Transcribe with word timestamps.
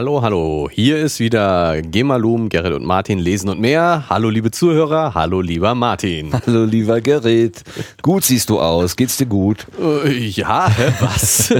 Hallo, 0.00 0.22
hallo. 0.22 0.70
Hier 0.72 0.96
ist 0.96 1.20
wieder 1.20 1.82
Gemalum, 1.82 2.48
Gerrit 2.48 2.72
und 2.72 2.86
Martin 2.86 3.18
lesen 3.18 3.50
und 3.50 3.60
mehr. 3.60 4.06
Hallo, 4.08 4.30
liebe 4.30 4.50
Zuhörer. 4.50 5.12
Hallo, 5.12 5.42
lieber 5.42 5.74
Martin. 5.74 6.32
Hallo, 6.46 6.64
lieber 6.64 7.02
Gerrit. 7.02 7.62
Gut 8.00 8.24
siehst 8.24 8.48
du 8.48 8.58
aus. 8.60 8.96
Geht's 8.96 9.18
dir 9.18 9.26
gut? 9.26 9.66
Äh, 9.78 10.16
ja, 10.16 10.74
was? 11.00 11.52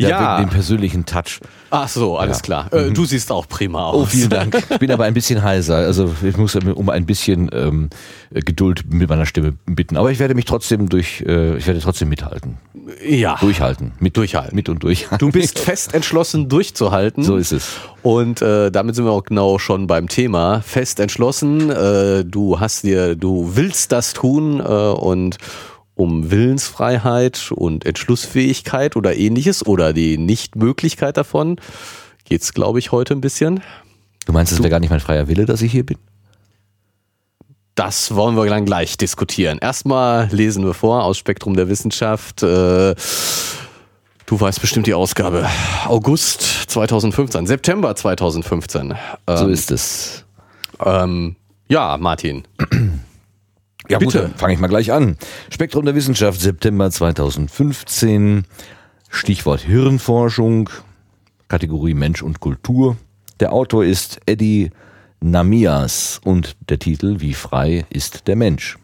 Ja, 0.00 0.08
ja. 0.08 0.38
wegen 0.38 0.48
dem 0.48 0.52
persönlichen 0.52 1.04
Touch. 1.06 1.40
Ach 1.70 1.88
so, 1.88 2.16
alles 2.16 2.38
ja. 2.38 2.42
klar. 2.42 2.72
Äh, 2.72 2.88
mhm. 2.88 2.94
du 2.94 3.04
siehst 3.04 3.32
auch 3.32 3.48
prima 3.48 3.84
aus. 3.86 4.02
Oh, 4.02 4.06
vielen 4.06 4.30
Dank. 4.30 4.56
Ich 4.70 4.78
bin 4.78 4.90
aber 4.92 5.04
ein 5.04 5.14
bisschen 5.14 5.42
heiser. 5.42 5.76
Also 5.76 6.14
ich 6.22 6.36
muss 6.36 6.54
um 6.54 6.88
ein 6.88 7.04
bisschen 7.04 7.50
ähm, 7.52 7.90
Geduld 8.30 8.84
mit 8.92 9.08
meiner 9.08 9.26
Stimme 9.26 9.54
bitten. 9.66 9.96
Aber 9.96 10.12
ich 10.12 10.18
werde 10.18 10.34
mich 10.34 10.44
trotzdem 10.44 10.88
durch, 10.88 11.24
äh, 11.26 11.56
ich 11.56 11.66
werde 11.66 11.80
trotzdem 11.80 12.08
mithalten. 12.08 12.58
Ja. 13.04 13.36
Durchhalten. 13.40 13.92
Mit 13.98 14.16
durchhalten. 14.16 14.54
Mit 14.54 14.68
und 14.68 14.84
durchhalten. 14.84 15.18
Du 15.18 15.32
bist 15.32 15.58
fest 15.58 15.94
entschlossen 15.94 16.48
durchzuhalten. 16.48 17.24
So 17.24 17.36
ist 17.36 17.52
es. 17.52 17.76
Und 18.02 18.40
äh, 18.40 18.70
damit 18.70 18.94
sind 18.94 19.04
wir 19.04 19.12
auch 19.12 19.24
genau 19.24 19.58
schon 19.58 19.86
beim 19.88 20.08
Thema. 20.08 20.60
Fest 20.60 21.00
entschlossen. 21.00 21.70
Äh, 21.70 22.24
du 22.24 22.60
hast 22.60 22.84
dir, 22.84 23.16
du 23.16 23.56
willst 23.56 23.90
das 23.90 24.12
tun 24.12 24.60
äh, 24.60 24.62
und 24.62 25.38
um 25.98 26.30
Willensfreiheit 26.30 27.50
und 27.52 27.84
Entschlussfähigkeit 27.84 28.94
oder 28.94 29.16
ähnliches 29.16 29.66
oder 29.66 29.92
die 29.92 30.16
Nichtmöglichkeit 30.16 31.16
davon 31.16 31.56
geht's, 32.24 32.54
glaube 32.54 32.78
ich, 32.78 32.92
heute 32.92 33.14
ein 33.14 33.20
bisschen. 33.20 33.62
Du 34.24 34.32
meinst, 34.32 34.52
es 34.52 34.58
wäre 34.58 34.70
gar 34.70 34.78
nicht 34.78 34.90
mein 34.90 35.00
freier 35.00 35.26
Wille, 35.26 35.44
dass 35.44 35.60
ich 35.60 35.72
hier 35.72 35.84
bin? 35.84 35.98
Das 37.74 38.14
wollen 38.14 38.36
wir 38.36 38.46
dann 38.46 38.64
gleich 38.64 38.96
diskutieren. 38.96 39.58
Erstmal 39.58 40.28
lesen 40.30 40.64
wir 40.64 40.74
vor 40.74 41.04
aus 41.04 41.18
Spektrum 41.18 41.56
der 41.56 41.68
Wissenschaft. 41.68 42.42
Äh, 42.42 42.94
du 44.26 44.40
weißt 44.40 44.60
bestimmt 44.60 44.86
die 44.86 44.94
Ausgabe. 44.94 45.48
August 45.86 46.42
2015, 46.70 47.46
September 47.46 47.96
2015. 47.96 48.94
so 49.26 49.32
ähm, 49.46 49.50
ist 49.50 49.72
es. 49.72 50.24
Ähm, 50.84 51.36
ja, 51.68 51.96
Martin. 51.96 52.44
Ja, 53.88 53.98
Bitte. 53.98 54.30
fange 54.36 54.52
ich 54.54 54.60
mal 54.60 54.68
gleich 54.68 54.92
an. 54.92 55.16
Spektrum 55.50 55.84
der 55.84 55.94
Wissenschaft, 55.94 56.40
September 56.40 56.90
2015. 56.90 58.44
Stichwort 59.08 59.60
Hirnforschung, 59.60 60.68
Kategorie 61.48 61.94
Mensch 61.94 62.22
und 62.22 62.40
Kultur. 62.40 62.98
Der 63.40 63.52
Autor 63.52 63.84
ist 63.84 64.20
Eddie 64.26 64.70
Namias 65.20 66.20
und 66.22 66.56
der 66.68 66.78
Titel 66.78 67.20
Wie 67.20 67.32
frei 67.34 67.86
ist 67.88 68.28
der 68.28 68.36
Mensch. 68.36 68.78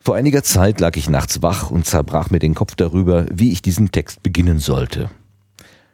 Vor 0.00 0.14
einiger 0.14 0.42
Zeit 0.42 0.80
lag 0.80 0.96
ich 0.96 1.10
nachts 1.10 1.42
wach 1.42 1.70
und 1.70 1.84
zerbrach 1.84 2.30
mir 2.30 2.38
den 2.38 2.54
Kopf 2.54 2.76
darüber, 2.76 3.26
wie 3.32 3.52
ich 3.52 3.60
diesen 3.60 3.90
Text 3.90 4.22
beginnen 4.22 4.58
sollte. 4.58 5.10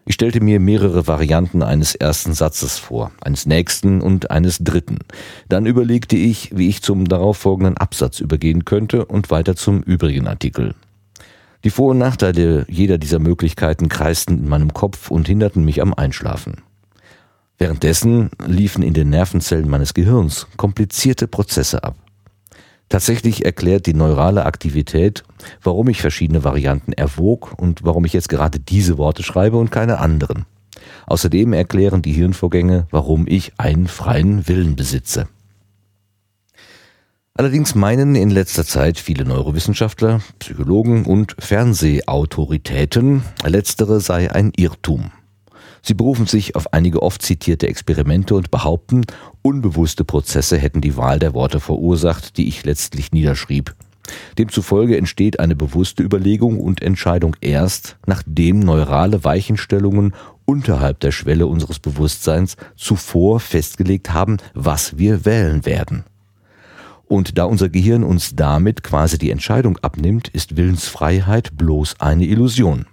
Ich 0.07 0.15
stellte 0.15 0.43
mir 0.43 0.61
mehrere 0.61 1.07
Varianten 1.07 1.63
eines 1.63 1.95
ersten 1.95 2.35
Satzes 2.35 2.79
vor, 2.79 3.11
eines 3.23 3.47
nächsten 3.47 4.03
und 4.03 4.31
eines 4.31 4.59
dritten. 4.59 4.99
Dann 5.49 5.65
überlegte 5.65 6.17
ich, 6.17 6.55
wie 6.55 6.69
ich 6.69 6.83
zum 6.83 7.09
darauffolgenden 7.09 7.79
Absatz 7.79 8.21
übergehen 8.21 8.67
könnte 8.67 9.07
und 9.07 9.31
weiter 9.31 9.57
zum 9.57 9.83
übrigen 9.83 10.27
Artikel. 10.27 10.75
Die 11.65 11.71
Vor- 11.71 11.93
und 11.93 11.99
Nachteile 11.99 12.67
jeder 12.69 12.99
dieser 12.99 13.19
Möglichkeiten 13.19 13.89
kreisten 13.89 14.39
in 14.39 14.49
meinem 14.49 14.75
Kopf 14.75 15.11
und 15.11 15.27
hinderten 15.27 15.65
mich 15.65 15.81
am 15.81 15.95
Einschlafen. 15.95 16.63
Währenddessen 17.57 18.31
liefen 18.47 18.83
in 18.83 18.93
den 18.93 19.09
Nervenzellen 19.09 19.71
meines 19.71 19.95
Gehirns 19.95 20.47
komplizierte 20.59 21.27
Prozesse 21.29 21.83
ab. 21.83 21.97
Tatsächlich 22.95 23.45
erklärt 23.45 23.87
die 23.87 23.93
neurale 23.93 24.47
Aktivität, 24.47 25.25
warum 25.61 25.89
ich 25.89 26.01
verschiedene 26.01 26.45
Varianten 26.45 26.93
erwog 26.93 27.53
und 27.59 27.83
warum 27.83 28.05
ich 28.05 28.13
jetzt 28.13 28.29
gerade 28.29 28.61
diese 28.61 28.99
Worte 28.99 29.25
schreibe 29.25 29.57
und 29.57 29.73
keine 29.73 29.99
anderen. 29.99 30.47
Außerdem 31.09 31.55
erklären 31.55 32.03
die 32.03 32.13
Hirnvorgänge, 32.13 32.87
warum 32.93 33.27
ich 33.27 33.51
einen 33.59 33.89
freien 33.89 34.47
Willen 34.47 34.77
besitze. 34.77 35.27
Allerdings 37.35 37.75
meinen 37.75 38.15
in 38.15 38.31
letzter 38.31 38.65
Zeit 38.65 39.01
viele 39.01 39.25
Neurowissenschaftler, 39.25 40.21
Psychologen 40.39 41.05
und 41.05 41.35
Fernsehautoritäten, 41.37 43.25
letztere 43.45 43.99
sei 43.99 44.31
ein 44.31 44.53
Irrtum. 44.55 45.11
Sie 45.87 45.93
berufen 45.93 46.27
sich 46.27 46.57
auf 46.57 46.73
einige 46.73 47.03
oft 47.03 47.21
zitierte 47.21 47.69
Experimente 47.69 48.35
und 48.35 48.51
behaupten, 48.51 49.05
unbewusste 49.43 50.03
Prozesse 50.03 50.57
hätten 50.57 50.81
die 50.81 50.97
Wahl 50.97 51.19
der 51.19 51.35
Worte 51.35 51.61
verursacht, 51.61 52.39
die 52.39 52.49
ich 52.49 52.65
letztlich 52.65 53.13
niederschrieb. 53.13 53.75
Demzufolge 54.39 54.97
entsteht 54.97 55.41
eine 55.41 55.55
bewusste 55.55 56.03
Überlegung 56.03 56.59
und 56.59 56.83
Entscheidung 56.83 57.37
erst, 57.43 57.99
nachdem 58.07 58.61
neurale 58.61 59.25
Weichenstellungen 59.25 60.15
unterhalb 60.47 61.01
der 61.01 61.13
Schwelle 61.13 61.47
unseres 61.47 61.81
Bewusstseins 61.81 62.57
zuvor 62.77 63.39
festgelegt 63.39 64.15
haben, 64.15 64.39
was 64.55 64.97
wir 64.97 65.27
wählen 65.27 65.67
werden. 65.67 66.05
Und 67.07 67.37
da 67.37 67.45
unser 67.45 67.69
Gehirn 67.69 68.05
uns 68.05 68.35
damit 68.35 68.83
quasi 68.83 69.19
die 69.19 69.31
Entscheidung 69.31 69.77
abnimmt, 69.83 70.29
ist 70.29 70.57
Willensfreiheit 70.57 71.59
bloß 71.59 72.01
eine 72.01 72.25
Illusion. 72.25 72.87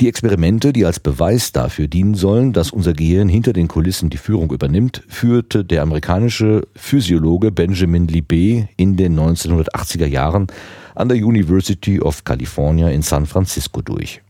Die 0.00 0.08
Experimente, 0.08 0.72
die 0.72 0.86
als 0.86 0.98
Beweis 0.98 1.52
dafür 1.52 1.86
dienen 1.86 2.14
sollen, 2.14 2.54
dass 2.54 2.70
unser 2.70 2.94
Gehirn 2.94 3.28
hinter 3.28 3.52
den 3.52 3.68
Kulissen 3.68 4.08
die 4.08 4.16
Führung 4.16 4.50
übernimmt, 4.50 5.02
führte 5.08 5.62
der 5.62 5.82
amerikanische 5.82 6.62
Physiologe 6.74 7.52
Benjamin 7.52 8.08
Libet 8.08 8.68
in 8.78 8.96
den 8.96 9.14
1980er 9.20 10.06
Jahren 10.06 10.46
an 10.94 11.10
der 11.10 11.18
University 11.18 12.00
of 12.00 12.24
California 12.24 12.88
in 12.88 13.02
San 13.02 13.26
Francisco 13.26 13.82
durch. 13.82 14.22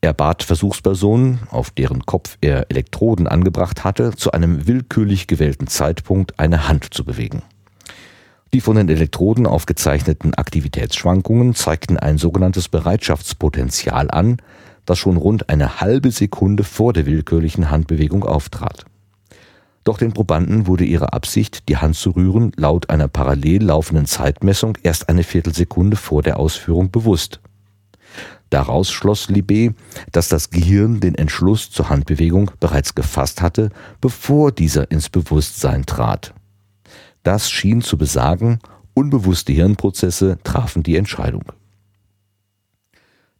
Er 0.00 0.14
bat 0.14 0.42
Versuchspersonen, 0.42 1.40
auf 1.50 1.70
deren 1.70 2.06
Kopf 2.06 2.38
er 2.40 2.70
Elektroden 2.70 3.28
angebracht 3.28 3.84
hatte, 3.84 4.12
zu 4.16 4.32
einem 4.32 4.66
willkürlich 4.66 5.26
gewählten 5.26 5.66
Zeitpunkt 5.66 6.40
eine 6.40 6.66
Hand 6.66 6.94
zu 6.94 7.04
bewegen. 7.04 7.42
Die 8.54 8.60
von 8.62 8.76
den 8.76 8.88
Elektroden 8.88 9.46
aufgezeichneten 9.46 10.32
Aktivitätsschwankungen 10.32 11.54
zeigten 11.54 11.98
ein 11.98 12.16
sogenanntes 12.16 12.68
Bereitschaftspotenzial 12.68 14.10
an, 14.10 14.38
das 14.86 14.98
schon 14.98 15.16
rund 15.16 15.48
eine 15.48 15.80
halbe 15.80 16.10
Sekunde 16.10 16.64
vor 16.64 16.92
der 16.92 17.06
willkürlichen 17.06 17.70
Handbewegung 17.70 18.24
auftrat. 18.24 18.84
Doch 19.84 19.98
den 19.98 20.12
Probanden 20.12 20.66
wurde 20.66 20.84
ihre 20.84 21.12
Absicht, 21.12 21.68
die 21.68 21.76
Hand 21.76 21.94
zu 21.96 22.10
rühren, 22.10 22.52
laut 22.56 22.88
einer 22.88 23.06
parallel 23.06 23.64
laufenden 23.64 24.06
Zeitmessung 24.06 24.78
erst 24.82 25.10
eine 25.10 25.24
Viertelsekunde 25.24 25.96
vor 25.96 26.22
der 26.22 26.38
Ausführung 26.38 26.90
bewusst. 26.90 27.40
Daraus 28.48 28.90
schloss 28.90 29.28
Libé, 29.28 29.74
dass 30.12 30.28
das 30.28 30.50
Gehirn 30.50 31.00
den 31.00 31.14
Entschluss 31.14 31.70
zur 31.70 31.90
Handbewegung 31.90 32.50
bereits 32.60 32.94
gefasst 32.94 33.42
hatte, 33.42 33.70
bevor 34.00 34.52
dieser 34.52 34.90
ins 34.90 35.10
Bewusstsein 35.10 35.84
trat. 35.84 36.34
Das 37.22 37.50
schien 37.50 37.82
zu 37.82 37.98
besagen, 37.98 38.60
unbewusste 38.94 39.52
Hirnprozesse 39.52 40.38
trafen 40.44 40.82
die 40.82 40.96
Entscheidung. 40.96 41.44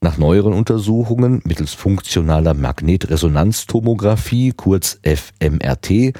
Nach 0.05 0.19
neueren 0.19 0.53
Untersuchungen 0.53 1.41
mittels 1.45 1.73
funktionaler 1.73 2.53
Magnetresonanztomographie, 2.53 4.53
kurz 4.55 5.01
fMRT, 5.03 6.13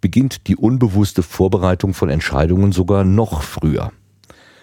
beginnt 0.00 0.46
die 0.46 0.56
unbewusste 0.56 1.22
Vorbereitung 1.22 1.92
von 1.92 2.08
Entscheidungen 2.08 2.72
sogar 2.72 3.04
noch 3.04 3.42
früher. 3.42 3.92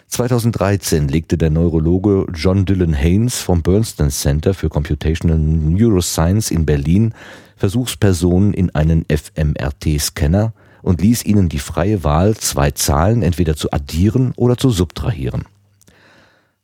2013 0.07 1.07
legte 1.07 1.38
der 1.38 1.51
Neurologe 1.51 2.25
John 2.34 2.66
Dylan 2.66 2.95
Haynes 2.95 3.41
vom 3.41 3.61
Bernstein 3.61 4.09
Center 4.09 4.56
für 4.56 4.69
Computational 4.69 5.38
Neuroscience 5.38 6.50
in 6.50 6.66
Berlin 6.66 7.13
Versuchspersonen 7.55 8.55
in 8.55 8.73
einen 8.73 9.05
fMRT-Scanner 9.07 10.51
und 10.81 11.00
ließ 11.00 11.26
ihnen 11.26 11.47
die 11.47 11.59
freie 11.59 12.03
Wahl, 12.03 12.35
zwei 12.37 12.72
Zahlen 12.72 13.22
entweder 13.22 13.55
zu 13.55 13.72
addieren 13.72 14.34
oder 14.35 14.58
zu 14.58 14.72
subtrahieren. 14.72 15.43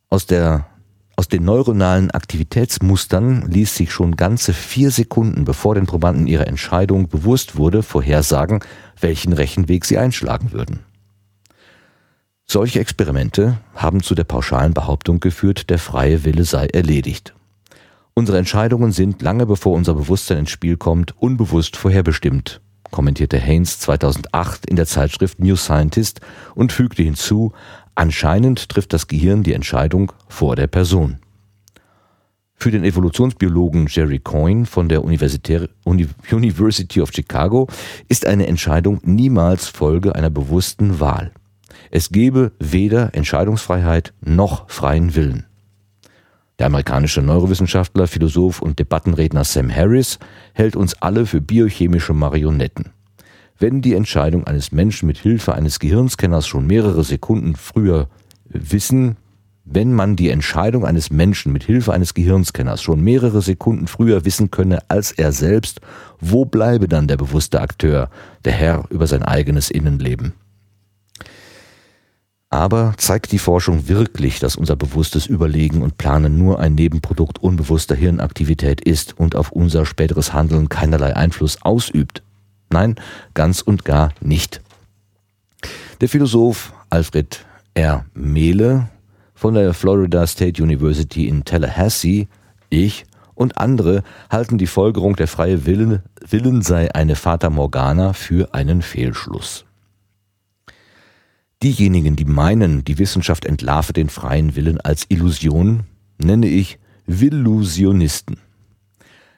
Aus 0.08 0.26
der 0.26 0.69
aus 1.20 1.28
den 1.28 1.44
neuronalen 1.44 2.10
Aktivitätsmustern 2.10 3.42
ließ 3.46 3.76
sich 3.76 3.92
schon 3.92 4.16
ganze 4.16 4.54
vier 4.54 4.90
Sekunden, 4.90 5.44
bevor 5.44 5.74
den 5.74 5.84
Probanden 5.84 6.26
ihre 6.26 6.46
Entscheidung 6.46 7.08
bewusst 7.08 7.56
wurde, 7.56 7.82
vorhersagen, 7.82 8.60
welchen 8.98 9.34
Rechenweg 9.34 9.84
sie 9.84 9.98
einschlagen 9.98 10.52
würden. 10.52 10.78
Solche 12.46 12.80
Experimente 12.80 13.58
haben 13.74 14.02
zu 14.02 14.14
der 14.14 14.24
pauschalen 14.24 14.72
Behauptung 14.72 15.20
geführt, 15.20 15.68
der 15.68 15.78
freie 15.78 16.24
Wille 16.24 16.44
sei 16.44 16.68
erledigt. 16.68 17.34
Unsere 18.14 18.38
Entscheidungen 18.38 18.92
sind, 18.92 19.20
lange 19.20 19.44
bevor 19.44 19.76
unser 19.76 19.92
Bewusstsein 19.92 20.38
ins 20.38 20.50
Spiel 20.50 20.78
kommt, 20.78 21.14
unbewusst 21.18 21.76
vorherbestimmt, 21.76 22.62
kommentierte 22.90 23.38
Haynes 23.38 23.78
2008 23.80 24.64
in 24.64 24.76
der 24.76 24.86
Zeitschrift 24.86 25.38
New 25.38 25.56
Scientist 25.56 26.22
und 26.54 26.72
fügte 26.72 27.02
hinzu, 27.02 27.52
Anscheinend 28.00 28.70
trifft 28.70 28.94
das 28.94 29.08
Gehirn 29.08 29.42
die 29.42 29.52
Entscheidung 29.52 30.10
vor 30.26 30.56
der 30.56 30.68
Person. 30.68 31.18
Für 32.54 32.70
den 32.70 32.82
Evolutionsbiologen 32.82 33.88
Jerry 33.90 34.20
Coyne 34.20 34.64
von 34.64 34.88
der 34.88 35.04
University 35.04 37.02
of 37.02 37.12
Chicago 37.12 37.68
ist 38.08 38.24
eine 38.24 38.46
Entscheidung 38.46 39.02
niemals 39.02 39.68
Folge 39.68 40.14
einer 40.14 40.30
bewussten 40.30 40.98
Wahl. 40.98 41.32
Es 41.90 42.08
gebe 42.08 42.52
weder 42.58 43.14
Entscheidungsfreiheit 43.14 44.14
noch 44.22 44.70
freien 44.70 45.14
Willen. 45.14 45.44
Der 46.58 46.68
amerikanische 46.68 47.20
Neurowissenschaftler, 47.20 48.06
Philosoph 48.06 48.62
und 48.62 48.78
Debattenredner 48.78 49.44
Sam 49.44 49.70
Harris 49.70 50.18
hält 50.54 50.74
uns 50.74 50.94
alle 51.02 51.26
für 51.26 51.42
biochemische 51.42 52.14
Marionetten. 52.14 52.94
Wenn 53.60 53.82
die 53.82 53.92
Entscheidung 53.92 54.44
eines 54.46 54.72
Menschen 54.72 55.06
mit 55.06 55.18
Hilfe 55.18 55.54
eines 55.54 55.78
Gehirnscanners 55.78 56.46
schon 56.46 56.66
mehrere 56.66 57.04
Sekunden 57.04 57.56
früher 57.56 58.08
wissen, 58.48 59.18
wenn 59.66 59.92
man 59.92 60.16
die 60.16 60.30
Entscheidung 60.30 60.86
eines 60.86 61.10
Menschen 61.10 61.52
mit 61.52 61.64
Hilfe 61.64 61.92
eines 61.92 62.14
Gehirnscanners 62.14 62.80
schon 62.80 63.02
mehrere 63.02 63.42
Sekunden 63.42 63.86
früher 63.86 64.24
wissen 64.24 64.50
könne 64.50 64.78
als 64.88 65.12
er 65.12 65.32
selbst, 65.32 65.82
wo 66.20 66.46
bleibe 66.46 66.88
dann 66.88 67.06
der 67.06 67.18
bewusste 67.18 67.60
Akteur, 67.60 68.08
der 68.46 68.54
Herr 68.54 68.84
über 68.88 69.06
sein 69.06 69.22
eigenes 69.22 69.70
Innenleben? 69.70 70.32
Aber 72.48 72.94
zeigt 72.96 73.30
die 73.30 73.38
Forschung 73.38 73.88
wirklich, 73.88 74.38
dass 74.38 74.56
unser 74.56 74.74
bewusstes 74.74 75.26
Überlegen 75.26 75.82
und 75.82 75.98
Planen 75.98 76.38
nur 76.38 76.60
ein 76.60 76.74
Nebenprodukt 76.74 77.38
unbewusster 77.42 77.94
Hirnaktivität 77.94 78.80
ist 78.80 79.20
und 79.20 79.36
auf 79.36 79.52
unser 79.52 79.84
späteres 79.84 80.32
Handeln 80.32 80.70
keinerlei 80.70 81.14
Einfluss 81.14 81.60
ausübt? 81.60 82.22
Nein, 82.72 82.94
ganz 83.34 83.60
und 83.62 83.84
gar 83.84 84.12
nicht. 84.20 84.62
Der 86.00 86.08
Philosoph 86.08 86.72
Alfred 86.88 87.44
R. 87.74 88.04
Mehle 88.14 88.88
von 89.34 89.54
der 89.54 89.74
Florida 89.74 90.26
State 90.26 90.62
University 90.62 91.26
in 91.26 91.44
Tallahassee, 91.44 92.28
ich 92.68 93.04
und 93.34 93.58
andere 93.58 94.02
halten 94.30 94.58
die 94.58 94.66
Folgerung, 94.66 95.16
der 95.16 95.26
freie 95.26 95.66
Willen, 95.66 96.02
Willen 96.28 96.62
sei 96.62 96.94
eine 96.94 97.16
Fata 97.16 97.50
Morgana 97.50 98.12
für 98.12 98.54
einen 98.54 98.82
Fehlschluss. 98.82 99.64
Diejenigen, 101.62 102.16
die 102.16 102.24
meinen, 102.24 102.84
die 102.84 102.98
Wissenschaft 102.98 103.44
entlarve 103.44 103.92
den 103.92 104.08
freien 104.08 104.56
Willen 104.56 104.80
als 104.80 105.06
Illusion, 105.08 105.84
nenne 106.18 106.46
ich 106.46 106.78
Villusionisten. 107.06 108.38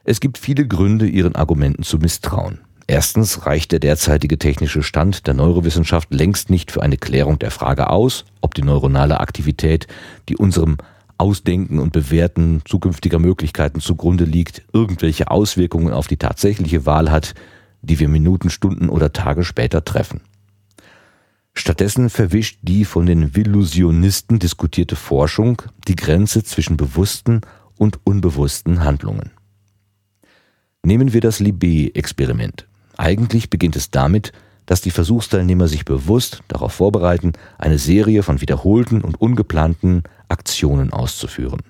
Es 0.04 0.20
gibt 0.20 0.38
viele 0.38 0.66
Gründe, 0.66 1.06
ihren 1.06 1.34
Argumenten 1.34 1.84
zu 1.84 1.98
misstrauen. 1.98 2.60
Erstens 2.92 3.46
reicht 3.46 3.72
der 3.72 3.78
derzeitige 3.78 4.36
technische 4.36 4.82
Stand 4.82 5.26
der 5.26 5.32
Neurowissenschaft 5.32 6.12
längst 6.12 6.50
nicht 6.50 6.70
für 6.70 6.82
eine 6.82 6.98
Klärung 6.98 7.38
der 7.38 7.50
Frage 7.50 7.88
aus, 7.88 8.26
ob 8.42 8.54
die 8.54 8.60
neuronale 8.60 9.18
Aktivität, 9.18 9.86
die 10.28 10.36
unserem 10.36 10.76
Ausdenken 11.16 11.78
und 11.78 11.94
Bewerten 11.94 12.60
zukünftiger 12.66 13.18
Möglichkeiten 13.18 13.80
zugrunde 13.80 14.24
liegt, 14.24 14.60
irgendwelche 14.74 15.30
Auswirkungen 15.30 15.94
auf 15.94 16.06
die 16.06 16.18
tatsächliche 16.18 16.84
Wahl 16.84 17.10
hat, 17.10 17.34
die 17.80 17.98
wir 17.98 18.08
Minuten, 18.10 18.50
Stunden 18.50 18.90
oder 18.90 19.10
Tage 19.14 19.42
später 19.42 19.86
treffen. 19.86 20.20
Stattdessen 21.54 22.10
verwischt 22.10 22.58
die 22.60 22.84
von 22.84 23.06
den 23.06 23.34
Villusionisten 23.34 24.38
diskutierte 24.38 24.96
Forschung 24.96 25.62
die 25.88 25.96
Grenze 25.96 26.44
zwischen 26.44 26.76
bewussten 26.76 27.40
und 27.78 28.00
unbewussten 28.04 28.84
Handlungen. 28.84 29.30
Nehmen 30.82 31.14
wir 31.14 31.22
das 31.22 31.40
Libé-Experiment. 31.40 32.66
Eigentlich 32.96 33.50
beginnt 33.50 33.76
es 33.76 33.90
damit, 33.90 34.32
dass 34.66 34.80
die 34.80 34.90
Versuchsteilnehmer 34.90 35.68
sich 35.68 35.84
bewusst 35.84 36.42
darauf 36.48 36.72
vorbereiten, 36.72 37.32
eine 37.58 37.78
Serie 37.78 38.22
von 38.22 38.40
wiederholten 38.40 39.02
und 39.02 39.20
ungeplanten 39.20 40.04
Aktionen 40.28 40.92
auszuführen. 40.92 41.62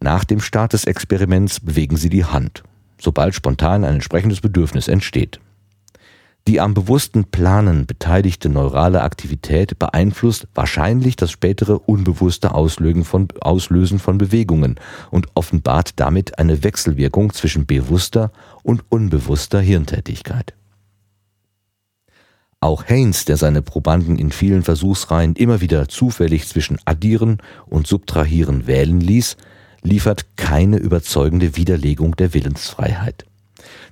Nach 0.00 0.24
dem 0.24 0.40
Start 0.40 0.74
des 0.74 0.84
Experiments 0.84 1.60
bewegen 1.60 1.96
sie 1.96 2.10
die 2.10 2.24
Hand, 2.24 2.62
sobald 3.00 3.34
spontan 3.34 3.84
ein 3.84 3.94
entsprechendes 3.94 4.40
Bedürfnis 4.40 4.86
entsteht. 4.86 5.40
Die 6.48 6.60
am 6.60 6.72
bewussten 6.72 7.24
Planen 7.24 7.84
beteiligte 7.84 8.48
neurale 8.48 9.02
Aktivität 9.02 9.78
beeinflusst 9.78 10.48
wahrscheinlich 10.54 11.14
das 11.14 11.30
spätere 11.30 11.78
unbewusste 11.78 12.54
Auslösen 12.54 13.04
von, 13.04 13.28
Auslösen 13.40 13.98
von 13.98 14.16
Bewegungen 14.16 14.76
und 15.10 15.26
offenbart 15.34 16.00
damit 16.00 16.38
eine 16.38 16.64
Wechselwirkung 16.64 17.34
zwischen 17.34 17.66
bewusster 17.66 18.32
und 18.68 18.84
unbewusster 18.90 19.60
Hirntätigkeit. 19.60 20.52
Auch 22.60 22.84
Haynes, 22.86 23.24
der 23.24 23.38
seine 23.38 23.62
Probanden 23.62 24.18
in 24.18 24.30
vielen 24.30 24.62
Versuchsreihen 24.62 25.36
immer 25.36 25.62
wieder 25.62 25.88
zufällig 25.88 26.46
zwischen 26.46 26.78
Addieren 26.84 27.38
und 27.64 27.86
Subtrahieren 27.86 28.66
wählen 28.66 29.00
ließ, 29.00 29.38
liefert 29.82 30.36
keine 30.36 30.76
überzeugende 30.76 31.56
Widerlegung 31.56 32.14
der 32.16 32.34
Willensfreiheit. 32.34 33.24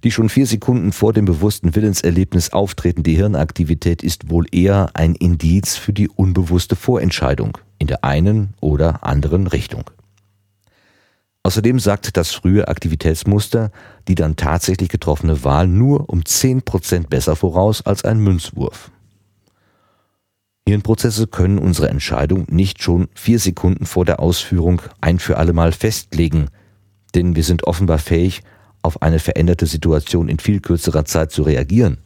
Die 0.04 0.10
schon 0.10 0.28
vier 0.28 0.46
Sekunden 0.46 0.92
vor 0.92 1.14
dem 1.14 1.24
bewussten 1.24 1.74
Willenserlebnis 1.74 2.52
auftretende 2.52 3.12
Hirnaktivität 3.12 4.02
ist 4.02 4.28
wohl 4.28 4.44
eher 4.52 4.90
ein 4.92 5.14
Indiz 5.14 5.76
für 5.76 5.94
die 5.94 6.10
unbewusste 6.10 6.76
Vorentscheidung 6.76 7.56
in 7.78 7.86
der 7.86 8.04
einen 8.04 8.52
oder 8.60 9.04
anderen 9.04 9.46
Richtung. 9.46 9.84
Außerdem 11.46 11.78
sagt 11.78 12.16
das 12.16 12.32
frühe 12.32 12.66
Aktivitätsmuster 12.66 13.70
die 14.08 14.16
dann 14.16 14.34
tatsächlich 14.34 14.88
getroffene 14.88 15.44
Wahl 15.44 15.68
nur 15.68 16.10
um 16.10 16.22
10% 16.22 17.06
besser 17.06 17.36
voraus 17.36 17.86
als 17.86 18.04
ein 18.04 18.18
Münzwurf. 18.18 18.90
Hirnprozesse 20.66 21.28
können 21.28 21.58
unsere 21.58 21.88
Entscheidung 21.88 22.46
nicht 22.50 22.82
schon 22.82 23.06
vier 23.14 23.38
Sekunden 23.38 23.86
vor 23.86 24.04
der 24.04 24.18
Ausführung 24.18 24.82
ein 25.00 25.20
für 25.20 25.36
allemal 25.36 25.70
festlegen, 25.70 26.48
denn 27.14 27.36
wir 27.36 27.44
sind 27.44 27.62
offenbar 27.62 27.98
fähig, 27.98 28.42
auf 28.82 29.00
eine 29.02 29.20
veränderte 29.20 29.66
Situation 29.66 30.28
in 30.28 30.40
viel 30.40 30.58
kürzerer 30.58 31.04
Zeit 31.04 31.30
zu 31.30 31.44
reagieren. 31.44 31.98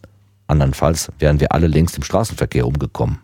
Andernfalls 0.49 1.13
wären 1.19 1.41
wir 1.41 1.53
alle 1.53 1.67
längst 1.67 1.97
im 1.97 2.03
Straßenverkehr 2.03 2.67
umgekommen. 2.67 3.21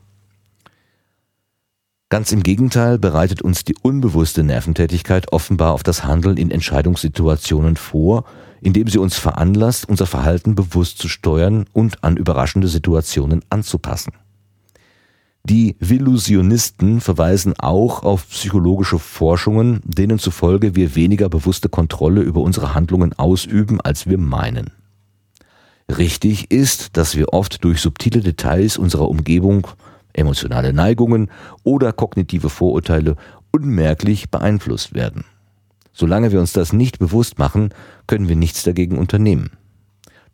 Ganz 2.08 2.30
im 2.30 2.44
Gegenteil 2.44 3.00
bereitet 3.00 3.42
uns 3.42 3.64
die 3.64 3.74
unbewusste 3.82 4.44
Nerventätigkeit 4.44 5.32
offenbar 5.32 5.72
auf 5.72 5.82
das 5.82 6.04
Handeln 6.04 6.36
in 6.36 6.52
Entscheidungssituationen 6.52 7.74
vor, 7.74 8.24
indem 8.60 8.86
sie 8.86 8.98
uns 8.98 9.18
veranlasst, 9.18 9.88
unser 9.88 10.06
Verhalten 10.06 10.54
bewusst 10.54 10.98
zu 10.98 11.08
steuern 11.08 11.66
und 11.72 12.04
an 12.04 12.16
überraschende 12.16 12.68
Situationen 12.68 13.44
anzupassen. 13.50 14.12
Die 15.42 15.76
Villusionisten 15.80 17.00
verweisen 17.00 17.54
auch 17.58 18.04
auf 18.04 18.28
psychologische 18.30 19.00
Forschungen, 19.00 19.80
denen 19.84 20.20
zufolge 20.20 20.76
wir 20.76 20.94
weniger 20.94 21.28
bewusste 21.28 21.68
Kontrolle 21.68 22.20
über 22.20 22.40
unsere 22.40 22.72
Handlungen 22.72 23.14
ausüben, 23.14 23.80
als 23.80 24.06
wir 24.06 24.18
meinen. 24.18 24.70
Richtig 25.88 26.52
ist, 26.52 26.96
dass 26.96 27.16
wir 27.16 27.32
oft 27.32 27.62
durch 27.64 27.80
subtile 27.80 28.20
Details 28.20 28.76
unserer 28.76 29.08
Umgebung, 29.08 29.68
emotionale 30.16 30.72
Neigungen 30.72 31.30
oder 31.62 31.92
kognitive 31.92 32.50
Vorurteile 32.50 33.16
unmerklich 33.52 34.30
beeinflusst 34.30 34.94
werden. 34.94 35.24
Solange 35.92 36.30
wir 36.30 36.40
uns 36.40 36.52
das 36.52 36.72
nicht 36.72 36.98
bewusst 36.98 37.38
machen, 37.38 37.70
können 38.06 38.28
wir 38.28 38.36
nichts 38.36 38.62
dagegen 38.64 38.98
unternehmen. 38.98 39.52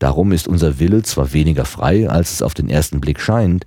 Darum 0.01 0.33
ist 0.33 0.49
unser 0.49 0.81
Wille 0.81 1.05
zwar 1.05 1.33
weniger 1.33 1.65
frei, 1.65 2.11
als 2.11 2.33
es 2.33 2.43
auf 2.43 2.55
den 2.55 2.69
ersten 2.69 3.01
Blick 3.01 3.21
scheint, 3.21 3.65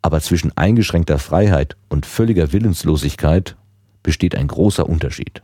aber 0.00 0.20
zwischen 0.20 0.56
eingeschränkter 0.56 1.18
Freiheit 1.18 1.76
und 1.88 2.06
völliger 2.06 2.52
Willenslosigkeit 2.52 3.56
besteht 4.04 4.36
ein 4.36 4.46
großer 4.46 4.88
Unterschied. 4.88 5.42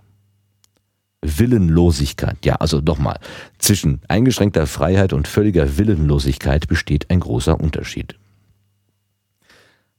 Willenlosigkeit, 1.22 2.44
ja, 2.44 2.54
also 2.56 2.78
nochmal, 2.80 3.18
zwischen 3.58 4.00
eingeschränkter 4.06 4.68
Freiheit 4.68 5.12
und 5.12 5.26
völliger 5.26 5.76
Willenlosigkeit 5.76 6.68
besteht 6.68 7.10
ein 7.10 7.18
großer 7.18 7.58
Unterschied. 7.60 8.19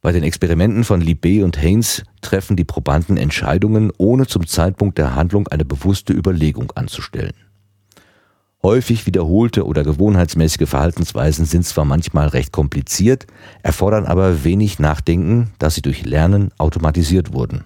Bei 0.02 0.10
den 0.10 0.24
Experimenten 0.24 0.82
von 0.82 1.00
Libé 1.00 1.44
und 1.44 1.62
Haynes 1.62 2.02
treffen 2.22 2.56
die 2.56 2.64
Probanden 2.64 3.16
Entscheidungen, 3.16 3.92
ohne 3.98 4.26
zum 4.26 4.48
Zeitpunkt 4.48 4.98
der 4.98 5.14
Handlung 5.14 5.46
eine 5.46 5.64
bewusste 5.64 6.12
Überlegung 6.12 6.72
anzustellen. 6.72 7.34
Häufig 8.64 9.06
wiederholte 9.06 9.64
oder 9.64 9.84
gewohnheitsmäßige 9.84 10.68
Verhaltensweisen 10.68 11.46
sind 11.46 11.64
zwar 11.64 11.84
manchmal 11.84 12.26
recht 12.28 12.50
kompliziert, 12.50 13.28
erfordern 13.62 14.06
aber 14.06 14.42
wenig 14.42 14.80
Nachdenken, 14.80 15.52
da 15.60 15.70
sie 15.70 15.82
durch 15.82 16.04
Lernen 16.04 16.50
automatisiert 16.58 17.32
wurden. 17.32 17.62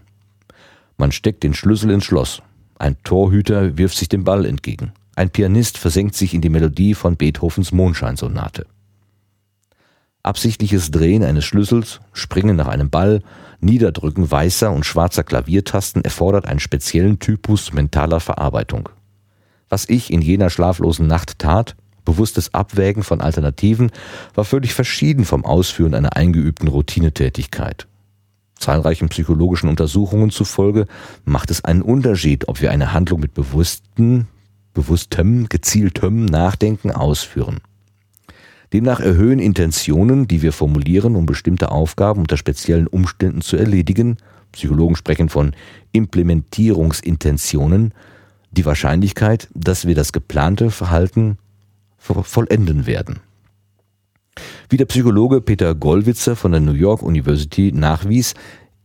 Man 0.99 1.13
steckt 1.13 1.43
den 1.43 1.55
Schlüssel 1.55 1.91
ins 1.91 2.05
Schloss. 2.05 2.43
Ein 2.79 2.97
Torhüter 3.03 3.79
wirft 3.79 3.97
sich 3.97 4.11
dem 4.11 4.25
Ball 4.25 4.45
entgegen. 4.45 4.93
Ein 5.15 5.31
Pianist 5.31 5.79
versenkt 5.79 6.15
sich 6.15 6.35
in 6.35 6.43
die 6.43 6.51
Melodie 6.51 6.93
von 6.93 7.17
Beethovens 7.17 7.73
Mondscheinsonate. 7.73 8.67
Absichtliches 10.27 10.91
Drehen 10.91 11.23
eines 11.23 11.45
Schlüssels, 11.45 12.01
Springen 12.13 12.57
nach 12.57 12.67
einem 12.67 12.91
Ball, 12.91 13.23
Niederdrücken 13.61 14.29
weißer 14.29 14.73
und 14.73 14.85
schwarzer 14.85 15.23
Klaviertasten 15.23 16.03
erfordert 16.03 16.47
einen 16.47 16.59
speziellen 16.59 17.21
Typus 17.21 17.73
mentaler 17.73 18.19
Verarbeitung. 18.19 18.89
Was 19.69 19.89
ich 19.89 20.13
in 20.13 20.23
jener 20.23 20.51
schlaflosen 20.51 21.07
Nacht 21.07 21.39
tat, 21.39 21.77
bewusstes 22.05 22.55
Abwägen 22.55 23.05
von 23.05 23.21
Alternativen, 23.21 23.93
war 24.35 24.45
völlig 24.45 24.75
verschieden 24.75 25.25
vom 25.25 25.45
Ausführen 25.45 25.95
einer 25.95 26.17
eingeübten 26.17 26.69
Routinetätigkeit. 26.69 27.87
Zahlreichen 28.59 29.09
psychologischen 29.09 29.69
Untersuchungen 29.69 30.31
zufolge 30.31 30.87
macht 31.25 31.53
es 31.53 31.65
einen 31.65 31.83
Unterschied, 31.83 32.49
ob 32.49 32.61
wir 32.61 32.73
eine 32.73 32.93
Handlung 32.93 33.21
mit 33.21 33.33
bewussten, 33.33 34.27
bewusstem, 34.75 35.49
gezieltem 35.49 36.25
Nachdenken 36.25 36.91
ausführen. 36.91 37.61
Demnach 38.73 39.01
erhöhen 39.01 39.39
Intentionen, 39.39 40.29
die 40.29 40.43
wir 40.43 40.53
formulieren, 40.53 41.17
um 41.17 41.27
bestimmte 41.27 41.71
Aufgaben 41.71 42.21
unter 42.21 42.37
speziellen 42.37 42.87
Umständen 42.87 43.41
zu 43.41 43.57
erledigen, 43.57 44.19
Psychologen 44.53 44.97
sprechen 44.97 45.29
von 45.29 45.53
Implementierungsintentionen, 45.93 47.93
die 48.51 48.65
Wahrscheinlichkeit, 48.65 49.49
dass 49.55 49.87
wir 49.87 49.95
das 49.95 50.13
geplante 50.13 50.71
Verhalten 50.71 51.39
vollenden 51.99 52.87
werden. 52.87 53.21
Wie 54.69 54.77
der 54.77 54.87
Psychologe 54.87 55.41
Peter 55.41 55.75
Gollwitzer 55.75 56.37
von 56.37 56.53
der 56.53 56.61
New 56.61 56.73
York 56.73 57.03
University 57.03 57.73
nachwies, 57.73 58.35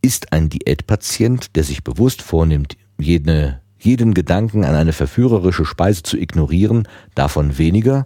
ist 0.01 0.33
ein 0.33 0.49
Diätpatient, 0.49 1.55
der 1.55 1.63
sich 1.63 1.83
bewusst 1.83 2.21
vornimmt, 2.21 2.77
jede, 2.99 3.61
jeden 3.79 4.13
Gedanken 4.13 4.63
an 4.63 4.75
eine 4.75 4.93
verführerische 4.93 5.65
Speise 5.65 6.03
zu 6.03 6.17
ignorieren, 6.17 6.87
davon 7.15 7.57
weniger 7.57 8.05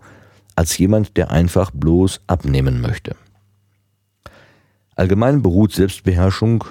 als 0.55 0.77
jemand, 0.77 1.17
der 1.17 1.31
einfach 1.31 1.71
bloß 1.71 2.21
abnehmen 2.27 2.81
möchte. 2.81 3.15
Allgemein 4.95 5.41
beruht 5.41 5.73
Selbstbeherrschung 5.73 6.63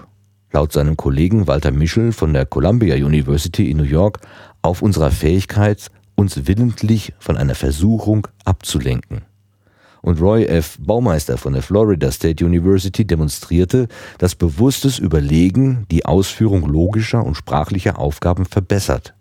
laut 0.55 0.73
seinem 0.73 0.97
Kollegen 0.97 1.47
Walter 1.47 1.73
Mischel 1.73 2.13
von 2.13 2.33
der 2.33 2.47
Columbia 2.47 2.95
University 2.95 3.71
in 3.71 3.77
New 3.77 3.83
York 3.83 4.21
auf 4.63 4.83
unserer 4.83 5.11
Fähigkeit, 5.11 5.91
uns 6.15 6.47
willentlich 6.47 7.13
von 7.19 7.37
einer 7.37 7.57
Versuchung 7.57 8.29
abzulenken. 8.45 9.23
Und 10.01 10.21
Roy 10.21 10.45
F. 10.45 10.79
Baumeister 10.81 11.39
von 11.39 11.55
der 11.55 11.63
Florida 11.63 12.13
State 12.13 12.45
University 12.45 13.05
demonstrierte, 13.05 13.89
dass 14.19 14.35
bewusstes 14.35 14.99
Überlegen 14.99 15.87
die 15.91 16.05
Ausführung 16.05 16.67
logischer 16.67 17.25
und 17.25 17.35
sprachlicher 17.35 17.99
Aufgaben 17.99 18.45
verbessert. 18.45 19.15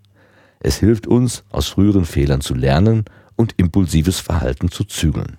Es 0.60 0.78
hilft 0.78 1.08
uns, 1.08 1.44
aus 1.52 1.68
früheren 1.68 2.06
Fehlern 2.06 2.42
zu 2.42 2.54
lernen 2.54 3.06
und 3.36 3.54
impulsives 3.58 4.20
Verhalten 4.20 4.70
zu 4.70 4.84
zügeln. 4.84 5.38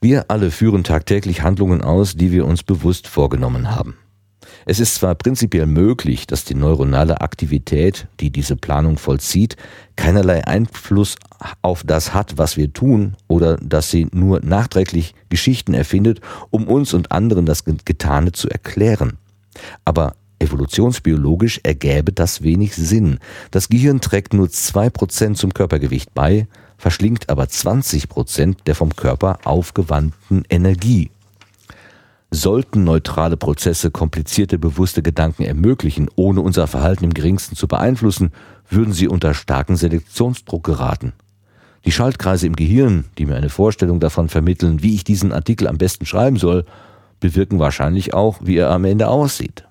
Wir 0.00 0.24
alle 0.28 0.50
führen 0.50 0.82
tagtäglich 0.82 1.42
Handlungen 1.42 1.82
aus, 1.82 2.16
die 2.16 2.32
wir 2.32 2.44
uns 2.44 2.62
bewusst 2.64 3.06
vorgenommen 3.06 3.70
haben. 3.70 3.96
Es 4.64 4.80
ist 4.80 4.96
zwar 4.96 5.14
prinzipiell 5.14 5.66
möglich, 5.66 6.26
dass 6.26 6.44
die 6.44 6.54
neuronale 6.54 7.20
Aktivität, 7.20 8.06
die 8.20 8.30
diese 8.30 8.56
Planung 8.56 8.98
vollzieht, 8.98 9.56
keinerlei 9.96 10.46
Einfluss 10.46 11.16
auf 11.62 11.82
das 11.84 12.14
hat, 12.14 12.38
was 12.38 12.56
wir 12.56 12.72
tun, 12.72 13.16
oder 13.28 13.56
dass 13.56 13.90
sie 13.90 14.08
nur 14.12 14.40
nachträglich 14.40 15.14
Geschichten 15.28 15.74
erfindet, 15.74 16.20
um 16.50 16.68
uns 16.68 16.94
und 16.94 17.12
anderen 17.12 17.46
das 17.46 17.64
Getane 17.64 18.32
zu 18.32 18.48
erklären. 18.48 19.18
Aber 19.84 20.14
evolutionsbiologisch 20.42 21.60
ergäbe 21.62 22.12
das 22.12 22.42
wenig 22.42 22.74
Sinn. 22.74 23.18
Das 23.50 23.68
Gehirn 23.68 24.00
trägt 24.00 24.34
nur 24.34 24.50
zwei 24.50 24.90
Prozent 24.90 25.38
zum 25.38 25.54
Körpergewicht 25.54 26.12
bei, 26.14 26.46
verschlingt 26.76 27.30
aber 27.30 27.48
20 27.48 28.08
Prozent 28.08 28.58
der 28.66 28.74
vom 28.74 28.94
Körper 28.94 29.38
aufgewandten 29.44 30.44
Energie. 30.50 31.10
Sollten 32.30 32.82
neutrale 32.84 33.36
Prozesse 33.36 33.90
komplizierte 33.90 34.58
bewusste 34.58 35.02
Gedanken 35.02 35.44
ermöglichen, 35.44 36.08
ohne 36.16 36.40
unser 36.40 36.66
Verhalten 36.66 37.04
im 37.04 37.14
geringsten 37.14 37.56
zu 37.56 37.68
beeinflussen, 37.68 38.32
würden 38.68 38.94
sie 38.94 39.06
unter 39.06 39.34
starken 39.34 39.76
Selektionsdruck 39.76 40.64
geraten. 40.64 41.12
Die 41.84 41.92
Schaltkreise 41.92 42.46
im 42.46 42.56
Gehirn, 42.56 43.04
die 43.18 43.26
mir 43.26 43.36
eine 43.36 43.50
Vorstellung 43.50 44.00
davon 44.00 44.28
vermitteln, 44.28 44.82
wie 44.82 44.94
ich 44.94 45.04
diesen 45.04 45.32
Artikel 45.32 45.68
am 45.68 45.78
besten 45.78 46.06
schreiben 46.06 46.38
soll, 46.38 46.64
bewirken 47.20 47.58
wahrscheinlich 47.58 48.14
auch, 48.14 48.38
wie 48.42 48.56
er 48.56 48.70
am 48.70 48.84
Ende 48.84 49.08
aussieht. 49.08 49.64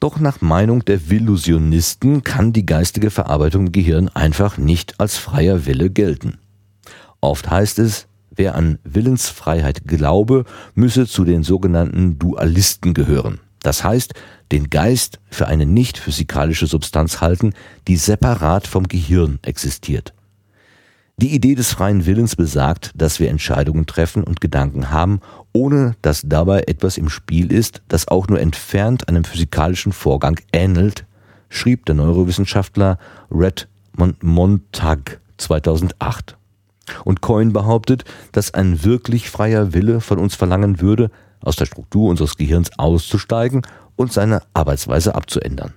Doch 0.00 0.20
nach 0.20 0.40
Meinung 0.40 0.84
der 0.84 1.10
Villusionisten 1.10 2.22
kann 2.22 2.52
die 2.52 2.66
geistige 2.66 3.10
Verarbeitung 3.10 3.66
im 3.66 3.72
Gehirn 3.72 4.08
einfach 4.08 4.58
nicht 4.58 5.00
als 5.00 5.16
freier 5.16 5.66
Wille 5.66 5.90
gelten. 5.90 6.38
Oft 7.20 7.50
heißt 7.50 7.78
es, 7.80 8.08
Wer 8.38 8.54
an 8.54 8.78
Willensfreiheit 8.84 9.88
glaube, 9.88 10.44
müsse 10.76 11.08
zu 11.08 11.24
den 11.24 11.42
sogenannten 11.42 12.20
Dualisten 12.20 12.94
gehören. 12.94 13.40
Das 13.64 13.82
heißt, 13.82 14.14
den 14.52 14.70
Geist 14.70 15.18
für 15.28 15.48
eine 15.48 15.66
nicht 15.66 15.98
physikalische 15.98 16.68
Substanz 16.68 17.20
halten, 17.20 17.52
die 17.88 17.96
separat 17.96 18.68
vom 18.68 18.86
Gehirn 18.86 19.40
existiert. 19.42 20.14
Die 21.20 21.34
Idee 21.34 21.56
des 21.56 21.72
freien 21.72 22.06
Willens 22.06 22.36
besagt, 22.36 22.92
dass 22.94 23.18
wir 23.18 23.28
Entscheidungen 23.28 23.86
treffen 23.86 24.22
und 24.22 24.40
Gedanken 24.40 24.92
haben, 24.92 25.18
ohne 25.52 25.96
dass 26.00 26.22
dabei 26.24 26.60
etwas 26.68 26.96
im 26.96 27.08
Spiel 27.08 27.50
ist, 27.50 27.82
das 27.88 28.06
auch 28.06 28.28
nur 28.28 28.38
entfernt 28.38 29.08
einem 29.08 29.24
physikalischen 29.24 29.90
Vorgang 29.90 30.38
ähnelt, 30.52 31.06
schrieb 31.48 31.86
der 31.86 31.96
Neurowissenschaftler 31.96 32.98
Red 33.32 33.66
Montag 33.96 35.20
2008. 35.38 36.36
Und 37.04 37.20
Coyne 37.20 37.50
behauptet, 37.50 38.04
dass 38.30 38.54
ein 38.54 38.84
wirklich 38.84 39.28
freier 39.28 39.72
Wille 39.74 40.00
von 40.00 40.20
uns 40.20 40.36
verlangen 40.36 40.80
würde, 40.80 41.10
aus 41.40 41.56
der 41.56 41.66
Struktur 41.66 42.10
unseres 42.10 42.36
Gehirns 42.36 42.78
auszusteigen 42.78 43.62
und 43.96 44.12
seine 44.12 44.42
Arbeitsweise 44.54 45.16
abzuändern. 45.16 45.74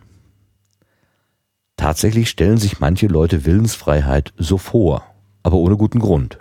Tatsächlich 1.77 2.29
stellen 2.29 2.59
sich 2.59 2.79
manche 2.79 3.07
Leute 3.07 3.43
Willensfreiheit 3.43 4.33
so 4.37 4.59
vor, 4.59 5.10
aber 5.43 5.57
ohne 5.57 5.77
guten 5.77 5.99
Grund. 5.99 6.37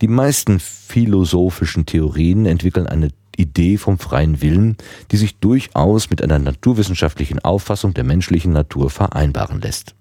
Die 0.00 0.08
meisten 0.08 0.60
philosophischen 0.60 1.86
Theorien 1.86 2.46
entwickeln 2.46 2.86
eine 2.86 3.10
Idee 3.36 3.78
vom 3.78 3.98
freien 3.98 4.42
Willen, 4.42 4.76
die 5.10 5.16
sich 5.16 5.38
durchaus 5.38 6.10
mit 6.10 6.22
einer 6.22 6.38
naturwissenschaftlichen 6.38 7.38
Auffassung 7.38 7.94
der 7.94 8.04
menschlichen 8.04 8.52
Natur 8.52 8.90
vereinbaren 8.90 9.60
lässt. 9.60 9.94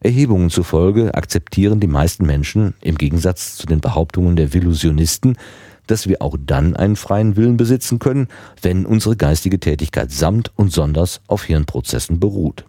Erhebungen 0.00 0.50
zufolge 0.50 1.14
akzeptieren 1.14 1.80
die 1.80 1.86
meisten 1.86 2.26
Menschen, 2.26 2.74
im 2.82 2.98
Gegensatz 2.98 3.56
zu 3.56 3.66
den 3.66 3.80
Behauptungen 3.80 4.36
der 4.36 4.52
Villusionisten, 4.52 5.38
dass 5.86 6.08
wir 6.08 6.20
auch 6.20 6.36
dann 6.38 6.76
einen 6.76 6.96
freien 6.96 7.36
Willen 7.36 7.56
besitzen 7.56 7.98
können, 7.98 8.28
wenn 8.60 8.84
unsere 8.84 9.16
geistige 9.16 9.60
Tätigkeit 9.60 10.10
samt 10.10 10.52
und 10.56 10.72
sonders 10.72 11.22
auf 11.26 11.44
Hirnprozessen 11.44 12.20
beruht. 12.20 12.64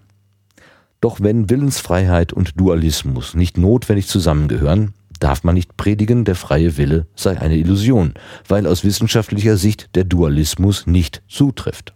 Doch 1.01 1.19
wenn 1.21 1.49
Willensfreiheit 1.49 2.33
und 2.33 2.59
Dualismus 2.59 3.35
nicht 3.35 3.57
notwendig 3.57 4.07
zusammengehören, 4.07 4.93
darf 5.19 5.43
man 5.43 5.55
nicht 5.55 5.77
predigen, 5.77 6.25
der 6.25 6.35
freie 6.35 6.77
Wille 6.77 7.07
sei 7.15 7.39
eine 7.39 7.57
Illusion, 7.57 8.13
weil 8.47 8.67
aus 8.67 8.83
wissenschaftlicher 8.83 9.57
Sicht 9.57 9.95
der 9.95 10.03
Dualismus 10.03 10.87
nicht 10.87 11.21
zutrifft. 11.27 11.93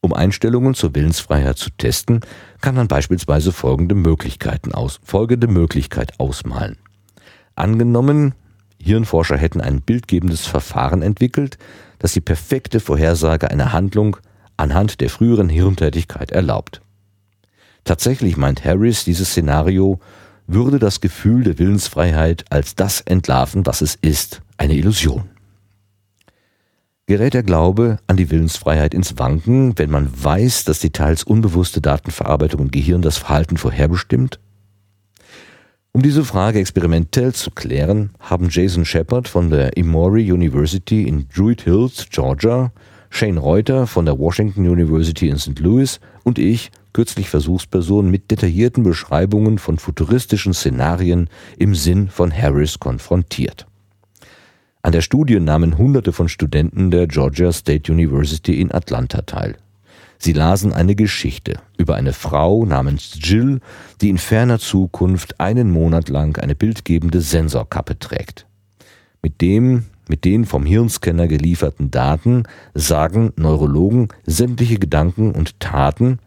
Um 0.00 0.12
Einstellungen 0.12 0.74
zur 0.74 0.94
Willensfreiheit 0.94 1.58
zu 1.58 1.70
testen, 1.70 2.20
kann 2.60 2.76
man 2.76 2.88
beispielsweise 2.88 3.52
folgende 3.52 3.94
Möglichkeiten 3.94 4.72
aus, 4.72 5.00
folgende 5.02 5.48
Möglichkeit 5.48 6.18
ausmalen. 6.20 6.76
Angenommen, 7.56 8.34
Hirnforscher 8.80 9.36
hätten 9.36 9.60
ein 9.60 9.82
bildgebendes 9.82 10.46
Verfahren 10.46 11.02
entwickelt, 11.02 11.58
das 11.98 12.12
die 12.12 12.20
perfekte 12.20 12.78
Vorhersage 12.78 13.50
einer 13.50 13.72
Handlung 13.72 14.16
anhand 14.56 15.00
der 15.00 15.10
früheren 15.10 15.48
Hirntätigkeit 15.48 16.30
erlaubt. 16.30 16.80
Tatsächlich 17.88 18.36
meint 18.36 18.66
Harris, 18.66 19.04
dieses 19.04 19.30
Szenario 19.30 19.98
würde 20.46 20.78
das 20.78 21.00
Gefühl 21.00 21.42
der 21.42 21.58
Willensfreiheit 21.58 22.44
als 22.50 22.74
das 22.74 23.00
entlarven, 23.00 23.64
was 23.64 23.80
es 23.80 23.94
ist, 23.94 24.42
eine 24.58 24.74
Illusion. 24.74 25.30
Gerät 27.06 27.32
der 27.32 27.42
Glaube 27.42 27.98
an 28.06 28.18
die 28.18 28.30
Willensfreiheit 28.30 28.92
ins 28.92 29.18
Wanken, 29.18 29.78
wenn 29.78 29.88
man 29.88 30.10
weiß, 30.22 30.64
dass 30.64 30.80
die 30.80 30.90
teils 30.90 31.24
unbewusste 31.24 31.80
Datenverarbeitung 31.80 32.60
im 32.60 32.70
Gehirn 32.70 33.00
das 33.00 33.16
Verhalten 33.16 33.56
vorherbestimmt? 33.56 34.38
Um 35.92 36.02
diese 36.02 36.26
Frage 36.26 36.58
experimentell 36.58 37.32
zu 37.32 37.50
klären, 37.50 38.10
haben 38.20 38.50
Jason 38.50 38.84
Shepard 38.84 39.28
von 39.28 39.48
der 39.48 39.78
Emory 39.78 40.30
University 40.30 41.04
in 41.04 41.26
Druid 41.34 41.62
Hills, 41.62 42.06
Georgia, 42.10 42.70
Shane 43.08 43.38
Reuter 43.38 43.86
von 43.86 44.04
der 44.04 44.18
Washington 44.18 44.68
University 44.68 45.30
in 45.30 45.38
St. 45.38 45.58
Louis 45.58 46.00
und 46.24 46.38
ich 46.38 46.70
kürzlich 46.92 47.28
Versuchspersonen 47.28 48.10
mit 48.10 48.30
detaillierten 48.30 48.82
Beschreibungen 48.82 49.58
von 49.58 49.78
futuristischen 49.78 50.54
Szenarien 50.54 51.28
im 51.58 51.74
Sinn 51.74 52.08
von 52.08 52.32
Harris 52.32 52.78
konfrontiert. 52.78 53.66
An 54.82 54.92
der 54.92 55.02
Studie 55.02 55.40
nahmen 55.40 55.76
Hunderte 55.76 56.12
von 56.12 56.28
Studenten 56.28 56.90
der 56.90 57.06
Georgia 57.06 57.52
State 57.52 57.92
University 57.92 58.60
in 58.60 58.72
Atlanta 58.72 59.22
teil. 59.22 59.56
Sie 60.18 60.32
lasen 60.32 60.72
eine 60.72 60.94
Geschichte 60.94 61.60
über 61.76 61.94
eine 61.94 62.12
Frau 62.12 62.64
namens 62.64 63.18
Jill, 63.22 63.60
die 64.00 64.08
in 64.08 64.18
ferner 64.18 64.58
Zukunft 64.58 65.40
einen 65.40 65.70
Monat 65.70 66.08
lang 66.08 66.38
eine 66.38 66.54
bildgebende 66.54 67.20
Sensorkappe 67.20 67.98
trägt. 67.98 68.46
Mit 69.22 69.40
dem 69.40 69.84
mit 70.08 70.24
den 70.24 70.46
vom 70.46 70.64
Hirnscanner 70.64 71.28
gelieferten 71.28 71.90
Daten 71.90 72.44
sagen 72.72 73.32
Neurologen 73.36 74.08
sämtliche 74.24 74.78
Gedanken 74.78 75.32
und 75.32 75.60
Taten 75.60 76.18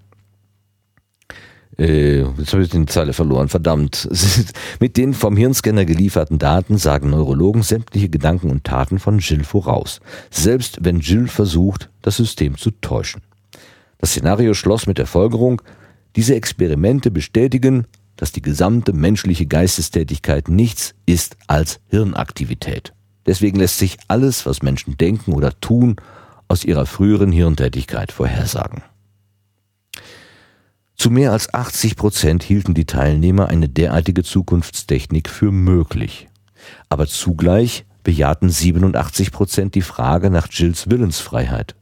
äh, 1.82 2.22
jetzt 2.38 2.54
habe 2.54 2.64
ich 2.64 2.70
die 2.70 2.86
Zeile 2.86 3.14
verloren, 3.14 3.50
verdammt. 3.50 4.08
Mit 4.80 4.98
den 4.98 5.14
vom 5.14 5.36
Hirnscanner 5.36 5.86
gelieferten 5.86 6.38
Daten 6.38 6.78
sagen 6.78 7.10
Neurologen 7.10 7.64
sämtliche 7.64 8.10
Gedanken 8.10 8.52
und 8.52 8.64
Taten 8.64 9.00
von 9.00 9.20
Jill 9.20 9.44
voraus, 9.44 10.00
selbst 10.30 10.78
wenn 10.82 11.00
Jill 11.00 11.28
versucht, 11.28 11.90
das 12.02 12.18
System 12.18 12.58
zu 12.58 12.70
täuschen. 12.70 13.22
Das 13.98 14.12
Szenario 14.12 14.54
schloss 14.54 14.86
mit 14.86 15.00
der 15.00 15.08
Folgerung, 15.08 15.62
diese 16.16 16.36
Experimente 16.36 17.10
bestätigen, 17.10 17.86
dass 18.16 18.32
die 18.32 18.42
gesamte 18.42 18.94
menschliche 18.94 19.48
Geistestätigkeit 19.48 20.50
nichts 20.50 20.94
ist 21.08 21.38
als 21.48 21.80
Hirnaktivität. 21.88 22.94
Deswegen 23.26 23.58
lässt 23.58 23.80
sich 23.80 23.98
alles, 24.08 24.46
was 24.46 24.62
Menschen 24.62 24.98
denken 24.98 25.34
oder 25.34 25.60
tun, 25.60 25.96
aus 26.48 26.64
ihrer 26.64 26.86
früheren 26.86 27.32
Hirntätigkeit 27.32 28.12
vorhersagen. 28.12 28.84
Zu 31.01 31.10
mehr 31.10 31.31
als 31.31 31.51
80 31.51 31.96
Prozent 31.96 32.43
hielten 32.43 32.75
die 32.75 32.86
Teilnehmer 32.86 33.48
eine 33.48 33.67
derartige 33.67 34.22
Zukunftstechnik 34.22 35.29
für 35.29 35.51
möglich. 35.51 36.29
Aber 36.89 37.08
zugleich 37.08 37.86
bejahten 38.03 38.51
87 38.51 39.31
Prozent 39.31 39.74
die 39.74 39.81
Frage 39.81 40.29
nach 40.29 40.48
Jills 40.51 40.91
Willensfreiheit. 40.91 41.74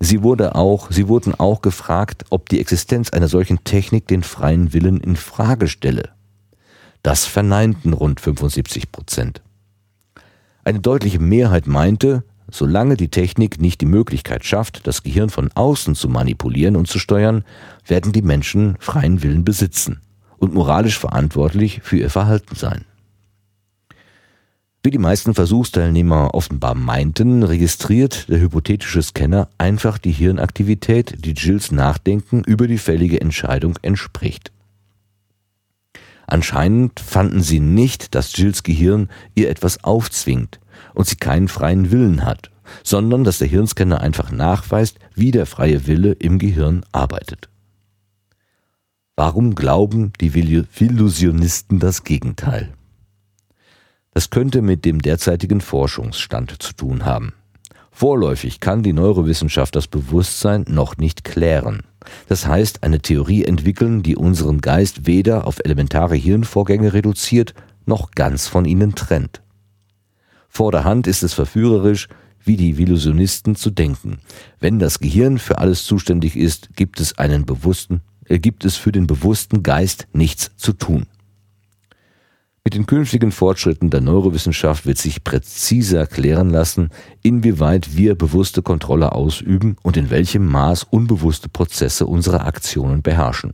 Sie, 0.00 0.22
wurde 0.22 0.54
auch, 0.54 0.90
sie 0.90 1.08
wurden 1.08 1.34
auch 1.34 1.60
gefragt, 1.60 2.24
ob 2.30 2.48
die 2.48 2.58
Existenz 2.58 3.10
einer 3.10 3.28
solchen 3.28 3.64
Technik 3.64 4.08
den 4.08 4.22
freien 4.22 4.72
Willen 4.72 5.00
in 5.00 5.16
Frage 5.16 5.68
stelle. 5.68 6.08
Das 7.02 7.26
verneinten 7.26 7.92
rund 7.92 8.18
75 8.18 8.92
Prozent. 8.92 9.42
Eine 10.64 10.80
deutliche 10.80 11.18
Mehrheit 11.18 11.66
meinte, 11.66 12.24
solange 12.52 12.96
die 12.96 13.08
Technik 13.08 13.60
nicht 13.60 13.80
die 13.80 13.86
Möglichkeit 13.86 14.44
schafft, 14.44 14.86
das 14.86 15.02
Gehirn 15.02 15.30
von 15.30 15.50
außen 15.54 15.94
zu 15.94 16.08
manipulieren 16.08 16.76
und 16.76 16.86
zu 16.86 16.98
steuern, 16.98 17.44
werden 17.86 18.12
die 18.12 18.22
Menschen 18.22 18.76
freien 18.78 19.22
Willen 19.22 19.44
besitzen 19.44 20.00
und 20.38 20.54
moralisch 20.54 20.98
verantwortlich 20.98 21.80
für 21.82 21.96
ihr 21.96 22.10
Verhalten 22.10 22.54
sein. 22.54 22.84
Wie 24.84 24.90
die 24.90 24.98
meisten 24.98 25.32
Versuchsteilnehmer 25.32 26.34
offenbar 26.34 26.74
meinten, 26.74 27.44
registriert 27.44 28.28
der 28.28 28.40
hypothetische 28.40 29.00
Scanner 29.00 29.48
einfach 29.56 29.96
die 29.96 30.10
Hirnaktivität, 30.10 31.24
die 31.24 31.34
Jills 31.34 31.70
Nachdenken 31.70 32.42
über 32.44 32.66
die 32.66 32.78
fällige 32.78 33.20
Entscheidung 33.20 33.78
entspricht. 33.82 34.50
Anscheinend 36.32 36.98
fanden 36.98 37.42
sie 37.42 37.60
nicht, 37.60 38.14
dass 38.14 38.34
Jills 38.34 38.62
Gehirn 38.62 39.10
ihr 39.34 39.50
etwas 39.50 39.84
aufzwingt 39.84 40.60
und 40.94 41.06
sie 41.06 41.16
keinen 41.16 41.46
freien 41.46 41.90
Willen 41.90 42.24
hat, 42.24 42.50
sondern 42.82 43.22
dass 43.22 43.36
der 43.36 43.48
Hirnscanner 43.48 44.00
einfach 44.00 44.32
nachweist, 44.32 44.98
wie 45.14 45.30
der 45.30 45.44
freie 45.44 45.86
Wille 45.86 46.12
im 46.12 46.38
Gehirn 46.38 46.86
arbeitet. 46.90 47.50
Warum 49.14 49.54
glauben 49.54 50.14
die 50.22 50.28
Illusionisten 50.78 51.78
das 51.80 52.02
Gegenteil? 52.02 52.72
Das 54.14 54.30
könnte 54.30 54.62
mit 54.62 54.86
dem 54.86 55.02
derzeitigen 55.02 55.60
Forschungsstand 55.60 56.62
zu 56.62 56.72
tun 56.72 57.04
haben. 57.04 57.34
Vorläufig 57.90 58.58
kann 58.58 58.82
die 58.82 58.94
Neurowissenschaft 58.94 59.76
das 59.76 59.86
Bewusstsein 59.86 60.64
noch 60.66 60.96
nicht 60.96 61.24
klären. 61.24 61.82
Das 62.28 62.46
heißt, 62.46 62.82
eine 62.82 63.00
Theorie 63.00 63.44
entwickeln, 63.44 64.02
die 64.02 64.16
unseren 64.16 64.60
Geist 64.60 65.06
weder 65.06 65.46
auf 65.46 65.58
elementare 65.64 66.16
Hirnvorgänge 66.16 66.92
reduziert, 66.92 67.54
noch 67.86 68.12
ganz 68.12 68.46
von 68.46 68.64
ihnen 68.64 68.94
trennt. 68.94 69.42
Vor 70.48 70.72
der 70.72 70.84
Hand 70.84 71.06
ist 71.06 71.22
es 71.22 71.34
verführerisch, 71.34 72.08
wie 72.44 72.56
die 72.56 72.70
Illusionisten 72.70 73.56
zu 73.56 73.70
denken. 73.70 74.18
Wenn 74.60 74.78
das 74.78 74.98
Gehirn 74.98 75.38
für 75.38 75.58
alles 75.58 75.84
zuständig 75.84 76.36
ist, 76.36 76.74
gibt 76.76 77.00
es 77.00 77.18
einen 77.18 77.46
bewussten, 77.46 78.00
äh, 78.26 78.38
gibt 78.38 78.64
es 78.64 78.76
für 78.76 78.92
den 78.92 79.06
bewussten 79.06 79.62
Geist 79.62 80.06
nichts 80.12 80.50
zu 80.56 80.72
tun. 80.72 81.06
Mit 82.64 82.74
den 82.74 82.86
künftigen 82.86 83.32
Fortschritten 83.32 83.90
der 83.90 84.00
Neurowissenschaft 84.00 84.86
wird 84.86 84.96
sich 84.96 85.24
präziser 85.24 86.06
klären 86.06 86.48
lassen, 86.48 86.90
inwieweit 87.20 87.96
wir 87.96 88.14
bewusste 88.14 88.62
Kontrolle 88.62 89.12
ausüben 89.12 89.76
und 89.82 89.96
in 89.96 90.10
welchem 90.10 90.46
Maß 90.46 90.84
unbewusste 90.84 91.48
Prozesse 91.48 92.06
unsere 92.06 92.42
Aktionen 92.42 93.02
beherrschen. 93.02 93.52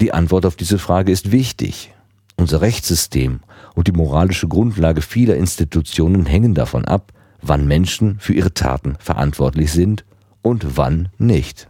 Die 0.00 0.14
Antwort 0.14 0.46
auf 0.46 0.56
diese 0.56 0.78
Frage 0.78 1.12
ist 1.12 1.30
wichtig. 1.30 1.92
Unser 2.36 2.62
Rechtssystem 2.62 3.40
und 3.74 3.86
die 3.86 3.92
moralische 3.92 4.48
Grundlage 4.48 5.02
vieler 5.02 5.36
Institutionen 5.36 6.24
hängen 6.24 6.54
davon 6.54 6.86
ab, 6.86 7.12
wann 7.42 7.66
Menschen 7.66 8.18
für 8.18 8.32
ihre 8.32 8.54
Taten 8.54 8.96
verantwortlich 8.98 9.70
sind 9.72 10.04
und 10.42 10.78
wann 10.78 11.10
nicht. 11.18 11.68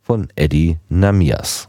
Von 0.00 0.28
Eddie 0.36 0.78
Namias. 0.88 1.68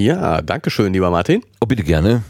Ja, 0.00 0.40
danke 0.40 0.70
schön, 0.70 0.94
lieber 0.94 1.10
Martin. 1.10 1.42
Oh, 1.60 1.66
bitte 1.66 1.82
gerne. 1.82 2.22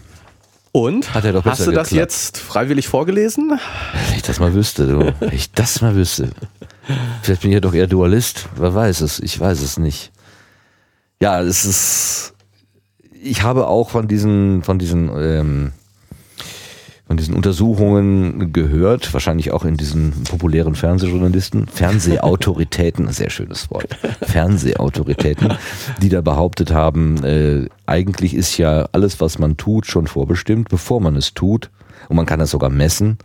Und? 0.73 1.15
Hat 1.15 1.25
er 1.25 1.33
doch 1.33 1.45
hast 1.45 1.61
du 1.61 1.71
das 1.71 1.91
geklappt. 1.91 1.93
jetzt 1.93 2.39
freiwillig 2.39 2.89
vorgelesen? 2.89 3.61
Wenn 4.09 4.17
ich 4.17 4.23
das 4.23 4.41
mal 4.41 4.53
wüsste, 4.55 4.89
du. 4.89 5.15
Wenn 5.21 5.33
ich 5.33 5.53
das 5.53 5.81
mal 5.81 5.95
wüsste. 5.95 6.31
Vielleicht 7.23 7.43
bin 7.43 7.53
ich 7.53 7.55
ja 7.55 7.61
doch 7.61 7.73
eher 7.73 7.87
Dualist. 7.87 8.49
Wer 8.57 8.75
weiß 8.75 9.03
es? 9.03 9.21
Ich 9.21 9.39
weiß 9.39 9.63
es 9.63 9.79
nicht. 9.79 10.11
Ja, 11.21 11.41
es 11.41 11.65
ist. 11.65 12.35
Ich 13.23 13.43
habe 13.43 13.69
auch 13.69 13.91
von 13.91 14.09
diesen, 14.09 14.65
von 14.65 14.81
diesen 14.81 15.09
ähm, 15.17 15.73
von 17.11 17.17
diesen 17.17 17.35
Untersuchungen 17.35 18.53
gehört, 18.53 19.13
wahrscheinlich 19.13 19.51
auch 19.51 19.65
in 19.65 19.77
diesen 19.77 20.13
populären 20.31 20.77
Fernsehjournalisten, 20.77 21.67
Fernsehautoritäten, 21.67 23.09
sehr 23.11 23.31
schönes 23.31 23.69
Wort, 23.69 23.89
Fernsehautoritäten, 24.23 25.55
die 26.01 26.09
da 26.09 26.21
behauptet 26.21 26.73
haben, 26.73 27.25
äh, 27.25 27.67
eigentlich 27.85 28.33
ist 28.35 28.57
ja 28.59 28.89
alles, 28.93 29.21
was 29.21 29.41
man 29.41 29.57
tut, 29.57 29.87
schon 29.87 30.07
vorbestimmt, 30.07 30.69
bevor 30.69 31.01
man 31.01 31.17
es 31.17 31.35
tut. 31.35 31.71
Und 32.09 32.15
man 32.15 32.27
kann 32.27 32.39
das 32.39 32.51
sogar 32.53 32.71
messen. 32.71 33.19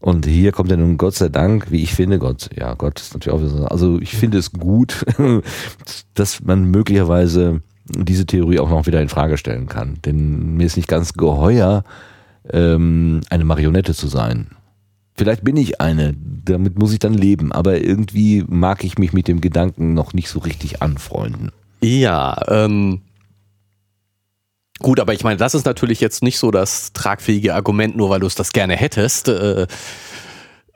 Und 0.00 0.26
hier 0.26 0.52
kommt 0.52 0.70
ja 0.70 0.76
nun 0.76 0.98
Gott 0.98 1.14
sei 1.14 1.30
Dank, 1.30 1.70
wie 1.70 1.82
ich 1.82 1.94
finde, 1.94 2.18
Gott, 2.18 2.50
ja, 2.54 2.74
Gott 2.74 3.00
ist 3.00 3.14
natürlich 3.14 3.38
auch, 3.42 3.48
so- 3.48 3.64
also 3.64 3.98
ich 4.02 4.14
finde 4.14 4.36
es 4.36 4.52
gut, 4.52 5.02
dass 6.12 6.42
man 6.44 6.66
möglicherweise 6.66 7.62
diese 7.86 8.26
Theorie 8.26 8.58
auch 8.58 8.68
noch 8.68 8.86
wieder 8.86 9.00
in 9.00 9.08
Frage 9.08 9.38
stellen 9.38 9.66
kann. 9.66 9.96
Denn 10.04 10.56
mir 10.58 10.66
ist 10.66 10.76
nicht 10.76 10.88
ganz 10.88 11.14
geheuer, 11.14 11.84
ähm, 12.50 13.20
eine 13.30 13.44
Marionette 13.44 13.94
zu 13.94 14.08
sein. 14.08 14.48
Vielleicht 15.16 15.44
bin 15.44 15.56
ich 15.56 15.80
eine, 15.80 16.14
damit 16.44 16.78
muss 16.78 16.92
ich 16.92 16.98
dann 16.98 17.14
leben, 17.14 17.52
aber 17.52 17.80
irgendwie 17.80 18.44
mag 18.48 18.82
ich 18.82 18.98
mich 18.98 19.12
mit 19.12 19.28
dem 19.28 19.40
Gedanken 19.40 19.94
noch 19.94 20.12
nicht 20.12 20.28
so 20.28 20.40
richtig 20.40 20.82
anfreunden. 20.82 21.52
Ja, 21.80 22.36
ähm. 22.48 23.02
Gut, 24.80 24.98
aber 24.98 25.14
ich 25.14 25.22
meine, 25.22 25.36
das 25.36 25.54
ist 25.54 25.66
natürlich 25.66 26.00
jetzt 26.00 26.22
nicht 26.22 26.36
so 26.36 26.50
das 26.50 26.92
tragfähige 26.92 27.54
Argument, 27.54 27.96
nur 27.96 28.10
weil 28.10 28.18
du 28.18 28.26
es 28.26 28.34
das 28.34 28.52
gerne 28.52 28.74
hättest, 28.74 29.28
äh, 29.28 29.68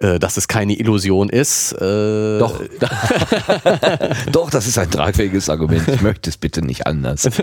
dass 0.00 0.36
es 0.36 0.46
keine 0.46 0.74
Illusion 0.74 1.28
ist. 1.28 1.72
Äh, 1.72 2.38
Doch. 2.38 2.62
Doch, 4.32 4.50
das 4.50 4.66
ist 4.66 4.78
ein 4.78 4.90
tragfähiges 4.90 5.50
Argument. 5.50 5.88
Ich 5.88 6.02
möchte 6.02 6.30
es 6.30 6.36
bitte 6.36 6.62
nicht 6.62 6.86
anders. 6.86 7.28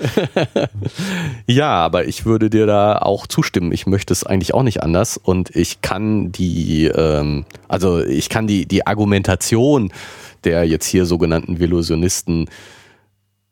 Ja, 1.48 1.70
aber 1.70 2.06
ich 2.06 2.26
würde 2.26 2.50
dir 2.50 2.66
da 2.66 2.98
auch 2.98 3.28
zustimmen. 3.28 3.72
Ich 3.72 3.86
möchte 3.86 4.12
es 4.14 4.24
eigentlich 4.24 4.54
auch 4.54 4.64
nicht 4.64 4.82
anders 4.82 5.18
und 5.18 5.56
ich 5.56 5.82
kann 5.82 6.32
die, 6.32 6.86
ähm, 6.86 7.46
also 7.68 8.02
ich 8.02 8.30
kann 8.30 8.48
die, 8.48 8.66
die 8.66 8.88
Argumentation 8.88 9.92
der 10.46 10.66
jetzt 10.66 10.86
hier 10.86 11.06
sogenannten 11.06 11.58
Illusionisten 11.58 12.50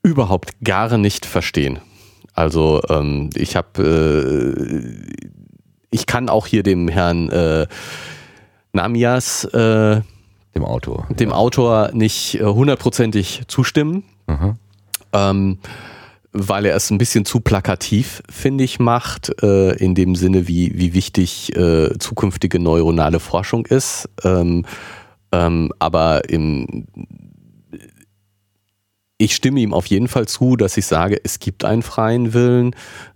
überhaupt 0.02 0.52
gar 0.62 0.96
nicht 0.96 1.26
verstehen. 1.26 1.80
Also 2.32 2.80
ähm, 2.88 3.30
ich 3.34 3.56
habe, 3.56 3.82
äh, 3.82 5.12
ich 5.90 6.06
kann 6.06 6.28
auch 6.28 6.46
hier 6.46 6.62
dem 6.62 6.88
Herrn 6.88 7.28
äh, 7.30 7.66
Namias, 8.74 9.44
äh, 9.44 10.02
Dem 10.54 10.64
Autor. 10.64 11.06
dem 11.10 11.32
Autor, 11.32 11.90
nicht 11.94 12.34
äh, 12.40 12.44
hundertprozentig 12.44 13.42
zustimmen 13.48 14.04
Aha. 14.26 14.56
ähm, 15.12 15.58
weil 16.36 16.66
er 16.66 16.74
es 16.74 16.90
ein 16.90 16.98
bisschen 16.98 17.24
zu 17.24 17.38
plakativ, 17.38 18.20
finde 18.28 18.64
ich, 18.64 18.80
macht, 18.80 19.30
äh, 19.42 19.70
in 19.76 19.94
dem 19.94 20.16
Sinne, 20.16 20.48
wie, 20.48 20.76
wie 20.76 20.92
wichtig 20.92 21.54
äh, 21.56 21.96
zukünftige 21.98 22.58
neuronale 22.58 23.20
Forschung 23.20 23.66
ist. 23.66 24.08
Ähm, 24.24 24.64
ähm, 25.30 25.72
aber 25.78 26.28
im, 26.28 26.86
ich 29.16 29.36
stimme 29.36 29.60
ihm 29.60 29.72
auf 29.72 29.86
jeden 29.86 30.08
Fall 30.08 30.26
zu, 30.26 30.56
dass 30.56 30.76
ich 30.76 30.86
sage, 30.86 31.20
es 31.22 31.38
gibt 31.38 31.64
einen 31.64 31.82
freien 31.82 32.34
Willen 32.34 32.74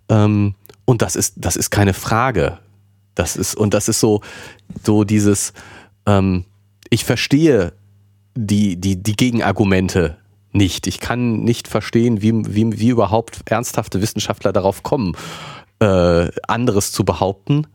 ähm, 0.09 0.55
und 0.85 1.03
das 1.03 1.17
ist, 1.17 1.35
das 1.39 1.57
ist 1.57 1.71
keine 1.71 1.95
Frage. 1.95 2.59
Das 3.19 3.35
ist, 3.35 3.57
und 3.57 3.75
das 3.75 3.89
ist 3.89 3.99
so, 3.99 4.21
so 4.85 5.03
dieses, 5.03 5.53
ähm, 6.07 6.45
ich 6.89 7.05
verstehe 7.05 7.73
die, 8.37 8.77
die, 8.77 9.03
die 9.03 9.17
Gegenargumente 9.17 10.19
nicht. 10.53 10.87
Ich 10.87 11.01
kann 11.01 11.41
nicht 11.41 11.67
verstehen, 11.67 12.23
wie, 12.23 12.33
wie, 12.47 12.79
wie 12.79 12.89
überhaupt 12.91 13.41
ernsthafte 13.47 14.01
Wissenschaftler 14.01 14.53
darauf 14.53 14.85
kommen, 14.85 15.17
äh, 15.81 16.29
anderes 16.47 16.93
zu 16.93 17.05
behaupten. 17.05 17.67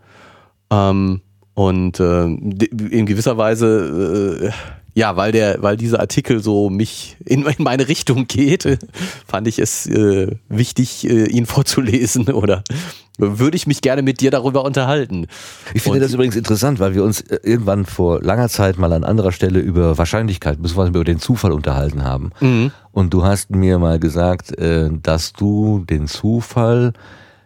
Ähm, 0.71 1.19
und 1.55 1.99
äh, 1.99 2.23
in 2.23 3.05
gewisser 3.05 3.35
Weise, 3.35 4.53
äh, 4.53 4.82
ja, 4.95 5.15
weil 5.15 5.31
der, 5.31 5.61
weil 5.61 5.77
dieser 5.77 5.99
Artikel 5.99 6.41
so 6.41 6.69
mich 6.69 7.17
in, 7.25 7.45
in 7.45 7.63
meine 7.63 7.87
Richtung 7.87 8.27
geht, 8.27 8.77
fand 9.27 9.47
ich 9.47 9.59
es 9.59 9.87
äh, 9.87 10.35
wichtig, 10.49 11.09
äh, 11.09 11.25
ihn 11.25 11.45
vorzulesen 11.45 12.27
oder 12.31 12.63
würde 13.17 13.55
ich 13.55 13.67
mich 13.67 13.81
gerne 13.81 14.01
mit 14.01 14.21
dir 14.21 14.31
darüber 14.31 14.65
unterhalten. 14.65 15.27
Ich 15.73 15.83
finde 15.83 15.97
Und- 15.99 16.03
das 16.03 16.13
übrigens 16.13 16.35
interessant, 16.35 16.79
weil 16.79 16.95
wir 16.95 17.03
uns 17.03 17.21
äh, 17.21 17.39
irgendwann 17.43 17.85
vor 17.85 18.21
langer 18.21 18.49
Zeit 18.49 18.77
mal 18.77 18.91
an 18.91 19.03
anderer 19.03 19.31
Stelle 19.31 19.59
über 19.59 19.97
Wahrscheinlichkeit, 19.97 20.57
beziehungsweise 20.61 20.89
über 20.89 21.03
den 21.03 21.19
Zufall 21.19 21.51
unterhalten 21.51 22.03
haben. 22.03 22.31
Mhm. 22.39 22.71
Und 22.91 23.13
du 23.13 23.23
hast 23.23 23.51
mir 23.51 23.77
mal 23.79 23.99
gesagt, 23.99 24.57
äh, 24.57 24.89
dass 24.91 25.33
du 25.33 25.85
den 25.87 26.07
Zufall 26.07 26.93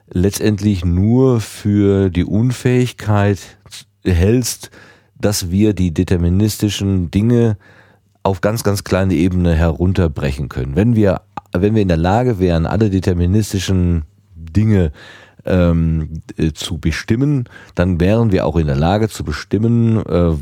letztendlich 0.10 0.86
nur 0.86 1.42
für 1.42 2.10
die 2.10 2.24
Unfähigkeit 2.24 3.40
hältst, 4.06 4.70
dass 5.20 5.50
wir 5.50 5.74
die 5.74 5.94
deterministischen 5.94 7.12
Dinge 7.12 7.58
auf 8.24 8.42
ganz, 8.42 8.64
ganz 8.64 8.84
kleine 8.84 9.14
Ebene 9.14 9.54
herunterbrechen 9.56 10.50
können. 10.50 10.76
Wenn 10.76 10.96
wir, 10.96 11.22
wenn 11.54 11.76
wir 11.76 11.82
in 11.82 11.88
der 11.88 11.98
Lage 11.98 12.40
wären, 12.40 12.66
alle 12.66 12.90
deterministischen 12.90 14.04
Dinge 14.36 14.92
ähm, 15.46 16.22
äh, 16.36 16.52
zu 16.52 16.78
bestimmen, 16.78 17.46
dann 17.74 18.00
wären 18.00 18.32
wir 18.32 18.46
auch 18.46 18.58
in 18.58 18.68
der 18.68 18.76
Lage 18.76 19.08
zu 19.10 19.24
bestimmen, 19.24 20.06
äh, 20.06 20.34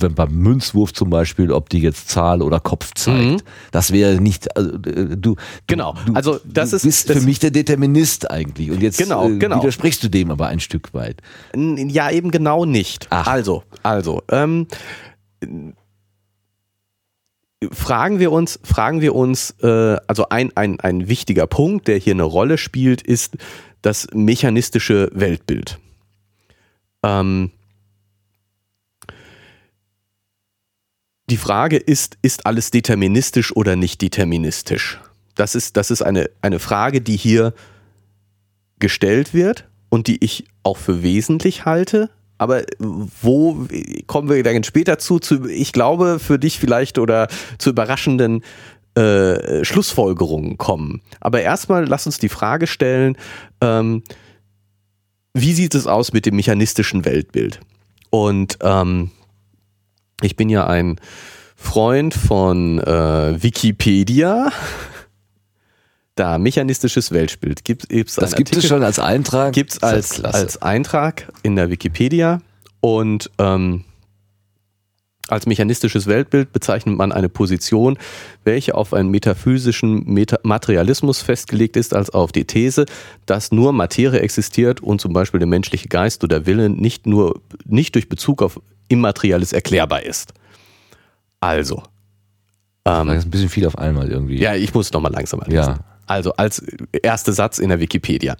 wenn 0.00 0.14
beim 0.14 0.32
Münzwurf 0.34 0.92
zum 0.92 1.10
Beispiel, 1.10 1.52
ob 1.52 1.68
die 1.68 1.80
jetzt 1.80 2.08
Zahl 2.08 2.42
oder 2.42 2.60
Kopf 2.60 2.92
zeigt. 2.94 3.44
Das 3.70 3.92
wäre 3.92 4.20
nicht, 4.20 4.56
also, 4.56 4.70
äh, 4.74 5.16
du, 5.16 5.32
Mhm. 5.32 5.36
Genau, 5.66 5.94
du, 6.06 6.14
also 6.14 6.40
das 6.44 6.70
du 6.70 6.76
ist- 6.76 6.82
bist 6.84 7.10
das- 7.10 7.18
für 7.18 7.22
mich 7.24 7.38
der 7.38 7.50
Determinist 7.50 8.30
eigentlich. 8.30 8.70
Und 8.70 8.80
jetzt 8.82 8.98
Genau, 8.98 9.28
äh, 9.28 9.38
genau. 9.38 9.58
widersprichst 9.60 10.02
du 10.04 10.08
dem 10.08 10.30
aber 10.30 10.46
ein 10.48 10.60
Stück 10.60 10.94
weit. 10.94 11.20
Ja, 11.54 12.10
eben 12.10 12.30
genau 12.30 12.64
nicht. 12.64 13.06
Ach. 13.10 13.26
Also, 13.26 13.62
also, 13.82 14.22
ähm, 14.30 14.66
fragen 17.70 18.18
wir 18.18 18.32
uns, 18.32 18.58
fragen 18.64 19.00
wir 19.00 19.14
uns, 19.14 19.54
äh, 19.62 19.96
also 20.06 20.28
ein, 20.30 20.50
ein, 20.56 20.80
ein 20.80 21.08
wichtiger 21.08 21.46
Punkt, 21.46 21.88
der 21.88 21.98
hier 21.98 22.14
eine 22.14 22.24
Rolle 22.24 22.58
spielt, 22.58 23.02
ist 23.02 23.36
das 23.82 24.08
mechanistische 24.12 25.10
Weltbild. 25.12 25.78
Ähm, 27.04 27.50
die 31.30 31.36
Frage 31.36 31.76
ist, 31.76 32.18
ist 32.22 32.46
alles 32.46 32.70
deterministisch 32.70 33.54
oder 33.54 33.76
nicht 33.76 34.02
deterministisch? 34.02 35.00
Das 35.34 35.54
ist, 35.54 35.76
das 35.76 35.90
ist 35.90 36.02
eine, 36.02 36.30
eine 36.42 36.58
Frage, 36.58 37.00
die 37.00 37.16
hier 37.16 37.54
gestellt 38.78 39.32
wird 39.32 39.68
und 39.88 40.08
die 40.08 40.22
ich 40.22 40.44
auch 40.62 40.76
für 40.76 41.02
wesentlich 41.02 41.64
halte. 41.64 42.10
Aber 42.38 42.62
wo 42.78 43.66
kommen 44.06 44.28
wir 44.28 44.42
dann 44.42 44.64
später 44.64 44.98
zu, 44.98 45.20
zu 45.20 45.48
ich 45.48 45.72
glaube, 45.72 46.18
für 46.18 46.38
dich 46.38 46.58
vielleicht 46.58 46.98
oder 46.98 47.28
zu 47.58 47.70
überraschenden 47.70 48.42
äh, 48.94 49.64
Schlussfolgerungen 49.64 50.58
kommen. 50.58 51.00
Aber 51.20 51.40
erstmal 51.40 51.86
lass 51.86 52.04
uns 52.04 52.18
die 52.18 52.28
Frage 52.28 52.66
stellen, 52.66 53.16
ähm, 53.60 54.02
wie 55.34 55.54
sieht 55.54 55.74
es 55.74 55.86
aus 55.86 56.12
mit 56.12 56.26
dem 56.26 56.36
mechanistischen 56.36 57.04
Weltbild? 57.04 57.60
Und 58.10 58.58
ähm, 58.60 59.10
ich 60.20 60.36
bin 60.36 60.48
ja 60.48 60.66
ein 60.66 61.00
Freund 61.56 62.14
von 62.14 62.80
äh, 62.80 63.42
Wikipedia. 63.42 64.50
Da 66.14 66.36
mechanistisches 66.38 67.10
Weltbild 67.12 67.64
gibt 67.64 67.90
es 67.90 68.16
Das 68.16 68.34
gibt 68.34 68.54
es 68.54 68.66
schon 68.66 68.82
als 68.82 68.98
Eintrag. 68.98 69.54
gibt 69.54 69.72
es 69.72 69.82
als, 69.82 70.22
als 70.22 70.60
Eintrag 70.60 71.32
in 71.42 71.56
der 71.56 71.70
Wikipedia 71.70 72.42
und 72.80 73.30
ähm, 73.38 73.84
als 75.28 75.46
mechanistisches 75.46 76.06
Weltbild 76.06 76.52
bezeichnet 76.52 76.96
man 76.98 77.12
eine 77.12 77.28
Position, 77.28 77.96
welche 78.44 78.74
auf 78.74 78.92
einen 78.92 79.08
metaphysischen 79.08 80.04
Meta 80.04 80.38
Materialismus 80.42 81.22
festgelegt 81.22 81.76
ist, 81.76 81.94
als 81.94 82.10
auf 82.10 82.32
die 82.32 82.44
These, 82.44 82.84
dass 83.24 83.52
nur 83.52 83.72
Materie 83.72 84.20
existiert 84.20 84.82
und 84.82 85.00
zum 85.00 85.12
Beispiel 85.12 85.38
der 85.38 85.46
menschliche 85.46 85.88
Geist 85.88 86.24
oder 86.24 86.44
Wille 86.44 86.68
nicht 86.68 87.06
nur 87.06 87.40
nicht 87.64 87.94
durch 87.94 88.08
Bezug 88.08 88.42
auf 88.42 88.60
Immaterielles 88.92 89.52
erklärbar 89.52 90.02
ist. 90.02 90.32
Also, 91.40 91.82
Das 92.84 93.18
ist 93.18 93.24
ein 93.26 93.30
bisschen 93.30 93.48
viel 93.48 93.66
auf 93.66 93.78
einmal 93.78 94.10
irgendwie. 94.10 94.38
ja, 94.38 94.54
ich 94.54 94.74
muss 94.74 94.92
nochmal 94.92 95.12
langsamer 95.12 95.44
lesen. 95.46 95.56
Ja. 95.56 95.78
Also 96.06 96.32
als 96.34 96.62
erster 97.02 97.32
Satz 97.32 97.58
in 97.58 97.68
der 97.68 97.80
Wikipedia. 97.80 98.36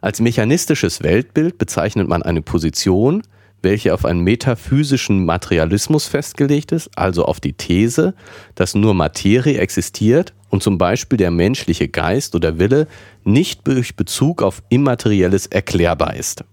Als 0.00 0.20
mechanistisches 0.20 1.02
Weltbild 1.02 1.58
bezeichnet 1.58 2.08
man 2.08 2.22
eine 2.22 2.42
Position, 2.42 3.22
welche 3.60 3.94
auf 3.94 4.04
einen 4.04 4.20
metaphysischen 4.20 5.24
Materialismus 5.24 6.06
festgelegt 6.06 6.72
ist, 6.72 6.90
also 6.96 7.26
auf 7.26 7.38
die 7.38 7.52
These, 7.52 8.14
dass 8.54 8.74
nur 8.74 8.94
Materie 8.94 9.58
existiert 9.58 10.32
und 10.48 10.62
zum 10.62 10.78
Beispiel 10.78 11.16
der 11.16 11.30
menschliche 11.30 11.88
Geist 11.88 12.34
oder 12.34 12.58
Wille 12.58 12.88
nicht 13.24 13.66
durch 13.68 13.94
Bezug 13.94 14.42
auf 14.42 14.62
Immaterielles 14.68 15.46
erklärbar 15.46 16.16
ist. 16.16 16.44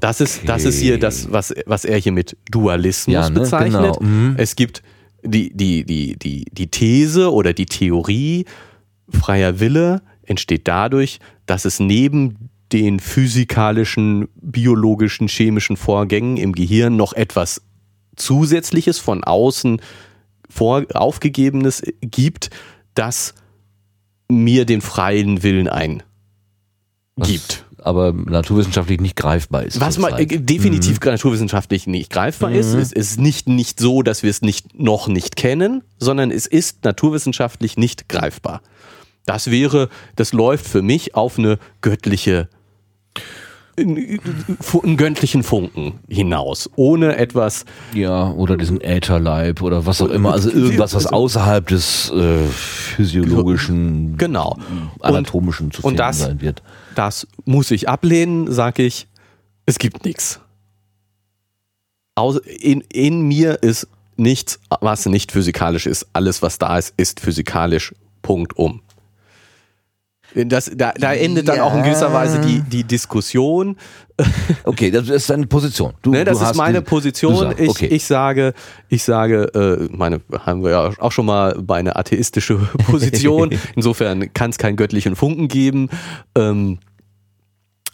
Das 0.00 0.20
ist, 0.20 0.42
das 0.46 0.64
ist 0.64 0.78
hier 0.78 0.98
das, 0.98 1.30
was, 1.32 1.54
was 1.66 1.84
er 1.84 1.98
hier 1.98 2.12
mit 2.12 2.36
Dualismus 2.50 3.12
Ja, 3.14 3.28
ne, 3.30 3.40
bezeichnet. 3.40 3.98
genau. 3.98 4.00
Mhm. 4.00 4.34
Es 4.38 4.56
gibt 4.56 4.82
die, 5.22 5.54
die, 5.54 5.84
die, 5.84 6.16
die, 6.16 6.44
die 6.50 6.66
These 6.68 7.32
oder 7.32 7.52
die 7.52 7.66
Theorie, 7.66 8.44
freier 9.08 9.60
Wille 9.60 10.02
entsteht 10.24 10.66
dadurch, 10.66 11.20
dass 11.46 11.64
es 11.64 11.80
neben 11.80 12.48
den 12.72 13.00
physikalischen, 13.00 14.28
biologischen, 14.40 15.28
chemischen 15.28 15.76
Vorgängen 15.76 16.36
im 16.38 16.52
Gehirn 16.52 16.96
noch 16.96 17.12
etwas 17.12 17.62
Zusätzliches 18.16 18.98
von 18.98 19.24
außen 19.24 19.80
vor, 20.48 20.84
aufgegebenes 20.94 21.82
gibt, 22.00 22.50
das 22.94 23.34
mir 24.30 24.64
den 24.64 24.80
freien 24.80 25.42
Willen 25.42 25.68
eingibt. 25.68 26.04
Was 27.16 27.30
aber 27.84 28.12
naturwissenschaftlich 28.12 29.00
nicht 29.00 29.16
greifbar 29.16 29.64
ist. 29.64 29.80
Was 29.80 29.98
mal 29.98 30.18
äh, 30.20 30.26
definitiv 30.26 31.00
naturwissenschaftlich 31.00 31.86
nicht 31.86 32.10
greifbar 32.10 32.52
ist, 32.52 32.74
es 32.74 32.92
ist 32.92 33.20
nicht, 33.20 33.48
nicht 33.48 33.80
so, 33.80 34.02
dass 34.02 34.22
wir 34.22 34.30
es 34.30 34.42
nicht, 34.42 34.78
noch 34.78 35.08
nicht 35.08 35.36
kennen, 35.36 35.82
sondern 35.98 36.30
es 36.30 36.46
ist 36.46 36.84
naturwissenschaftlich 36.84 37.76
nicht 37.76 38.08
greifbar. 38.08 38.62
Das 39.26 39.50
wäre, 39.50 39.88
das 40.16 40.32
läuft 40.32 40.66
für 40.66 40.82
mich 40.82 41.14
auf 41.14 41.38
eine 41.38 41.58
göttliche, 41.80 42.48
einen 43.78 44.96
göttlichen 44.96 45.42
Funken 45.42 46.00
hinaus, 46.08 46.68
ohne 46.76 47.16
etwas, 47.16 47.64
Ja, 47.94 48.30
oder 48.30 48.56
diesen 48.56 48.80
Ätherleib 48.80 49.62
oder 49.62 49.86
was 49.86 50.02
auch 50.02 50.10
immer. 50.10 50.32
Also 50.32 50.50
irgendwas, 50.50 50.94
was 50.94 51.06
außerhalb 51.06 51.66
des 51.68 52.10
äh, 52.10 52.38
physiologischen, 52.48 54.16
genau. 54.18 54.58
anatomischen 55.00 55.70
zu 55.70 55.82
und 55.82 55.92
finden 55.92 55.96
das- 55.98 56.18
sein 56.18 56.40
wird. 56.40 56.62
Das 56.94 57.26
muss 57.44 57.70
ich 57.70 57.88
ablehnen, 57.88 58.52
sage 58.52 58.82
ich, 58.82 59.08
es 59.66 59.78
gibt 59.78 60.04
nichts. 60.04 60.40
In, 62.60 62.82
in 62.92 63.22
mir 63.22 63.62
ist 63.62 63.88
nichts, 64.16 64.60
was 64.80 65.06
nicht 65.06 65.32
physikalisch 65.32 65.86
ist. 65.86 66.06
Alles, 66.12 66.42
was 66.42 66.58
da 66.58 66.78
ist, 66.78 66.94
ist 66.96 67.20
physikalisch. 67.20 67.94
Punkt 68.20 68.56
um. 68.56 68.82
Das, 70.34 70.70
da, 70.74 70.92
da 70.92 71.12
endet 71.12 71.48
dann 71.48 71.60
auch 71.60 71.74
in 71.74 71.82
gewisser 71.82 72.08
Ja. 72.08 72.14
Weise 72.14 72.40
die, 72.40 72.60
die 72.60 72.84
Diskussion. 72.84 73.76
Okay, 74.64 74.90
das 74.90 75.08
ist 75.08 75.28
deine 75.30 75.46
Position. 75.46 75.94
Du, 76.02 76.10
Ne, 76.12 76.24
das 76.24 76.38
du 76.38 76.44
ist 76.44 76.54
meine 76.54 76.78
die- 76.80 76.84
Position. 76.84 77.34
sagst, 77.36 77.60
ich, 77.60 77.68
okay. 77.68 77.86
ich 77.86 78.04
sage, 78.04 78.52
ich 78.88 79.02
sage, 79.02 79.44
äh, 79.54 79.88
meine 79.96 80.20
haben 80.46 80.62
wir 80.62 80.70
ja 80.70 80.90
auch 81.00 81.10
schon 81.10 81.26
mal 81.26 81.56
bei 81.60 81.78
einer 81.78 81.96
atheistische 81.98 82.56
Position. 82.86 83.50
Insofern 83.74 84.32
kann 84.32 84.50
es 84.50 84.58
keinen 84.58 84.76
göttlichen 84.76 85.16
Funken 85.16 85.48
geben. 85.48 85.88
Ähm, 86.36 86.78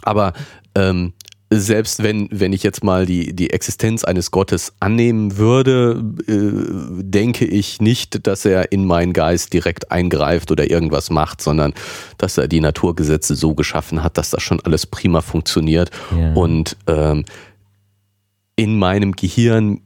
aber 0.03 0.33
ähm, 0.75 1.13
selbst 1.51 2.03
wenn, 2.03 2.29
wenn 2.31 2.53
ich 2.53 2.63
jetzt 2.63 2.85
mal 2.85 3.07
die, 3.07 3.35
die 3.35 3.51
Existenz 3.51 4.05
eines 4.05 4.31
Gottes 4.31 4.75
annehmen 4.81 5.39
würde, 5.39 6.05
äh, 6.27 7.03
denke 7.03 7.47
ich 7.47 7.81
nicht, 7.81 8.27
dass 8.27 8.45
er 8.45 8.71
in 8.73 8.85
meinen 8.85 9.15
Geist 9.15 9.53
direkt 9.53 9.91
eingreift 9.91 10.51
oder 10.51 10.71
irgendwas 10.71 11.09
macht, 11.11 11.41
sondern 11.41 11.73
dass 12.19 12.37
er 12.37 12.49
die 12.49 12.61
Naturgesetze 12.61 13.35
so 13.35 13.55
geschaffen 13.55 14.03
hat, 14.03 14.19
dass 14.19 14.31
das 14.31 14.43
schon 14.43 14.61
alles 14.61 14.87
prima 14.87 15.23
funktioniert. 15.23 15.91
Ja. 16.11 16.35
Und 16.35 16.77
ähm, 16.87 17.25
in 18.57 18.79
meinem 18.79 19.13
Gehirn 19.13 19.81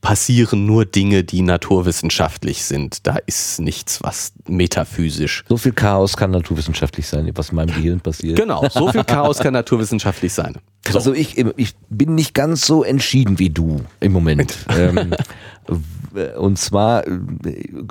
passieren 0.00 0.66
nur 0.66 0.84
Dinge, 0.84 1.24
die 1.24 1.42
naturwissenschaftlich 1.42 2.64
sind. 2.64 3.06
Da 3.06 3.16
ist 3.26 3.60
nichts, 3.60 4.02
was 4.02 4.32
metaphysisch. 4.46 5.44
so 5.48 5.56
viel 5.56 5.72
Chaos 5.72 6.16
kann 6.16 6.30
naturwissenschaftlich 6.30 7.06
sein, 7.06 7.30
was 7.34 7.50
in 7.50 7.56
meinem 7.56 7.74
Gehirn 7.74 8.00
passiert. 8.00 8.38
Genau, 8.38 8.66
so 8.68 8.90
viel 8.92 9.04
Chaos 9.04 9.38
kann 9.38 9.52
naturwissenschaftlich 9.52 10.32
sein. 10.32 10.54
So. 10.54 10.60
Also 10.96 11.12
ich, 11.12 11.36
ich 11.56 11.74
bin 11.90 12.14
nicht 12.14 12.32
ganz 12.32 12.64
so 12.66 12.82
entschieden 12.82 13.38
wie 13.38 13.50
du 13.50 13.80
im 14.00 14.12
Moment. 14.12 14.56
ähm, 14.78 15.14
und 16.38 16.58
zwar 16.58 17.06
äh, 17.06 17.12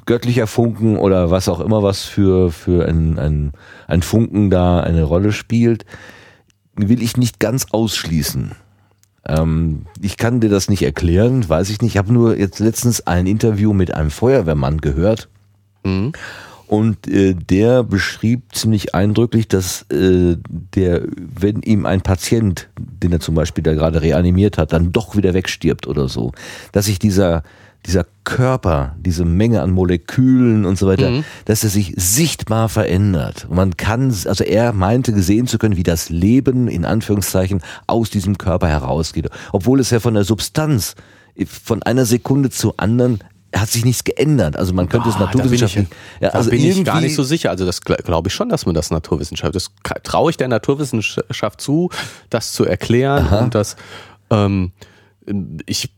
göttlicher 0.05 0.47
Funken 0.47 0.97
oder 0.97 1.29
was 1.29 1.49
auch 1.49 1.60
immer, 1.60 1.84
was 1.84 2.03
für, 2.03 2.51
für 2.51 2.88
ein, 2.88 3.19
ein, 3.19 3.51
ein 3.88 4.01
Funken 4.01 4.49
da 4.49 4.79
eine 4.79 5.03
Rolle 5.03 5.34
spielt, 5.34 5.86
will 6.75 7.01
ich 7.01 7.17
nicht 7.17 7.39
ganz 7.39 7.67
ausschließen. 7.71 8.53
Ähm, 9.27 9.85
ich 10.01 10.17
kann 10.17 10.39
dir 10.39 10.49
das 10.49 10.69
nicht 10.69 10.83
erklären, 10.83 11.47
weiß 11.47 11.69
ich 11.69 11.81
nicht. 11.81 11.93
Ich 11.93 11.97
habe 11.97 12.13
nur 12.13 12.38
jetzt 12.38 12.59
letztens 12.59 13.05
ein 13.07 13.27
Interview 13.27 13.73
mit 13.73 13.93
einem 13.93 14.11
Feuerwehrmann 14.11 14.81
gehört. 14.81 15.29
Mhm. 15.83 16.13
Und 16.67 17.07
äh, 17.07 17.35
der 17.35 17.83
beschrieb 17.83 18.41
ziemlich 18.53 18.95
eindrücklich, 18.95 19.47
dass 19.47 19.83
äh, 19.91 20.35
der, 20.47 21.03
wenn 21.15 21.61
ihm 21.61 21.85
ein 21.85 22.01
Patient, 22.01 22.69
den 22.79 23.11
er 23.11 23.19
zum 23.19 23.35
Beispiel 23.35 23.63
da 23.63 23.73
gerade 23.75 24.01
reanimiert 24.01 24.57
hat, 24.57 24.73
dann 24.73 24.91
doch 24.91 25.15
wieder 25.15 25.35
wegstirbt 25.35 25.85
oder 25.85 26.09
so, 26.09 26.31
dass 26.71 26.85
sich 26.85 26.97
dieser 26.97 27.43
dieser 27.86 28.06
Körper, 28.24 28.95
diese 29.00 29.26
Menge 29.26 29.62
an 29.62 29.71
Molekülen 29.71 30.65
und 30.65 30.78
so 30.78 30.88
weiter, 30.88 31.12
mhm. 31.12 31.24
dass 31.45 31.63
er 31.63 31.69
sich 31.69 31.93
sichtbar 31.95 32.69
verändert. 32.69 33.45
Und 33.50 33.56
man 33.56 33.78
kann, 33.78 34.10
also 34.10 34.43
er 34.43 34.74
meinte 34.74 35.13
gesehen 35.13 35.48
zu 35.48 35.58
können, 35.58 35.78
wie 35.78 35.84
das 35.84 36.10
Leben 36.10 36.67
in 36.67 36.86
Anführungszeichen 36.86 37.62
aus 37.88 38.10
diesem 38.10 38.38
Körper 38.38 38.67
herausgeht. 38.67 39.30
Obwohl 39.52 39.80
es 39.80 39.91
ja 39.91 40.00
von 40.00 40.13
der 40.13 40.24
Substanz 40.24 40.95
von 41.63 41.84
einer 41.84 42.06
Sekunde 42.06 42.50
zur 42.50 42.76
anderen 42.78 43.19
hat 43.54 43.69
sich 43.69 43.86
nichts 43.86 44.04
geändert. 44.04 44.58
Also 44.58 44.74
man 44.74 44.89
könnte 44.89 45.10
es 45.10 45.17
naturwissenschaftlich. 45.17 45.88
Da 45.88 45.95
bin, 45.95 45.98
ich, 46.15 46.21
ja, 46.21 46.30
also 46.30 46.50
bin 46.50 46.60
ich 46.60 46.84
gar 46.84 47.02
nicht 47.02 47.15
so 47.15 47.24
sicher. 47.24 47.52
Also 47.52 47.65
das 47.65 47.82
glaube 47.82 48.28
ich 48.28 48.34
schon, 48.34 48.50
dass 48.50 48.65
man 48.65 48.76
das 48.76 48.91
Naturwissenschaft. 48.91 49.56
Das 49.56 49.71
traue 50.04 50.32
ich 50.32 50.38
der 50.38 50.48
Naturwissenschaft 50.48 51.62
zu, 51.62 51.89
das 52.30 52.52
zu 52.52 52.65
erklären 52.65 53.28
Aha. 53.28 53.39
und 53.39 53.56
das. 53.56 53.76
Ähm, 54.30 54.71
ich 55.65 55.94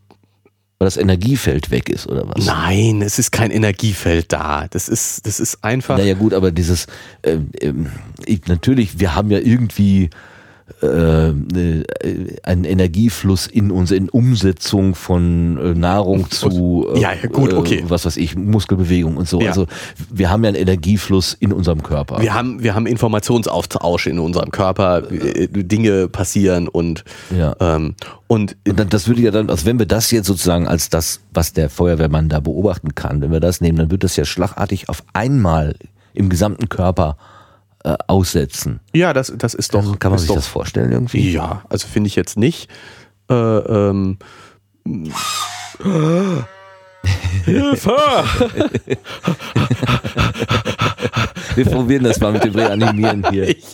weil 0.79 0.85
das 0.85 0.97
Energiefeld 0.97 1.71
weg 1.71 1.89
ist 1.89 2.07
oder 2.07 2.27
was? 2.27 2.45
Nein, 2.45 3.01
es 3.01 3.17
ist 3.17 3.31
kein 3.31 3.49
Energiefeld 3.51 4.31
da. 4.31 4.67
Das 4.69 4.87
ist, 4.87 5.25
das 5.25 5.39
ist 5.39 5.63
einfach. 5.63 5.97
Naja 5.97 6.13
gut, 6.13 6.33
aber 6.33 6.51
dieses, 6.51 6.85
äh, 7.23 7.37
äh, 7.59 7.73
natürlich, 8.47 8.99
wir 8.99 9.15
haben 9.15 9.31
ja 9.31 9.39
irgendwie 9.39 10.09
äh, 10.81 11.29
äh, 11.29 11.85
einen 12.43 12.65
Energiefluss 12.65 13.47
in 13.47 13.71
uns, 13.71 13.89
in 13.91 14.09
Umsetzung 14.09 14.95
von 14.95 15.57
äh, 15.57 15.73
Nahrung 15.73 16.29
zu 16.29 16.85
ja, 16.95 17.13
ja, 17.13 17.29
gut, 17.29 17.53
okay. 17.53 17.85
was 17.87 18.05
weiß 18.05 18.17
ich, 18.17 18.35
Muskelbewegung 18.35 19.15
und 19.15 19.29
so. 19.29 19.39
Ja. 19.39 19.49
Also 19.49 19.65
wir 20.11 20.29
haben 20.29 20.43
ja 20.43 20.49
einen 20.49 20.57
Energiefluss 20.57 21.33
in 21.33 21.53
unserem 21.53 21.83
Körper. 21.83 22.21
Wir 22.21 22.33
haben, 22.33 22.61
wir 22.63 22.75
haben 22.75 22.85
Informationsaustausch 22.85 24.07
in 24.07 24.19
unserem 24.19 24.51
Körper, 24.51 25.03
Dinge 25.03 26.09
passieren 26.09 26.67
und 26.67 27.05
ja. 27.35 27.55
ähm, 27.61 27.95
und, 28.27 28.57
und 28.67 28.93
das 28.93 29.07
würde 29.07 29.21
ja 29.21 29.31
dann, 29.31 29.49
also 29.49 29.65
wenn 29.65 29.79
wir 29.79 29.85
das 29.85 30.11
jetzt 30.11 30.27
sozusagen 30.27 30.67
als 30.67 30.89
das, 30.89 31.21
was 31.33 31.53
der 31.53 31.69
Feuerwehrmann 31.69 32.27
da 32.27 32.41
beobachten 32.41 32.93
kann, 32.93 33.21
wenn 33.21 33.31
wir 33.31 33.39
das 33.39 33.61
nehmen, 33.61 33.77
dann 33.77 33.89
wird 33.89 34.03
das 34.03 34.17
ja 34.17 34.25
schlagartig 34.25 34.89
auf 34.89 35.01
einmal 35.13 35.75
im 36.13 36.27
gesamten 36.27 36.67
Körper 36.67 37.15
äh, 37.87 37.95
aussetzen. 38.07 38.81
Ja, 38.93 39.13
das, 39.13 39.31
das 39.37 39.53
ist 39.53 39.73
doch. 39.73 39.79
Also 39.79 39.93
kann 39.93 40.11
man 40.11 40.19
sich 40.19 40.27
doch, 40.27 40.35
das 40.35 40.47
vorstellen 40.47 40.91
irgendwie? 40.91 41.31
Ja, 41.31 41.63
also 41.69 41.87
finde 41.87 42.07
ich 42.07 42.17
jetzt 42.17 42.37
nicht. 42.37 42.69
Äh, 43.29 43.33
ähm, 43.33 44.17
Hilfe! 47.45 47.95
wir 51.55 51.65
probieren 51.65 52.03
das 52.03 52.19
mal 52.19 52.31
mit 52.31 52.43
dem 52.43 52.55
Reanimieren 52.55 53.25
hier. 53.29 53.55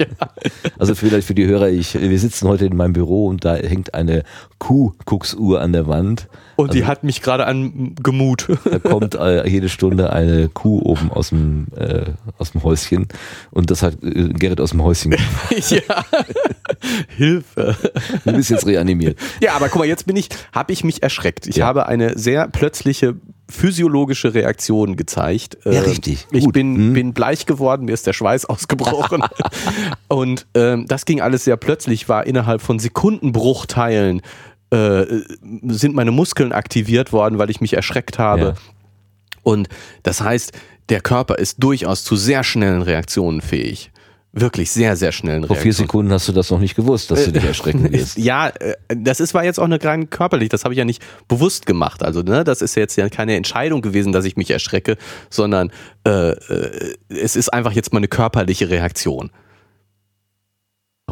Also 0.77 0.95
vielleicht 0.95 1.27
für 1.27 1.35
die 1.35 1.45
Hörer, 1.45 1.69
ich, 1.69 1.93
wir 1.99 2.19
sitzen 2.19 2.47
heute 2.47 2.65
in 2.65 2.75
meinem 2.75 2.93
Büro 2.93 3.27
und 3.27 3.45
da 3.45 3.55
hängt 3.55 3.93
eine 3.93 4.23
Kuhkucksuhr 4.59 5.61
an 5.61 5.71
der 5.71 5.87
Wand. 5.87 6.27
Und 6.55 6.69
also, 6.69 6.79
die 6.79 6.85
hat 6.85 7.03
mich 7.03 7.21
gerade 7.21 7.45
angemut. 7.45 8.47
Da 8.69 8.79
kommt 8.79 9.15
äh, 9.15 9.47
jede 9.47 9.69
Stunde 9.69 10.11
eine 10.11 10.49
Kuh 10.49 10.81
oben 10.81 11.11
aus 11.11 11.29
dem, 11.29 11.67
äh, 11.75 12.05
aus 12.37 12.51
dem 12.51 12.63
Häuschen 12.63 13.07
und 13.51 13.71
das 13.71 13.81
hat 13.81 14.03
äh, 14.03 14.29
Gerrit 14.29 14.59
aus 14.59 14.71
dem 14.71 14.83
Häuschen 14.83 15.11
gemacht. 15.11 15.71
ja. 15.71 16.05
Hilfe. 17.15 17.75
Du 18.25 18.33
bist 18.33 18.49
jetzt 18.49 18.65
reanimiert. 18.65 19.17
Ja, 19.41 19.53
aber 19.55 19.69
guck 19.69 19.79
mal, 19.79 19.87
jetzt 19.87 20.05
bin 20.05 20.15
ich, 20.15 20.29
habe 20.51 20.73
ich 20.73 20.83
mich 20.83 21.03
erschreckt. 21.03 21.47
Ich 21.47 21.57
ja. 21.57 21.65
habe 21.65 21.87
eine 21.87 22.17
sehr 22.17 22.47
plötzliche 22.47 23.15
physiologische 23.53 24.33
Reaktion 24.33 24.95
gezeigt. 24.95 25.57
Ja, 25.63 25.71
ähm, 25.71 25.83
richtig. 25.83 26.27
Ich 26.31 26.47
bin, 26.47 26.75
hm. 26.75 26.93
bin 26.93 27.13
bleich 27.13 27.45
geworden, 27.45 27.85
mir 27.85 27.93
ist 27.93 28.07
der 28.07 28.13
Schweiß 28.13 28.45
ausgebrochen. 28.49 29.23
und 30.07 30.47
ähm, 30.55 30.85
das 30.87 31.05
ging 31.05 31.21
alles 31.21 31.45
sehr 31.45 31.57
plötzlich, 31.57 32.09
war 32.09 32.25
innerhalb 32.25 32.61
von 32.61 32.79
Sekundenbruchteilen 32.79 34.21
äh, 34.71 35.05
sind 35.67 35.95
meine 35.95 36.11
Muskeln 36.11 36.51
aktiviert 36.51 37.13
worden, 37.13 37.37
weil 37.37 37.49
ich 37.49 37.61
mich 37.61 37.73
erschreckt 37.73 38.17
habe. 38.17 38.41
Ja. 38.41 38.53
Und 39.43 39.69
das 40.01 40.21
heißt, 40.21 40.51
der 40.89 41.01
Körper 41.01 41.37
ist 41.37 41.63
durchaus 41.63 42.03
zu 42.03 42.15
sehr 42.15 42.43
schnellen 42.43 42.81
Reaktionen 42.81 43.41
fähig 43.41 43.92
wirklich 44.33 44.71
sehr, 44.71 44.95
sehr 44.95 45.11
schnellen 45.11 45.43
Reaktion. 45.43 45.55
Vor 45.55 45.61
vier 45.61 45.73
Sekunden 45.73 46.11
hast 46.11 46.27
du 46.27 46.31
das 46.31 46.49
noch 46.49 46.59
nicht 46.59 46.75
gewusst, 46.75 47.11
dass 47.11 47.25
du 47.25 47.31
dich 47.31 47.43
erschrecken 47.43 47.91
wirst. 47.91 48.17
ja, 48.17 48.49
äh, 48.49 48.75
das 48.87 49.19
ist 49.19 49.33
war 49.33 49.45
jetzt 49.45 49.59
auch 49.59 49.65
eine 49.65 49.81
rein 49.81 50.09
körperlich, 50.09 50.49
das 50.49 50.63
habe 50.63 50.73
ich 50.73 50.79
ja 50.79 50.85
nicht 50.85 51.03
bewusst 51.27 51.67
gemacht. 51.67 52.03
Also 52.03 52.21
ne, 52.23 52.43
das 52.43 52.61
ist 52.61 52.75
jetzt 52.75 52.95
ja 52.95 53.07
keine 53.09 53.35
Entscheidung 53.35 53.81
gewesen, 53.81 54.11
dass 54.11 54.25
ich 54.25 54.35
mich 54.35 54.49
erschrecke, 54.49 54.97
sondern 55.29 55.71
äh, 56.05 56.31
äh, 56.31 56.95
es 57.09 57.35
ist 57.35 57.53
einfach 57.53 57.73
jetzt 57.73 57.93
mal 57.93 57.99
eine 57.99 58.07
körperliche 58.07 58.69
Reaktion. 58.69 59.29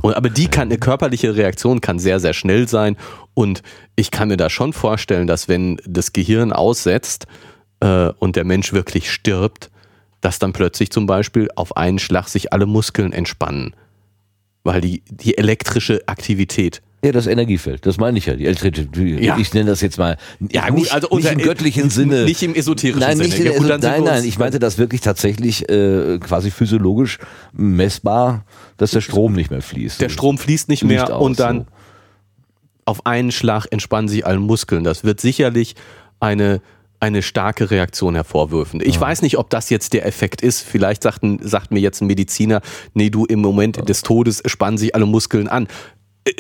Und, 0.02 0.16
aber 0.16 0.30
die 0.30 0.48
kann, 0.48 0.70
eine 0.70 0.78
körperliche 0.78 1.36
Reaktion 1.36 1.82
kann 1.82 2.00
sehr, 2.00 2.20
sehr 2.20 2.34
schnell 2.34 2.68
sein. 2.68 2.98
Und 3.34 3.62
ich 3.96 4.10
kann 4.10 4.30
mir 4.30 4.38
da 4.38 4.50
schon 4.50 4.74
vorstellen, 4.74 5.28
dass 5.28 5.48
wenn 5.48 5.80
das 5.86 6.14
Gehirn 6.14 6.52
aussetzt 6.52 7.28
äh, 7.82 8.10
und 8.20 8.36
der 8.36 8.46
Mensch 8.46 8.74
wirklich 8.74 9.12
stirbt, 9.12 9.71
dass 10.22 10.40
dann 10.40 10.54
plötzlich 10.54 10.92
zum 10.92 11.06
Beispiel 11.08 11.50
auf 11.56 11.76
einen 11.76 12.00
Schlag 12.00 12.28
sich 12.30 12.54
alle 12.54 12.66
Muskeln 12.66 13.12
entspannen. 13.12 13.76
Weil 14.64 14.82
die, 14.82 15.02
die 15.10 15.38
elektrische 15.38 16.08
Aktivität. 16.08 16.82
Ja, 17.04 17.12
das 17.12 17.26
Energiefeld, 17.26 17.88
das 17.88 17.98
meine 17.98 18.20
ich 18.20 18.28
ja. 18.28 18.36
Die 18.36 18.46
die, 18.46 19.26
ja. 19.26 19.36
Ich 19.40 19.56
nenne 19.56 19.72
das 19.72 19.82
jetzt 19.82 19.98
mal 19.98 20.18
ja, 20.52 20.70
gut, 20.70 20.78
nicht, 20.78 20.94
also 20.94 21.08
nicht 21.16 21.32
im 21.32 21.40
göttlichen 21.40 21.90
Sinne. 21.90 22.26
Nicht 22.26 22.44
im 22.44 22.54
esoterischen 22.54 23.00
nein, 23.00 23.18
nicht 23.18 23.38
Sinne. 23.38 23.54
In, 23.54 23.68
ja, 23.68 23.78
nein, 23.80 24.04
nein, 24.04 24.24
ich 24.24 24.38
meinte 24.38 24.60
das 24.60 24.78
wirklich 24.78 25.02
tatsächlich 25.02 25.68
äh, 25.68 26.20
quasi 26.20 26.52
physiologisch 26.52 27.18
messbar, 27.54 28.46
dass 28.78 28.92
der 28.92 29.02
Strom 29.02 29.34
nicht 29.34 29.50
mehr 29.50 29.64
fließt. 29.64 30.00
Der 30.00 30.10
Strom 30.10 30.38
fließt 30.38 30.70
nicht 30.70 30.84
mehr 30.84 31.16
aus, 31.16 31.26
und 31.26 31.40
dann 31.40 31.62
so. 31.62 31.66
auf 32.86 33.06
einen 33.08 33.32
Schlag 33.32 33.66
entspannen 33.72 34.08
sich 34.08 34.28
alle 34.28 34.40
Muskeln. 34.40 34.84
Das 34.84 35.04
wird 35.04 35.20
sicherlich 35.20 35.74
eine 36.20 36.62
eine 37.02 37.22
starke 37.24 37.72
Reaktion 37.72 38.16
hervorwürfen. 38.16 38.80
Ich 38.82 38.96
ja. 38.96 39.02
weiß 39.02 39.24
nicht, 39.24 39.38
ob 39.38 39.50
das 39.50 39.70
jetzt 39.70 39.94
der 39.94 40.06
Effekt 40.06 40.42
ist. 40.42 40.62
Vielleicht 40.62 41.04
sagt, 41.04 41.22
sagt 41.42 41.72
mir 41.72 41.80
jetzt 41.80 42.02
ein 42.02 42.08
Mediziner, 42.08 42.62
nee, 42.94 43.10
du 43.10 43.26
im 43.26 43.42
Moment 43.42 43.78
ja. 43.78 43.84
des 43.84 44.04
Todes 44.04 44.44
spannen 44.46 44.78
sich 44.78 44.96
alle 44.96 45.08
Muskeln 45.08 45.48
an. 45.48 45.68
Äh, 46.26 46.34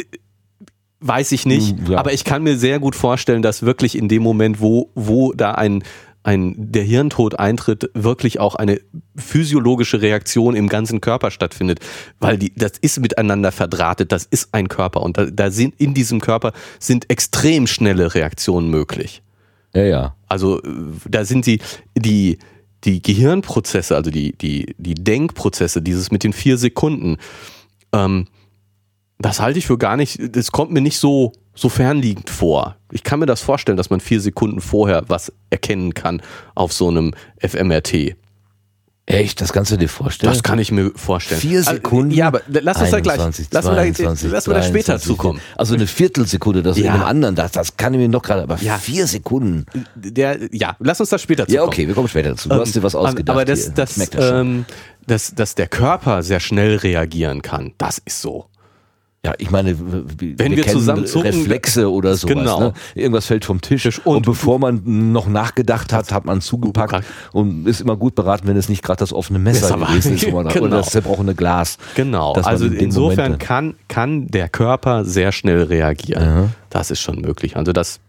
weiß 0.99 1.31
ich 1.31 1.47
nicht, 1.47 1.79
hm, 1.79 1.93
ja. 1.93 1.97
aber 1.97 2.13
ich 2.13 2.23
kann 2.23 2.43
mir 2.43 2.57
sehr 2.57 2.79
gut 2.79 2.95
vorstellen, 2.95 3.41
dass 3.41 3.63
wirklich 3.63 3.97
in 3.97 4.07
dem 4.07 4.21
Moment, 4.21 4.61
wo, 4.61 4.91
wo 4.93 5.33
da 5.33 5.53
ein, 5.53 5.83
ein, 6.21 6.53
der 6.55 6.83
Hirntod 6.83 7.39
eintritt, 7.39 7.89
wirklich 7.95 8.39
auch 8.39 8.53
eine 8.53 8.79
physiologische 9.15 10.03
Reaktion 10.03 10.55
im 10.55 10.69
ganzen 10.69 11.01
Körper 11.01 11.31
stattfindet, 11.31 11.79
weil 12.19 12.37
die, 12.37 12.53
das 12.55 12.73
ist 12.79 12.99
miteinander 12.99 13.51
verdrahtet, 13.51 14.11
das 14.11 14.25
ist 14.25 14.53
ein 14.53 14.67
Körper 14.67 15.01
und 15.01 15.17
da, 15.17 15.25
da 15.25 15.49
sind 15.49 15.73
in 15.81 15.95
diesem 15.95 16.21
Körper 16.21 16.53
sind 16.77 17.09
extrem 17.09 17.65
schnelle 17.65 18.13
Reaktionen 18.13 18.69
möglich. 18.69 19.23
Ja, 19.73 19.83
ja. 19.83 20.15
Also 20.27 20.61
da 21.09 21.25
sind 21.25 21.45
sie 21.45 21.59
die 21.97 22.37
die 22.83 23.01
Gehirnprozesse, 23.01 23.95
also 23.95 24.11
die 24.11 24.33
die 24.33 24.75
die 24.77 24.95
Denkprozesse, 24.95 25.81
dieses 25.81 26.11
mit 26.11 26.23
den 26.23 26.33
vier 26.33 26.57
Sekunden. 26.57 27.17
Ähm, 27.93 28.27
das 29.19 29.39
halte 29.39 29.59
ich 29.59 29.67
für 29.67 29.77
gar 29.77 29.97
nicht. 29.97 30.19
Das 30.35 30.51
kommt 30.51 30.71
mir 30.71 30.81
nicht 30.81 30.97
so 30.97 31.33
so 31.53 31.69
fernliegend 31.69 32.29
vor. 32.29 32.77
Ich 32.91 33.03
kann 33.03 33.19
mir 33.19 33.25
das 33.25 33.41
vorstellen, 33.41 33.77
dass 33.77 33.89
man 33.89 33.99
vier 33.99 34.21
Sekunden 34.21 34.61
vorher 34.61 35.03
was 35.07 35.31
erkennen 35.49 35.93
kann 35.93 36.21
auf 36.55 36.73
so 36.73 36.87
einem 36.87 37.13
FMRT. 37.37 38.15
Echt? 39.11 39.41
Das 39.41 39.53
kannst 39.53 39.71
du 39.71 39.77
dir 39.77 39.89
vorstellen? 39.89 40.31
Das 40.31 40.43
kann 40.43 40.59
ich 40.59 40.71
mir 40.71 40.91
vorstellen. 40.95 41.41
Vier 41.41 41.59
also, 41.59 41.71
Sekunden? 41.71 42.11
Ja, 42.11 42.27
aber 42.27 42.41
lass 42.47 42.81
uns 42.81 42.93
21, 42.93 43.49
da 43.49 43.61
gleich, 43.61 43.87
lass, 43.87 43.97
22, 43.97 44.29
da, 44.29 44.35
lass 44.35 44.43
22, 44.45 44.45
da 44.45 44.63
später 44.63 44.99
zukommen. 44.99 45.41
Also 45.57 45.75
eine 45.75 45.87
Viertelsekunde, 45.87 46.63
das 46.63 46.77
ja. 46.77 46.85
in 46.85 46.91
einem 46.91 47.03
anderen, 47.03 47.35
das, 47.35 47.51
das 47.51 47.77
kann 47.77 47.93
ich 47.93 47.99
mir 47.99 48.09
noch 48.09 48.21
gerade, 48.21 48.43
aber 48.43 48.57
ja. 48.61 48.77
vier 48.77 49.07
Sekunden. 49.07 49.65
Der, 49.95 50.37
ja, 50.51 50.75
lass 50.79 50.99
uns 50.99 51.09
da 51.09 51.17
später 51.17 51.47
zukommen. 51.47 51.55
Ja, 51.55 51.63
okay, 51.63 51.87
wir 51.87 51.95
kommen 51.95 52.07
später 52.07 52.29
dazu. 52.29 52.49
Du 52.49 52.55
ähm, 52.55 52.61
hast 52.61 52.75
dir 52.75 52.83
was 52.83 52.95
ausgedacht. 52.95 53.29
Aber 53.29 53.45
das, 53.45 53.73
das, 53.73 53.95
das, 53.95 54.31
ähm, 54.31 54.65
dass, 55.07 55.33
dass 55.35 55.55
der 55.55 55.67
Körper 55.67 56.23
sehr 56.23 56.39
schnell 56.39 56.77
reagieren 56.77 57.41
kann, 57.41 57.73
das 57.77 58.01
ist 58.03 58.21
so. 58.21 58.50
Ja, 59.23 59.35
ich 59.37 59.51
meine, 59.51 59.77
wir, 59.77 60.39
wenn 60.39 60.55
wir, 60.55 60.65
zusammen 60.65 61.05
zucken, 61.05 61.27
Reflexe 61.27 61.91
oder 61.91 62.15
sowas. 62.15 62.35
Genau. 62.35 62.59
Ne? 62.59 62.73
Irgendwas 62.95 63.27
fällt 63.27 63.45
vom 63.45 63.61
Tisch 63.61 63.85
und, 64.03 64.15
und 64.15 64.25
bevor 64.25 64.57
man 64.57 64.81
noch 65.11 65.27
nachgedacht 65.27 65.93
hat, 65.93 66.11
hat 66.11 66.25
man 66.25 66.41
zugepackt 66.41 67.05
und 67.31 67.67
ist 67.67 67.81
immer 67.81 67.95
gut 67.97 68.15
beraten, 68.15 68.47
wenn 68.47 68.57
es 68.57 68.67
nicht 68.67 68.81
gerade 68.81 68.97
das 68.97 69.13
offene 69.13 69.37
Messer, 69.37 69.77
gewesen 69.77 70.15
ist 70.15 70.25
oder, 70.25 70.49
genau. 70.53 70.65
oder 70.65 70.77
das 70.77 70.89
zerbrochene 70.89 71.35
Glas. 71.35 71.77
Genau. 71.93 72.33
Also 72.33 72.65
insofern 72.65 73.37
kann, 73.37 73.75
kann 73.87 74.25
der 74.25 74.49
Körper 74.49 75.05
sehr 75.05 75.31
schnell 75.31 75.63
reagieren. 75.63 76.23
Ja. 76.23 76.49
Das 76.71 76.89
ist 76.89 77.01
schon 77.01 77.21
möglich. 77.21 77.55
Also 77.57 77.73
das 77.73 77.99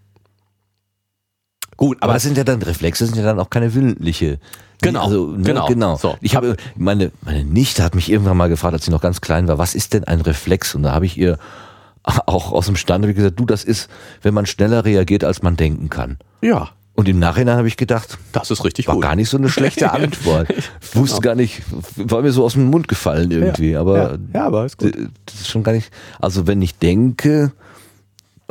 Gut, 1.82 1.98
aber, 2.00 2.14
es 2.14 2.22
sind 2.22 2.36
ja 2.36 2.44
dann 2.44 2.62
Reflexe, 2.62 3.06
sind 3.06 3.16
ja 3.16 3.24
dann 3.24 3.40
auch 3.40 3.50
keine 3.50 3.74
willentliche 3.74 4.38
Genau, 4.82 5.04
also, 5.04 5.26
ne, 5.32 5.42
genau. 5.42 5.66
genau. 5.66 5.96
So. 5.96 6.16
Ich 6.20 6.36
habe 6.36 6.56
meine 6.76 7.10
meine 7.22 7.44
Nichte 7.44 7.82
hat 7.82 7.96
mich 7.96 8.08
irgendwann 8.08 8.36
mal 8.36 8.48
gefragt, 8.48 8.74
als 8.74 8.84
sie 8.84 8.92
noch 8.92 9.00
ganz 9.00 9.20
klein 9.20 9.48
war, 9.48 9.58
was 9.58 9.74
ist 9.74 9.92
denn 9.92 10.04
ein 10.04 10.20
Reflex? 10.20 10.76
Und 10.76 10.84
da 10.84 10.92
habe 10.92 11.06
ich 11.06 11.18
ihr 11.18 11.38
auch 12.04 12.52
aus 12.52 12.66
dem 12.66 12.76
Stand 12.76 13.04
gesagt, 13.16 13.40
du, 13.40 13.46
das 13.46 13.64
ist, 13.64 13.90
wenn 14.22 14.32
man 14.32 14.46
schneller 14.46 14.84
reagiert, 14.84 15.24
als 15.24 15.42
man 15.42 15.56
denken 15.56 15.90
kann. 15.90 16.18
Ja. 16.40 16.70
Und 16.94 17.08
im 17.08 17.18
Nachhinein 17.18 17.56
habe 17.56 17.66
ich 17.66 17.76
gedacht, 17.76 18.16
Das 18.30 18.52
ist 18.52 18.64
richtig 18.64 18.86
war 18.86 18.94
gut. 18.94 19.02
gar 19.02 19.16
nicht 19.16 19.28
so 19.28 19.38
eine 19.38 19.48
schlechte 19.48 19.90
Antwort. 19.92 20.50
Ich 20.50 20.94
wusste 20.94 21.16
Genau. 21.16 21.30
gar 21.30 21.34
nicht, 21.34 21.62
war 21.96 22.22
mir 22.22 22.30
so 22.30 22.44
aus 22.44 22.52
dem 22.52 22.66
Mund 22.66 22.86
gefallen 22.86 23.32
irgendwie. 23.32 23.74
Aber 23.76 23.96
ja, 24.12 24.18
ja, 24.34 24.46
aber 24.46 24.66
ist 24.66 24.78
gut. 24.78 24.96
das 25.26 25.34
ist 25.40 25.48
schon 25.48 25.64
gar 25.64 25.72
nicht. 25.72 25.90
Also 26.20 26.46
wenn 26.46 26.62
ich 26.62 26.76
denke, 26.78 27.50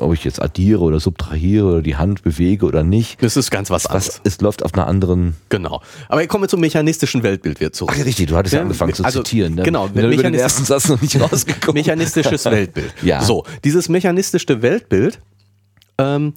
ob 0.01 0.13
ich 0.13 0.23
jetzt 0.23 0.41
addiere 0.41 0.79
oder 0.81 0.99
subtrahiere 0.99 1.65
oder 1.65 1.81
die 1.81 1.95
Hand 1.95 2.23
bewege 2.23 2.65
oder 2.65 2.83
nicht, 2.83 3.21
Das 3.21 3.37
ist 3.37 3.51
ganz 3.51 3.69
was 3.69 3.85
anderes. 3.85 4.21
es 4.23 4.41
läuft 4.41 4.63
auf 4.63 4.73
einer 4.73 4.87
anderen. 4.87 5.35
Genau. 5.49 5.81
Aber 6.09 6.25
kommen 6.27 6.43
wir 6.43 6.47
zum 6.49 6.59
mechanistischen 6.61 7.23
Weltbild 7.23 7.59
wieder 7.59 7.71
zurück. 7.71 7.95
Ach 7.99 8.05
richtig, 8.05 8.27
du 8.27 8.35
hattest 8.35 8.53
ja, 8.53 8.59
Ja, 8.59 8.63
angefangen 8.63 8.93
zu 8.93 9.03
also, 9.03 9.21
zitieren. 9.23 9.55
Ne? 9.55 9.63
genau, 9.63 9.87
Ich 9.87 9.93
bin 9.93 10.11
über 10.11 10.23
den 10.23 10.33
ersten 10.33 10.65
Satz 10.65 10.89
noch 10.89 11.01
nicht 11.01 11.19
rausgekommen. 11.21 11.75
Mechanistisches 11.75 12.45
Weltbild. 12.45 12.93
Ja. 13.01 13.21
So, 13.21 13.45
dieses 13.63 13.89
mechanistische 13.89 14.61
Weltbild, 14.61 15.19
ähm, 15.97 16.33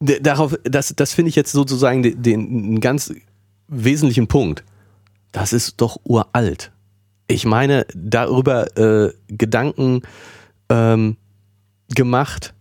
darauf, 0.00 0.56
das, 0.64 0.94
das 0.96 1.12
finde 1.12 1.28
ich 1.28 1.36
jetzt 1.36 1.52
sozusagen 1.52 2.02
den, 2.02 2.22
den 2.22 2.80
ganz 2.80 3.12
wesentlichen 3.68 4.26
Punkt. 4.26 4.64
Das 5.32 5.52
ist 5.52 5.80
doch 5.80 5.98
uralt. 6.04 6.72
Ich 7.28 7.44
meine, 7.44 7.86
darüber 7.94 8.76
äh, 8.76 9.12
Gedanken 9.28 10.02
ähm, 10.68 11.16
gemacht. 11.94 12.54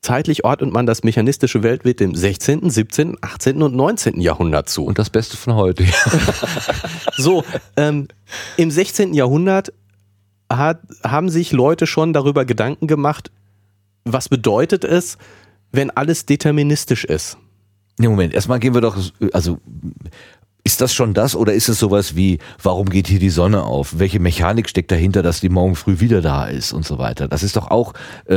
Zeitlich 0.00 0.44
ordnet 0.44 0.72
man 0.72 0.84
das 0.84 1.04
mechanistische 1.04 1.62
Weltbild 1.62 2.00
dem 2.00 2.14
16., 2.14 2.68
17., 2.68 3.18
18. 3.20 3.62
und 3.62 3.76
19. 3.76 4.20
Jahrhundert 4.20 4.68
zu. 4.68 4.84
Und 4.84 4.98
das 4.98 5.10
Beste 5.10 5.36
von 5.36 5.54
heute. 5.54 5.84
So, 7.14 7.44
ähm, 7.76 8.08
im 8.56 8.70
16. 8.70 9.12
Jahrhundert 9.12 9.72
hat, 10.50 10.80
haben 11.04 11.28
sich 11.28 11.52
Leute 11.52 11.86
schon 11.86 12.14
darüber 12.14 12.46
Gedanken 12.46 12.86
gemacht, 12.86 13.30
was 14.04 14.30
bedeutet 14.30 14.82
es, 14.82 15.18
wenn 15.72 15.90
alles 15.90 16.26
deterministisch 16.26 17.04
ist. 17.04 17.36
Nee, 17.98 18.08
Moment, 18.08 18.34
erstmal 18.34 18.58
gehen 18.60 18.74
wir 18.74 18.80
doch, 18.80 18.96
also 19.32 19.58
ist 20.64 20.80
das 20.80 20.94
schon 20.94 21.12
das 21.12 21.34
oder 21.34 21.52
ist 21.54 21.68
es 21.68 21.78
sowas 21.80 22.14
wie, 22.14 22.38
warum 22.62 22.88
geht 22.88 23.08
hier 23.08 23.18
die 23.18 23.30
Sonne 23.30 23.64
auf? 23.64 23.98
Welche 23.98 24.20
Mechanik 24.20 24.68
steckt 24.68 24.92
dahinter, 24.92 25.22
dass 25.22 25.40
die 25.40 25.48
morgen 25.48 25.74
früh 25.74 25.98
wieder 25.98 26.20
da 26.20 26.44
ist 26.46 26.72
und 26.72 26.84
so 26.86 26.98
weiter? 26.98 27.26
Das 27.26 27.42
ist 27.42 27.56
doch 27.56 27.70
auch 27.70 27.94
äh, 28.26 28.36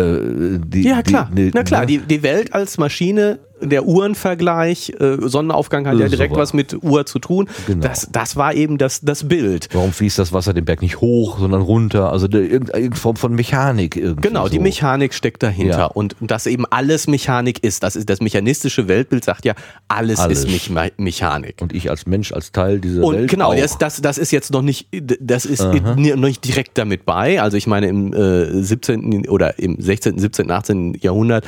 die. 0.58 0.84
Ja, 0.84 1.04
klar. 1.04 1.30
Die, 1.32 1.44
ne- 1.46 1.52
Na 1.54 1.64
klar, 1.64 1.82
ne? 1.82 1.88
die, 1.88 1.98
die 2.00 2.24
Welt 2.24 2.54
als 2.54 2.78
Maschine, 2.80 3.40
der 3.62 3.86
Uhrenvergleich, 3.88 4.94
äh, 5.00 5.18
Sonnenaufgang 5.22 5.88
hat 5.88 5.98
ja 5.98 6.06
Äh, 6.06 6.10
direkt 6.10 6.32
super. 6.34 6.42
was 6.42 6.54
mit 6.54 6.84
Uhr 6.84 7.06
zu 7.06 7.20
tun. 7.20 7.48
Genau. 7.68 7.82
Das, 7.88 8.08
das 8.12 8.36
war 8.36 8.54
eben 8.54 8.78
das, 8.78 9.02
das 9.02 9.28
Bild. 9.28 9.70
Warum 9.74 9.92
fließt 9.94 10.20
das 10.20 10.34
Wasser 10.34 10.54
den 10.54 10.66
Berg 10.66 10.82
nicht 10.82 11.00
hoch, 11.02 11.40
sondern 11.40 11.62
runter? 11.62 12.12
Also 12.12 12.28
de- 12.28 12.46
irgendeine 12.48 12.94
Form 12.96 13.16
von 13.16 13.34
Mechanik 13.34 13.96
irgendwie. 13.96 14.28
Genau, 14.28 14.48
die 14.50 14.58
so. 14.58 14.62
Mechanik 14.64 15.14
steckt 15.14 15.44
dahinter. 15.44 15.78
Ja. 15.78 15.86
Und, 15.86 16.20
und 16.22 16.32
dass 16.32 16.48
eben 16.48 16.66
alles 16.70 17.08
Mechanik 17.08 17.64
ist. 17.64 17.84
Das 17.84 17.96
ist 17.96 18.10
das 18.10 18.20
mechanistische 18.22 18.88
Weltbild 18.88 19.24
sagt 19.24 19.46
ja, 19.46 19.54
alles, 19.88 20.20
Alles. 20.20 20.44
ist 20.46 20.70
Und 20.70 21.00
Mechanik. 21.00 21.56
ich 21.74 21.90
als 21.90 22.06
Mensch, 22.06 22.32
als 22.34 22.52
Teil 22.52 22.80
dieser 22.80 23.04
Und 23.04 23.16
Welt. 23.16 23.30
genau, 23.30 23.52
auch. 23.52 23.56
das, 23.56 23.78
das, 23.78 24.02
das 24.02 24.18
ist 24.18 24.32
jetzt 24.32 24.52
noch 24.52 24.62
nicht, 24.62 24.88
das 25.20 25.46
ist 25.46 25.64
noch 25.64 25.96
nicht 25.96 26.44
direkt 26.46 26.78
damit 26.78 27.06
bei. 27.06 27.42
Also 27.42 27.58
ich 27.58 27.68
meine, 27.68 27.88
im 27.88 28.14
äh, 28.14 28.62
17. 28.64 29.28
oder 29.30 29.58
im 29.60 29.80
16., 29.80 30.20
17., 30.20 30.52
18. 30.52 30.94
Jahrhundert 31.02 31.46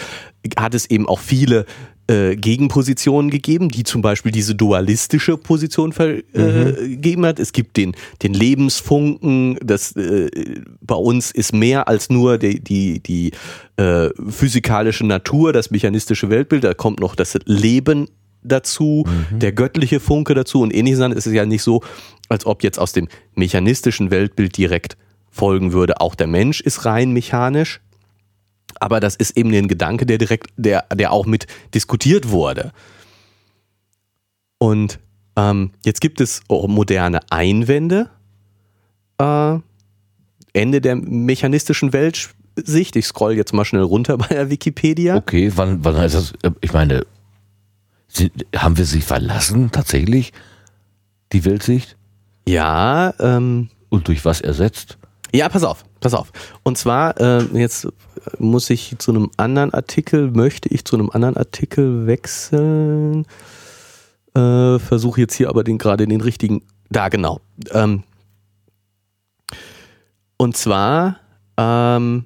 hat 0.58 0.74
es 0.74 0.90
eben 0.90 1.08
auch 1.08 1.20
viele 1.20 1.66
äh, 2.10 2.36
Gegenpositionen 2.36 3.30
gegeben, 3.30 3.70
die 3.70 3.84
zum 3.84 4.02
Beispiel 4.02 4.32
diese 4.32 4.56
dualistische 4.56 5.36
Position 5.36 5.92
vergeben 5.92 7.26
hat. 7.26 7.40
Es 7.40 7.52
gibt 7.52 7.76
den, 7.76 7.96
den 8.24 8.34
Lebensfunken, 8.34 9.58
das 9.62 9.94
äh, 9.98 10.30
bei 10.82 10.96
uns 10.96 11.32
ist 11.32 11.54
mehr 11.54 11.88
als 11.90 12.10
nur 12.10 12.38
die, 12.38 12.62
die, 12.62 13.02
die 13.02 13.32
äh, 13.76 14.10
physikalische 14.30 15.06
Natur, 15.06 15.52
das 15.52 15.70
mechanistische 15.70 16.30
Weltbild, 16.30 16.64
da 16.64 16.74
kommt 16.74 17.02
noch 17.02 17.14
das 17.14 17.38
Leben 17.46 18.08
dazu, 18.42 19.06
der 19.32 19.52
göttliche 19.52 20.00
Funke 20.00 20.34
dazu 20.34 20.62
und 20.62 20.74
ähnliches. 20.74 21.00
Dann 21.00 21.12
ist 21.12 21.28
es 21.28 21.34
ja 21.34 21.46
nicht 21.46 21.64
so, 21.64 21.82
als 22.30 22.46
ob 22.46 22.64
jetzt 22.64 22.80
aus 22.80 22.94
dem 22.94 23.10
mechanistischen 23.36 24.12
Weltbild 24.12 24.56
direkt 24.56 24.96
folgen 25.30 25.74
würde, 25.74 26.00
auch 26.00 26.16
der 26.16 26.28
Mensch 26.28 26.62
ist 26.62 26.86
rein 26.86 27.12
mechanisch. 27.12 27.82
Aber 28.80 29.00
das 29.00 29.16
ist 29.16 29.38
eben 29.38 29.54
ein 29.54 29.68
Gedanke, 29.68 30.06
der 30.06 30.18
direkt, 30.18 30.52
der, 30.58 30.86
der 30.94 31.12
auch 31.12 31.26
mit 31.26 31.48
diskutiert 31.74 32.30
wurde. 32.30 32.72
Und 34.58 35.00
ähm, 35.36 35.72
jetzt 35.86 36.02
gibt 36.02 36.20
es 36.22 36.42
moderne 36.50 37.20
Einwände. 37.30 38.10
Äh, 39.20 39.60
Ende 40.54 40.82
der 40.82 40.96
mechanistischen 40.96 41.94
Weltsicht. 41.94 42.96
Ich 42.96 43.06
scroll 43.06 43.34
jetzt 43.34 43.54
mal 43.54 43.66
schnell 43.66 43.84
runter 43.84 44.18
bei 44.18 44.28
der 44.28 44.50
Wikipedia. 44.50 45.16
Okay, 45.16 45.52
wann, 45.56 45.84
wann 45.84 45.96
ist 45.98 46.16
das? 46.16 46.34
äh, 46.44 46.52
Ich 46.62 46.74
meine, 46.74 47.06
sind, 48.08 48.32
haben 48.56 48.78
wir 48.78 48.86
sie 48.86 49.02
verlassen 49.02 49.72
tatsächlich? 49.72 50.34
Die 51.34 51.46
Weltsicht? 51.46 51.96
Ja, 52.48 53.14
ähm, 53.20 53.70
Und 53.90 54.08
durch 54.08 54.24
was 54.26 54.42
ersetzt? 54.42 54.98
Ja, 55.36 55.50
pass 55.50 55.64
auf, 55.64 55.84
pass 56.00 56.14
auf. 56.14 56.32
Und 56.64 56.78
zwar, 56.78 57.20
äh, 57.20 57.44
jetzt 57.54 57.88
muss 58.40 58.70
ich 58.70 58.96
zu 59.00 59.12
einem 59.12 59.32
anderen 59.38 59.74
Artikel, 59.74 60.32
möchte 60.32 60.70
ich 60.70 60.86
zu 60.86 60.96
einem 60.96 61.10
anderen 61.10 61.38
Artikel 61.38 62.08
wechseln. 62.08 63.26
Äh, 64.36 64.80
Versuche 64.80 65.22
jetzt 65.22 65.36
hier 65.36 65.50
aber 65.50 65.64
den 65.64 65.78
gerade 65.78 66.08
den 66.08 66.22
richtigen. 66.22 66.62
Da, 66.90 67.10
genau. 67.10 67.42
Ähm, 67.72 68.04
und 70.38 70.56
zwar, 70.56 71.20
ähm, 71.58 72.26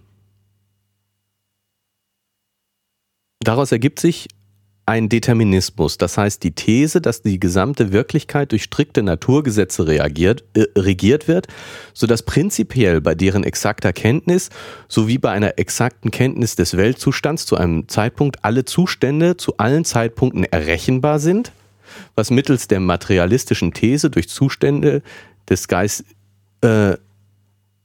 daraus 3.40 3.72
ergibt 3.72 4.00
sich 4.00 4.28
ein 4.86 5.10
Determinismus. 5.10 5.98
Das 5.98 6.17
heißt, 6.17 6.44
die 6.44 6.52
These, 6.52 7.02
dass 7.02 7.22
die 7.22 7.39
gesamte 7.39 7.91
Wirklichkeit 7.91 8.52
durch 8.52 8.63
strikte 8.63 9.04
Naturgesetze 9.04 9.88
reagiert, 9.88 10.44
äh, 10.54 10.65
regiert 10.78 11.28
wird, 11.28 11.48
sodass 11.94 12.24
prinzipiell 12.24 13.00
bei 13.00 13.15
deren 13.15 13.44
exakter 13.44 13.94
Kenntnis 13.94 14.50
sowie 14.88 15.17
bei 15.17 15.32
einer 15.32 15.58
exakten 15.58 16.12
Kenntnis 16.12 16.56
des 16.56 16.76
Weltzustands 16.78 17.46
zu 17.46 17.56
einem 17.56 17.88
Zeitpunkt 17.88 18.44
alle 18.44 18.65
Zustände 18.65 19.38
zu 19.38 19.58
allen 19.58 19.86
Zeitpunkten 19.86 20.46
errechenbar 20.46 21.20
sind, 21.20 21.52
was 22.15 22.32
mittels 22.32 22.67
der 22.67 22.80
materialistischen 22.80 23.74
These 23.74 24.10
durch 24.10 24.30
Zustände 24.30 25.04
des 25.50 25.67
Geistes 25.67 26.06
äh, 26.62 26.96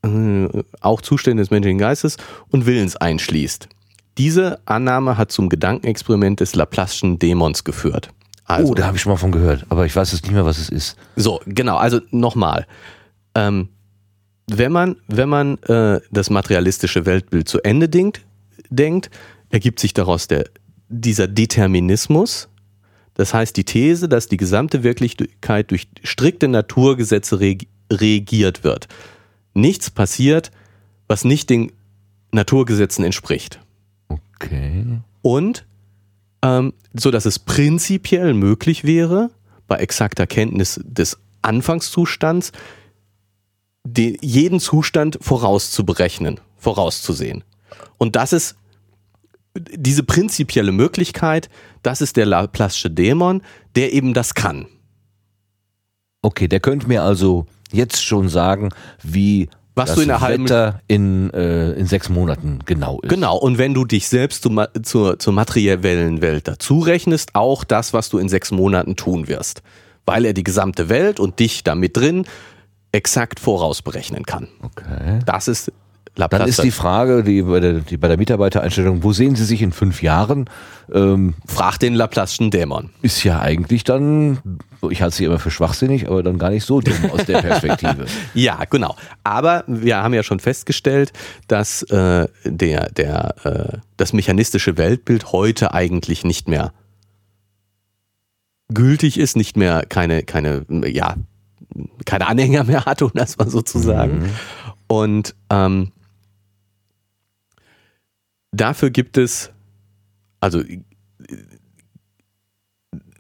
äh, 0.03 0.63
auch 0.81 1.03
Zustände 1.03 1.43
des 1.43 1.51
menschlichen 1.51 1.79
Geistes 1.79 2.17
und 2.51 2.67
Willens 2.67 2.97
einschließt. 2.97 3.69
Diese 4.19 4.61
Annahme 4.65 5.19
hat 5.19 5.31
zum 5.31 5.49
Gedankenexperiment 5.49 6.41
des 6.41 6.55
Laplace'schen 6.55 7.19
Dämons 7.19 7.65
geführt. 7.65 8.11
Also, 8.45 8.73
oh, 8.73 8.75
da 8.75 8.87
habe 8.87 8.97
ich 8.97 9.03
schon 9.03 9.13
mal 9.13 9.19
von 9.19 9.33
gehört, 9.33 9.67
aber 9.69 9.87
ich 9.87 9.95
weiß 9.95 10.13
jetzt 10.13 10.23
nicht 10.23 10.33
mehr, 10.33 10.45
was 10.45 10.59
es 10.59 10.69
ist. 10.69 10.97
so, 11.17 11.41
genau, 11.47 11.77
also 11.77 12.01
nochmal. 12.11 12.67
Ähm, 13.35 13.69
wenn 14.49 14.71
man, 14.71 14.97
wenn 15.09 15.29
man 15.29 15.59
äh, 15.65 16.01
das 16.11 16.31
materialistische 16.31 17.05
Weltbild 17.05 17.49
zu 17.49 17.61
Ende 17.63 17.89
denkt, 17.89 18.25
denkt, 18.71 19.11
ergibt 19.51 19.81
sich 19.81 19.95
daraus 19.95 20.29
der, 20.29 20.45
dieser 20.89 21.27
Determinismus. 21.27 22.49
Das 23.15 23.35
heißt, 23.35 23.57
die 23.57 23.65
These, 23.65 24.09
dass 24.09 24.29
die 24.29 24.37
gesamte 24.37 24.85
Wirklichkeit 24.85 25.71
durch 25.71 25.89
strikte 26.05 26.49
Naturgesetze 26.49 27.41
reg 27.41 27.69
regiert 27.91 28.65
wird. 28.65 28.89
Nichts 29.55 29.91
passiert, 29.91 30.51
was 31.09 31.25
nicht 31.25 31.51
den 31.51 31.73
Naturgesetzen 32.33 33.05
entspricht. 33.05 33.61
Okay. 34.37 35.01
Und 35.23 35.67
ähm, 36.43 36.73
so 36.95 37.11
dass 37.11 37.27
es 37.27 37.39
prinzipiell 37.39 38.35
möglich 38.35 38.85
wäre, 38.85 39.31
bei 39.67 39.77
exakter 39.77 40.27
Kenntnis 40.27 40.81
des 40.85 41.19
Anfangszustands, 41.43 42.53
den, 43.85 44.17
jeden 44.21 44.61
Zustand 44.61 45.19
vorauszuberechnen, 45.21 46.41
vorauszusehen. 46.57 47.45
Und 47.99 48.17
das 48.17 48.33
ist 48.33 48.57
diese 49.55 50.03
prinzipielle 50.03 50.73
Möglichkeit, 50.73 51.49
das 51.83 52.01
ist 52.01 52.17
der 52.17 52.27
Laplace'sche 52.27 52.91
Dämon, 52.91 53.43
der 53.75 53.93
eben 53.93 54.13
das 54.13 54.35
kann. 54.35 54.67
Okay, 56.21 56.49
der 56.49 56.61
könnte 56.61 56.89
mir 56.89 57.03
also 57.03 57.47
jetzt 57.73 58.05
schon 58.05 58.29
sagen, 58.29 58.71
wie 59.03 59.49
Was 59.77 59.91
das 59.91 59.97
du 59.97 60.03
in 60.03 60.21
halben- 60.21 60.45
Wetter 60.45 60.81
in, 60.89 61.31
äh, 61.35 61.73
in 61.73 61.87
sechs 61.87 62.09
Monaten 62.09 62.61
genau 62.65 62.99
ist. 63.03 63.11
Genau, 63.11 63.37
und 63.37 63.59
wenn 63.59 63.75
du 63.75 63.85
dich 63.85 64.09
selbst 64.09 64.43
zu, 64.43 64.51
zur, 64.83 65.19
zur 65.19 65.33
materiellen 65.35 66.23
Welt 66.23 66.49
dazu 66.49 66.79
rechnest, 66.81 67.35
auch 67.35 67.63
das, 67.63 67.93
was 67.93 68.09
du 68.09 68.19
in 68.19 68.29
sechs 68.29 68.51
Monaten 68.51 68.97
tun 68.97 69.29
wirst. 69.29 69.63
Weil 70.07 70.25
er 70.25 70.33
die 70.33 70.45
gesamte 70.45 70.89
Welt 70.89 71.21
und 71.21 71.39
dich 71.41 71.63
damit 71.63 71.97
drin 71.97 72.25
exakt 72.93 73.39
vorausberechnen 73.39 74.25
kann. 74.25 74.49
Okay. 74.63 75.19
Das 75.27 75.47
ist 75.47 75.71
Laplace. 76.17 76.41
Dann 76.41 76.49
ist 76.49 76.63
die 76.63 76.71
Frage, 76.71 77.23
die 77.23 77.43
bei 77.43 77.61
der, 77.61 77.75
die 77.75 77.99
bei 77.99 78.09
der 78.09 78.17
Mitarbeitereinstellung, 78.17 79.03
wo 79.03 79.13
sehen 79.13 79.37
Sie 79.37 79.45
sich 79.45 79.61
in 79.61 79.73
fünf 79.73 80.03
Jahren? 80.03 80.49
Ähm, 80.93 81.35
Frag 81.47 81.79
den 81.79 81.95
Laplace'schen 81.95 82.51
Dämon. 82.51 82.91
ist 83.03 83.23
ja 83.23 83.41
eigentlich 83.41 83.85
dann 83.85 84.39
Ich 84.89 85.03
halte 85.03 85.17
sie 85.17 85.25
immer 85.25 85.39
für 85.39 85.51
schwachsinnig, 85.51 86.09
aber 86.09 86.23
dann 86.23 86.39
gar 86.39 86.51
nicht 86.51 86.65
so 86.65 86.81
dumm 86.81 87.11
aus 87.13 87.27
der 87.27 87.43
Perspektive. 87.43 88.07
ja, 88.35 88.65
genau. 88.71 88.97
Aber 89.25 89.65
wir 89.67 89.99
haben 89.99 90.15
ja 90.15 90.23
schon 90.23 90.41
festgestellt, 90.41 91.13
dass 91.49 91.83
äh, 91.83 92.29
der, 92.45 92.91
der, 92.91 93.35
äh, 93.45 93.79
das 93.99 94.13
mechanistische 94.15 94.79
Weltbild 94.79 95.33
heute 95.33 95.75
eigentlich 95.75 96.25
nicht 96.25 96.49
mehr 96.49 96.73
gültig 98.73 99.19
ist, 99.19 99.37
nicht 99.37 99.57
mehr 99.57 99.85
keine, 99.87 100.23
keine, 100.23 100.65
ja, 100.87 101.17
keine 102.05 102.27
Anhänger 102.27 102.65
mehr 102.65 102.87
hat, 102.87 103.03
um 103.03 103.11
das 103.15 103.37
mal 103.37 103.51
so 103.51 103.61
zu 103.61 103.79
sagen. 103.79 104.21
Mhm. 104.21 104.31
Und 104.89 105.35
ähm, 105.51 105.93
dafür 108.61 108.91
gibt 108.91 109.19
es, 109.19 109.51
also 110.41 110.63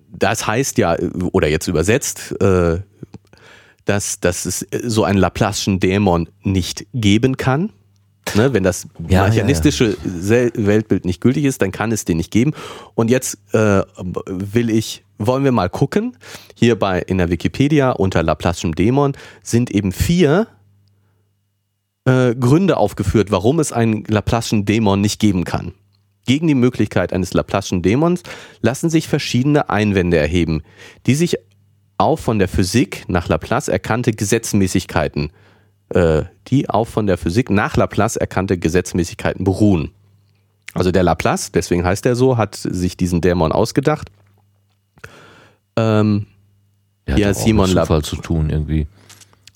das 0.08 0.46
heißt 0.46 0.78
ja, 0.78 0.96
oder 1.32 1.48
jetzt 1.48 1.68
übersetzt, 1.68 2.40
äh, 2.40 2.80
dass, 3.84 4.20
dass 4.20 4.46
es 4.46 4.66
so 4.84 5.04
einen 5.04 5.18
Laplace'schen 5.22 5.78
Dämon 5.78 6.28
nicht 6.42 6.86
geben 6.92 7.36
kann. 7.36 7.72
Ne, 8.34 8.52
wenn 8.52 8.64
das 8.64 8.88
ja, 9.08 9.28
mechanistische 9.28 9.96
ja, 10.04 10.36
ja. 10.36 10.50
Weltbild 10.54 11.04
nicht 11.04 11.20
gültig 11.20 11.44
ist, 11.44 11.62
dann 11.62 11.70
kann 11.70 11.92
es 11.92 12.04
den 12.04 12.16
nicht 12.16 12.32
geben. 12.32 12.54
Und 12.94 13.08
jetzt 13.08 13.38
äh, 13.52 13.82
will 14.26 14.68
ich, 14.68 15.04
wollen 15.18 15.44
wir 15.44 15.52
mal 15.52 15.70
gucken. 15.70 16.16
Hier 16.56 16.76
bei 16.76 17.00
in 17.00 17.18
der 17.18 17.30
Wikipedia 17.30 17.92
unter 17.92 18.22
Laplace'schem 18.22 18.74
Dämon 18.74 19.12
sind 19.44 19.70
eben 19.70 19.92
vier 19.92 20.48
äh, 22.06 22.34
Gründe 22.34 22.76
aufgeführt, 22.78 23.30
warum 23.30 23.60
es 23.60 23.72
einen 23.72 24.04
Laplace'schen 24.04 24.64
Dämon 24.64 25.00
nicht 25.00 25.20
geben 25.20 25.44
kann. 25.44 25.74
Gegen 26.24 26.48
die 26.48 26.54
Möglichkeit 26.54 27.12
eines 27.12 27.34
Laplace'schen 27.34 27.82
Dämons 27.82 28.22
lassen 28.60 28.90
sich 28.90 29.08
verschiedene 29.08 29.68
Einwände 29.70 30.16
erheben, 30.16 30.62
die 31.06 31.14
sich 31.14 31.36
auf 31.98 32.20
von 32.20 32.38
der 32.38 32.48
Physik 32.48 33.04
nach 33.08 33.28
Laplace 33.28 33.68
erkannte 33.68 34.12
Gesetzmäßigkeiten, 34.12 35.30
äh, 35.90 36.24
die 36.48 36.68
auf 36.68 36.88
von 36.88 37.06
der 37.06 37.18
Physik 37.18 37.50
nach 37.50 37.76
Laplace 37.76 38.16
erkannte 38.16 38.58
Gesetzmäßigkeiten 38.58 39.44
beruhen. 39.44 39.90
Also 40.74 40.90
der 40.90 41.04
Laplace, 41.04 41.52
deswegen 41.52 41.84
heißt 41.84 42.04
er 42.06 42.16
so, 42.16 42.36
hat 42.36 42.54
sich 42.54 42.96
diesen 42.96 43.20
Dämon 43.20 43.50
ausgedacht. 43.52 44.10
Ähm, 45.76 46.26
ja, 47.08 47.32
Simon 47.32 47.70
Laplace 47.70 48.04
zu 48.04 48.16
tun 48.16 48.50
irgendwie. 48.50 48.86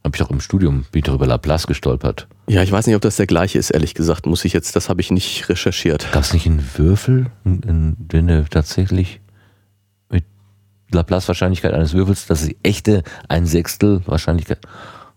Habe 0.02 0.16
ich 0.16 0.22
auch 0.22 0.30
im 0.30 0.40
Studium, 0.40 0.86
bin 0.92 1.00
ich 1.00 1.04
doch 1.04 1.14
über 1.14 1.26
Laplace 1.26 1.66
gestolpert. 1.66 2.26
Ja, 2.50 2.64
ich 2.64 2.72
weiß 2.72 2.88
nicht, 2.88 2.96
ob 2.96 3.02
das 3.02 3.14
der 3.14 3.28
gleiche 3.28 3.60
ist, 3.60 3.70
ehrlich 3.70 3.94
gesagt. 3.94 4.26
Muss 4.26 4.44
ich 4.44 4.52
jetzt, 4.52 4.74
das 4.74 4.88
habe 4.88 5.00
ich 5.00 5.12
nicht 5.12 5.48
recherchiert. 5.48 6.10
Gab 6.10 6.24
es 6.24 6.32
nicht 6.32 6.46
einen 6.46 6.68
Würfel, 6.74 7.26
den 7.44 8.28
er 8.28 8.44
tatsächlich 8.46 9.20
mit 10.08 10.24
Laplace-Wahrscheinlichkeit 10.90 11.72
eines 11.72 11.94
Würfels, 11.94 12.26
das 12.26 12.40
ist 12.40 12.50
die 12.50 12.56
echte 12.64 13.04
ein 13.28 13.46
Sechstel 13.46 14.02
Wahrscheinlichkeit. 14.04 14.58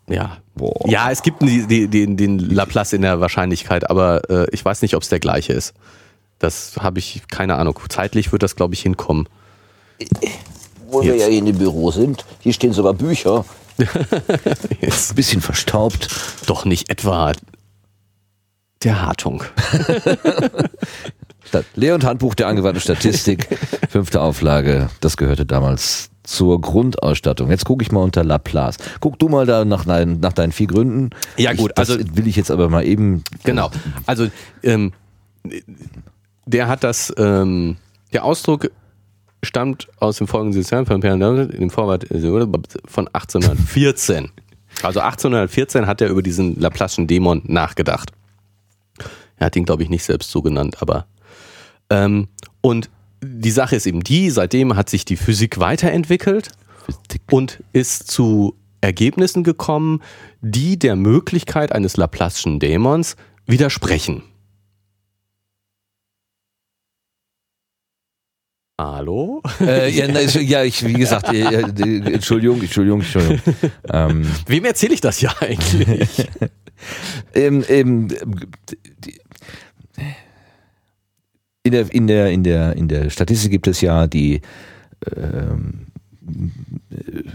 Ja. 0.08 0.38
Boah. 0.54 0.88
Ja, 0.88 1.10
es 1.10 1.24
gibt 1.24 1.42
die, 1.42 1.66
die, 1.66 1.88
den, 1.88 2.18
den 2.18 2.38
Laplace 2.38 2.94
in 2.94 3.02
der 3.02 3.20
Wahrscheinlichkeit, 3.20 3.90
aber 3.90 4.30
äh, 4.30 4.46
ich 4.52 4.64
weiß 4.64 4.84
nicht, 4.84 4.96
ob 4.96 5.02
es 5.02 5.10
der 5.10 5.20
gleiche 5.20 5.54
ist. 5.54 5.74
Das 6.38 6.76
habe 6.82 7.00
ich 7.00 7.24
keine 7.32 7.56
Ahnung. 7.56 7.80
Zeitlich 7.90 8.32
wird 8.32 8.44
das, 8.44 8.56
glaube 8.56 8.76
ich, 8.76 8.82
hinkommen. 8.82 9.28
Wo 10.88 11.02
wir 11.02 11.16
ja 11.16 11.26
hier 11.26 11.40
in 11.40 11.48
dem 11.48 11.58
Büro 11.58 11.90
sind, 11.90 12.26
hier 12.42 12.54
stehen 12.54 12.74
sogar 12.74 12.94
Bücher. 12.94 13.44
Ein 14.82 15.16
bisschen 15.16 15.42
verstaubt. 15.42 16.08
Doch 16.46 16.66
nicht 16.66 16.90
etwa 16.90 17.34
der 18.84 19.02
Hartung. 19.02 19.44
Lehr- 21.76 21.94
und 21.94 22.04
Handbuch 22.04 22.34
der 22.36 22.48
angewandten 22.48 22.82
Statistik, 22.82 23.48
fünfte 23.90 24.22
Auflage. 24.22 24.90
Das 25.02 25.18
gehörte 25.18 25.46
damals 25.46 26.10
zur 26.24 26.60
Grundausstattung. 26.60 27.50
Jetzt 27.50 27.66
gucke 27.66 27.84
ich 27.84 27.92
mal 27.92 28.02
unter 28.02 28.24
Laplace. 28.24 28.78
Guck 29.00 29.20
du 29.20 29.30
mal 29.30 29.46
da 29.46 29.66
nach, 29.66 29.86
deinen, 29.86 30.20
nach 30.20 30.34
deinen 30.34 30.52
vier 30.52 30.68
Gründen. 30.68 31.12
Ja 31.38 31.54
gut, 31.54 31.72
ich, 31.72 31.78
also 31.78 32.00
will 32.00 32.28
ich 32.28 32.36
jetzt 32.36 32.50
aber 32.50 32.70
mal 32.70 32.86
eben. 32.86 33.24
Genau. 33.44 33.70
Also 34.06 34.30
ähm, 34.64 34.94
der 36.46 36.68
hat 36.68 36.84
das, 36.84 37.14
ähm, 37.18 37.78
der 38.14 38.24
Ausdruck 38.24 38.72
stammt 39.44 39.88
aus 40.00 40.18
dem 40.18 40.28
folgenden 40.28 40.62
Sozialen 40.62 40.86
von 40.86 41.02
dem 41.02 41.70
Vorwort 41.70 42.08
von 42.86 43.08
1814. 43.08 44.32
Also 44.82 45.02
1814 45.02 45.86
hat 45.86 46.02
er 46.02 46.10
über 46.10 46.24
diesen 46.24 46.56
Laplace'schen 46.60 47.06
Dämon 47.06 47.44
nachgedacht. 47.46 48.12
Er 49.38 49.46
hat 49.46 49.56
ihn, 49.56 49.66
glaube 49.66 49.84
ich, 49.84 49.90
nicht 49.90 50.04
selbst 50.04 50.32
so 50.32 50.42
genannt, 50.42 50.82
aber 50.82 51.06
ähm, 51.92 52.28
und 52.62 52.90
die 53.22 53.52
Sache 53.52 53.76
ist 53.76 53.86
eben 53.86 54.02
die, 54.02 54.32
seitdem 54.32 54.76
hat 54.76 54.90
sich 54.90 55.06
die 55.06 55.16
Physik 55.16 55.60
weiterentwickelt 55.60 56.50
Physik. 56.86 57.22
und 57.30 57.64
ist 57.72 58.10
zu 58.10 58.56
Ergebnissen 58.82 59.44
gekommen, 59.44 60.02
die 60.42 60.78
der 60.78 60.96
Möglichkeit 60.96 61.72
eines 61.72 61.98
Laplace'schen 61.98 62.60
Dämons 62.60 63.16
widersprechen. 63.46 64.24
Hallo? 68.82 69.44
Äh, 69.60 69.92
ja, 69.92 70.08
na, 70.08 70.22
ja, 70.22 70.64
ich, 70.64 70.84
wie 70.86 70.94
gesagt, 70.94 71.32
äh, 71.32 71.42
äh, 71.44 72.14
Entschuldigung, 72.14 72.60
Entschuldigung, 72.60 73.02
Entschuldigung. 73.02 73.40
Ähm, 73.88 74.26
Wem 74.48 74.66
erzähle 74.66 74.96
ich 74.96 75.02
das 75.02 75.22
ja 75.22 75.32
eigentlich? 75.40 76.28
ähm, 77.36 77.64
ähm, 77.68 78.08
in, 81.62 81.72
der, 81.72 81.94
in, 81.94 82.08
der, 82.08 82.32
in, 82.32 82.44
der, 82.44 82.76
in 82.76 82.88
der 82.88 83.10
Statistik 83.12 83.52
gibt 83.52 83.68
es 83.68 83.80
ja 83.82 84.08
die 84.08 84.42
ähm, 85.16 85.88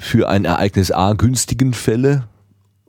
für 0.01 0.29
ein 0.29 0.45
Ereignis 0.45 0.91
A 0.91 1.13
günstigen 1.13 1.73
Fälle 1.73 2.25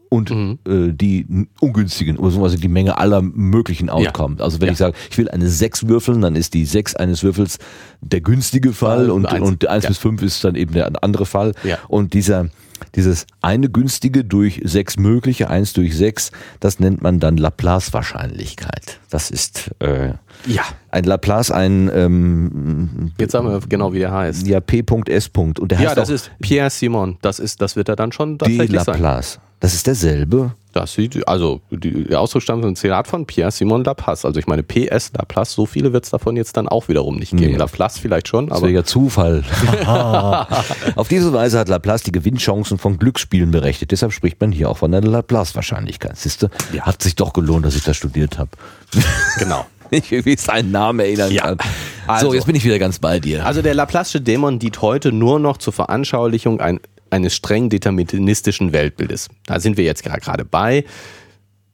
und 0.09 0.31
mhm. 0.31 0.59
äh, 0.67 0.91
die 0.91 1.47
ungünstigen, 1.59 2.19
also 2.19 2.57
die 2.57 2.67
Menge 2.67 2.97
aller 2.97 3.21
möglichen 3.21 3.89
Outcomes. 3.89 4.39
Ja. 4.39 4.45
Also 4.45 4.59
wenn 4.59 4.67
ja. 4.67 4.71
ich 4.73 4.77
sage, 4.79 4.95
ich 5.09 5.17
will 5.17 5.29
eine 5.29 5.47
6 5.47 5.87
würfeln, 5.87 6.21
dann 6.21 6.35
ist 6.35 6.53
die 6.53 6.65
6 6.65 6.95
eines 6.95 7.23
Würfels 7.23 7.59
der 8.01 8.21
günstige 8.21 8.73
Fall 8.73 9.11
und, 9.11 9.25
und, 9.25 9.41
und 9.41 9.67
1 9.67 9.83
ja. 9.83 9.89
bis 9.89 9.97
5 9.99 10.21
ist 10.23 10.43
dann 10.43 10.55
eben 10.55 10.73
der 10.73 10.91
andere 11.03 11.25
Fall. 11.25 11.53
Ja. 11.63 11.77
Und 11.87 12.13
dieser 12.13 12.49
dieses 12.95 13.27
eine 13.41 13.69
günstige 13.69 14.23
durch 14.23 14.61
sechs 14.63 14.97
mögliche, 14.97 15.49
eins 15.49 15.73
durch 15.73 15.95
sechs, 15.95 16.31
das 16.59 16.79
nennt 16.79 17.01
man 17.01 17.19
dann 17.19 17.37
Laplace-Wahrscheinlichkeit. 17.37 18.99
Das 19.09 19.31
ist 19.31 19.71
äh, 19.79 20.13
ja. 20.45 20.63
ein 20.89 21.03
Laplace, 21.03 21.51
ein 21.51 21.91
ähm, 21.93 23.11
Jetzt 23.19 23.33
sagen 23.33 23.47
wir 23.47 23.59
genau, 23.67 23.93
wie 23.93 23.99
der 23.99 24.11
heißt. 24.11 24.47
Ja, 24.47 24.59
P.S. 24.59 25.29
Und 25.35 25.71
der 25.71 25.79
ja, 25.79 25.89
heißt 25.89 25.97
das 25.97 26.09
ist 26.09 26.31
Pierre 26.41 26.69
Simon. 26.69 27.17
Das 27.21 27.39
ist, 27.39 27.61
das 27.61 27.75
wird 27.75 27.89
er 27.89 27.95
dann 27.95 28.11
schon 28.11 28.37
tatsächlich 28.37 28.71
Laplace. 28.71 29.33
Sein. 29.33 29.43
Das 29.59 29.73
ist 29.73 29.87
derselbe. 29.87 30.53
Das 30.71 30.93
sieht, 30.93 31.27
also 31.27 31.61
die, 31.71 32.03
der 32.05 32.21
Ausdruck 32.21 32.43
stammt 32.43 32.63
von 32.63 32.75
Senat 32.75 33.07
von 33.07 33.25
Pierre 33.25 33.49
Simon 33.49 33.83
Laplace. 33.83 34.23
Also 34.23 34.39
ich 34.39 34.45
meine 34.45 34.61
PS 34.61 35.11
Laplace, 35.17 35.53
so 35.53 35.65
viele 35.65 35.93
wird 35.93 36.05
es 36.05 36.11
davon 36.11 36.37
jetzt 36.37 36.55
dann 36.57 36.67
auch 36.67 36.87
wiederum 36.87 37.15
nicht 37.15 37.31
geben. 37.31 37.53
Nee. 37.53 37.57
Laplace 37.57 37.97
vielleicht 37.97 38.27
schon, 38.27 38.51
aber. 38.51 38.67
Das 38.67 38.71
ja 38.71 38.83
Zufall. 38.83 39.43
Auf 40.95 41.07
diese 41.07 41.33
Weise 41.33 41.57
hat 41.57 41.69
Laplace 41.69 42.03
die 42.03 42.11
Gewinnchancen 42.11 42.77
von 42.77 42.99
Glücksspielen 42.99 43.49
berechnet. 43.49 43.91
Deshalb 43.91 44.13
spricht 44.13 44.39
man 44.39 44.51
hier 44.51 44.69
auch 44.69 44.77
von 44.77 44.93
einer 44.93 45.07
Laplace-Wahrscheinlichkeit. 45.07 46.17
Siehste, 46.17 46.51
ja. 46.71 46.83
hat 46.83 47.01
sich 47.01 47.15
doch 47.15 47.33
gelohnt, 47.33 47.65
dass 47.65 47.75
ich 47.75 47.83
das 47.83 47.97
studiert 47.97 48.37
habe. 48.37 48.51
Genau. 49.39 49.65
ich 49.91 50.11
irgendwie 50.11 50.35
seinen 50.37 50.71
Namen 50.71 50.99
erinnern 50.99 51.31
ja. 51.31 51.43
kann. 51.43 51.57
Also, 52.05 52.27
so, 52.27 52.33
jetzt 52.33 52.45
bin 52.45 52.55
ich 52.55 52.63
wieder 52.63 52.77
ganz 52.77 52.99
bei 52.99 53.19
dir. 53.19 53.45
Also 53.45 53.61
der 53.61 53.75
Laplace'sche 53.75 54.19
Dämon 54.19 54.59
dient 54.59 54.81
heute 54.81 55.11
nur 55.11 55.39
noch 55.39 55.57
zur 55.57 55.73
Veranschaulichung 55.73 56.59
ein, 56.59 56.79
eines 57.11 57.35
streng 57.35 57.69
deterministischen 57.69 58.73
Weltbildes. 58.73 59.29
Da 59.45 59.59
sind 59.59 59.77
wir 59.77 59.83
jetzt 59.83 60.03
gerade 60.03 60.45
bei. 60.45 60.85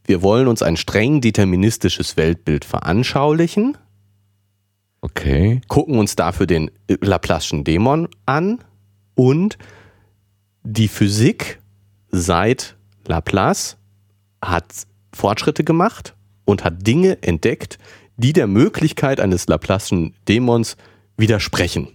Wir 0.06 0.22
wollen 0.22 0.48
uns 0.48 0.62
ein 0.62 0.78
streng 0.78 1.22
deterministisches 1.22 2.18
Weltbild 2.18 2.66
veranschaulichen. 2.66 3.78
Okay. 5.02 5.62
Gucken 5.68 5.98
uns 5.98 6.16
dafür 6.16 6.48
den 6.48 6.72
Laplace'schen 6.90 7.64
Dämon 7.64 8.08
an 8.26 8.64
und 9.16 9.58
die 10.64 10.88
Physik 10.88 11.60
seit 12.10 12.76
Laplace 13.06 13.78
hat 14.42 14.66
Fortschritte 15.14 15.64
gemacht 15.64 16.16
und 16.46 16.64
hat 16.64 16.86
Dinge 16.88 17.22
entdeckt, 17.22 17.78
die 18.18 18.34
der 18.34 18.48
Möglichkeit 18.48 19.20
eines 19.20 19.48
Laplace'schen 19.48 20.14
Dämons 20.28 20.78
widersprechen. 21.18 21.95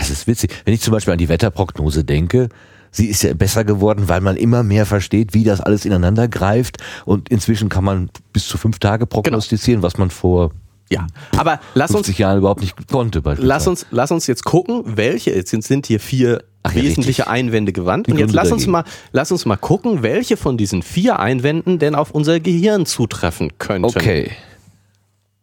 Das 0.00 0.10
ist 0.10 0.26
witzig. 0.26 0.50
Wenn 0.64 0.72
ich 0.72 0.80
zum 0.80 0.92
Beispiel 0.92 1.12
an 1.12 1.18
die 1.18 1.28
Wetterprognose 1.28 2.04
denke, 2.04 2.48
sie 2.90 3.06
ist 3.06 3.22
ja 3.22 3.34
besser 3.34 3.64
geworden, 3.64 4.08
weil 4.08 4.22
man 4.22 4.36
immer 4.36 4.62
mehr 4.62 4.86
versteht, 4.86 5.34
wie 5.34 5.44
das 5.44 5.60
alles 5.60 5.84
ineinander 5.84 6.26
greift. 6.26 6.78
Und 7.04 7.28
inzwischen 7.28 7.68
kann 7.68 7.84
man 7.84 8.10
bis 8.32 8.48
zu 8.48 8.56
fünf 8.56 8.78
Tage 8.78 9.06
prognostizieren, 9.06 9.80
genau. 9.80 9.86
was 9.86 9.98
man 9.98 10.10
vor 10.10 10.52
ja, 10.92 11.06
aber 11.36 11.60
lass 11.74 11.92
50 11.92 12.14
uns 12.14 12.18
Jahren 12.18 12.38
überhaupt 12.38 12.62
nicht 12.62 12.74
konnte. 12.88 13.22
Lass 13.38 13.68
uns, 13.68 13.86
lass 13.92 14.10
uns 14.10 14.26
jetzt 14.26 14.44
gucken, 14.44 14.82
welche 14.96 15.30
jetzt 15.30 15.50
sind, 15.50 15.62
sind 15.62 15.86
hier 15.86 16.00
vier 16.00 16.42
Ach, 16.64 16.74
wesentliche 16.74 17.22
ja, 17.22 17.28
Einwände 17.28 17.72
gewandt. 17.72 18.08
Und 18.08 18.18
jetzt 18.18 18.34
lass 18.34 18.50
uns 18.50 18.66
mal, 18.66 18.82
lass 19.12 19.30
uns 19.30 19.46
mal 19.46 19.56
gucken, 19.56 20.02
welche 20.02 20.36
von 20.36 20.56
diesen 20.56 20.82
vier 20.82 21.20
Einwänden 21.20 21.78
denn 21.78 21.94
auf 21.94 22.10
unser 22.10 22.40
Gehirn 22.40 22.86
zutreffen 22.86 23.52
könnten. 23.58 23.84
Okay. 23.84 24.32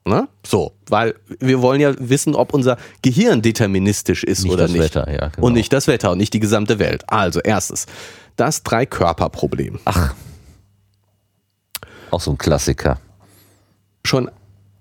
Ne? 0.08 0.28
So, 0.46 0.74
weil 0.88 1.16
wir 1.40 1.62
wollen 1.62 1.82
ja 1.82 1.94
wissen, 2.00 2.34
ob 2.36 2.54
unser 2.54 2.78
Gehirn 3.02 3.42
deterministisch 3.42 4.24
ist 4.24 4.44
Nicht 4.44 4.54
oder 4.54 4.64
das 4.64 4.72
nicht. 4.72 4.82
Wetter, 4.82 5.12
ja, 5.12 5.28
genau. 5.28 5.48
Und 5.48 5.54
nicht 5.54 5.74
das 5.74 5.88
Wetter 5.88 6.12
und 6.12 6.18
nicht 6.18 6.34
die 6.34 6.40
gesamte 6.40 6.80
Welt. 6.80 7.04
Also 7.08 7.40
erstes, 7.42 7.86
das 8.38 8.64
Drei-Körper-Problem. 8.64 9.80
Ach. 9.86 10.14
Auch 12.12 12.22
so 12.22 12.32
ein 12.32 12.38
Klassiker. 12.38 13.00
Schon 14.06 14.30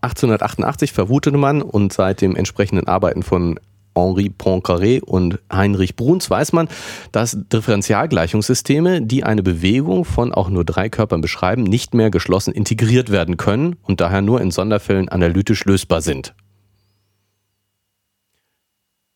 1888 0.02 0.92
verwutete 0.92 1.36
man 1.36 1.62
und 1.62 1.92
seit 1.92 2.20
dem 2.20 2.36
entsprechenden 2.36 2.86
Arbeiten 2.86 3.22
von 3.22 3.58
Henri 3.96 4.30
Poincaré 4.36 5.02
und 5.02 5.38
Heinrich 5.50 5.96
Bruns 5.96 6.28
weiß 6.30 6.52
man, 6.52 6.68
dass 7.12 7.36
Differentialgleichungssysteme, 7.52 9.02
die 9.02 9.24
eine 9.24 9.42
Bewegung 9.42 10.04
von 10.04 10.32
auch 10.32 10.50
nur 10.50 10.64
drei 10.64 10.88
Körpern 10.88 11.20
beschreiben, 11.22 11.62
nicht 11.62 11.94
mehr 11.94 12.10
geschlossen 12.10 12.52
integriert 12.52 13.10
werden 13.10 13.36
können 13.38 13.76
und 13.82 14.00
daher 14.00 14.20
nur 14.22 14.40
in 14.40 14.50
Sonderfällen 14.50 15.08
analytisch 15.08 15.64
lösbar 15.64 16.02
sind. 16.02 16.34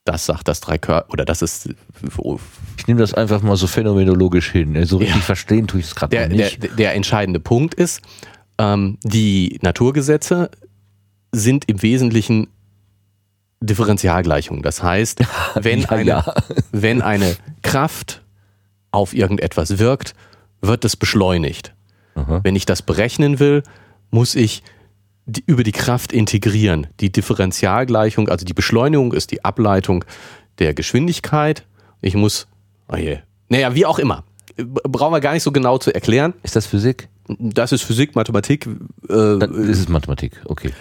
Das 0.05 0.25
sagt 0.27 0.49
das 0.49 0.61
Dreikörper, 0.61 1.13
oder 1.13 1.25
das 1.25 1.43
ist 1.43 1.69
Ich 2.79 2.87
nehme 2.89 3.01
das 3.01 3.13
einfach 3.13 3.43
mal 3.43 3.57
so 3.57 3.67
phänomenologisch 3.67 4.51
hin. 4.51 4.83
So 4.87 4.97
richtig 4.97 5.17
Ja. 5.17 5.23
verstehen 5.23 5.67
tue 5.67 5.81
ich 5.81 5.87
es 5.87 5.95
gerade 5.95 6.17
noch 6.17 6.27
der, 6.29 6.37
nicht. 6.37 6.79
der 6.79 6.95
entscheidende 6.95 7.39
Punkt 7.39 7.75
ist, 7.75 8.01
ähm, 8.59 8.97
die 9.05 9.59
Naturgesetze 9.63 10.51
sind 11.33 11.69
im 11.69 11.83
Wesentlichen 11.83 12.49
Differentialgleichungen. 13.61 14.63
Das 14.63 14.83
heißt, 14.83 15.21
wenn, 15.55 15.81
Ja, 15.83 15.89
eine, 15.91 16.05
ja. 16.09 16.35
wenn 16.73 17.03
eine 17.03 17.37
Kraft 17.63 18.23
auf 18.91 19.15
irgendetwas 19.15 19.79
wirkt, 19.79 20.15
wird 20.61 20.85
es 20.85 20.97
beschleunigt. 20.97 21.75
Aha. 22.15 22.41
Wenn 22.43 22.57
ich 22.57 22.67
das 22.67 22.83
berechnen 22.83 23.39
will, 23.39 23.63
muss 24.11 24.35
ich 24.35 24.63
die, 25.27 25.45
über 25.47 25.63
die 25.63 25.73
Kraft 25.73 26.13
integrieren. 26.13 26.89
Die 27.01 27.13
Differentialgleichung, 27.13 28.29
also 28.29 28.45
die 28.45 28.53
Beschleunigung 28.55 29.13
ist 29.13 29.31
die 29.31 29.45
Ableitung 29.45 30.05
der 30.59 30.75
Geschwindigkeit. 30.75 31.65
Ich 32.01 32.15
muss, 32.15 32.49
oh 32.89 32.97
je, 32.97 33.19
naja, 33.49 33.75
wie 33.75 33.87
auch 33.87 33.99
immer. 33.99 34.25
Brauchen 34.57 35.13
wir 35.13 35.21
gar 35.21 35.33
nicht 35.33 35.43
so 35.45 35.53
genau 35.53 35.79
zu 35.79 35.95
erklären. 35.95 36.35
Ist 36.43 36.57
das 36.57 36.67
Physik? 36.67 37.09
Das 37.29 37.71
ist 37.73 37.83
Physik, 37.83 38.17
Mathematik. 38.17 38.67
Äh, 38.67 39.39
Dann 39.39 39.55
ist 39.55 39.79
es 39.79 39.89
Mathematik. 39.89 40.33
Okay. 40.47 40.73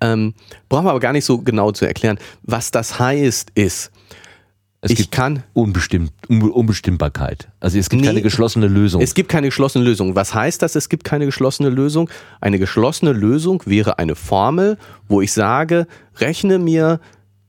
Ähm, 0.00 0.34
brauchen 0.68 0.84
wir 0.86 0.90
aber 0.90 1.00
gar 1.00 1.12
nicht 1.12 1.24
so 1.24 1.38
genau 1.38 1.72
zu 1.72 1.84
erklären. 1.86 2.18
Was 2.42 2.70
das 2.70 2.98
heißt, 2.98 3.50
ist, 3.54 3.90
Es 4.80 4.92
ich 4.92 4.96
gibt 4.96 5.10
kann, 5.10 5.42
Unbestimmt, 5.54 6.12
Unbe 6.28 6.50
Unbestimmbarkeit. 6.52 7.48
Also 7.58 7.78
es 7.78 7.88
gibt 7.90 8.02
Nee. 8.02 8.06
keine 8.08 8.22
geschlossene 8.22 8.68
Lösung. 8.68 9.02
es 9.02 9.12
gibt 9.14 9.28
keine 9.28 9.48
geschlossene 9.48 9.84
Lösung. 9.84 10.14
Was 10.14 10.34
heißt 10.34 10.62
das, 10.62 10.76
es 10.76 10.88
gibt 10.88 11.02
keine 11.02 11.26
geschlossene 11.26 11.68
Lösung? 11.68 12.08
Eine 12.40 12.58
geschlossene 12.60 13.12
Lösung 13.12 13.62
wäre 13.66 13.98
eine 13.98 14.14
Formel, 14.14 14.78
wo 15.08 15.20
ich 15.20 15.32
sage, 15.32 15.86
rechne 16.18 16.58
mir 16.60 17.00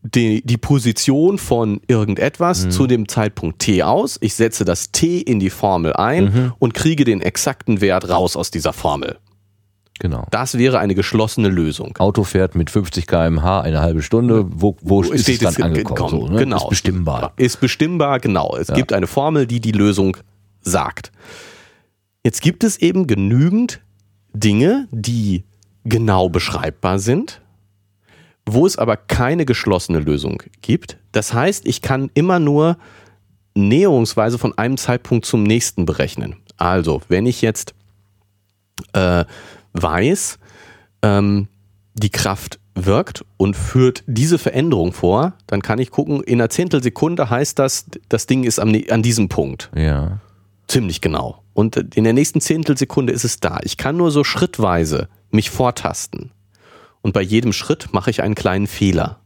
die, 0.01 0.41
die 0.43 0.57
Position 0.57 1.37
von 1.37 1.81
irgendetwas 1.87 2.65
Mhm. 2.65 2.71
zu 2.71 2.87
dem 2.87 3.07
Zeitpunkt 3.09 3.59
t 3.59 3.83
aus. 3.83 4.17
Ich 4.21 4.33
setze 4.33 4.63
das 4.65 4.91
t 4.91 5.19
in 5.19 5.39
die 5.39 5.49
Formel 5.51 5.93
ein 5.93 6.23
Mhm. 6.23 6.53
und 6.57 6.73
kriege 6.73 7.03
den 7.03 7.21
exakten 7.21 7.81
Wert 7.81 8.09
raus 8.09 8.35
aus 8.37 8.49
dieser 8.49 8.71
Formel. 8.73 9.17
Genau. 9.99 10.25
Das 10.31 10.57
wäre 10.57 10.79
eine 10.79 10.95
geschlossene 10.95 11.49
Lösung. 11.49 11.95
Auto 11.97 12.23
fährt 12.23 12.55
mit 12.55 12.69
50 12.69 13.05
km/h 13.07 13.61
eine 13.61 13.81
halbe 13.81 14.01
Stunde. 14.01 14.45
Wo, 14.49 14.75
wo 14.81 15.01
ist 15.03 15.27
es 15.29 15.39
dann 15.39 15.49
es 15.49 15.55
ge- 15.55 15.65
angekommen? 15.65 15.95
gekommen. 15.95 16.27
So, 16.27 16.33
ne? 16.33 16.39
Genau. 16.39 16.57
Ist 16.57 16.69
bestimmbar. 16.69 17.33
Ist 17.37 17.59
bestimmbar, 17.59 18.19
genau. 18.19 18.55
Es 18.57 18.67
gibt 18.73 18.93
eine 18.93 19.07
Formel, 19.07 19.45
die 19.47 19.59
die 19.59 19.71
Lösung 19.71 20.17
sagt. 20.61 21.11
Jetzt 22.23 22.41
gibt 22.41 22.63
es 22.63 22.77
eben 22.77 23.07
genügend 23.07 23.81
Dinge, 24.33 24.87
die 24.91 25.43
genau 25.85 26.29
beschreibbar 26.29 26.99
sind, 26.99 27.41
wo 28.45 28.65
es 28.65 28.77
aber 28.77 28.97
keine 28.97 29.45
geschlossene 29.45 29.99
Lösung 29.99 30.41
gibt. 30.61 30.97
Das 31.11 31.33
heißt, 31.33 31.65
ich 31.65 31.81
kann 31.81 32.09
immer 32.13 32.39
nur 32.39 32.77
näherungsweise 33.55 34.37
von 34.37 34.57
einem 34.57 34.77
Zeitpunkt 34.77 35.25
zum 35.25 35.43
nächsten 35.43 35.85
berechnen. 35.85 36.35
Also, 36.57 37.01
wenn 37.07 37.25
ich 37.25 37.41
jetzt 37.41 37.73
äh, 38.93 39.25
weiß, 39.81 40.39
ähm, 41.01 41.47
die 41.93 42.09
Kraft 42.09 42.59
wirkt 42.75 43.25
und 43.37 43.55
führt 43.55 44.03
diese 44.07 44.37
Veränderung 44.37 44.93
vor, 44.93 45.33
dann 45.47 45.61
kann 45.61 45.79
ich 45.79 45.91
gucken, 45.91 46.23
in 46.23 46.39
einer 46.39 46.49
Zehntelsekunde 46.49 47.29
heißt 47.29 47.59
das, 47.59 47.85
das 48.07 48.25
Ding 48.25 48.43
ist 48.43 48.59
am, 48.59 48.73
an 48.89 49.01
diesem 49.01 49.29
Punkt. 49.29 49.69
Ja. 49.75 50.19
Ziemlich 50.67 51.01
genau. 51.01 51.43
Und 51.53 51.75
in 51.75 52.03
der 52.03 52.13
nächsten 52.13 52.41
Zehntelsekunde 52.41 53.11
ist 53.11 53.25
es 53.25 53.39
da. 53.39 53.59
Ich 53.63 53.77
kann 53.77 53.97
nur 53.97 54.11
so 54.11 54.23
schrittweise 54.23 55.09
mich 55.31 55.49
vortasten. 55.49 56.31
Und 57.01 57.13
bei 57.13 57.21
jedem 57.21 57.53
Schritt 57.53 57.89
mache 57.91 58.09
ich 58.09 58.21
einen 58.21 58.35
kleinen 58.35 58.67
Fehler. 58.67 59.19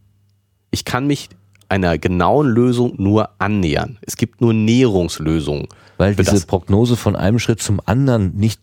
Ich 0.71 0.85
kann 0.85 1.05
mich 1.05 1.29
einer 1.69 1.97
genauen 1.97 2.47
Lösung 2.47 2.93
nur 2.97 3.29
annähern. 3.39 3.97
Es 4.01 4.15
gibt 4.15 4.41
nur 4.41 4.53
Näherungslösungen. 4.53 5.67
Weil 5.97 6.15
diese 6.15 6.45
Prognose 6.45 6.95
von 6.95 7.15
einem 7.15 7.39
Schritt 7.39 7.61
zum 7.61 7.81
anderen 7.85 8.35
nicht, 8.35 8.61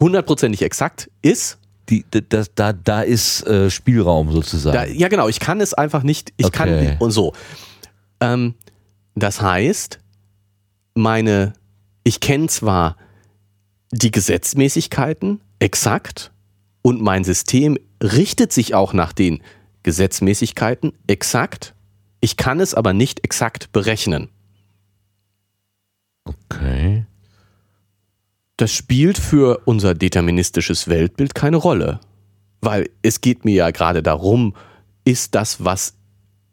Hundertprozentig 0.00 0.62
exakt 0.62 1.10
ist, 1.22 1.58
die, 1.88 2.04
da, 2.10 2.44
da, 2.54 2.72
da 2.72 3.02
ist 3.02 3.46
äh, 3.46 3.70
Spielraum 3.70 4.30
sozusagen. 4.32 4.76
Da, 4.76 4.84
ja, 4.84 5.08
genau. 5.08 5.28
Ich 5.28 5.40
kann 5.40 5.60
es 5.60 5.74
einfach 5.74 6.02
nicht. 6.02 6.32
Ich 6.36 6.46
Okay. 6.46 6.56
kann 6.56 6.96
und 7.00 7.10
so. 7.10 7.32
Ähm, 8.20 8.54
das 9.14 9.40
heißt, 9.40 9.98
meine, 10.94 11.52
ich 12.04 12.20
kenne 12.20 12.46
zwar 12.46 12.96
die 13.92 14.10
Gesetzmäßigkeiten 14.10 15.40
exakt 15.58 16.30
und 16.82 17.02
mein 17.02 17.24
System 17.24 17.76
richtet 18.02 18.52
sich 18.52 18.74
auch 18.74 18.92
nach 18.92 19.12
den 19.12 19.42
Gesetzmäßigkeiten 19.82 20.92
exakt. 21.06 21.74
Ich 22.20 22.36
kann 22.36 22.60
es 22.60 22.74
aber 22.74 22.92
nicht 22.92 23.24
exakt 23.24 23.72
berechnen. 23.72 24.28
okay. 26.24 27.04
Das 28.60 28.74
spielt 28.74 29.16
für 29.16 29.62
unser 29.64 29.94
deterministisches 29.94 30.86
Weltbild 30.86 31.34
keine 31.34 31.56
Rolle. 31.56 31.98
Weil 32.60 32.90
es 33.00 33.22
geht 33.22 33.46
mir 33.46 33.54
ja 33.54 33.70
gerade 33.70 34.02
darum, 34.02 34.54
ist 35.02 35.34
das, 35.34 35.64
was 35.64 35.94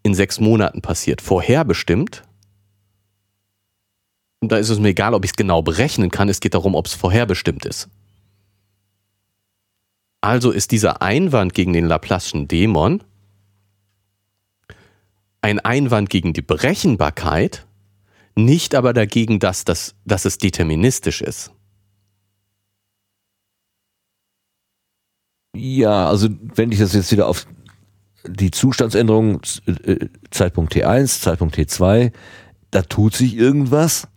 in 0.04 0.14
sechs 0.14 0.40
Monaten 0.40 0.82
passiert, 0.82 1.20
vorherbestimmt? 1.20 2.24
Und 4.40 4.54
da 4.54 4.58
ist 4.58 4.70
es 4.70 4.80
mir 4.80 4.88
egal, 4.88 5.16
ob 5.16 5.26
ich 5.26 5.32
es 5.32 5.36
genau 5.36 5.62
berechnen 5.62 6.10
kann. 6.10 6.30
Es 6.30 6.40
geht 6.40 6.54
darum, 6.54 6.76
ob 6.76 6.86
es 6.86 6.94
vorherbestimmt 6.94 7.66
ist. 7.66 7.90
Also 10.22 10.52
ist 10.52 10.72
dieser 10.72 11.02
Einwand 11.02 11.54
gegen 11.54 11.74
den 11.74 11.92
Laplace'schen 11.92 12.48
Dämon 12.48 13.04
ein 15.42 15.60
Einwand 15.60 16.10
gegen 16.10 16.32
die 16.32 16.42
Berechenbarkeit, 16.42 17.68
nicht 18.36 18.76
aber 18.76 18.94
dagegen, 18.94 19.40
dass, 19.40 19.66
das, 19.66 19.94
dass 20.06 20.24
es 20.24 20.38
deterministisch 20.38 21.22
ist. 21.22 21.52
Ja, 25.58 26.08
also 26.08 26.30
wenn 26.56 26.72
ich 26.72 26.80
das 26.80 26.94
jetzt 26.94 27.12
wieder 27.12 27.28
auf 27.28 27.46
die 28.28 28.52
Zustandsänderung 28.52 29.42
äh, 29.66 30.08
Zeitpunkt 30.32 30.74
T1, 30.76 31.22
Zeitpunkt 31.22 31.56
T2, 31.58 32.12
da 32.72 32.82
tut 32.82 33.16
sich 33.16 33.36
irgendwas. 33.38 34.08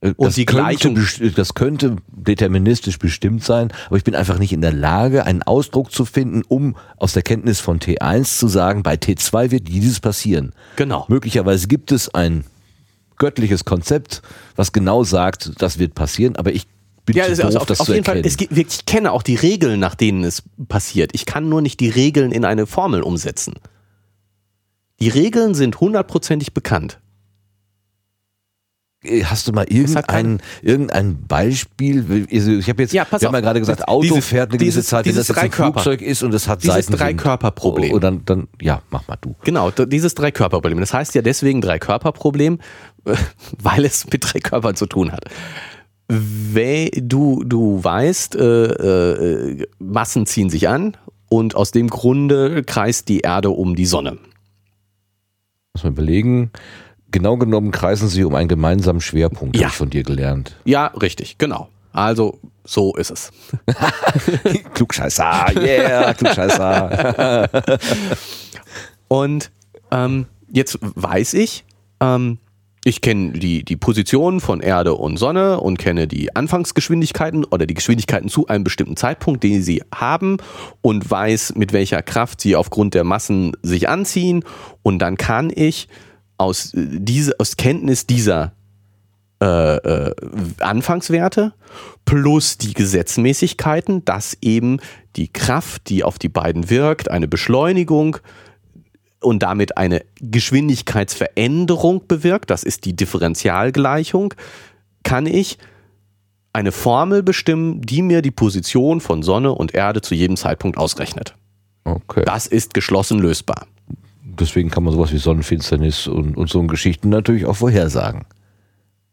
Äh, 0.00 0.08
Und 0.16 0.26
das 0.26 0.34
die 0.34 0.44
könnte 0.44 0.62
Gleichung- 0.62 0.94
best- 0.94 1.38
Das 1.38 1.54
könnte 1.54 1.96
deterministisch 2.08 2.98
bestimmt 2.98 3.44
sein, 3.44 3.72
aber 3.86 3.96
ich 3.96 4.04
bin 4.04 4.14
einfach 4.16 4.38
nicht 4.38 4.52
in 4.52 4.60
der 4.60 4.72
Lage, 4.72 5.24
einen 5.24 5.42
Ausdruck 5.44 5.92
zu 5.92 6.04
finden, 6.04 6.42
um 6.48 6.76
aus 6.96 7.12
der 7.12 7.22
Kenntnis 7.22 7.60
von 7.60 7.78
T1 7.78 8.38
zu 8.38 8.48
sagen, 8.48 8.82
bei 8.82 8.94
T2 8.94 9.50
wird 9.52 9.68
dieses 9.68 10.00
passieren. 10.00 10.52
Genau. 10.76 11.06
Möglicherweise 11.08 11.68
gibt 11.68 11.92
es 11.92 12.12
ein 12.12 12.44
göttliches 13.18 13.64
Konzept, 13.64 14.22
was 14.56 14.72
genau 14.72 15.04
sagt, 15.04 15.52
das 15.62 15.78
wird 15.78 15.94
passieren, 15.94 16.34
aber 16.34 16.52
ich 16.52 16.66
bin 17.04 17.16
Ja, 17.16 17.24
zu 17.24 17.30
also 17.30 17.42
doof, 17.44 17.56
auf, 17.62 17.66
das 17.66 17.80
auf 17.80 17.86
zu 17.86 17.92
jeden 17.94 18.04
Fall, 18.04 18.16
erkennen. 18.16 18.28
es 18.32 18.36
gibt, 18.36 18.56
ich 18.56 18.86
kenne 18.86 19.12
auch 19.12 19.22
die 19.22 19.34
Regeln, 19.36 19.80
nach 19.80 19.94
denen 19.94 20.24
es 20.24 20.42
passiert. 20.68 21.10
Ich 21.14 21.26
kann 21.26 21.48
nur 21.48 21.60
nicht 21.62 21.80
die 21.80 21.88
Regeln 21.88 22.30
in 22.32 22.44
eine 22.44 22.66
Formel 22.66 23.02
umsetzen. 23.02 23.54
Die 25.00 25.08
Regeln 25.08 25.54
sind 25.54 25.80
hundertprozentig 25.80 26.54
bekannt. 26.54 27.00
Hast 29.24 29.48
du 29.48 29.52
mal 29.52 29.64
irgendein, 29.68 30.40
irgendein 30.62 31.26
Beispiel? 31.26 32.24
Also 32.30 32.52
Ich 32.52 32.68
habe 32.68 32.82
jetzt, 32.82 32.92
Ja, 32.92 33.04
pass 33.04 33.20
wir 33.20 33.26
haben 33.26 33.34
auf. 33.34 33.38
ja 33.38 33.40
gerade 33.40 33.58
gesagt, 33.58 33.88
Auto 33.88 34.02
Dieses- 34.02 34.24
fährt 34.26 34.50
eine 34.50 34.58
gewisse 34.58 34.78
dieses- 34.78 34.86
Zeit, 34.90 35.04
wenn 35.06 35.10
dieses 35.10 35.26
das 35.26 35.36
jetzt 35.38 35.44
ein 35.44 35.50
Flugzeug 35.52 36.00
ist 36.02 36.22
und 36.22 36.32
es 36.32 36.46
hat 36.46 36.62
dieses 36.62 36.76
Seitenwind. 36.76 37.00
Dreikörperproblem. 37.00 37.92
Oh, 37.94 37.98
dann, 37.98 38.24
dann, 38.24 38.46
ja, 38.60 38.80
mach 38.90 39.08
mal 39.08 39.16
du. 39.20 39.34
Genau, 39.42 39.72
dieses 39.72 40.14
Dreikörperproblem. 40.14 40.78
Das 40.78 40.94
heißt 40.94 41.16
ja 41.16 41.22
deswegen 41.22 41.60
Dreikörperproblem, 41.60 42.60
weil 43.60 43.84
es 43.84 44.06
mit 44.08 44.22
drei 44.22 44.38
Körpern 44.38 44.76
zu 44.76 44.86
tun 44.86 45.10
hat. 45.10 45.24
Du, 46.14 47.42
du 47.44 47.82
weißt, 47.82 48.34
äh, 48.36 48.64
äh, 48.66 49.66
Massen 49.78 50.26
ziehen 50.26 50.50
sich 50.50 50.68
an 50.68 50.96
und 51.30 51.56
aus 51.56 51.70
dem 51.70 51.88
Grunde 51.88 52.62
kreist 52.64 53.08
die 53.08 53.20
Erde 53.20 53.48
um 53.50 53.74
die 53.76 53.86
Sonne. 53.86 54.18
Muss 55.74 55.84
man 55.84 55.94
überlegen. 55.94 56.50
Genau 57.10 57.36
genommen 57.38 57.70
kreisen 57.70 58.08
sie 58.08 58.24
um 58.24 58.34
einen 58.34 58.48
gemeinsamen 58.48 59.00
Schwerpunkt, 59.00 59.56
Ja. 59.56 59.62
habe 59.64 59.70
ich 59.72 59.76
von 59.78 59.90
dir 59.90 60.02
gelernt. 60.02 60.54
Ja, 60.64 60.86
richtig, 60.88 61.38
genau. 61.38 61.68
Also 61.92 62.38
So 62.64 62.94
ist 62.94 63.10
es. 63.10 63.32
Klugscheißer, 64.74 65.46
yeah, 65.56 66.14
Klugscheißer. 66.14 67.48
Und 69.08 69.50
ähm, 69.90 70.26
jetzt 70.50 70.78
weiß 70.80 71.34
ich, 71.34 71.64
ähm, 72.00 72.38
ich 72.84 73.00
kenne 73.00 73.32
die, 73.32 73.64
die 73.64 73.76
Positionen 73.76 74.40
von 74.40 74.60
Erde 74.60 74.94
und 74.94 75.16
Sonne 75.16 75.60
und 75.60 75.78
kenne 75.78 76.08
die 76.08 76.34
Anfangsgeschwindigkeiten 76.34 77.44
oder 77.44 77.66
die 77.66 77.74
Geschwindigkeiten 77.74 78.28
zu 78.28 78.48
einem 78.48 78.64
bestimmten 78.64 78.96
Zeitpunkt, 78.96 79.44
den 79.44 79.62
sie 79.62 79.82
haben 79.94 80.38
und 80.80 81.08
weiß, 81.08 81.54
mit 81.54 81.72
welcher 81.72 82.02
Kraft 82.02 82.40
sie 82.40 82.56
aufgrund 82.56 82.94
der 82.94 83.04
Massen 83.04 83.52
sich 83.62 83.88
anziehen. 83.88 84.44
Und 84.82 84.98
dann 84.98 85.16
kann 85.16 85.52
ich 85.54 85.88
aus, 86.38 86.74
äh, 86.74 86.86
diese, 86.90 87.38
aus 87.38 87.56
Kenntnis 87.56 88.06
dieser 88.06 88.52
äh, 89.40 89.76
äh, 89.76 90.14
Anfangswerte 90.58 91.52
plus 92.04 92.58
die 92.58 92.74
Gesetzmäßigkeiten, 92.74 94.04
dass 94.04 94.36
eben 94.40 94.78
die 95.14 95.28
Kraft, 95.28 95.88
die 95.88 96.02
auf 96.02 96.18
die 96.18 96.28
beiden 96.28 96.68
wirkt, 96.68 97.10
eine 97.10 97.28
Beschleunigung 97.28 98.18
und 99.22 99.42
damit 99.42 99.76
eine 99.76 100.04
Geschwindigkeitsveränderung 100.20 102.06
bewirkt, 102.06 102.50
das 102.50 102.62
ist 102.62 102.84
die 102.84 102.94
Differentialgleichung, 102.94 104.34
kann 105.02 105.26
ich 105.26 105.58
eine 106.52 106.72
Formel 106.72 107.22
bestimmen, 107.22 107.80
die 107.80 108.02
mir 108.02 108.22
die 108.22 108.30
Position 108.30 109.00
von 109.00 109.22
Sonne 109.22 109.52
und 109.52 109.74
Erde 109.74 110.02
zu 110.02 110.14
jedem 110.14 110.36
Zeitpunkt 110.36 110.76
ausrechnet. 110.76 111.34
Okay. 111.84 112.22
Das 112.24 112.46
ist 112.46 112.74
geschlossen 112.74 113.18
lösbar. 113.18 113.66
Deswegen 114.22 114.70
kann 114.70 114.84
man 114.84 114.94
sowas 114.94 115.12
wie 115.12 115.18
Sonnenfinsternis 115.18 116.06
und, 116.06 116.36
und 116.36 116.48
so 116.48 116.62
Geschichten 116.64 117.08
natürlich 117.08 117.46
auch 117.46 117.56
vorhersagen. 117.56 118.24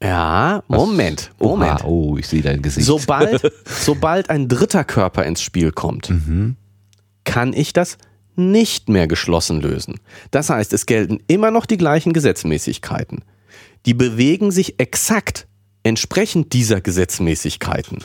Ja, 0.02 0.64
Moment, 0.68 1.32
Was? 1.38 1.48
Moment. 1.48 1.84
Oha, 1.84 1.88
oh, 1.88 2.18
ich 2.18 2.28
sehe 2.28 2.42
dein 2.42 2.62
Gesicht. 2.62 2.86
Sobald, 2.86 3.52
sobald 3.66 4.30
ein 4.30 4.48
dritter 4.48 4.86
Körper 4.86 5.26
ins 5.26 5.42
Spiel 5.42 5.72
kommt, 5.72 6.10
mhm. 6.10 6.56
kann 7.26 7.52
ich 7.52 7.74
das 7.74 7.98
nicht 8.40 8.90
mehr 8.90 9.08
geschlossen 9.08 9.62
lösen. 9.62 10.00
Das 10.32 10.50
heißt, 10.50 10.74
es 10.74 10.86
gelten 10.86 11.20
immer 11.28 11.52
noch 11.52 11.66
die 11.66 11.78
gleichen 11.78 12.14
Gesetzmäßigkeiten. 12.14 13.24
Die 13.86 13.94
bewegen 13.94 14.52
sich 14.52 14.80
exakt 14.80 15.48
entsprechend 15.84 16.54
dieser 16.54 16.82
Gesetzmäßigkeiten. 16.82 18.00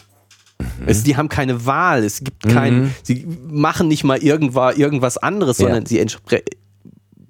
Mhm. 0.58 0.66
Es, 0.86 1.02
die 1.02 1.16
haben 1.16 1.28
keine 1.28 1.66
Wahl, 1.66 2.04
es 2.04 2.22
gibt 2.22 2.48
kein, 2.48 2.74
mhm. 2.74 2.94
sie 3.02 3.26
machen 3.48 3.88
nicht 3.88 4.04
mal 4.04 4.18
irgendwas, 4.18 4.76
irgendwas 4.76 5.16
anderes, 5.18 5.56
sondern 5.56 5.84
ja. 5.84 6.06
sie 6.06 6.42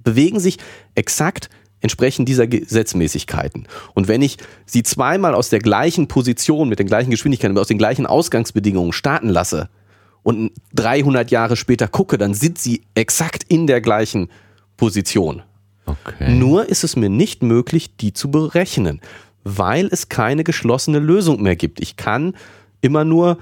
bewegen 0.02 0.40
sich 0.40 0.58
exakt 0.94 1.48
entsprechend 1.80 2.28
dieser 2.28 2.46
Gesetzmäßigkeiten. 2.46 3.68
Und 3.94 4.08
wenn 4.08 4.22
ich 4.22 4.38
sie 4.64 4.82
zweimal 4.82 5.34
aus 5.34 5.50
der 5.50 5.58
gleichen 5.58 6.08
Position, 6.08 6.68
mit 6.68 6.78
den 6.78 6.86
gleichen 6.86 7.10
Geschwindigkeiten, 7.10 7.56
aus 7.58 7.68
den 7.68 7.78
gleichen 7.78 8.06
Ausgangsbedingungen 8.06 8.92
starten 8.92 9.28
lasse 9.28 9.68
und 10.24 10.50
300 10.74 11.30
Jahre 11.30 11.54
später 11.54 11.86
gucke, 11.86 12.18
dann 12.18 12.34
sind 12.34 12.58
sie 12.58 12.82
exakt 12.96 13.44
in 13.46 13.68
der 13.68 13.80
gleichen 13.80 14.28
Position. 14.76 15.42
Okay. 15.86 16.34
Nur 16.34 16.68
ist 16.68 16.82
es 16.82 16.96
mir 16.96 17.10
nicht 17.10 17.42
möglich, 17.42 17.96
die 17.96 18.12
zu 18.12 18.30
berechnen, 18.30 19.00
weil 19.44 19.86
es 19.86 20.08
keine 20.08 20.42
geschlossene 20.42 20.98
Lösung 20.98 21.42
mehr 21.42 21.56
gibt. 21.56 21.80
Ich 21.80 21.96
kann 21.96 22.34
immer 22.80 23.04
nur, 23.04 23.38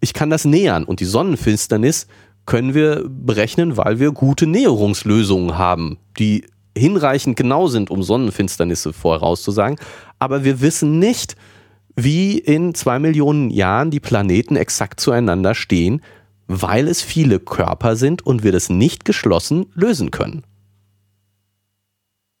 ich 0.00 0.12
kann 0.12 0.30
das 0.30 0.44
nähern 0.44 0.84
und 0.84 1.00
die 1.00 1.06
Sonnenfinsternis 1.06 2.06
können 2.44 2.74
wir 2.74 3.04
berechnen, 3.08 3.76
weil 3.76 3.98
wir 3.98 4.12
gute 4.12 4.46
Näherungslösungen 4.46 5.58
haben, 5.58 5.98
die 6.18 6.44
hinreichend 6.76 7.36
genau 7.36 7.66
sind, 7.66 7.90
um 7.90 8.02
Sonnenfinsternisse 8.02 8.92
vorauszusagen. 8.92 9.78
Aber 10.18 10.44
wir 10.44 10.60
wissen 10.60 10.98
nicht, 10.98 11.34
wie 11.96 12.38
in 12.38 12.74
zwei 12.74 12.98
Millionen 12.98 13.50
Jahren 13.50 13.90
die 13.90 14.00
Planeten 14.00 14.56
exakt 14.56 15.00
zueinander 15.00 15.54
stehen, 15.54 16.02
weil 16.46 16.88
es 16.88 17.02
viele 17.02 17.40
Körper 17.40 17.96
sind 17.96 18.24
und 18.24 18.42
wir 18.42 18.52
das 18.52 18.68
nicht 18.68 19.04
geschlossen 19.04 19.66
lösen 19.74 20.10
können. 20.10 20.44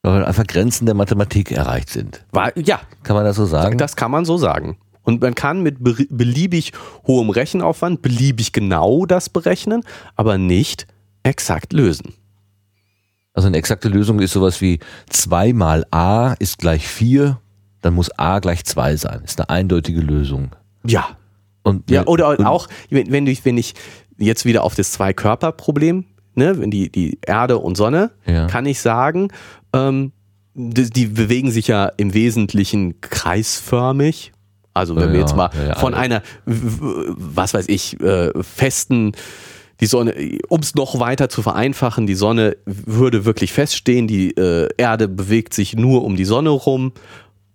Weil 0.02 0.24
einfach 0.24 0.46
Grenzen 0.46 0.86
der 0.86 0.94
Mathematik 0.94 1.50
erreicht 1.50 1.90
sind. 1.90 2.24
War, 2.30 2.56
ja. 2.56 2.80
Kann 3.02 3.16
man 3.16 3.24
das 3.24 3.36
so 3.36 3.44
sagen? 3.44 3.76
Das 3.78 3.96
kann 3.96 4.10
man 4.10 4.24
so 4.24 4.36
sagen. 4.36 4.78
Und 5.02 5.20
man 5.20 5.34
kann 5.34 5.62
mit 5.62 5.76
beliebig 5.80 6.72
hohem 7.06 7.30
Rechenaufwand 7.30 8.02
beliebig 8.02 8.52
genau 8.52 9.06
das 9.06 9.28
berechnen, 9.28 9.82
aber 10.16 10.38
nicht 10.38 10.86
exakt 11.22 11.72
lösen. 11.72 12.14
Also 13.32 13.48
eine 13.48 13.56
exakte 13.56 13.88
Lösung 13.88 14.20
ist 14.20 14.32
sowas 14.32 14.60
wie 14.60 14.80
2 15.10 15.52
mal 15.52 15.86
a 15.90 16.34
ist 16.38 16.58
gleich 16.58 16.88
4, 16.88 17.38
dann 17.82 17.94
muss 17.94 18.10
a 18.18 18.38
gleich 18.38 18.64
2 18.64 18.96
sein. 18.96 19.22
Ist 19.24 19.40
eine 19.40 19.50
eindeutige 19.50 20.00
Lösung. 20.00 20.50
Ja. 20.84 21.16
Und, 21.66 21.90
ja, 21.90 22.06
oder 22.06 22.38
und, 22.38 22.44
auch, 22.46 22.68
wenn, 22.90 23.10
wenn, 23.10 23.26
ich, 23.26 23.44
wenn 23.44 23.58
ich 23.58 23.74
jetzt 24.18 24.44
wieder 24.44 24.62
auf 24.62 24.76
das 24.76 24.92
Zwei-Körper-Problem, 24.92 26.04
ne, 26.36 26.60
wenn 26.60 26.70
die, 26.70 26.92
die 26.92 27.18
Erde 27.26 27.58
und 27.58 27.76
Sonne, 27.76 28.12
ja. 28.24 28.46
kann 28.46 28.66
ich 28.66 28.80
sagen, 28.80 29.32
ähm, 29.72 30.12
die, 30.54 30.88
die, 30.88 31.06
bewegen 31.06 31.50
sich 31.50 31.66
ja 31.66 31.86
im 31.96 32.14
Wesentlichen 32.14 33.00
kreisförmig. 33.00 34.32
Also 34.74 34.94
wenn 34.94 35.08
ja, 35.08 35.12
wir 35.14 35.20
jetzt 35.20 35.34
mal 35.34 35.50
ja, 35.66 35.74
von 35.74 35.94
einer, 35.94 36.22
was 36.44 37.52
weiß 37.52 37.68
ich, 37.68 38.00
äh, 38.00 38.30
festen 38.42 39.12
die 39.80 39.86
Sonne, 39.86 40.14
um 40.48 40.60
es 40.60 40.74
noch 40.76 41.00
weiter 41.00 41.28
zu 41.28 41.42
vereinfachen, 41.42 42.06
die 42.06 42.14
Sonne 42.14 42.56
würde 42.64 43.24
wirklich 43.24 43.52
feststehen, 43.52 44.06
die 44.06 44.30
äh, 44.36 44.68
Erde 44.76 45.08
bewegt 45.08 45.52
sich 45.52 45.74
nur 45.74 46.04
um 46.04 46.14
die 46.14 46.24
Sonne 46.24 46.50
rum 46.50 46.92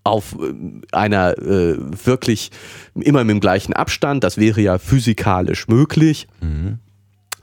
auf 0.04 0.36
äh, 0.40 0.54
einer 0.92 1.38
äh, 1.38 1.78
wirklich 2.06 2.52
immer 2.96 3.24
mit 3.24 3.36
dem 3.36 3.40
gleichen 3.40 3.74
Abstand, 3.74 4.24
das 4.24 4.38
wäre 4.38 4.62
ja 4.62 4.78
physikalisch 4.78 5.68
möglich. 5.68 6.28
Mhm. 6.42 6.80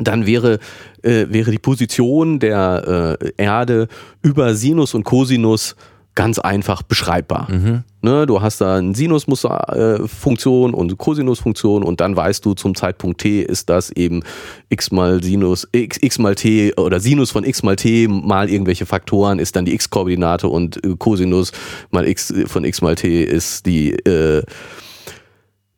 Dann 0.01 0.27
wäre, 0.27 0.61
äh, 1.03 1.27
wäre 1.29 1.51
die 1.51 1.59
Position 1.59 2.39
der 2.39 3.19
äh, 3.21 3.33
Erde 3.37 3.89
über 4.23 4.55
Sinus 4.55 4.95
und 4.95 5.05
Cosinus 5.05 5.75
ganz 6.19 6.41
einfach 6.41 6.83
beschreibbar. 6.83 7.47
Mhm. 7.49 7.85
Ne, 8.03 8.27
du 8.27 8.43
hast 8.43 8.61
da 8.61 8.79
eine 8.79 8.93
Sinusfunktion 8.93 10.75
und 10.75 10.99
Cosinusfunktion 10.99 11.85
und 11.85 12.01
dann 12.01 12.17
weißt 12.17 12.45
du 12.45 12.55
zum 12.55 12.75
Zeitpunkt 12.75 13.21
t 13.21 13.41
ist 13.41 13.71
das 13.71 13.91
eben 13.91 14.25
x 14.69 14.91
mal 14.91 15.23
Sinus 15.23 15.69
x, 15.71 15.97
x 16.01 16.19
mal 16.19 16.35
t 16.35 16.75
oder 16.75 16.99
Sinus 16.99 17.31
von 17.31 17.45
x 17.45 17.63
mal 17.63 17.77
t 17.77 18.09
mal 18.09 18.51
irgendwelche 18.51 18.85
Faktoren 18.85 19.39
ist 19.39 19.55
dann 19.55 19.65
die 19.65 19.75
x-Koordinate 19.75 20.49
und 20.49 20.85
äh, 20.85 20.97
Cosinus 20.99 21.53
mal 21.93 22.09
x 22.09 22.35
von 22.47 22.65
x 22.65 22.83
mal 22.83 22.97
t 22.97 23.23
ist 23.23 23.65
die 23.67 23.93
äh, 23.93 24.43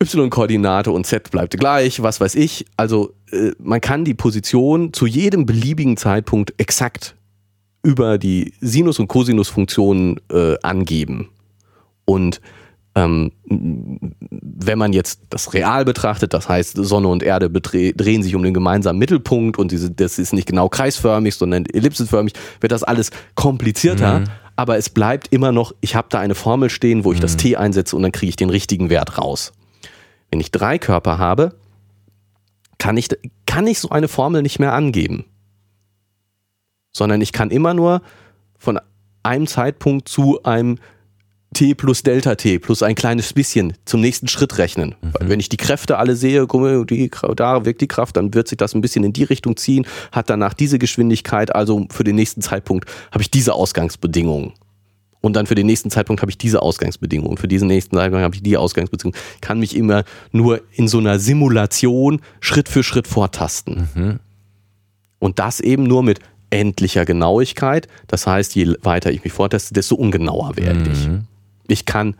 y-Koordinate 0.02 0.90
und 0.90 1.06
z 1.06 1.30
bleibt 1.30 1.58
gleich, 1.58 2.02
was 2.02 2.18
weiß 2.18 2.34
ich. 2.36 2.64
Also 2.78 3.12
äh, 3.30 3.50
man 3.58 3.82
kann 3.82 4.06
die 4.06 4.14
Position 4.14 4.94
zu 4.94 5.04
jedem 5.04 5.44
beliebigen 5.44 5.98
Zeitpunkt 5.98 6.54
exakt 6.56 7.14
über 7.82 8.18
die 8.18 8.52
Sinus- 8.60 8.98
und 8.98 9.08
Cosinus-Funktionen 9.08 10.20
äh, 10.30 10.56
angeben. 10.62 11.30
Und 12.04 12.40
ähm, 12.94 13.32
wenn 13.46 14.78
man 14.78 14.92
jetzt 14.92 15.20
das 15.30 15.54
real 15.54 15.84
betrachtet, 15.84 16.34
das 16.34 16.48
heißt 16.48 16.76
Sonne 16.76 17.08
und 17.08 17.22
Erde 17.22 17.48
drehen 17.48 18.22
sich 18.22 18.34
um 18.34 18.42
den 18.42 18.52
gemeinsamen 18.52 18.98
Mittelpunkt 18.98 19.58
und 19.58 19.70
diese, 19.70 19.90
das 19.90 20.18
ist 20.18 20.32
nicht 20.32 20.48
genau 20.48 20.68
kreisförmig, 20.68 21.36
sondern 21.36 21.66
ellipsenförmig, 21.66 22.34
wird 22.60 22.72
das 22.72 22.82
alles 22.82 23.10
komplizierter. 23.36 24.20
Mhm. 24.20 24.24
Aber 24.56 24.76
es 24.76 24.90
bleibt 24.90 25.28
immer 25.32 25.52
noch, 25.52 25.72
ich 25.80 25.94
habe 25.94 26.08
da 26.10 26.18
eine 26.18 26.34
Formel 26.34 26.68
stehen, 26.68 27.04
wo 27.04 27.12
ich 27.12 27.18
mhm. 27.18 27.22
das 27.22 27.36
T 27.36 27.56
einsetze 27.56 27.96
und 27.96 28.02
dann 28.02 28.12
kriege 28.12 28.30
ich 28.30 28.36
den 28.36 28.50
richtigen 28.50 28.90
Wert 28.90 29.18
raus. 29.18 29.52
Wenn 30.30 30.40
ich 30.40 30.50
drei 30.50 30.78
Körper 30.78 31.18
habe, 31.18 31.54
kann 32.78 32.96
ich, 32.96 33.08
kann 33.46 33.66
ich 33.66 33.78
so 33.78 33.90
eine 33.90 34.08
Formel 34.08 34.42
nicht 34.42 34.58
mehr 34.58 34.72
angeben 34.72 35.24
sondern 36.92 37.20
ich 37.20 37.32
kann 37.32 37.50
immer 37.50 37.74
nur 37.74 38.02
von 38.58 38.78
einem 39.22 39.46
Zeitpunkt 39.46 40.08
zu 40.08 40.42
einem 40.42 40.78
T 41.52 41.74
plus 41.74 42.02
Delta 42.02 42.36
T 42.36 42.58
plus 42.58 42.82
ein 42.82 42.94
kleines 42.94 43.32
bisschen 43.32 43.72
zum 43.84 44.00
nächsten 44.00 44.28
Schritt 44.28 44.58
rechnen. 44.58 44.94
Mhm. 45.00 45.12
Wenn 45.20 45.40
ich 45.40 45.48
die 45.48 45.56
Kräfte 45.56 45.98
alle 45.98 46.14
sehe, 46.14 46.46
die, 46.46 47.10
da 47.34 47.64
wirkt 47.64 47.80
die 47.80 47.88
Kraft, 47.88 48.16
dann 48.16 48.34
wird 48.34 48.48
sich 48.48 48.56
das 48.56 48.74
ein 48.74 48.80
bisschen 48.80 49.02
in 49.02 49.12
die 49.12 49.24
Richtung 49.24 49.56
ziehen, 49.56 49.86
hat 50.12 50.30
danach 50.30 50.54
diese 50.54 50.78
Geschwindigkeit, 50.78 51.54
also 51.54 51.86
für 51.90 52.04
den 52.04 52.14
nächsten 52.14 52.40
Zeitpunkt 52.40 52.88
habe 53.10 53.22
ich 53.22 53.30
diese 53.30 53.54
Ausgangsbedingungen. 53.54 54.52
Und 55.22 55.34
dann 55.34 55.46
für 55.46 55.54
den 55.54 55.66
nächsten 55.66 55.90
Zeitpunkt 55.90 56.22
habe 56.22 56.30
ich 56.30 56.38
diese 56.38 56.62
Ausgangsbedingungen. 56.62 57.36
Für 57.36 57.48
diesen 57.48 57.68
nächsten 57.68 57.96
Zeitpunkt 57.96 58.24
habe 58.24 58.34
ich 58.34 58.42
die 58.42 58.56
Ausgangsbedingungen. 58.56 59.20
Kann 59.42 59.58
mich 59.58 59.76
immer 59.76 60.04
nur 60.32 60.62
in 60.72 60.88
so 60.88 60.98
einer 60.98 61.18
Simulation 61.18 62.22
Schritt 62.40 62.70
für 62.70 62.82
Schritt 62.82 63.06
vortasten. 63.06 63.88
Mhm. 63.94 64.20
Und 65.18 65.38
das 65.38 65.60
eben 65.60 65.82
nur 65.82 66.02
mit 66.02 66.20
endlicher 66.50 67.04
Genauigkeit. 67.04 67.88
Das 68.06 68.26
heißt, 68.26 68.54
je 68.54 68.74
weiter 68.82 69.10
ich 69.10 69.24
mich 69.24 69.32
vorteste, 69.32 69.74
desto 69.74 69.94
ungenauer 69.94 70.56
werde 70.56 70.80
mhm. 70.80 70.92
ich. 70.92 71.08
Ich 71.68 71.86
kann 71.86 72.16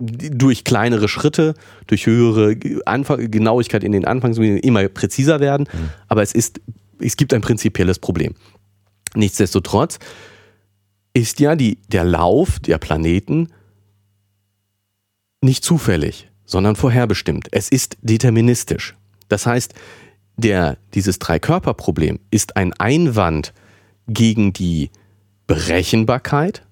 durch 0.00 0.62
kleinere 0.62 1.08
Schritte, 1.08 1.54
durch 1.88 2.06
höhere 2.06 2.56
Anfang, 2.86 3.30
Genauigkeit 3.30 3.82
in 3.82 3.92
den 3.92 4.04
Anfangsmedien 4.04 4.58
immer 4.58 4.88
präziser 4.88 5.40
werden, 5.40 5.68
mhm. 5.72 5.90
aber 6.06 6.22
es 6.22 6.32
ist, 6.32 6.60
es 7.00 7.16
gibt 7.16 7.34
ein 7.34 7.40
prinzipielles 7.40 7.98
Problem. 7.98 8.34
Nichtsdestotrotz 9.14 9.98
ist 11.14 11.40
ja 11.40 11.56
die, 11.56 11.78
der 11.88 12.04
Lauf 12.04 12.60
der 12.60 12.78
Planeten 12.78 13.48
nicht 15.40 15.64
zufällig, 15.64 16.28
sondern 16.44 16.76
vorherbestimmt. 16.76 17.48
Es 17.50 17.68
ist 17.68 17.96
deterministisch. 18.02 18.94
Das 19.28 19.46
heißt, 19.46 19.74
der, 20.38 20.78
dieses 20.94 21.18
Dreikörperproblem 21.18 22.20
ist 22.30 22.56
ein 22.56 22.72
Einwand 22.72 23.52
gegen 24.06 24.54
die 24.54 24.90
Berechenbarkeit 25.46 26.64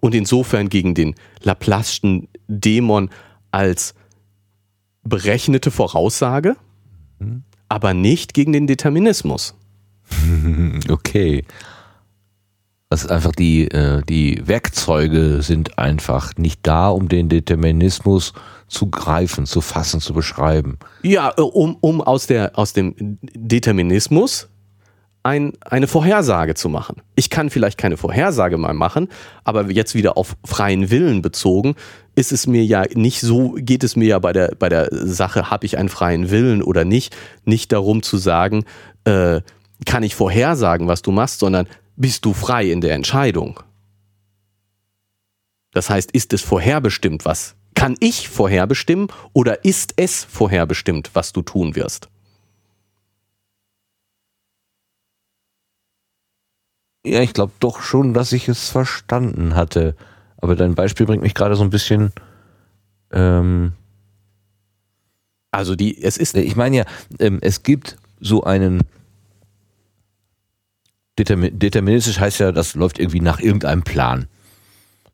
und 0.00 0.14
insofern 0.14 0.68
gegen 0.68 0.94
den 0.94 1.14
Laplace'schen 1.42 2.28
Dämon 2.46 3.10
als 3.50 3.94
berechnete 5.02 5.70
Voraussage, 5.70 6.56
mhm. 7.18 7.42
aber 7.68 7.92
nicht 7.92 8.32
gegen 8.32 8.52
den 8.52 8.66
Determinismus. 8.66 9.54
Okay. 10.88 11.44
Das 12.88 13.04
ist 13.04 13.10
einfach 13.10 13.32
die, 13.32 13.70
äh, 13.70 14.00
die 14.08 14.46
Werkzeuge 14.46 15.42
sind 15.42 15.78
einfach 15.78 16.36
nicht 16.36 16.60
da, 16.62 16.88
um 16.88 17.08
den 17.08 17.28
Determinismus 17.28 18.32
zu 18.68 18.90
greifen, 18.90 19.46
zu 19.46 19.60
fassen, 19.60 20.00
zu 20.00 20.12
beschreiben. 20.12 20.78
Ja, 21.02 21.32
äh, 21.36 21.40
um, 21.40 21.76
um 21.80 22.00
aus, 22.00 22.26
der, 22.26 22.58
aus 22.58 22.72
dem 22.72 22.94
Determinismus 23.34 24.48
ein, 25.22 25.52
eine 25.60 25.86
Vorhersage 25.86 26.54
zu 26.54 26.68
machen. 26.68 27.02
Ich 27.14 27.28
kann 27.28 27.50
vielleicht 27.50 27.78
keine 27.78 27.96
Vorhersage 27.96 28.56
mal 28.56 28.72
machen, 28.72 29.08
aber 29.44 29.70
jetzt 29.70 29.94
wieder 29.94 30.16
auf 30.16 30.36
freien 30.44 30.90
Willen 30.90 31.22
bezogen, 31.22 31.74
ist 32.14 32.32
es 32.32 32.46
mir 32.46 32.64
ja 32.64 32.84
nicht 32.94 33.20
so, 33.20 33.56
geht 33.58 33.84
es 33.84 33.96
mir 33.96 34.08
ja 34.08 34.18
bei 34.18 34.32
der, 34.32 34.54
bei 34.58 34.68
der 34.68 34.88
Sache, 34.90 35.50
habe 35.50 35.66
ich 35.66 35.76
einen 35.76 35.88
freien 35.88 36.30
Willen 36.30 36.62
oder 36.62 36.84
nicht, 36.84 37.16
nicht 37.44 37.72
darum 37.72 38.02
zu 38.02 38.16
sagen, 38.16 38.64
äh, 39.04 39.40
kann 39.86 40.02
ich 40.02 40.14
vorhersagen, 40.14 40.88
was 40.88 41.02
du 41.02 41.12
machst, 41.12 41.40
sondern 41.40 41.68
bist 41.96 42.24
du 42.24 42.32
frei 42.32 42.70
in 42.70 42.80
der 42.80 42.94
Entscheidung. 42.94 43.60
Das 45.72 45.90
heißt, 45.90 46.10
ist 46.12 46.32
es 46.32 46.42
vorherbestimmt, 46.42 47.24
was 47.24 47.54
kann 47.78 47.94
ich 48.00 48.28
vorherbestimmen 48.28 49.06
oder 49.32 49.64
ist 49.64 49.94
es 49.94 50.24
vorherbestimmt, 50.24 51.10
was 51.12 51.32
du 51.32 51.42
tun 51.42 51.76
wirst? 51.76 52.08
Ja, 57.06 57.20
ich 57.20 57.32
glaube 57.32 57.52
doch 57.60 57.80
schon, 57.80 58.14
dass 58.14 58.32
ich 58.32 58.48
es 58.48 58.68
verstanden 58.70 59.54
hatte. 59.54 59.94
Aber 60.38 60.56
dein 60.56 60.74
Beispiel 60.74 61.06
bringt 61.06 61.22
mich 61.22 61.34
gerade 61.34 61.54
so 61.54 61.62
ein 61.62 61.70
bisschen. 61.70 62.12
Ähm, 63.12 63.74
also 65.52 65.76
die, 65.76 66.02
es 66.02 66.16
ist. 66.16 66.36
Ich 66.36 66.56
meine 66.56 66.78
ja, 66.78 66.84
ähm, 67.20 67.38
es 67.42 67.62
gibt 67.62 67.96
so 68.18 68.42
einen 68.42 68.82
deterministisch 71.16 72.18
heißt 72.18 72.40
ja, 72.40 72.50
das 72.50 72.74
läuft 72.74 72.98
irgendwie 72.98 73.20
nach 73.20 73.38
irgendeinem 73.38 73.82
Plan. 73.82 74.26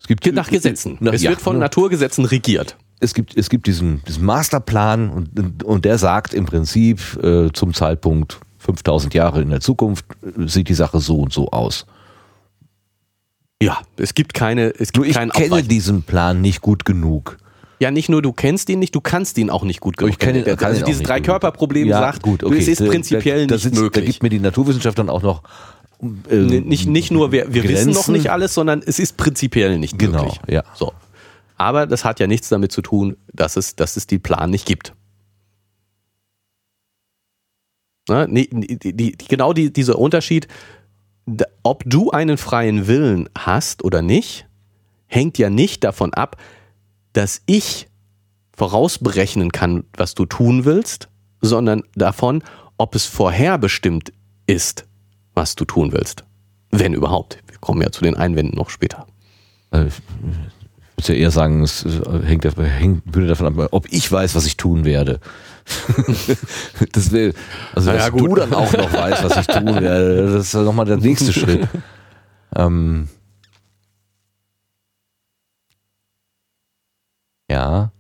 Es 0.05 0.09
gibt 0.09 0.35
nach 0.35 0.51
Gesetzen. 0.51 0.99
es 1.07 1.23
ja, 1.23 1.31
wird 1.31 1.41
von 1.41 1.59
Naturgesetzen 1.59 2.27
regiert. 2.27 2.77
Es 3.01 3.15
gibt, 3.15 3.37
es 3.37 3.49
gibt 3.49 3.67
diesen, 3.67 4.03
diesen 4.05 4.25
Masterplan 4.25 5.11
und, 5.11 5.65
und 5.65 5.85
der 5.87 5.97
sagt 5.97 6.35
im 6.35 6.45
Prinzip 6.45 7.01
äh, 7.23 7.51
zum 7.53 7.73
Zeitpunkt 7.73 8.39
5000 8.59 9.15
Jahre 9.15 9.41
in 9.41 9.49
der 9.49 9.61
Zukunft 9.61 10.05
äh, 10.23 10.47
sieht 10.47 10.69
die 10.69 10.75
Sache 10.75 11.01
so 11.01 11.21
und 11.21 11.33
so 11.33 11.49
aus. 11.51 11.87
Ja, 13.63 13.79
es 13.97 14.13
gibt 14.13 14.35
keine, 14.35 14.75
es 14.79 14.93
gibt 14.93 14.97
Nur 14.97 15.07
ich 15.07 15.33
kenne 15.33 15.63
diesen 15.63 16.03
Plan 16.03 16.43
nicht 16.43 16.61
gut 16.61 16.85
genug. 16.85 17.39
Ja, 17.81 17.91
nicht 17.91 18.09
nur 18.11 18.21
du 18.21 18.33
kennst 18.33 18.69
ihn 18.69 18.79
nicht, 18.79 18.95
du 18.95 19.01
kannst 19.01 19.39
ihn 19.39 19.49
auch 19.49 19.65
nicht 19.65 19.81
gut 19.81 19.97
genug. 19.97 20.13
Ich 20.13 20.19
kenne, 20.19 20.45
also 20.45 20.57
kann 20.57 20.85
dieses 20.85 21.03
Drei-Körper-Problem 21.03 21.89
ja, 21.89 21.99
sagt, 21.99 22.23
gut, 22.23 22.45
okay. 22.45 22.59
es 22.59 22.69
ist 22.69 22.85
prinzipiell 22.85 23.47
da, 23.47 23.57
da, 23.57 23.65
nicht 23.65 23.75
möglich. 23.75 24.05
Da 24.05 24.11
gibt 24.11 24.23
mir 24.23 24.29
die 24.29 24.39
Naturwissenschaft 24.39 24.99
dann 24.99 25.09
auch 25.09 25.23
noch 25.23 25.43
äh, 26.01 26.37
nicht, 26.37 26.87
nicht 26.87 27.11
nur, 27.11 27.33
wir, 27.33 27.53
wir 27.53 27.65
wissen 27.65 27.93
noch 27.93 28.09
nicht 28.09 28.31
alles, 28.31 28.55
sondern 28.55 28.83
es 28.85 28.99
ist 28.99 29.17
prinzipiell 29.17 29.79
nicht 29.79 29.99
genau, 29.99 30.25
möglich. 30.25 30.41
Ja. 30.49 30.65
So. 30.75 30.93
Aber 31.57 31.87
das 31.87 32.05
hat 32.05 32.21
ja 32.21 32.27
nichts 32.27 32.49
damit 32.49 32.73
zu 32.73 32.83
tun, 32.83 33.17
dass 33.33 33.57
es, 33.57 33.77
dass 33.77 33.97
es 33.97 34.07
die 34.07 34.19
Plan 34.19 34.51
nicht 34.51 34.67
gibt. 34.67 34.93
Na, 38.09 38.27
die, 38.27 38.49
die, 38.51 38.93
die, 38.93 39.13
genau 39.13 39.53
die, 39.53 39.73
dieser 39.73 39.99
Unterschied, 39.99 40.47
ob 41.63 41.85
du 41.87 42.11
einen 42.11 42.37
freien 42.37 42.87
Willen 42.87 43.29
hast 43.37 43.83
oder 43.83 44.03
nicht, 44.03 44.47
hängt 45.07 45.39
ja 45.39 45.49
nicht 45.49 45.85
davon 45.85 46.13
ab, 46.13 46.37
dass 47.15 47.41
ich 47.47 47.89
vorausberechnen 48.57 49.53
kann, 49.53 49.85
was 49.97 50.15
du 50.15 50.27
tun 50.27 50.65
willst, 50.65 51.09
sondern 51.41 51.83
davon, 51.95 52.43
ob 52.77 52.95
es 52.95 53.07
vorherbestimmt 53.07 54.13
ist, 54.47 54.87
was 55.35 55.55
du 55.55 55.65
tun 55.65 55.93
willst. 55.93 56.25
Wenn 56.71 56.95
überhaupt. 56.95 57.39
Wir 57.47 57.59
kommen 57.59 57.83
ja 57.83 57.91
zu 57.91 58.03
den 58.03 58.17
Einwänden 58.17 58.57
noch 58.57 58.71
später. 58.71 59.07
Also 59.71 59.89
ich 59.89 59.95
würde 60.97 61.13
ja 61.13 61.25
eher 61.25 61.31
sagen, 61.31 61.63
es 61.63 61.85
hängt, 62.25 62.45
hängt, 62.45 63.03
würde 63.15 63.27
davon 63.27 63.47
ab, 63.47 63.69
ob 63.73 63.93
ich 63.93 64.11
weiß, 64.11 64.35
was 64.35 64.47
ich 64.47 64.57
tun 64.57 64.85
werde. 64.85 65.21
das 66.93 67.11
will, 67.11 67.35
also 67.75 67.91
dass 67.91 68.05
ja, 68.05 68.11
du 68.11 68.35
dann 68.35 68.53
auch 68.53 68.73
noch 68.73 68.93
weißt, 68.93 69.25
was 69.25 69.37
ich 69.39 69.47
tun 69.47 69.67
werde, 69.67 70.33
das 70.33 70.47
ist 70.47 70.55
nochmal 70.55 70.85
der 70.87 70.99
nächste 70.99 71.33
Schritt. 71.33 71.67
Ähm, 72.55 73.09
ja, 77.51 77.91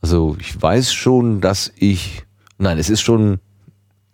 also 0.00 0.36
ich 0.40 0.60
weiß 0.60 0.92
schon, 0.92 1.40
dass 1.40 1.72
ich, 1.76 2.24
nein, 2.58 2.78
es 2.78 2.90
ist 2.90 3.02
schon 3.02 3.40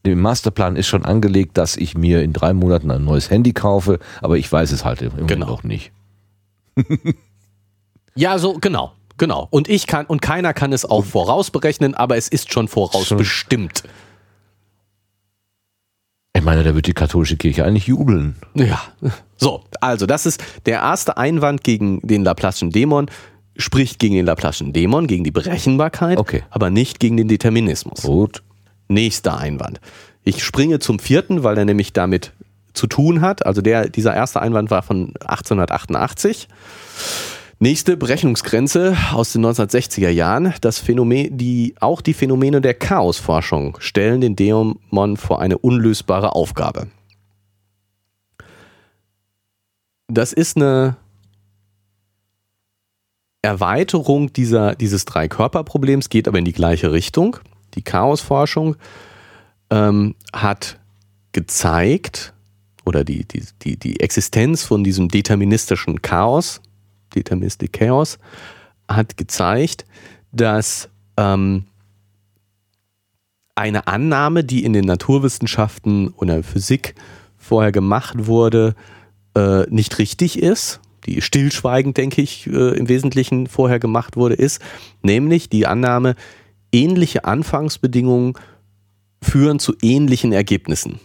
dem 0.09 0.21
Masterplan 0.21 0.77
ist 0.77 0.87
schon 0.87 1.05
angelegt, 1.05 1.57
dass 1.59 1.77
ich 1.77 1.97
mir 1.97 2.23
in 2.23 2.33
drei 2.33 2.53
Monaten 2.53 2.91
ein 2.91 3.05
neues 3.05 3.31
Handy 3.31 3.53
kaufe, 3.53 3.99
aber 4.21 4.39
ich 4.39 4.51
weiß 4.51 4.73
es 4.73 4.85
halt 4.85 5.03
im 5.03 5.11
Moment 5.11 5.29
genau. 5.29 5.47
noch 5.47 5.65
nicht. 5.65 5.93
ja, 8.15 8.39
so 8.39 8.55
genau, 8.55 8.93
genau. 9.17 9.47
Und 9.51 9.69
ich 9.69 9.87
kann 9.87 10.07
und 10.07 10.23
keiner 10.23 10.53
kann 10.55 10.73
es 10.73 10.85
auch 10.85 11.05
vorausberechnen, 11.05 11.95
aber 11.95 12.17
es 12.17 12.29
ist 12.29 12.53
schon 12.53 12.69
vorausbestimmt. 12.69 13.85
Ich 16.35 16.45
meine, 16.45 16.63
da 16.63 16.75
wird 16.75 16.87
die 16.87 16.95
katholische 16.95 17.37
Kirche 17.37 17.65
eigentlich 17.65 17.89
jubeln. 17.89 18.37
Ja. 18.55 18.81
So, 19.37 19.65
also 19.81 20.07
das 20.07 20.25
ist 20.25 20.43
der 20.67 20.81
erste 20.81 21.17
Einwand 21.17 21.65
gegen 21.65 22.01
den 22.07 22.27
Laplace'schen 22.27 22.71
Dämon 22.71 23.11
spricht 23.57 23.99
gegen 23.99 24.15
den 24.15 24.29
Laplace'schen 24.29 24.73
Dämon, 24.73 25.09
gegen 25.09 25.25
die 25.25 25.33
Berechenbarkeit, 25.33 26.19
okay. 26.19 26.45
aber 26.51 26.71
nicht 26.71 27.01
gegen 27.01 27.17
den 27.17 27.29
Determinismus. 27.29 28.03
Gut. 28.03 28.43
Nächster 28.89 29.39
Einwand. 29.39 29.81
Ich 30.25 30.43
springe 30.43 30.79
zum 30.79 30.99
vierten, 30.99 31.45
weil 31.45 31.57
er 31.57 31.65
nämlich 31.65 31.93
damit 31.93 32.33
zu 32.73 32.87
tun 32.87 33.21
hat. 33.21 33.45
Also 33.47 33.61
der, 33.61 33.89
dieser 33.89 34.15
erste 34.15 34.41
Einwand 34.41 34.71
war 34.71 34.83
von 34.83 35.15
1888. 35.21 36.49
Nächste 37.61 37.97
Berechnungsgrenze 37.97 38.97
aus 39.13 39.33
den 39.33 39.45
1960er 39.45 40.11
Jahren. 40.11 40.55
Das 40.61 40.79
Phänomen, 40.79 41.37
die, 41.37 41.75
auch 41.81 42.01
die 42.01 42.15
Phänomene 42.15 42.61
der 42.61 42.75
Chaosforschung 42.75 43.77
stellen 43.81 44.21
den 44.21 44.37
Dämon 44.37 45.17
vor 45.17 45.41
eine 45.41 45.59
unlösbare 45.59 46.35
Aufgabe. 46.35 46.87
Das 50.07 50.33
ist 50.33 50.57
eine 50.57 50.97
Erweiterung 53.43 54.33
dieser, 54.33 54.75
dieses 54.75 55.05
Drei-Körper-Problems, 55.05 56.09
geht 56.09 56.29
aber 56.29 56.39
in 56.39 56.45
die 56.45 56.53
gleiche 56.53 56.93
Richtung 56.93 57.39
die 57.75 57.83
Chaosforschung 57.83 58.77
ähm, 59.71 60.15
hat 60.33 60.79
gezeigt, 61.33 62.33
oder 62.85 63.05
die, 63.05 63.25
die, 63.25 63.43
die, 63.63 63.77
die 63.77 64.01
Existenz 64.01 64.65
von 64.65 64.83
diesem 64.83 65.09
deterministischen 65.09 66.01
Chaos, 66.01 66.61
Deterministic 67.15 67.75
Chaos, 67.75 68.19
hat 68.89 69.17
gezeigt, 69.17 69.85
dass 70.33 70.89
ähm, 71.19 71.65
eine 73.55 73.87
Annahme, 73.87 74.45
die 74.45 74.65
in 74.65 74.73
den 74.73 74.85
Naturwissenschaften 74.85 76.09
oder 76.09 76.43
Physik 76.43 76.95
vorher 77.37 77.73
gemacht 77.73 78.27
wurde, 78.27 78.75
äh, 79.35 79.65
nicht 79.69 79.99
richtig 79.99 80.39
ist, 80.39 80.81
die 81.07 81.21
stillschweigend, 81.21 81.97
denke 81.97 82.23
ich, 82.23 82.47
äh, 82.47 82.77
im 82.77 82.89
Wesentlichen 82.89 83.47
vorher 83.47 83.79
gemacht 83.79 84.17
wurde, 84.17 84.35
ist, 84.35 84.63
nämlich 85.03 85.49
die 85.49 85.67
Annahme, 85.67 86.15
ähnliche 86.73 87.25
Anfangsbedingungen 87.25 88.35
führen 89.23 89.59
zu 89.59 89.75
ähnlichen 89.83 90.33
Ergebnissen. 90.33 91.01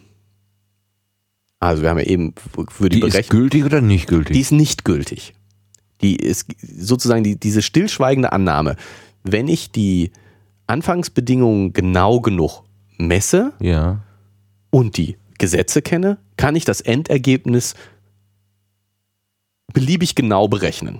Also 1.59 1.81
wir 1.81 1.89
haben 1.89 1.99
ja 1.99 2.05
eben 2.05 2.33
für 2.69 2.89
die, 2.89 2.95
die 2.95 3.01
Berechnung. 3.01 3.21
Ist 3.21 3.29
gültig 3.29 3.65
oder 3.65 3.81
nicht 3.81 4.07
gültig? 4.07 4.33
Die 4.33 4.41
ist 4.41 4.51
nicht 4.51 4.83
gültig. 4.83 5.33
Die 6.01 6.17
ist 6.17 6.47
sozusagen 6.61 7.23
die, 7.23 7.39
diese 7.39 7.61
stillschweigende 7.61 8.33
Annahme. 8.33 8.75
Wenn 9.23 9.47
ich 9.47 9.71
die 9.71 10.11
Anfangsbedingungen 10.67 11.71
genau 11.71 12.19
genug 12.19 12.63
messe 12.97 13.53
ja. 13.59 14.03
und 14.69 14.97
die 14.97 15.17
Gesetze 15.37 15.81
kenne, 15.81 16.17
kann 16.35 16.55
ich 16.55 16.65
das 16.65 16.81
Endergebnis 16.81 17.75
beliebig 19.71 20.15
genau 20.15 20.47
berechnen. 20.47 20.99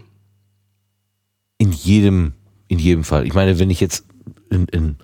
In 1.58 1.72
jedem, 1.72 2.34
in 2.68 2.80
jedem 2.80 3.04
Fall. 3.04 3.26
Ich 3.28 3.34
meine, 3.34 3.60
wenn 3.60 3.70
ich 3.70 3.80
jetzt 3.80 4.06
in, 4.54 4.66
in 4.68 4.96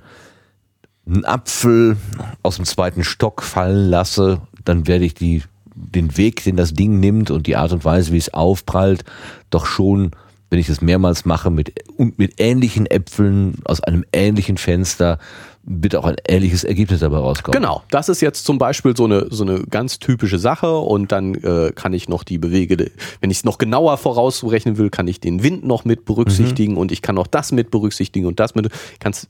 einen 1.06 1.26
Apfel 1.26 1.97
aus 2.43 2.58
dem 2.58 2.66
zweiten 2.66 3.04
Stock 3.04 3.41
fallen 3.41 3.89
lasse, 3.89 4.41
dann 4.64 4.88
werde 4.88 5.06
ich 5.06 5.16
die, 5.16 5.43
den 5.74 6.18
Weg, 6.18 6.43
den 6.43 6.56
das 6.56 6.74
Ding 6.74 7.00
nimmt 7.00 7.32
und 7.32 7.47
die 7.47 7.56
Art 7.56 7.72
und 7.72 7.84
Weise, 7.84 8.12
wie 8.12 8.18
es 8.18 8.34
aufprallt, 8.34 9.04
doch 9.50 9.66
schon 9.66 10.12
wenn 10.50 10.60
ich 10.60 10.68
das 10.68 10.82
mehrmals 10.82 11.26
mache 11.26 11.52
mit, 11.52 11.74
mit 11.97 12.39
ähnlichen 12.39 12.88
Äpfeln 12.88 13.56
aus 13.66 13.82
einem 13.82 14.04
ähnlichen 14.12 14.58
Fenster, 14.58 15.20
wird 15.64 15.95
auch 15.95 16.06
ein 16.06 16.16
ähnliches 16.28 16.64
Ergebnis 16.64 17.02
dabei 17.02 17.18
rauskommen. 17.18 17.62
Genau, 17.62 17.84
das 17.91 18.10
ist 18.10 18.22
jetzt 18.22 18.45
zum 18.45 18.58
Beispiel 18.58 18.97
so 18.97 19.06
eine, 19.06 19.28
so 19.30 19.43
eine 19.43 19.62
ganz 19.70 20.00
typische 20.00 20.39
Sache 20.39 20.76
und 20.78 21.12
dann 21.12 21.36
äh, 21.36 21.72
kann 21.76 21.93
ich 21.93 22.10
noch 22.10 22.24
die 22.24 22.39
Bewege, 22.39 22.91
wenn 23.22 23.30
ich 23.30 23.38
es 23.38 23.43
noch 23.43 23.60
genauer 23.60 23.97
vorauszurechnen 23.97 24.78
will, 24.78 24.89
kann 24.89 25.08
ich 25.08 25.20
den 25.20 25.43
Wind 25.43 25.66
noch 25.66 25.86
mit 25.86 26.06
berücksichtigen 26.06 26.78
und 26.78 26.91
ich 26.91 27.04
kann 27.04 27.18
auch 27.18 27.28
das 27.28 27.52
mit 27.52 27.70
berücksichtigen 27.70 28.26
und 28.26 28.39
das 28.39 28.56
mit, 28.56 28.70
kann 29.00 29.12
es 29.12 29.28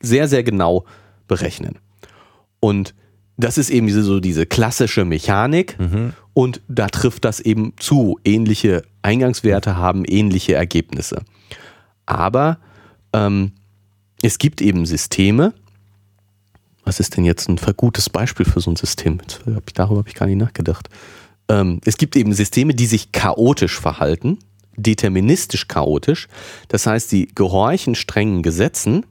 sehr, 0.00 0.28
sehr 0.28 0.42
genau 0.42 0.84
berechnen. 1.28 1.78
Und 2.60 2.94
das 3.36 3.58
ist 3.58 3.70
eben 3.70 3.86
diese, 3.86 4.02
so 4.02 4.20
diese 4.20 4.46
klassische 4.46 5.04
Mechanik 5.04 5.76
und 6.34 6.60
da 6.68 6.88
trifft 6.88 7.24
das 7.24 7.40
eben 7.40 7.72
zu. 7.78 8.18
Ähnliche 8.24 8.82
Eingangswerte 9.02 9.76
haben 9.76 10.04
ähnliche 10.04 10.54
Ergebnisse. 10.54 11.22
Aber 12.06 12.58
ähm, 13.12 13.52
es 14.22 14.38
gibt 14.38 14.60
eben 14.60 14.84
Systeme. 14.86 15.54
Was 16.84 17.00
ist 17.00 17.16
denn 17.16 17.24
jetzt 17.24 17.48
ein 17.48 17.58
gutes 17.76 18.10
Beispiel 18.10 18.44
für 18.44 18.60
so 18.60 18.70
ein 18.70 18.76
System? 18.76 19.20
Hab 19.54 19.64
ich, 19.66 19.74
darüber 19.74 19.98
habe 19.98 20.08
ich 20.08 20.14
gar 20.14 20.26
nicht 20.26 20.38
nachgedacht. 20.38 20.88
Ähm, 21.48 21.80
es 21.84 21.96
gibt 21.96 22.16
eben 22.16 22.32
Systeme, 22.32 22.74
die 22.74 22.86
sich 22.86 23.12
chaotisch 23.12 23.78
verhalten, 23.78 24.38
deterministisch 24.76 25.68
chaotisch. 25.68 26.28
Das 26.68 26.86
heißt, 26.86 27.08
sie 27.10 27.28
gehorchen 27.34 27.94
strengen 27.94 28.42
Gesetzen, 28.42 29.06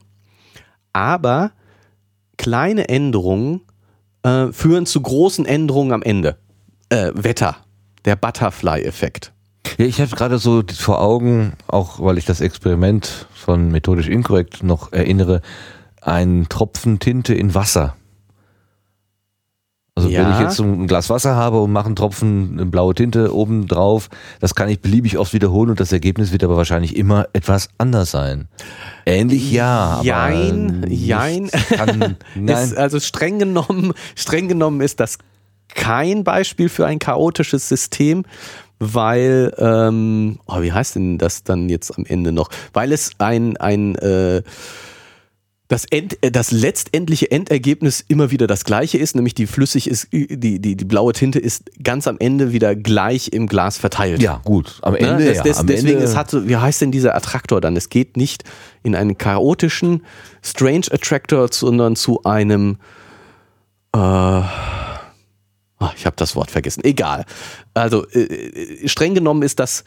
aber 0.92 1.52
kleine 2.36 2.88
Änderungen 2.88 3.62
äh, 4.22 4.48
führen 4.52 4.86
zu 4.86 5.00
großen 5.00 5.46
Änderungen 5.46 5.92
am 5.92 6.02
Ende. 6.02 6.36
Äh, 6.88 7.12
Wetter, 7.14 7.56
der 8.04 8.16
Butterfly-Effekt. 8.16 9.32
Ja, 9.78 9.84
ich 9.86 10.00
habe 10.00 10.14
gerade 10.14 10.38
so 10.38 10.62
vor 10.76 11.00
Augen, 11.00 11.52
auch 11.66 12.00
weil 12.00 12.18
ich 12.18 12.24
das 12.24 12.40
Experiment 12.40 13.26
von 13.34 13.70
methodisch 13.70 14.08
inkorrekt 14.08 14.62
noch 14.62 14.92
erinnere, 14.92 15.42
ein 16.00 16.46
Tropfen 16.48 16.98
Tinte 16.98 17.34
in 17.34 17.54
Wasser. 17.54 17.96
Also 20.00 20.08
Ja. 20.10 20.24
wenn 20.24 20.32
ich 20.34 20.40
jetzt 20.40 20.58
ein 20.60 20.86
Glas 20.86 21.10
Wasser 21.10 21.36
habe 21.36 21.60
und 21.60 21.72
mache 21.72 21.86
einen 21.86 21.96
Tropfen 21.96 22.70
blaue 22.70 22.94
Tinte 22.94 23.34
oben 23.34 23.66
drauf, 23.68 24.08
das 24.40 24.54
kann 24.54 24.68
ich 24.68 24.80
beliebig 24.80 25.18
oft 25.18 25.32
wiederholen 25.32 25.70
und 25.70 25.80
das 25.80 25.92
Ergebnis 25.92 26.32
wird 26.32 26.42
aber 26.42 26.56
wahrscheinlich 26.56 26.96
immer 26.96 27.26
etwas 27.32 27.68
anders 27.78 28.10
sein. 28.10 28.48
Ähnlich 29.04 29.52
ja, 29.52 29.96
aber 29.98 30.04
Jein, 30.04 30.80
nicht 30.80 31.06
jein. 31.06 31.50
Kann, 31.50 32.16
nein. 32.34 32.64
Ist, 32.64 32.76
also 32.76 32.98
streng 32.98 33.38
genommen, 33.38 33.92
streng 34.16 34.48
genommen 34.48 34.80
ist 34.80 35.00
das 35.00 35.18
kein 35.74 36.24
Beispiel 36.24 36.68
für 36.68 36.86
ein 36.86 36.98
chaotisches 36.98 37.68
System, 37.68 38.24
weil, 38.78 39.52
ähm, 39.58 40.38
oh, 40.46 40.62
wie 40.62 40.72
heißt 40.72 40.96
denn 40.96 41.18
das 41.18 41.44
dann 41.44 41.68
jetzt 41.68 41.96
am 41.98 42.06
Ende 42.06 42.32
noch? 42.32 42.48
Weil 42.72 42.92
es 42.92 43.10
ein, 43.18 43.56
ein 43.58 43.94
äh, 43.96 44.42
das, 45.70 45.84
End, 45.86 46.18
äh, 46.22 46.30
das 46.32 46.50
letztendliche 46.50 47.30
Endergebnis 47.30 48.04
immer 48.08 48.30
wieder 48.30 48.46
das 48.46 48.64
gleiche 48.64 48.98
ist, 48.98 49.14
nämlich 49.14 49.34
die 49.34 49.46
flüssig 49.46 49.88
ist, 49.88 50.08
die, 50.12 50.60
die, 50.60 50.76
die 50.76 50.84
blaue 50.84 51.12
Tinte 51.12 51.38
ist 51.38 51.70
ganz 51.82 52.06
am 52.08 52.16
Ende 52.18 52.52
wieder 52.52 52.74
gleich 52.74 53.28
im 53.32 53.46
Glas 53.46 53.78
verteilt. 53.78 54.20
ja, 54.20 54.40
gut. 54.44 54.78
Am 54.82 54.94
Ne? 54.94 54.98
Ende, 54.98 55.24
Das, 55.26 55.36
ja, 55.38 55.42
das, 55.44 55.58
am 55.58 55.66
deswegen, 55.68 55.94
Ende 55.94 56.04
es 56.04 56.16
hat, 56.16 56.30
so- 56.30 56.46
wie 56.48 56.56
heißt 56.56 56.80
denn 56.80 56.90
dieser 56.90 57.14
Attraktor 57.14 57.60
dann? 57.60 57.76
Es 57.76 57.88
geht 57.88 58.16
nicht 58.16 58.42
in 58.82 58.94
einen 58.96 59.16
chaotischen 59.16 60.02
Strange 60.42 60.86
Attractor, 60.90 61.48
sondern 61.52 61.94
zu 61.96 62.24
einem 62.24 62.78
äh, 63.94 63.98
ah, 63.98 64.50
ich 65.96 66.04
habe 66.06 66.16
das 66.16 66.34
Wort 66.36 66.50
vergessen. 66.50 66.82
Egal. 66.84 67.24
Also 67.74 68.06
äh, 68.08 68.20
äh, 68.22 68.88
streng 68.88 69.14
genommen 69.14 69.42
ist 69.42 69.58
das 69.60 69.84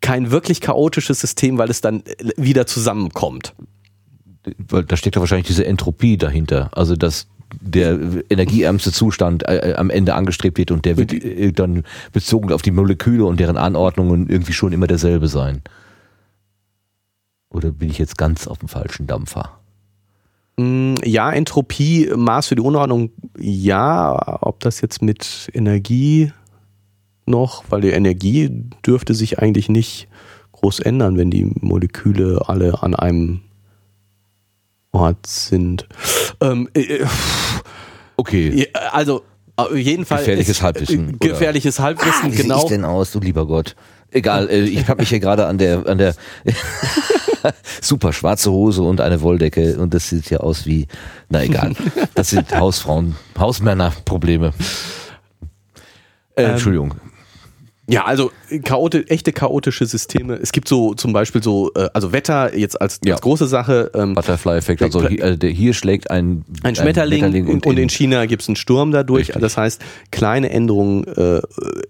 kein 0.00 0.30
wirklich 0.30 0.60
chaotisches 0.60 1.20
System, 1.20 1.58
weil 1.58 1.70
es 1.70 1.80
dann 1.80 2.02
äh, 2.06 2.30
wieder 2.36 2.66
zusammenkommt. 2.66 3.54
Weil 4.58 4.84
da 4.84 4.96
steckt 4.96 5.16
ja 5.16 5.20
wahrscheinlich 5.20 5.46
diese 5.46 5.66
Entropie 5.66 6.16
dahinter. 6.16 6.70
Also 6.72 6.96
dass 6.96 7.28
der 7.60 7.98
energieärmste 8.30 8.92
Zustand 8.92 9.46
äh, 9.48 9.72
äh, 9.72 9.74
am 9.74 9.90
Ende 9.90 10.14
angestrebt 10.14 10.58
wird 10.58 10.70
und 10.70 10.84
der 10.84 10.96
wird 10.96 11.12
äh, 11.12 11.52
dann 11.52 11.84
bezogen 12.12 12.52
auf 12.52 12.62
die 12.62 12.70
Moleküle 12.70 13.24
und 13.24 13.40
deren 13.40 13.56
Anordnungen 13.56 14.28
irgendwie 14.28 14.52
schon 14.52 14.72
immer 14.72 14.86
derselbe 14.86 15.28
sein. 15.28 15.62
Oder 17.50 17.70
bin 17.70 17.90
ich 17.90 17.98
jetzt 17.98 18.16
ganz 18.16 18.46
auf 18.46 18.58
dem 18.58 18.68
falschen 18.68 19.06
Dampfer? 19.06 19.58
Mm, 20.56 20.94
Ja, 21.04 21.30
Entropie, 21.30 22.10
Maß 22.14 22.48
für 22.48 22.54
die 22.54 22.62
Unordnung, 22.62 23.10
ja. 23.38 24.38
Ob 24.42 24.60
das 24.60 24.80
jetzt 24.80 25.02
mit 25.02 25.50
Energie 25.52 26.32
noch, 27.26 27.64
weil 27.68 27.82
die 27.82 27.90
Energie 27.90 28.50
dürfte 28.86 29.14
sich 29.14 29.38
eigentlich 29.38 29.68
nicht 29.68 30.08
groß 30.52 30.80
ändern, 30.80 31.16
wenn 31.16 31.30
die 31.30 31.44
Moleküle 31.60 32.42
alle 32.46 32.82
an 32.82 32.94
einem 32.94 33.42
Ort 34.92 35.26
sind. 35.26 35.88
Ähm, 36.40 36.68
äh, 36.74 36.80
äh, 36.80 37.06
Okay. 38.16 38.68
also, 38.92 39.22
auf 39.56 39.74
jeden 39.74 40.04
Fall. 40.04 40.18
Gefährliches 40.18 40.56
ist- 40.58 40.62
Halbwissen, 40.62 41.08
äh, 41.08 41.14
oder? 41.14 41.28
Gefährliches 41.28 41.80
Halbwissen, 41.80 42.30
Wie 42.32 42.36
sehe 42.36 42.42
genau. 42.44 42.62
ich 42.62 42.68
denn 42.68 42.84
aus, 42.84 43.10
du 43.12 43.20
lieber 43.20 43.46
Gott? 43.46 43.74
Egal, 44.10 44.48
äh, 44.50 44.60
ich 44.64 44.86
habe 44.88 45.00
mich 45.00 45.08
hier 45.08 45.20
gerade 45.20 45.46
an 45.46 45.56
der 45.58 45.86
an 45.86 45.96
der 45.98 46.14
super 47.80 48.12
schwarze 48.12 48.50
Hose 48.52 48.82
und 48.82 49.00
eine 49.00 49.22
Wolldecke 49.22 49.76
und 49.78 49.94
das 49.94 50.10
sieht 50.10 50.28
ja 50.30 50.38
aus 50.40 50.66
wie, 50.66 50.86
na 51.30 51.42
egal. 51.42 51.72
Das 52.14 52.30
sind 52.30 52.54
Hausfrauen, 52.54 53.16
Hausmänner-Probleme. 53.38 54.52
Äh, 56.36 56.44
Ähm, 56.44 56.50
Entschuldigung. 56.52 56.94
Ja, 57.92 58.04
also 58.06 58.30
chaoti 58.64 59.00
echte 59.08 59.32
chaotische 59.32 59.84
Systeme. 59.84 60.34
Es 60.36 60.52
gibt 60.52 60.66
so 60.66 60.94
zum 60.94 61.12
Beispiel 61.12 61.42
so, 61.42 61.70
äh, 61.74 61.88
also 61.92 62.10
Wetter 62.12 62.56
jetzt 62.56 62.80
als, 62.80 63.00
Ja. 63.04 63.12
als 63.14 63.20
große 63.20 63.46
Sache. 63.46 63.90
Ähm, 63.94 64.14
Butterfly-Effekt. 64.14 64.80
Also 64.82 65.06
hier, 65.06 65.22
äh, 65.22 65.36
der- 65.36 65.50
hier 65.50 65.74
schlägt 65.74 66.10
ein, 66.10 66.44
ein 66.62 66.74
Schmetterling, 66.74 67.46
und, 67.48 67.66
und 67.66 67.78
in 67.78 67.90
China 67.90 68.24
gibt 68.24 68.42
es 68.42 68.48
einen 68.48 68.56
Sturm 68.56 68.92
dadurch. 68.92 69.28
Richtig. 69.28 69.42
Das 69.42 69.58
heißt, 69.58 69.82
kleine 70.10 70.48
Änderungen 70.50 71.04
äh, 71.04 71.42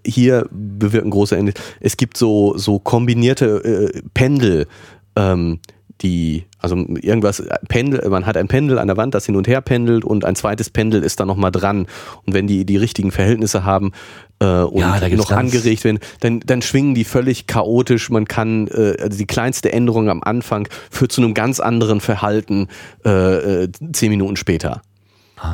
hier 0.05 0.45
bewirken 0.51 1.09
große 1.09 1.37
Änderungen. 1.37 1.63
Es 1.79 1.95
gibt 1.95 2.17
so, 2.17 2.57
so 2.57 2.79
kombinierte 2.79 3.91
äh, 3.95 4.01
Pendel, 4.13 4.67
ähm, 5.15 5.59
die, 6.01 6.43
also 6.63 6.77
irgendwas, 6.77 7.41
äh, 7.41 7.55
Pendel, 7.67 8.09
man 8.09 8.25
hat 8.25 8.37
ein 8.37 8.47
Pendel 8.47 8.79
an 8.79 8.87
der 8.87 8.97
Wand, 8.97 9.13
das 9.13 9.25
hin 9.25 9.35
und 9.35 9.47
her 9.47 9.61
pendelt 9.61 10.05
und 10.05 10.23
ein 10.23 10.35
zweites 10.35 10.69
Pendel 10.69 11.03
ist 11.03 11.19
da 11.19 11.25
nochmal 11.25 11.51
dran. 11.51 11.87
Und 12.25 12.33
wenn 12.33 12.47
die 12.47 12.65
die 12.65 12.77
richtigen 12.77 13.11
Verhältnisse 13.11 13.65
haben 13.65 13.91
äh, 14.39 14.45
und 14.45 14.79
Ja, 14.79 15.09
noch 15.09 15.31
angeregt 15.31 15.83
werden, 15.83 15.99
dann, 16.21 16.39
dann 16.39 16.61
schwingen 16.61 16.95
die 16.95 17.03
völlig 17.03 17.47
chaotisch. 17.47 18.09
Man 18.09 18.25
kann, 18.25 18.67
äh, 18.69 18.95
also 18.99 19.17
die 19.17 19.27
kleinste 19.27 19.73
Änderung 19.73 20.09
am 20.09 20.23
Anfang 20.23 20.67
führt 20.89 21.11
zu 21.11 21.21
einem 21.21 21.33
ganz 21.33 21.59
anderen 21.59 21.99
Verhalten 21.99 22.69
äh, 23.05 23.63
äh, 23.63 23.69
zehn 23.91 24.09
Minuten 24.09 24.37
später. 24.37 24.81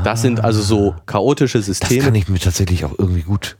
Das 0.03 0.22
sind 0.22 0.43
also 0.43 0.62
so 0.62 0.93
chaotische 1.07 1.57
das 1.57 1.66
Systeme, 1.66 2.03
kann 2.03 2.16
ich 2.16 2.30
mir 2.30 2.38
tatsächlich 2.38 2.86
auch 2.86 2.93
irgendwie 2.99 3.24
gut 3.24 3.57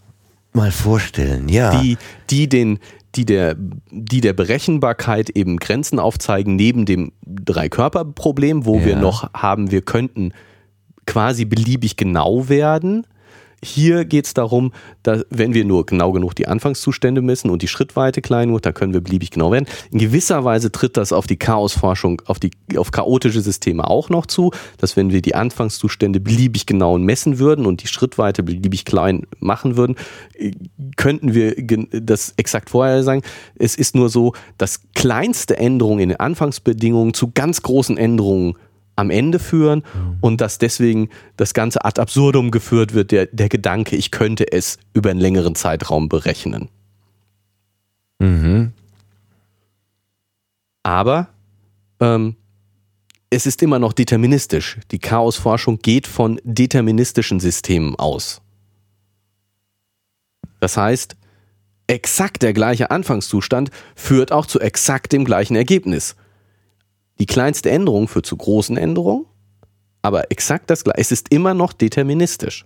mal 0.54 0.72
vorstellen. 0.72 1.50
Ja. 1.50 1.80
die, 1.80 1.98
die 2.30 2.48
den, 2.48 2.80
die 3.16 3.26
der, 3.26 3.56
die 3.92 4.22
der 4.22 4.34
Berechenbarkeit 4.34 5.30
eben 5.32 5.58
Grenzen 5.58 6.00
aufzeigen, 6.00 6.56
neben 6.56 6.86
dem 6.86 7.12
Drei-Körper-Problem, 7.26 8.66
wo 8.66 8.82
wir 8.82 8.94
Ja. 8.94 9.00
noch 9.00 9.34
haben, 9.34 9.72
wir 9.72 9.82
könnten 9.82 10.34
quasi 11.06 11.46
beliebig 11.46 11.98
genau 11.98 12.50
werden. 12.50 13.06
Hier 13.64 14.06
geht 14.06 14.26
es 14.26 14.34
darum, 14.34 14.74
dass, 15.04 15.26
wenn 15.30 15.54
wir 15.54 15.66
nur 15.66 15.86
genau 15.86 16.12
genug 16.12 16.36
die 16.36 16.48
Anfangszustände 16.48 17.22
messen 17.22 17.50
und 17.50 17.62
die 17.62 17.68
Schrittweite 17.68 18.22
klein 18.22 18.50
genug, 18.50 18.62
dann 18.62 18.74
können 18.74 18.94
wir 18.94 19.02
beliebig 19.02 19.32
genau 19.32 19.52
werden. 19.52 19.68
In 19.92 20.00
gewisser 20.00 20.44
Weise 20.44 20.72
tritt 20.72 20.98
das 20.98 21.12
auf 21.12 21.28
die 21.28 21.38
Chaosforschung, 21.38 22.22
auf 22.26 22.40
die 22.40 22.52
auf 22.76 22.92
chaotische 22.92 23.42
Systeme 23.42 23.88
auch 23.88 24.10
noch 24.10 24.26
zu, 24.26 24.52
dass 24.78 24.96
wenn 24.96 25.12
wir 25.12 25.22
die 25.22 25.36
Anfangszustände 25.36 26.20
beliebig 26.20 26.66
genau 26.66 26.98
messen 26.98 27.40
würden 27.40 27.66
und 27.66 27.84
die 27.84 27.88
Schrittweite 27.88 28.44
beliebig 28.44 28.86
klein 28.86 29.28
machen 29.40 29.78
würden, 29.78 29.96
könnten 30.96 31.34
wir 31.34 31.56
das 31.92 32.34
exakt 32.38 32.70
vorher 32.70 33.04
sagen. 33.04 33.22
Es 33.56 33.76
ist 33.76 33.96
nur 33.96 34.10
so, 34.10 34.34
dass 34.58 34.82
kleinste 34.96 35.58
Änderungen 35.58 36.00
in 36.00 36.10
den 36.10 36.20
Anfangsbedingungen 36.20 37.14
zu 37.14 37.32
ganz 37.32 37.62
großen 37.62 37.98
Änderungen 37.98 38.56
am 39.00 39.10
Ende 39.10 39.40
führen 39.40 39.84
und 40.22 40.42
dass 40.42 40.58
deswegen 40.58 41.10
das 41.38 41.54
Ganze 41.54 41.86
ad 41.86 42.00
absurdum 42.00 42.52
geführt 42.52 42.94
wird, 42.94 43.12
der, 43.12 43.28
der 43.28 43.50
Gedanke, 43.50 43.96
ich 43.96 44.12
könnte 44.12 44.52
es 44.52 44.78
über 44.94 45.10
einen 45.10 45.20
längeren 45.20 45.56
Zeitraum 45.56 46.10
berechnen. 46.10 46.70
Mhm. 48.20 48.74
Aber 50.84 51.30
ähm, 52.00 52.36
es 53.30 53.46
ist 53.46 53.62
immer 53.62 53.80
noch 53.80 53.94
deterministisch. 53.94 54.78
Die 54.92 55.00
Chaosforschung 55.00 55.80
geht 55.80 56.08
von 56.08 56.42
deterministischen 56.44 57.40
Systemen 57.40 57.96
aus. 57.96 58.42
Das 60.60 60.78
heißt, 60.78 61.16
exakt 61.88 62.42
der 62.42 62.54
gleiche 62.54 62.92
Anfangszustand 62.92 63.72
führt 63.96 64.32
auch 64.32 64.46
zu 64.46 64.60
exakt 64.60 65.14
dem 65.14 65.26
gleichen 65.26 65.56
Ergebnis. 65.56 66.16
Die 67.20 67.26
kleinste 67.26 67.70
Änderung 67.70 68.08
führt 68.08 68.26
zu 68.26 68.38
großen 68.38 68.78
Änderungen, 68.78 69.26
aber 70.02 70.32
exakt 70.32 70.70
das 70.70 70.84
gleiche. 70.84 71.00
Es 71.00 71.12
ist 71.12 71.32
immer 71.32 71.54
noch 71.54 71.74
deterministisch. 71.74 72.66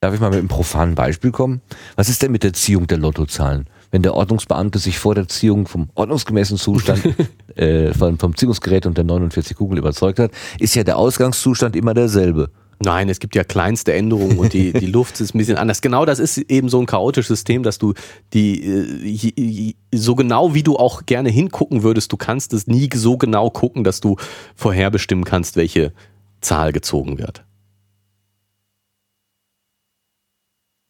Darf 0.00 0.14
ich 0.14 0.20
mal 0.20 0.30
mit 0.30 0.38
einem 0.38 0.48
profanen 0.48 0.94
Beispiel 0.94 1.32
kommen? 1.32 1.62
Was 1.96 2.08
ist 2.08 2.22
denn 2.22 2.30
mit 2.30 2.42
der 2.42 2.52
Ziehung 2.52 2.86
der 2.86 2.98
Lottozahlen? 2.98 3.68
Wenn 3.90 4.02
der 4.02 4.14
Ordnungsbeamte 4.14 4.78
sich 4.78 4.98
vor 4.98 5.14
der 5.14 5.28
Ziehung 5.28 5.66
vom 5.66 5.88
ordnungsgemäßen 5.94 6.58
Zustand 6.58 7.02
äh, 7.56 7.94
vom, 7.94 8.18
vom 8.18 8.36
Ziehungsgerät 8.36 8.84
und 8.84 8.98
der 8.98 9.04
49 9.04 9.56
Kugel 9.56 9.78
überzeugt 9.78 10.18
hat, 10.18 10.32
ist 10.58 10.74
ja 10.74 10.84
der 10.84 10.98
Ausgangszustand 10.98 11.76
immer 11.76 11.94
derselbe. 11.94 12.50
Nein, 12.78 13.08
es 13.08 13.20
gibt 13.20 13.34
ja 13.34 13.44
kleinste 13.44 13.94
Änderungen 13.94 14.38
und 14.38 14.52
die, 14.52 14.72
die 14.78 14.86
Luft 14.86 15.20
ist 15.20 15.34
ein 15.34 15.38
bisschen 15.38 15.56
anders. 15.56 15.80
Genau 15.80 16.04
das 16.04 16.18
ist 16.18 16.38
eben 16.38 16.68
so 16.68 16.80
ein 16.80 16.86
chaotisches 16.86 17.28
System, 17.28 17.62
dass 17.62 17.78
du 17.78 17.94
die 18.32 18.64
äh, 18.64 19.74
so 19.92 20.14
genau 20.14 20.54
wie 20.54 20.62
du 20.62 20.76
auch 20.76 21.06
gerne 21.06 21.30
hingucken 21.30 21.82
würdest, 21.82 22.12
du 22.12 22.16
kannst 22.16 22.52
es 22.52 22.66
nie 22.66 22.88
so 22.94 23.16
genau 23.16 23.50
gucken, 23.50 23.84
dass 23.84 24.00
du 24.00 24.16
vorherbestimmen 24.54 25.24
kannst, 25.24 25.56
welche 25.56 25.92
Zahl 26.40 26.72
gezogen 26.72 27.18
wird. 27.18 27.44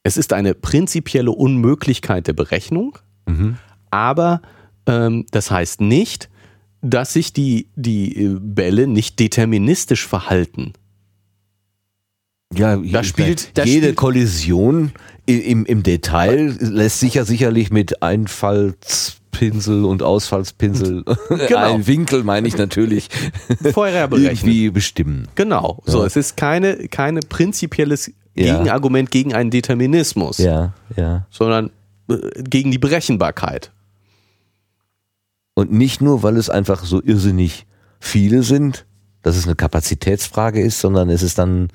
Es 0.03 0.16
ist 0.16 0.32
eine 0.32 0.55
prinzipielle 0.55 1.32
Unmöglichkeit 1.32 2.28
der 2.28 2.32
Berechnung, 2.32 2.99
mhm. 3.26 3.57
aber 3.91 4.41
ähm, 4.87 5.26
das 5.30 5.51
heißt 5.51 5.80
nicht, 5.80 6.28
dass 6.80 7.12
sich 7.12 7.32
die, 7.32 7.68
die 7.74 8.24
äh, 8.24 8.39
Bälle 8.41 8.87
nicht 8.87 9.18
deterministisch 9.18 10.07
verhalten. 10.07 10.74
Ja, 12.57 12.76
da 12.76 13.04
spielt 13.04 13.52
jede 13.57 13.68
spielt 13.68 13.96
Kollision 13.96 14.92
im, 15.26 15.66
im 15.66 15.82
Detail 15.82 16.57
lässt 16.61 17.00
sich 17.00 17.14
ja 17.14 17.24
sicherlich 17.24 17.70
mit 17.70 18.02
Einfallspinsel 18.02 19.84
und 19.84 20.02
Ausfallspinsel 20.02 21.04
genau. 21.28 21.74
ein 21.74 21.86
Winkel 21.86 22.22
meine 22.22 22.46
ich 22.46 22.57
natürlich 22.57 23.09
vorher 23.72 24.09
berechnen. 24.09 24.52
Wie 24.52 24.70
bestimmen. 24.70 25.28
Genau. 25.34 25.82
So, 25.84 26.00
ja. 26.00 26.07
es 26.07 26.16
ist 26.16 26.36
keine 26.36 26.88
keine 26.88 27.20
prinzipielles 27.20 28.12
Gegenargument 28.34 29.11
gegen 29.11 29.34
einen 29.34 29.50
Determinismus. 29.50 30.38
Ja, 30.38 30.74
ja. 30.96 31.26
Sondern 31.30 31.70
äh, 32.09 32.42
gegen 32.42 32.70
die 32.70 32.78
Berechenbarkeit. 32.78 33.72
Und 35.54 35.72
nicht 35.72 36.02
nur, 36.02 36.22
weil 36.22 36.36
es 36.36 36.50
einfach 36.50 36.84
so 36.84 37.02
irrsinnig 37.02 37.66
viele 37.98 38.42
sind, 38.42 38.84
dass 39.22 39.36
es 39.36 39.46
eine 39.46 39.57
Kapazitätsfrage 39.57 40.61
ist, 40.61 40.80
sondern 40.80 41.09
es 41.09 41.22
ist 41.22 41.38
dann 41.38 41.68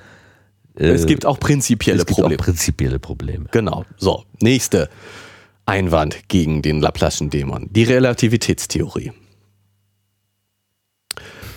es 0.76 1.06
gibt 1.06 1.26
auch 1.26 1.40
prinzipielle 1.40 2.00
es 2.00 2.06
gibt 2.06 2.20
Probleme. 2.20 2.40
Auch 2.40 2.46
prinzipielle 2.46 3.00
Probleme. 3.00 3.46
Genau. 3.52 3.86
So, 3.98 4.24
nächste 4.42 4.90
Einwand 5.66 6.28
gegen 6.28 6.62
den 6.62 6.84
Laplace'schen 6.84 7.30
Dämon. 7.30 7.70
Die 7.72 7.84
Relativitätstheorie. 7.84 9.12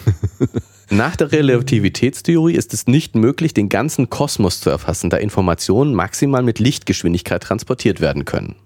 Nach 0.90 1.16
der 1.16 1.32
Relativitätstheorie 1.32 2.54
ist 2.54 2.74
es 2.74 2.86
nicht 2.86 3.14
möglich, 3.14 3.54
den 3.54 3.68
ganzen 3.68 4.10
Kosmos 4.10 4.60
zu 4.60 4.70
erfassen, 4.70 5.10
da 5.10 5.16
Informationen 5.16 5.94
maximal 5.94 6.42
mit 6.42 6.58
Lichtgeschwindigkeit 6.58 7.42
transportiert 7.42 8.00
werden 8.00 8.24
können. 8.24 8.56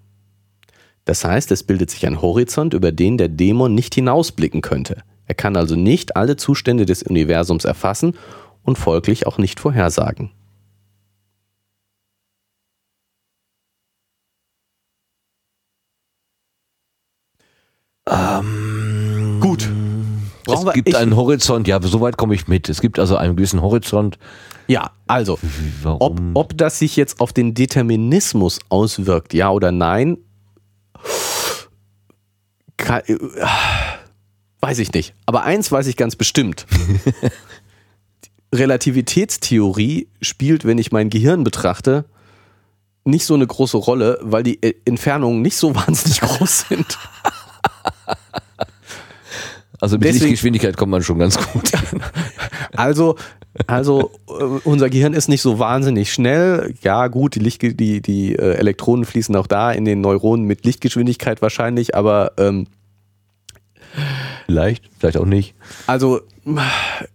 Das 1.04 1.24
heißt, 1.24 1.50
es 1.52 1.62
bildet 1.62 1.90
sich 1.90 2.06
ein 2.06 2.20
Horizont, 2.20 2.74
über 2.74 2.92
den 2.92 3.16
der 3.16 3.28
Dämon 3.28 3.74
nicht 3.74 3.94
hinausblicken 3.94 4.60
könnte. 4.60 5.02
Er 5.26 5.34
kann 5.34 5.56
also 5.56 5.74
nicht 5.76 6.16
alle 6.16 6.36
Zustände 6.36 6.84
des 6.84 7.02
Universums 7.02 7.64
erfassen 7.64 8.14
und 8.62 8.76
folglich 8.76 9.26
auch 9.26 9.38
nicht 9.38 9.60
vorhersagen. 9.60 10.30
Ähm, 18.10 19.38
Gut. 19.40 19.68
es 20.50 20.72
gibt 20.72 20.94
einen 20.94 21.16
Horizont, 21.16 21.68
ja, 21.68 21.80
so 21.82 22.00
weit 22.00 22.16
komme 22.16 22.34
ich 22.34 22.48
mit. 22.48 22.68
Es 22.68 22.80
gibt 22.80 22.98
also 22.98 23.16
einen 23.16 23.36
gewissen 23.36 23.62
Horizont. 23.62 24.18
Ja, 24.66 24.90
also, 25.06 25.38
ob, 25.84 26.20
ob 26.34 26.58
das 26.58 26.78
sich 26.78 26.96
jetzt 26.96 27.20
auf 27.20 27.32
den 27.32 27.54
Determinismus 27.54 28.58
auswirkt, 28.68 29.32
ja 29.32 29.50
oder 29.50 29.72
nein, 29.72 30.18
kann, 32.76 33.02
äh, 33.06 33.16
weiß 34.60 34.78
ich 34.78 34.92
nicht. 34.92 35.14
Aber 35.26 35.44
eins 35.44 35.72
weiß 35.72 35.86
ich 35.86 35.96
ganz 35.96 36.16
bestimmt. 36.16 36.66
Relativitätstheorie 38.54 40.08
spielt, 40.22 40.64
wenn 40.64 40.78
ich 40.78 40.92
mein 40.92 41.10
Gehirn 41.10 41.44
betrachte, 41.44 42.06
nicht 43.04 43.24
so 43.24 43.34
eine 43.34 43.46
große 43.46 43.76
Rolle, 43.76 44.18
weil 44.22 44.42
die 44.42 44.62
äh, 44.62 44.74
Entfernungen 44.84 45.42
nicht 45.42 45.56
so 45.56 45.74
wahnsinnig 45.74 46.20
groß 46.20 46.66
sind. 46.68 46.98
Also 49.80 49.96
mit 49.96 50.04
Deswegen, 50.04 50.24
Lichtgeschwindigkeit 50.24 50.76
kommt 50.76 50.90
man 50.90 51.02
schon 51.02 51.18
ganz 51.18 51.38
gut. 51.38 51.70
Also, 52.76 53.16
also 53.66 54.12
äh, 54.28 54.42
unser 54.64 54.88
Gehirn 54.88 55.12
ist 55.12 55.28
nicht 55.28 55.42
so 55.42 55.58
wahnsinnig 55.58 56.12
schnell. 56.12 56.74
Ja, 56.82 57.08
gut, 57.08 57.34
die, 57.34 57.40
Licht, 57.40 57.62
die, 57.62 58.00
die 58.00 58.36
äh, 58.36 58.54
Elektronen 58.54 59.04
fließen 59.04 59.34
auch 59.34 59.48
da 59.48 59.72
in 59.72 59.84
den 59.84 60.00
Neuronen 60.00 60.46
mit 60.46 60.64
Lichtgeschwindigkeit 60.64 61.42
wahrscheinlich, 61.42 61.96
aber 61.96 62.32
ähm, 62.36 62.68
vielleicht, 64.46 64.84
vielleicht 64.98 65.16
auch 65.16 65.24
nicht. 65.24 65.54
Also, 65.88 66.20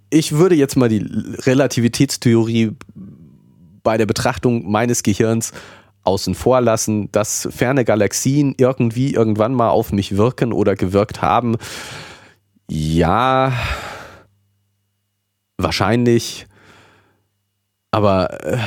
ich 0.09 0.33
würde 0.33 0.55
jetzt 0.55 0.75
mal 0.75 0.89
die 0.89 1.05
Relativitätstheorie 1.45 2.71
bei 3.83 3.97
der 3.97 4.05
Betrachtung 4.05 4.69
meines 4.69 5.03
Gehirns 5.03 5.53
außen 6.03 6.35
vor 6.35 6.61
lassen, 6.61 7.11
dass 7.11 7.47
ferne 7.51 7.85
Galaxien 7.85 8.55
irgendwie 8.57 9.13
irgendwann 9.13 9.53
mal 9.53 9.69
auf 9.69 9.91
mich 9.91 10.17
wirken 10.17 10.53
oder 10.53 10.75
gewirkt 10.75 11.21
haben. 11.21 11.57
Ja, 12.69 13.53
wahrscheinlich. 15.57 16.47
Aber 17.91 18.43
äh, 18.43 18.57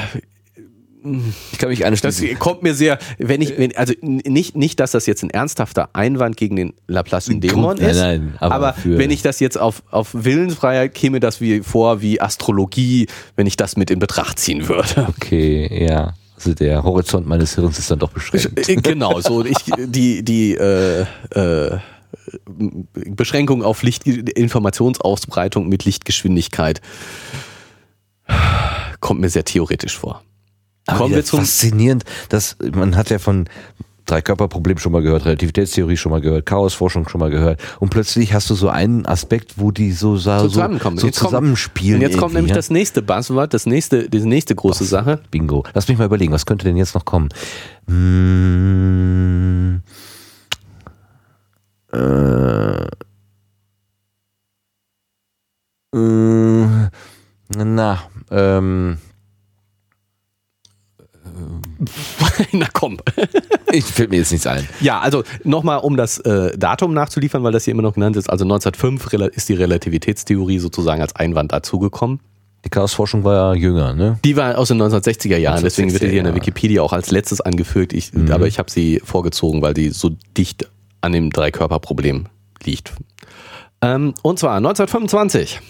ich 1.53 1.59
kann 1.59 1.69
mich 1.69 1.85
anschließen. 1.87 2.29
Das 2.31 2.39
kommt 2.39 2.63
mir 2.63 2.75
sehr, 2.75 2.99
wenn 3.19 3.41
ich, 3.41 3.57
wenn, 3.59 3.77
also 3.77 3.93
nicht, 4.03 4.57
nicht, 4.57 4.81
dass 4.81 4.91
das 4.93 5.07
jetzt 5.07 5.23
ein 5.23 5.31
ernsthafter 5.31 5.91
Einwand 5.93 6.37
gegen 6.37 6.57
den 6.57 6.75
Laplace'en 6.89 7.41
Dämon 7.41 7.79
ist, 7.79 7.99
nein, 7.99 8.33
nein, 8.33 8.35
aber, 8.39 8.55
aber 8.55 8.75
wenn 8.85 9.11
ich 9.11 9.23
das 9.23 9.41
jetzt 9.41 9.59
auf, 9.59 9.83
auf 9.91 10.11
Willensfreiheit 10.13 10.95
käme 10.95 11.21
das 11.21 11.41
wie 11.41 11.61
vor 11.61 12.03
wie 12.03 12.21
Astrologie, 12.21 13.07
wenn 13.37 13.47
ich 13.47 13.57
das 13.57 13.77
mit 13.77 13.91
in 13.91 13.99
Betracht 13.99 14.39
ziehen 14.39 14.69
würde. 14.69 15.07
Okay, 15.09 15.87
ja. 15.87 16.15
Also 16.37 16.55
der 16.55 16.85
Horizont 16.85 17.27
meines 17.27 17.55
Hirns 17.55 17.79
ist 17.79 17.91
dann 17.91 17.99
doch 17.99 18.11
beschränkt. 18.11 18.69
Äh, 18.69 18.77
genau, 18.77 19.21
so 19.21 19.45
ich, 19.45 19.57
die, 19.79 20.23
die 20.23 20.55
äh, 20.55 21.07
äh, 21.31 21.79
Beschränkung 22.95 23.63
auf 23.63 23.83
Licht, 23.83 24.07
Informationsausbreitung 24.07 25.69
mit 25.69 25.85
Lichtgeschwindigkeit 25.85 26.81
kommt 29.01 29.21
mir 29.21 29.29
sehr 29.29 29.45
theoretisch 29.45 29.97
vor. 29.97 30.23
Aber 30.87 30.99
Kommen 30.99 31.15
wir 31.15 31.25
zum 31.25 31.41
faszinierend, 31.41 32.05
dass 32.29 32.57
man 32.61 32.97
hat 32.97 33.11
ja 33.11 33.19
von 33.19 33.49
Dreikörperproblem 34.07 34.79
schon 34.79 34.93
mal 34.93 35.03
gehört, 35.03 35.25
Relativitätstheorie 35.25 35.97
schon 35.97 36.11
mal 36.11 36.21
gehört, 36.21 36.47
Chaosforschung 36.47 37.09
schon 37.09 37.21
mal 37.21 37.31
gehört 37.31 37.61
und 37.81 37.91
plötzlich 37.91 38.33
hast 38.33 38.49
du 38.51 38.55
so 38.55 38.69
einen 38.69 39.05
Aspekt, 39.07 39.55
wo 39.57 39.71
die 39.71 39.93
so, 39.93 40.17
so, 40.17 40.39
zusammenkommen. 40.39 40.99
so, 40.99 41.11
zusammenspielen. 41.11 41.97
und 41.97 42.03
jetzt 42.03 42.19
kommt 42.19 42.35
nämlich 42.35 42.51
ja? 42.51 42.57
das 42.57 42.71
nächste 42.71 43.03
Buzzword, 43.03 43.53
das 43.53 43.67
nächste, 43.67 44.09
die 44.09 44.21
nächste 44.21 44.55
große 44.55 44.85
Ach, 44.85 44.89
Sache. 44.89 45.21
Bingo. 45.31 45.65
Lass 45.75 45.89
mich 45.89 45.99
mal 45.99 46.05
überlegen, 46.05 46.33
was 46.33 46.47
könnte 46.47 46.65
denn 46.65 46.77
jetzt 46.77 46.95
noch 46.95 47.05
kommen? 47.05 47.29
Hm, 47.89 49.83
äh, 51.93 52.87
äh, 55.95 56.89
na, 57.57 58.03
ähm, 58.31 58.99
Na 62.53 62.67
komm. 62.73 62.99
ich 63.73 63.85
fällt 63.85 64.11
mir 64.11 64.19
jetzt 64.19 64.33
nichts 64.33 64.47
ein. 64.47 64.67
Ja, 64.81 65.01
also 65.01 65.23
nochmal, 65.45 65.79
um 65.79 65.97
das 65.97 66.19
äh, 66.19 66.57
Datum 66.57 66.95
nachzuliefern, 66.95 67.43
weil 67.43 67.53
das 67.53 67.65
hier 67.65 67.73
immer 67.73 67.83
noch 67.83 67.95
genannt 67.95 68.17
ist. 68.17 68.29
Also 68.29 68.45
1905 68.45 69.13
ist 69.35 69.49
die 69.49 69.55
Relativitätstheorie 69.55 70.59
sozusagen 70.59 71.03
als 71.03 71.15
Einwand 71.17 71.53
dazugekommen. 71.53 72.21
Die 72.65 72.71
Chaosforschung 72.71 73.23
war 73.23 73.35
ja 73.35 73.55
jünger, 73.55 73.95
ne? 73.95 74.19
Die 74.25 74.37
war 74.37 74.59
aus 74.59 74.69
den 74.69 74.83
1960er 74.83 75.37
Jahren, 75.37 75.63
deswegen 75.63 75.93
wird 75.93 76.03
die 76.03 76.09
hier 76.09 76.19
in 76.19 76.25
der 76.25 76.35
Wikipedia 76.35 76.83
auch 76.83 76.93
als 76.93 77.13
letztes 77.13 77.41
angefügt. 77.41 77.93
Ich, 77.93 78.13
mhm. 78.13 78.33
Aber 78.33 78.49
ich 78.49 78.59
habe 78.59 78.71
sie 78.71 79.01
vorgezogen, 79.05 79.63
weil 79.63 79.73
die 79.73 79.91
so 79.91 80.11
dicht 80.37 80.69
an 81.01 81.13
dem 81.13 81.31
Dreikörperproblem 81.31 82.27
liegt. 82.65 82.93
Ähm, 83.83 84.15
und 84.23 84.39
zwar 84.39 84.57
1925. 84.57 85.61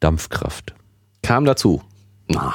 Dampfkraft. 0.00 0.74
Kam 1.22 1.44
dazu. 1.44 1.82
Na, 2.28 2.54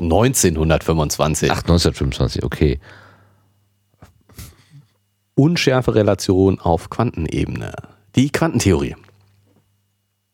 1925. 0.00 1.50
Ach, 1.50 1.58
1925, 1.58 2.42
okay. 2.42 2.80
Unschärferelation 5.34 6.60
auf 6.60 6.90
Quantenebene. 6.90 7.74
Die 8.16 8.30
Quantentheorie. 8.30 8.96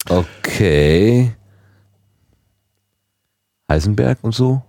Okay. 0.09 1.35
Heisenberg 3.71 4.19
und 4.23 4.35
so? 4.35 4.63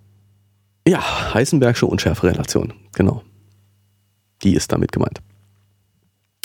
Ja, 0.88 1.34
Heisenbergsche 1.34 1.86
Unschärferelation, 1.86 2.74
genau. 2.94 3.24
Die 4.44 4.56
ist 4.56 4.72
damit 4.72 4.92
gemeint. 4.92 5.22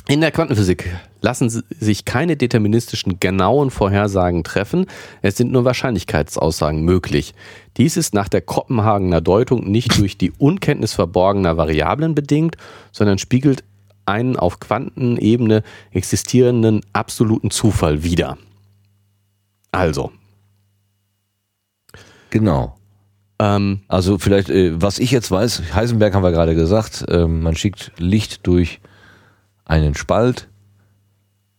In 0.09 0.21
der 0.21 0.31
Quantenphysik 0.31 0.89
lassen 1.21 1.51
sich 1.51 2.05
keine 2.05 2.37
deterministischen 2.37 3.19
genauen 3.19 3.71
Vorhersagen 3.71 4.45
treffen, 4.45 4.87
es 5.21 5.37
sind 5.37 5.51
nur 5.51 5.65
Wahrscheinlichkeitsaussagen 5.65 6.83
möglich. 6.83 7.35
Dies 7.77 7.97
ist 7.97 8.15
nach 8.15 8.29
der 8.29 8.41
Kopenhagener 8.41 9.21
Deutung 9.21 9.69
nicht 9.69 9.99
durch 9.99 10.17
die 10.17 10.31
Unkenntnis 10.31 10.93
verborgener 10.93 11.57
Variablen 11.57 12.15
bedingt, 12.15 12.57
sondern 12.93 13.19
spiegelt 13.19 13.65
einen 14.05 14.37
auf 14.37 14.61
Quantenebene 14.61 15.65
existierenden 15.91 16.83
absoluten 16.93 17.51
Zufall 17.51 18.05
wider. 18.05 18.39
Also. 19.73 20.13
Genau. 22.31 22.77
Ähm, 23.41 23.81
also 23.89 24.19
vielleicht, 24.19 24.51
äh, 24.51 24.81
was 24.81 25.01
ich 25.01 25.11
jetzt 25.11 25.33
weiß, 25.33 25.75
Heisenberg 25.75 26.15
haben 26.15 26.23
wir 26.23 26.31
gerade 26.31 26.55
gesagt, 26.55 27.05
äh, 27.09 27.27
man 27.27 27.57
schickt 27.57 27.91
Licht 27.99 28.47
durch 28.47 28.79
einen 29.67 29.95
Spalt 29.95 30.49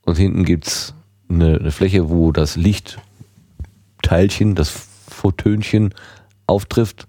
und 0.02 0.18
hinten 0.18 0.46
gibt's 0.46 0.96
eine, 1.30 1.60
eine 1.60 1.72
Fläche, 1.72 2.10
wo 2.10 2.32
das 2.32 2.56
Lichtteilchen, 2.56 4.56
das 4.56 4.70
Photönchen 5.10 5.94
auftrifft. 6.48 7.08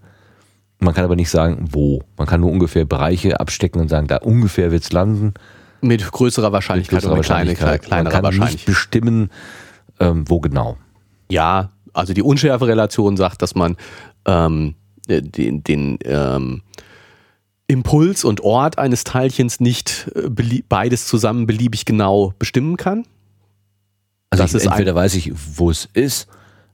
Man 0.80 0.94
kann 0.94 1.05
aber 1.05 1.16
nicht 1.16 1.30
sagen, 1.30 1.68
wo. 1.70 2.03
Man 2.16 2.26
kann 2.26 2.40
nur 2.40 2.51
ungefähr 2.51 2.84
Bereiche 2.84 3.40
abstecken 3.40 3.80
und 3.80 3.88
sagen, 3.88 4.07
da 4.07 4.16
ungefähr 4.16 4.70
wird's 4.70 4.92
landen. 4.92 5.34
Mit 5.80 6.11
größerer 6.11 6.53
Wahrscheinlichkeit 6.53 6.96
mit 6.96 7.03
größerer 7.03 7.16
Wahrscheinlichkeit. 7.16 7.82
Kleine, 7.82 8.11
Man 8.11 8.22
kann 8.22 8.36
nicht 8.36 8.66
bestimmen, 8.66 9.30
ähm, 10.01 10.28
wo 10.28 10.40
genau. 10.40 10.76
Ja, 11.30 11.70
also 11.92 12.14
die 12.14 12.22
Unschärferelation 12.22 13.16
sagt, 13.16 13.42
dass 13.42 13.55
man 13.55 13.76
ähm, 14.24 14.74
den, 15.09 15.62
den 15.62 15.99
ähm, 16.05 16.62
Impuls 17.68 18.24
und 18.24 18.40
Ort 18.40 18.78
eines 18.78 19.04
Teilchens 19.04 19.60
nicht 19.60 20.10
äh, 20.14 20.62
beides 20.68 21.06
zusammen 21.06 21.46
beliebig 21.46 21.84
genau 21.84 22.32
bestimmen 22.38 22.76
kann. 22.76 23.04
Also 24.30 24.42
das 24.42 24.54
ich, 24.54 24.68
entweder 24.68 24.94
weiß 24.94 25.14
ich, 25.14 25.32
wo 25.56 25.70
es 25.70 25.88
ist, 25.92 26.28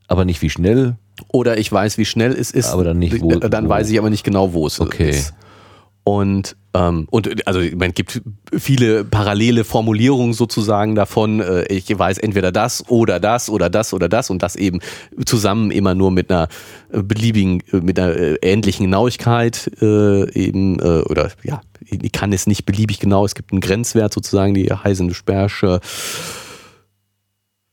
aber 0.06 0.24
nicht 0.24 0.40
wie 0.40 0.50
schnell. 0.50 0.96
Oder 1.28 1.58
ich 1.58 1.70
weiß, 1.70 1.98
wie 1.98 2.04
schnell 2.04 2.32
es 2.32 2.50
ist. 2.50 2.70
Aber 2.70 2.84
dann 2.84 2.98
nicht 2.98 3.20
wo. 3.20 3.30
Dann 3.30 3.66
wo. 3.66 3.68
weiß 3.70 3.90
ich 3.90 3.98
aber 3.98 4.10
nicht 4.10 4.24
genau, 4.24 4.52
wo 4.52 4.66
es 4.66 4.80
okay. 4.80 5.10
ist. 5.10 5.34
Und 6.04 6.56
ähm, 6.74 7.06
und 7.10 7.46
also 7.46 7.60
man 7.76 7.92
gibt 7.92 8.20
viele 8.52 9.04
parallele 9.04 9.64
Formulierungen 9.64 10.34
sozusagen 10.34 10.94
davon. 10.94 11.40
Äh, 11.40 11.64
ich 11.72 11.96
weiß 11.96 12.18
entweder 12.18 12.50
das 12.50 12.88
oder 12.88 13.20
das 13.20 13.48
oder 13.48 13.70
das 13.70 13.94
oder 13.94 14.08
das 14.08 14.28
und 14.28 14.42
das 14.42 14.56
eben 14.56 14.80
zusammen 15.24 15.70
immer 15.70 15.94
nur 15.94 16.10
mit 16.10 16.30
einer 16.30 16.48
äh, 16.92 17.02
beliebigen, 17.02 17.62
äh, 17.72 17.76
mit 17.76 17.98
einer 17.98 18.16
äh, 18.16 18.34
ähnlichen 18.42 18.86
Genauigkeit 18.86 19.70
äh, 19.80 20.30
eben 20.32 20.80
äh, 20.80 21.02
oder 21.02 21.30
ja, 21.44 21.60
ich 21.86 22.12
kann 22.12 22.32
es 22.32 22.46
nicht 22.46 22.66
beliebig 22.66 22.98
genau. 22.98 23.24
Es 23.24 23.34
gibt 23.34 23.52
einen 23.52 23.60
Grenzwert 23.60 24.12
sozusagen, 24.12 24.54
die 24.54 24.72
Heisenbergsche 24.72 25.80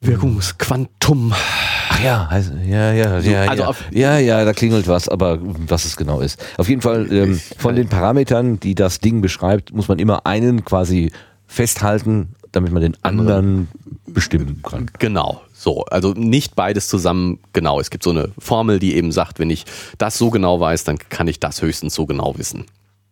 Wirkungsquantum. 0.02 1.34
Ach 1.34 2.04
ja, 2.04 2.30
ja, 2.66 2.92
ja, 2.92 3.20
ja, 3.20 3.42
also 3.50 3.64
ja. 3.64 3.76
ja, 3.92 4.18
ja, 4.18 4.46
da 4.46 4.54
klingelt 4.54 4.88
was, 4.88 5.08
aber 5.08 5.40
was 5.42 5.86
es 5.86 5.96
genau 5.96 6.22
ist. 6.22 6.44
Auf 6.58 6.68
jeden 6.68 6.82
Fall 6.82 7.12
ähm, 7.12 7.40
von 7.58 7.76
den 7.76 7.88
Parametern, 7.88 8.60
die 8.60 8.74
das 8.76 9.00
Ding 9.00 9.22
beschreibt, 9.22 9.74
muss 9.74 9.88
man 9.88 10.00
immer 10.00 10.26
einen 10.26 10.66
quasi 10.66 11.12
festhalten, 11.46 12.30
damit 12.52 12.72
man 12.72 12.82
den 12.82 12.98
anderen 13.04 13.68
bestimmen 14.08 14.62
kann. 14.64 14.90
Genau, 15.00 15.42
so. 15.54 15.86
Also 15.86 16.14
nicht 16.14 16.56
beides 16.56 16.88
zusammen 16.88 17.40
genau. 17.54 17.80
Es 17.80 17.92
gibt 17.92 18.04
so 18.04 18.10
eine 18.10 18.30
Formel, 18.40 18.80
die 18.80 18.96
eben 18.96 19.12
sagt, 19.12 19.40
wenn 19.40 19.50
ich 19.50 19.66
das 19.98 20.18
so 20.18 20.30
genau 20.32 20.60
weiß, 20.60 20.84
dann 20.84 20.98
kann 20.98 21.28
ich 21.28 21.40
das 21.40 21.62
höchstens 21.62 21.94
so 21.94 22.06
genau 22.06 22.38
wissen. 22.38 22.66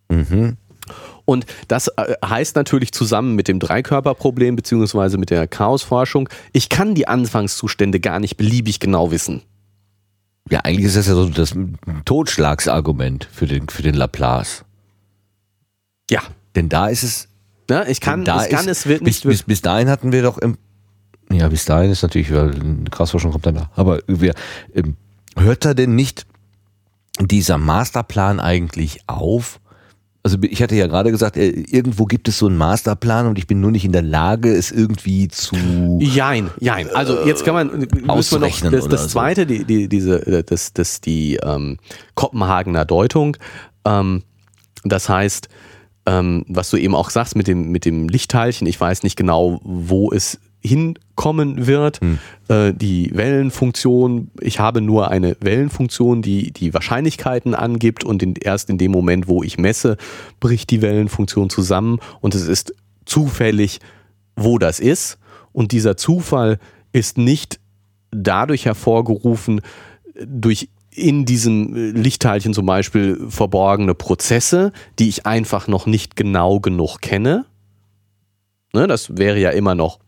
Mhm. 0.08 0.56
Und 1.30 1.46
das 1.68 1.86
äh, 1.86 2.14
heißt 2.24 2.56
natürlich 2.56 2.90
zusammen 2.90 3.36
mit 3.36 3.46
dem 3.46 3.60
Dreikörperproblem 3.60 4.56
beziehungsweise 4.56 5.16
mit 5.16 5.30
der 5.30 5.46
Chaosforschung, 5.46 6.28
ich 6.52 6.68
kann 6.68 6.96
die 6.96 7.06
Anfangszustände 7.06 8.00
gar 8.00 8.18
nicht 8.18 8.36
beliebig 8.36 8.80
genau 8.80 9.12
wissen. 9.12 9.42
Ja, 10.50 10.60
eigentlich 10.64 10.86
ist 10.86 10.96
das 10.96 11.06
ja 11.06 11.14
so 11.14 11.28
das 11.28 11.54
Totschlagsargument 12.04 13.28
für 13.30 13.46
den, 13.46 13.68
für 13.68 13.82
den 13.82 13.94
Laplace. 13.94 14.64
Ja. 16.10 16.20
Denn 16.56 16.68
da 16.68 16.88
ist 16.88 17.04
es. 17.04 17.28
Ja, 17.70 17.86
ich 17.86 18.00
kann, 18.00 18.24
da 18.24 18.44
ich 18.44 18.50
kann 18.50 18.68
es 18.68 18.86
wird 18.86 19.02
nicht. 19.02 19.22
Bis, 19.22 19.30
bis, 19.30 19.42
bis 19.44 19.62
dahin 19.62 19.88
hatten 19.88 20.10
wir 20.10 20.22
doch 20.22 20.38
im. 20.38 20.58
Ja, 21.30 21.46
bis 21.46 21.64
dahin 21.64 21.92
ist 21.92 22.02
natürlich, 22.02 22.34
weil 22.34 22.52
Kraftforschung 22.90 23.30
kommt 23.30 23.46
danach. 23.46 23.68
Aber 23.76 24.00
wir, 24.08 24.34
ähm, 24.74 24.96
hört 25.36 25.64
da 25.64 25.74
denn 25.74 25.94
nicht 25.94 26.26
dieser 27.20 27.56
Masterplan 27.56 28.40
eigentlich 28.40 28.98
auf? 29.06 29.60
Also 30.22 30.36
ich 30.42 30.62
hatte 30.62 30.74
ja 30.74 30.86
gerade 30.86 31.10
gesagt, 31.10 31.36
äh, 31.36 31.48
irgendwo 31.48 32.04
gibt 32.04 32.28
es 32.28 32.38
so 32.38 32.46
einen 32.46 32.56
Masterplan 32.56 33.26
und 33.26 33.38
ich 33.38 33.46
bin 33.46 33.60
nur 33.60 33.70
nicht 33.70 33.84
in 33.84 33.92
der 33.92 34.02
Lage, 34.02 34.52
es 34.52 34.70
irgendwie 34.70 35.28
zu. 35.28 35.98
Jein, 36.00 36.50
jein. 36.60 36.90
Also 36.90 37.24
jetzt 37.24 37.44
kann 37.44 37.54
man, 37.54 37.88
ausrechnen 38.08 38.72
noch 38.72 38.80
das, 38.80 38.88
das 38.88 39.08
zweite, 39.08 39.46
die, 39.46 39.64
die, 39.64 39.88
diese, 39.88 40.26
äh, 40.26 40.44
das, 40.44 40.72
das, 40.74 41.00
die 41.00 41.36
ähm, 41.36 41.78
Kopenhagener 42.14 42.84
Deutung. 42.84 43.36
Ähm, 43.86 44.22
das 44.84 45.08
heißt, 45.08 45.48
ähm, 46.06 46.44
was 46.48 46.70
du 46.70 46.76
eben 46.76 46.94
auch 46.94 47.10
sagst 47.10 47.36
mit 47.36 47.46
dem, 47.46 47.70
mit 47.70 47.84
dem 47.84 48.08
Lichtteilchen, 48.08 48.66
ich 48.66 48.80
weiß 48.80 49.02
nicht 49.02 49.16
genau, 49.16 49.60
wo 49.62 50.12
es 50.12 50.38
hinkommen 50.60 51.66
wird. 51.66 52.00
Hm. 52.00 52.18
Äh, 52.48 52.74
die 52.74 53.10
Wellenfunktion, 53.14 54.30
ich 54.40 54.60
habe 54.60 54.80
nur 54.80 55.10
eine 55.10 55.36
Wellenfunktion, 55.40 56.22
die 56.22 56.52
die 56.52 56.74
Wahrscheinlichkeiten 56.74 57.54
angibt 57.54 58.04
und 58.04 58.22
in, 58.22 58.34
erst 58.34 58.70
in 58.70 58.78
dem 58.78 58.92
Moment, 58.92 59.28
wo 59.28 59.42
ich 59.42 59.58
messe, 59.58 59.96
bricht 60.38 60.70
die 60.70 60.82
Wellenfunktion 60.82 61.50
zusammen 61.50 61.98
und 62.20 62.34
es 62.34 62.46
ist 62.46 62.74
zufällig, 63.04 63.80
wo 64.36 64.58
das 64.58 64.80
ist. 64.80 65.18
Und 65.52 65.72
dieser 65.72 65.96
Zufall 65.96 66.58
ist 66.92 67.18
nicht 67.18 67.58
dadurch 68.10 68.66
hervorgerufen, 68.66 69.60
durch 70.24 70.68
in 70.90 71.24
diesem 71.24 71.94
Lichtteilchen 71.94 72.52
zum 72.52 72.66
Beispiel 72.66 73.18
verborgene 73.28 73.94
Prozesse, 73.94 74.72
die 74.98 75.08
ich 75.08 75.24
einfach 75.24 75.68
noch 75.68 75.86
nicht 75.86 76.16
genau 76.16 76.60
genug 76.60 77.00
kenne. 77.00 77.46
Ne, 78.72 78.86
das 78.86 79.16
wäre 79.16 79.38
ja 79.38 79.50
immer 79.50 79.74
noch 79.74 79.98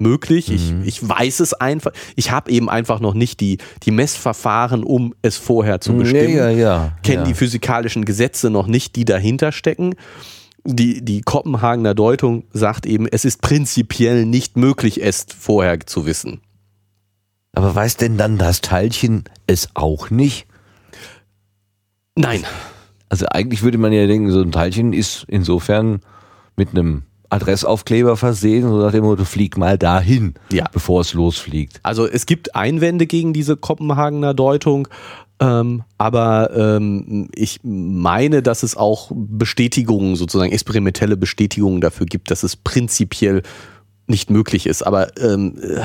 möglich. 0.00 0.48
Mhm. 0.48 0.82
Ich, 0.82 1.02
ich 1.02 1.08
weiß 1.08 1.40
es 1.40 1.54
einfach. 1.54 1.92
Ich 2.16 2.30
habe 2.30 2.50
eben 2.50 2.68
einfach 2.68 3.00
noch 3.00 3.14
nicht 3.14 3.40
die, 3.40 3.58
die 3.82 3.90
Messverfahren, 3.90 4.84
um 4.84 5.14
es 5.22 5.36
vorher 5.36 5.80
zu 5.80 5.94
bestimmen. 5.94 6.34
Ja, 6.34 6.48
ja, 6.50 6.58
ja, 6.58 6.96
Kenne 7.02 7.24
die 7.24 7.34
physikalischen 7.34 8.04
Gesetze 8.04 8.50
noch 8.50 8.66
nicht, 8.66 8.96
die 8.96 9.04
dahinter 9.04 9.52
stecken. 9.52 9.94
Die, 10.64 11.04
die 11.04 11.22
Kopenhagener 11.22 11.94
Deutung 11.94 12.44
sagt 12.52 12.84
eben, 12.86 13.06
es 13.06 13.24
ist 13.24 13.40
prinzipiell 13.40 14.26
nicht 14.26 14.56
möglich, 14.56 15.02
es 15.02 15.26
vorher 15.38 15.80
zu 15.80 16.04
wissen. 16.04 16.40
Aber 17.52 17.74
weiß 17.74 17.96
denn 17.96 18.18
dann 18.18 18.38
das 18.38 18.60
Teilchen 18.60 19.24
es 19.46 19.70
auch 19.74 20.10
nicht? 20.10 20.46
Nein. 22.14 22.44
Also 23.08 23.26
eigentlich 23.26 23.62
würde 23.62 23.78
man 23.78 23.92
ja 23.92 24.06
denken, 24.06 24.30
so 24.30 24.42
ein 24.42 24.52
Teilchen 24.52 24.92
ist 24.92 25.24
insofern 25.28 26.00
mit 26.56 26.70
einem 26.70 27.04
Adressaufkleber 27.30 28.16
versehen, 28.16 28.68
so 28.68 28.78
nach 28.78 28.92
dem 28.92 29.04
Motto, 29.04 29.24
flieg 29.24 29.56
mal 29.56 29.76
dahin, 29.76 30.34
ja. 30.52 30.66
bevor 30.72 31.02
es 31.02 31.12
losfliegt. 31.12 31.80
Also 31.82 32.06
es 32.06 32.26
gibt 32.26 32.54
Einwände 32.54 33.06
gegen 33.06 33.32
diese 33.32 33.56
Kopenhagener 33.56 34.34
Deutung, 34.34 34.88
ähm, 35.40 35.82
aber 35.98 36.50
ähm, 36.56 37.28
ich 37.34 37.60
meine, 37.62 38.42
dass 38.42 38.62
es 38.62 38.76
auch 38.76 39.12
Bestätigungen, 39.14 40.16
sozusagen 40.16 40.52
experimentelle 40.52 41.16
Bestätigungen 41.16 41.80
dafür 41.80 42.06
gibt, 42.06 42.30
dass 42.30 42.42
es 42.42 42.56
prinzipiell 42.56 43.42
nicht 44.06 44.30
möglich 44.30 44.66
ist. 44.66 44.82
Aber 44.82 45.16
ähm, 45.20 45.56
äh, 45.62 45.82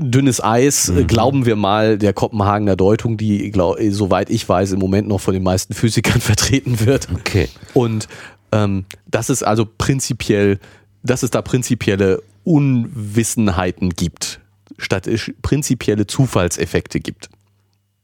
dünnes 0.00 0.42
Eis, 0.42 0.88
mhm. 0.88 1.06
glauben 1.06 1.46
wir 1.46 1.56
mal 1.56 1.98
der 1.98 2.12
Kopenhagener 2.12 2.74
Deutung, 2.76 3.16
die, 3.16 3.50
glaub, 3.50 3.76
soweit 3.90 4.30
ich 4.30 4.48
weiß, 4.48 4.72
im 4.72 4.80
Moment 4.80 5.08
noch 5.08 5.20
von 5.20 5.34
den 5.34 5.42
meisten 5.42 5.74
Physikern 5.74 6.20
vertreten 6.20 6.84
wird. 6.84 7.08
Okay. 7.12 7.48
Und 7.74 8.08
ähm, 8.52 8.84
dass 9.06 9.28
es 9.28 9.42
also 9.42 9.66
prinzipiell, 9.66 10.58
dass 11.02 11.22
es 11.22 11.30
da 11.30 11.42
prinzipielle 11.42 12.22
Unwissenheiten 12.44 13.90
gibt, 13.90 14.40
statt 14.78 15.08
prinzipielle 15.42 16.06
Zufallseffekte 16.06 17.00
gibt. 17.00 17.28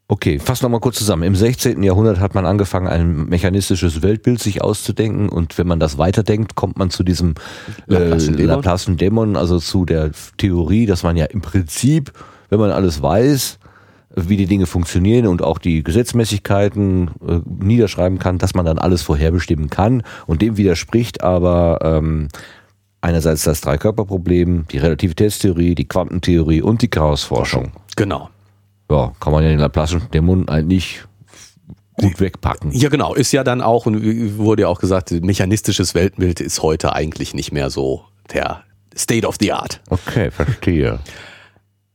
Okay, 0.07 0.39
fass 0.39 0.61
nochmal 0.61 0.81
kurz 0.81 0.97
zusammen. 0.97 1.23
Im 1.23 1.35
16. 1.35 1.83
Jahrhundert 1.83 2.21
hat 2.21 2.35
man 2.35 2.45
angefangen, 2.45 2.89
ein 2.89 3.25
mechanistisches 3.25 4.03
Weltbild 4.03 4.39
sich 4.39 4.61
auszudenken 4.61 5.31
und 5.31 5.57
wenn 5.57 5.67
man 5.67 5.81
das 5.81 5.97
weiterdenkt, 5.97 6.57
kommt 6.57 6.79
man 6.79 6.91
zu 6.91 7.05
diesem 7.05 7.35
Laplace-Dämon, 7.87 8.97
Dämon, 8.99 9.37
also 9.37 9.59
zu 9.59 9.87
der 9.87 10.11
Theorie, 10.37 10.85
dass 10.85 11.05
man 11.05 11.17
ja 11.17 11.25
im 11.25 11.41
Prinzip, 11.41 12.13
wenn 12.51 12.61
man 12.61 12.71
alles 12.71 13.01
weiß, 13.01 13.59
wie 14.17 14.37
die 14.37 14.47
Dinge 14.47 14.67
funktionieren 14.67 15.27
und 15.27 15.43
auch 15.43 15.59
die 15.59 15.83
Gesetzmäßigkeiten 15.83 17.11
äh, 17.27 17.41
niederschreiben 17.47 18.19
kann, 18.19 18.39
dass 18.39 18.55
man 18.55 18.65
dann 18.65 18.79
alles 18.79 19.03
vorherbestimmen 19.03 19.71
kann. 19.71 20.03
Und 20.27 20.43
dem 20.43 20.57
widerspricht 20.57 21.23
aber 21.23 21.79
ähm, 21.83 22.29
einerseits 23.01 23.43
das 23.43 23.61
Dreikörperproblem, 23.61 24.67
die 24.71 24.79
Relativitätstheorie, 24.79 25.75
die 25.75 25.87
Quantentheorie 25.87 26.63
und 26.63 26.83
die 26.83 26.89
Chaosforschung. 26.89 27.73
Genau. 27.97 28.31
Ja, 28.91 29.13
kann 29.21 29.33
man 29.33 29.43
ja 29.43 29.51
den 29.51 29.61
Laplace'schen 29.61 30.11
Dämon 30.11 30.49
eigentlich 30.49 31.03
gut 31.95 32.21
wegpacken. 32.21 32.73
Ja, 32.73 32.89
genau. 32.89 33.15
Ist 33.15 33.33
ja 33.33 33.45
dann 33.45 33.61
auch, 33.61 33.87
und 33.87 34.37
wurde 34.37 34.63
ja 34.63 34.69
auch 34.69 34.81
gesagt, 34.81 35.11
mechanistisches 35.11 35.95
Weltbild 35.95 36.41
ist 36.41 36.63
heute 36.63 36.93
eigentlich 36.93 37.35
nicht 37.35 37.53
mehr 37.53 37.71
so 37.71 38.05
der 38.33 38.63
State 38.97 39.27
of 39.27 39.37
the 39.41 39.53
Art. 39.53 39.81
Okay, 39.91 40.31
verstehe. 40.31 40.99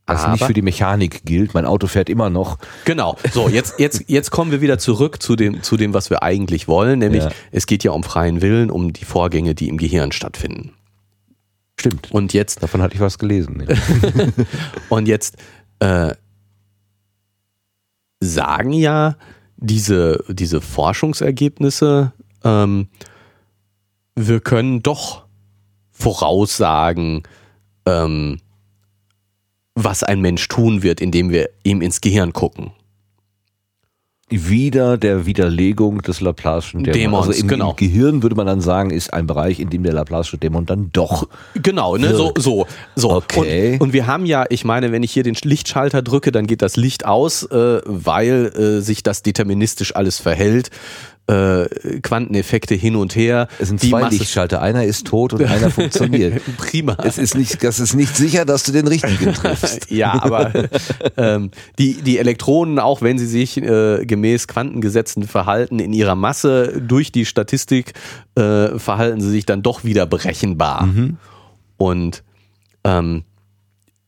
Was 0.09 0.27
nicht 0.27 0.41
Aber- 0.41 0.47
für 0.47 0.53
die 0.53 0.61
Mechanik 0.61 1.23
gilt. 1.25 1.53
Mein 1.53 1.65
Auto 1.65 1.87
fährt 1.87 2.09
immer 2.09 2.29
noch. 2.29 2.57
Genau. 2.85 3.17
So, 3.31 3.47
jetzt, 3.49 3.79
jetzt, 3.79 4.03
jetzt 4.07 4.31
kommen 4.31 4.51
wir 4.51 4.61
wieder 4.61 4.77
zurück 4.79 5.21
zu 5.21 5.35
dem, 5.35 5.61
zu 5.63 5.77
dem, 5.77 5.93
was 5.93 6.09
wir 6.09 6.23
eigentlich 6.23 6.67
wollen, 6.67 6.99
nämlich 6.99 7.23
Ja. 7.23 7.31
es 7.51 7.65
geht 7.67 7.83
ja 7.83 7.91
um 7.91 8.03
freien 8.03 8.41
Willen, 8.41 8.69
um 8.71 8.93
die 8.93 9.05
Vorgänge, 9.05 9.55
die 9.55 9.69
im 9.69 9.77
Gehirn 9.77 10.11
stattfinden. 10.11 10.73
Stimmt. 11.79 12.11
Und 12.11 12.33
jetzt 12.33 12.61
Davon 12.61 12.81
hatte 12.81 12.95
ich 12.95 12.99
was 13.01 13.17
gelesen. 13.17 13.65
Und 14.89 15.07
jetzt 15.07 15.37
äh, 15.79 16.13
sagen 18.19 18.73
ja 18.73 19.15
diese, 19.57 20.23
diese 20.29 20.61
Forschungsergebnisse, 20.61 22.11
ähm, 22.43 22.87
wir 24.15 24.39
können 24.41 24.81
doch 24.83 25.25
voraussagen, 25.91 27.23
ähm, 27.85 28.39
was 29.83 30.03
ein 30.03 30.21
Mensch 30.21 30.47
tun 30.47 30.83
wird, 30.83 31.01
indem 31.01 31.29
wir 31.29 31.49
ihm 31.63 31.81
ins 31.81 32.01
Gehirn 32.01 32.33
gucken. 32.33 32.71
Wieder 34.31 34.99
der 34.99 35.25
Widerlegung 35.25 36.03
des 36.03 36.21
Laplace'schen 36.21 36.83
Dämons. 36.83 36.93
Dämons, 36.97 37.27
also 37.29 37.41
im, 37.41 37.47
genau. 37.47 37.69
im 37.71 37.75
Gehirn 37.77 38.21
würde 38.21 38.35
man 38.35 38.45
dann 38.45 38.61
sagen, 38.61 38.91
ist 38.91 39.11
ein 39.11 39.25
Bereich, 39.25 39.59
in 39.59 39.71
dem 39.71 39.81
der 39.81 39.93
Laplace'sche 39.95 40.37
Dämon 40.37 40.67
dann 40.67 40.91
doch. 40.93 41.27
Genau, 41.55 41.97
ne? 41.97 42.13
So, 42.13 42.33
so, 42.37 42.67
so. 42.95 43.11
Okay. 43.11 43.73
Und, 43.73 43.81
und 43.81 43.93
wir 43.93 44.05
haben 44.05 44.27
ja, 44.27 44.45
ich 44.49 44.63
meine, 44.63 44.91
wenn 44.91 45.01
ich 45.01 45.11
hier 45.11 45.23
den 45.23 45.35
Lichtschalter 45.41 46.03
drücke, 46.03 46.31
dann 46.31 46.45
geht 46.45 46.61
das 46.61 46.77
Licht 46.77 47.07
aus, 47.07 47.43
äh, 47.43 47.81
weil 47.85 48.51
äh, 48.55 48.81
sich 48.81 49.01
das 49.01 49.23
deterministisch 49.23 49.95
alles 49.95 50.19
verhält. 50.19 50.69
Äh, 51.29 51.99
Quanteneffekte 52.01 52.73
hin 52.73 52.95
und 52.95 53.15
her. 53.15 53.47
Es 53.59 53.67
sind 53.67 53.83
Die 53.83 53.89
zwei 53.89 54.01
Masse- 54.01 54.17
Lichtschalter. 54.17 54.61
Einer 54.63 54.83
ist 54.85 55.05
tot 55.05 55.33
und 55.33 55.43
einer 55.45 55.69
funktioniert. 55.69 56.41
Prima. 56.57 56.97
Es 57.03 57.19
ist 57.19 57.35
nicht, 57.35 57.63
das 57.63 57.79
ist 57.79 57.93
nicht 57.93 58.15
sicher, 58.17 58.45
dass 58.45 58.63
du 58.63 58.71
den 58.71 58.87
richtigen 58.87 59.33
triffst. 59.33 59.91
ja, 59.91 60.13
aber 60.23 60.51
ähm, 61.17 61.51
die, 61.77 62.01
die 62.01 62.17
Elektronen, 62.17 62.79
auch 62.79 63.03
wenn 63.03 63.19
sie 63.19 63.27
sich 63.27 63.57
äh, 63.57 64.05
gemäß 64.05 64.47
Quantengesetzen 64.47 65.23
verhalten, 65.27 65.77
in 65.79 65.93
ihrer 65.93 66.15
Masse 66.15 66.81
durch 66.81 67.11
die 67.11 67.25
Statistik 67.25 67.93
äh, 68.35 68.79
verhalten 68.79 69.21
sie 69.21 69.29
sich 69.29 69.45
dann 69.45 69.61
doch 69.61 69.83
wieder 69.83 70.07
berechenbar. 70.07 70.89
Und 71.77 72.23
ähm, 72.83 73.23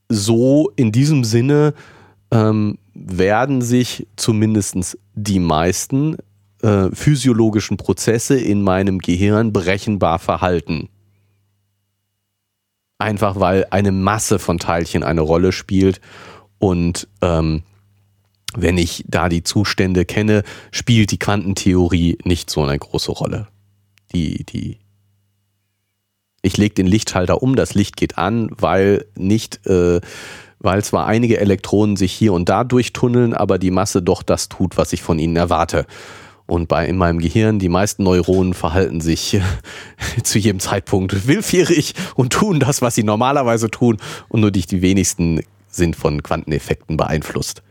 so 0.10 0.72
in 0.76 0.91
diesem 0.91 1.23
Sinne 1.23 1.73
ähm, 2.31 2.80
werden 2.95 3.61
sich 3.61 4.07
zumindest 4.15 4.98
die 5.14 5.39
meisten 5.39 6.18
äh, 6.64 6.90
physiologischen 6.94 7.78
Prozesse 7.78 8.40
in 8.40 8.62
meinem 8.62 9.00
Gehirn 9.00 9.54
berechenbar 9.54 10.20
verhalten. 10.20 10.90
Einfach 12.98 13.40
weil 13.40 13.66
eine 13.72 13.92
Masse 13.92 14.38
von 14.38 14.60
Teilchen 14.60 15.04
eine 15.04 15.22
Rolle 15.22 15.52
spielt 15.52 16.02
und 16.60 17.08
ähm, 17.22 17.64
wenn 18.56 18.78
ich 18.78 19.04
da 19.08 19.30
die 19.30 19.44
Zustände 19.44 20.06
kenne, 20.06 20.44
spielt 20.72 21.12
die 21.12 21.20
Quantentheorie 21.20 22.18
nicht 22.26 22.50
so 22.50 22.64
eine 22.64 22.78
große 22.78 23.12
Rolle. 23.12 23.48
Die, 24.14 24.44
die 24.44 24.78
ich 26.42 26.58
lege 26.58 26.76
den 26.76 26.88
Lichtschalter 26.88 27.42
um, 27.42 27.56
das 27.56 27.76
Licht 27.76 27.96
geht 27.96 28.18
an, 28.18 28.50
weil 28.58 29.06
nicht, 29.16 29.66
äh, 29.68 30.02
weil 30.60 30.84
zwar 30.84 31.06
einige 31.06 31.40
Elektronen 31.40 31.96
sich 31.96 32.12
hier 32.12 32.34
und 32.34 32.50
da 32.50 32.64
durchtunneln, 32.64 33.34
aber 33.34 33.60
die 33.60 33.72
Masse 33.72 34.02
doch 34.02 34.24
das 34.24 34.50
tut, 34.50 34.78
was 34.78 34.94
ich 34.94 35.02
von 35.02 35.20
ihnen 35.20 35.36
erwarte. 35.36 35.86
Und 36.47 36.68
bei 36.68 36.85
in 36.85 36.97
meinem 36.97 37.19
Gehirn, 37.19 37.59
die 37.59 37.69
meisten 37.69 38.03
Neuronen 38.03 38.53
verhalten 38.53 38.99
sich 39.01 39.39
zu 40.23 40.39
jedem 40.39 40.59
Zeitpunkt 40.59 41.27
willfährig 41.27 41.93
und 42.15 42.34
tun 42.34 42.59
das, 42.59 42.81
was 42.81 42.95
sie 42.95 43.03
normalerweise 43.03 43.69
tun, 43.69 43.97
und 44.27 44.41
nur 44.41 44.51
die, 44.51 44.65
die 44.65 44.81
wenigsten 44.81 45.41
sind 45.69 45.95
von 45.95 46.22
Quanteneffekten 46.22 46.97
beeinflusst. 46.97 47.63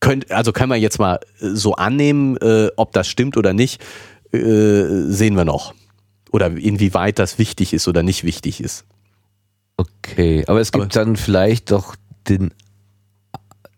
Könnt, 0.00 0.30
also 0.30 0.52
können 0.52 0.70
wir 0.70 0.76
jetzt 0.76 0.98
mal 0.98 1.18
äh, 1.40 1.48
so 1.54 1.74
annehmen, 1.74 2.36
äh, 2.36 2.68
ob 2.76 2.92
das 2.92 3.08
stimmt 3.08 3.36
oder 3.36 3.52
nicht, 3.52 3.82
äh, 4.32 4.84
sehen 5.06 5.34
wir 5.34 5.44
noch. 5.44 5.74
Oder 6.30 6.48
inwieweit 6.48 7.18
das 7.18 7.38
wichtig 7.38 7.72
ist 7.72 7.88
oder 7.88 8.02
nicht 8.02 8.22
wichtig 8.22 8.60
ist. 8.60 8.84
Okay, 9.76 10.44
aber 10.46 10.60
es 10.60 10.72
gibt 10.72 10.94
dann 10.94 11.16
vielleicht 11.16 11.70
doch 11.70 11.96
den, 12.28 12.52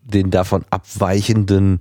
den 0.03 0.31
davon 0.31 0.65
abweichenden 0.71 1.79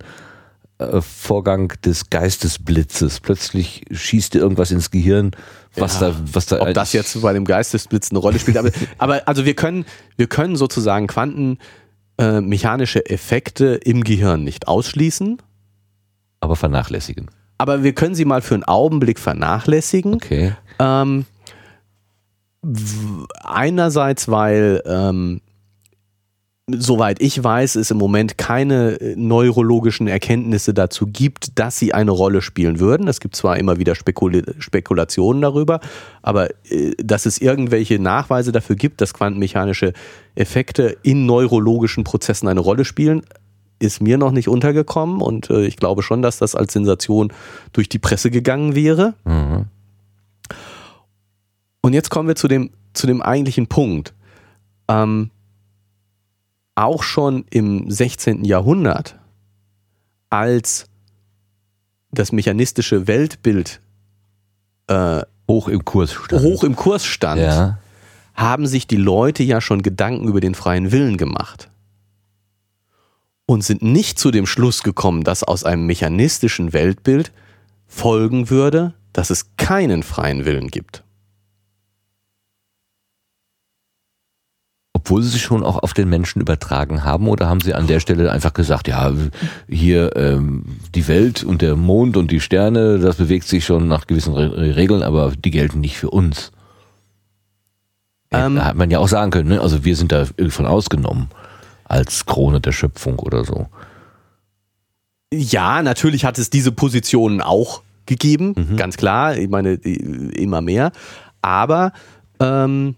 äh, 0.80 1.02
Vorgang 1.02 1.72
des 1.84 2.10
Geistesblitzes. 2.10 3.20
Plötzlich 3.20 3.84
schießt 3.90 4.34
dir 4.34 4.38
irgendwas 4.38 4.70
ins 4.70 4.90
Gehirn, 4.90 5.32
was 5.76 6.00
Ja, 6.00 6.10
da, 6.10 6.16
was 6.32 6.46
da 6.46 6.60
Ob 6.60 6.74
das 6.74 6.92
jetzt 6.94 7.20
bei 7.20 7.32
dem 7.32 7.44
Geistesblitz 7.44 8.10
eine 8.10 8.18
Rolle 8.18 8.38
spielt. 8.38 8.56
Aber, 8.56 8.70
aber 8.98 9.28
also 9.28 9.44
wir 9.44 9.54
können, 9.54 9.84
wir 10.16 10.26
können 10.26 10.56
sozusagen 10.56 11.06
quantenmechanische 11.06 13.08
Effekte 13.10 13.78
im 13.84 14.04
Gehirn 14.04 14.42
nicht 14.42 14.68
ausschließen, 14.68 15.42
aber 16.40 16.56
vernachlässigen. 16.56 17.30
aber 17.58 17.82
wir 17.82 17.94
können 17.94 18.14
sie 18.14 18.24
mal 18.24 18.40
für 18.40 18.54
einen 18.54 18.64
Augenblick 18.64 19.18
vernachlässigen. 19.18 20.14
Okay. 20.14 20.54
Ähm, 20.78 21.26
einerseits, 23.44 24.28
weil 24.28 24.82
ähm, 24.86 25.42
soweit 26.78 27.20
ich 27.20 27.42
weiß, 27.42 27.76
es 27.76 27.90
im 27.90 27.96
Moment 27.98 28.38
keine 28.38 29.00
äh, 29.00 29.14
neurologischen 29.16 30.08
Erkenntnisse 30.08 30.74
dazu 30.74 31.06
gibt, 31.06 31.58
dass 31.58 31.78
sie 31.78 31.94
eine 31.94 32.10
Rolle 32.10 32.42
spielen 32.42 32.80
würden. 32.80 33.08
Es 33.08 33.20
gibt 33.20 33.36
zwar 33.36 33.58
immer 33.58 33.78
wieder 33.78 33.94
Spekula 33.94 34.42
Spekulationen 34.58 35.42
darüber, 35.42 35.80
aber 36.22 36.50
äh, 36.70 36.92
dass 36.96 37.26
es 37.26 37.38
irgendwelche 37.38 37.98
Nachweise 37.98 38.52
dafür 38.52 38.76
gibt, 38.76 39.00
dass 39.00 39.14
quantenmechanische 39.14 39.92
Effekte 40.34 40.96
in 41.02 41.26
neurologischen 41.26 42.04
Prozessen 42.04 42.48
eine 42.48 42.60
Rolle 42.60 42.84
spielen, 42.84 43.22
ist 43.78 44.00
mir 44.02 44.18
noch 44.18 44.30
nicht 44.30 44.48
untergekommen 44.48 45.20
und 45.20 45.50
äh, 45.50 45.64
ich 45.64 45.76
glaube 45.76 46.02
schon, 46.02 46.22
dass 46.22 46.38
das 46.38 46.54
als 46.54 46.72
Sensation 46.72 47.32
durch 47.72 47.88
die 47.88 47.98
Presse 47.98 48.30
gegangen 48.30 48.74
wäre. 48.74 49.14
Mhm. 49.24 49.66
Und 51.80 51.94
jetzt 51.94 52.10
kommen 52.10 52.28
wir 52.28 52.36
zu 52.36 52.46
dem, 52.46 52.70
zu 52.92 53.06
dem 53.06 53.22
eigentlichen 53.22 53.66
Punkt. 53.66 54.14
Ähm, 54.88 55.30
auch 56.80 57.02
schon 57.02 57.44
im 57.50 57.90
16. 57.90 58.44
Jahrhundert, 58.44 59.18
als 60.30 60.86
das 62.10 62.32
mechanistische 62.32 63.06
Weltbild 63.06 63.80
äh, 64.88 65.22
Hoch 65.48 65.68
im 65.68 65.84
Kurs 65.84 66.12
stand. 66.12 66.42
hoch 66.42 66.64
im 66.64 66.76
Kurs 66.76 67.04
stand, 67.04 67.40
Ja. 67.40 67.78
haben 68.34 68.66
sich 68.66 68.86
die 68.86 68.96
Leute 68.96 69.42
ja 69.42 69.60
schon 69.60 69.82
Gedanken 69.82 70.26
über 70.28 70.40
den 70.40 70.54
freien 70.54 70.92
Willen 70.92 71.16
gemacht. 71.16 71.70
Und 73.46 73.64
sind 73.64 73.82
nicht 73.82 74.18
zu 74.18 74.30
dem 74.30 74.46
Schluss 74.46 74.82
gekommen, 74.84 75.24
dass 75.24 75.42
aus 75.42 75.64
einem 75.64 75.84
mechanistischen 75.86 76.72
Weltbild 76.72 77.32
folgen 77.88 78.48
würde, 78.48 78.94
dass 79.12 79.30
es 79.30 79.56
keinen 79.56 80.04
freien 80.04 80.44
Willen 80.44 80.68
gibt. 80.68 81.02
Obwohl 85.00 85.22
sie 85.22 85.30
sich 85.30 85.40
schon 85.40 85.64
auch 85.64 85.78
auf 85.82 85.94
den 85.94 86.10
Menschen 86.10 86.42
übertragen 86.42 87.04
haben 87.04 87.26
oder 87.26 87.48
haben 87.48 87.62
sie 87.62 87.72
an 87.72 87.86
der 87.86 88.00
Stelle 88.00 88.30
einfach 88.30 88.52
gesagt, 88.52 88.86
ja, 88.86 89.10
hier 89.66 90.14
ähm, 90.14 90.64
die 90.94 91.08
Welt 91.08 91.42
und 91.42 91.62
der 91.62 91.74
Mond 91.74 92.18
und 92.18 92.30
die 92.30 92.40
Sterne, 92.40 92.98
das 92.98 93.16
bewegt 93.16 93.48
sich 93.48 93.64
schon 93.64 93.88
nach 93.88 94.06
gewissen 94.06 94.34
Re 94.34 94.76
Regeln, 94.76 95.02
aber 95.02 95.32
die 95.42 95.50
gelten 95.50 95.80
nicht 95.80 95.96
für 95.96 96.10
uns. 96.10 96.52
Ähm, 98.30 98.56
da 98.56 98.66
hat 98.66 98.76
man 98.76 98.90
ja 98.90 98.98
auch 98.98 99.08
sagen 99.08 99.30
können, 99.30 99.48
ne? 99.48 99.60
also 99.62 99.86
wir 99.86 99.96
sind 99.96 100.12
da 100.12 100.26
von 100.50 100.66
ausgenommen 100.66 101.28
als 101.84 102.26
Krone 102.26 102.60
der 102.60 102.72
Schöpfung 102.72 103.18
oder 103.20 103.44
so. 103.46 103.68
Ja, 105.32 105.80
natürlich 105.80 106.26
hat 106.26 106.38
es 106.38 106.50
diese 106.50 106.72
Positionen 106.72 107.40
auch 107.40 107.80
gegeben, 108.04 108.54
Mhm. 108.54 108.76
ganz 108.76 108.98
klar. 108.98 109.36
Ich 109.38 109.48
meine, 109.48 109.72
immer 109.72 110.60
mehr. 110.60 110.92
Aber 111.40 111.92
ähm, 112.38 112.96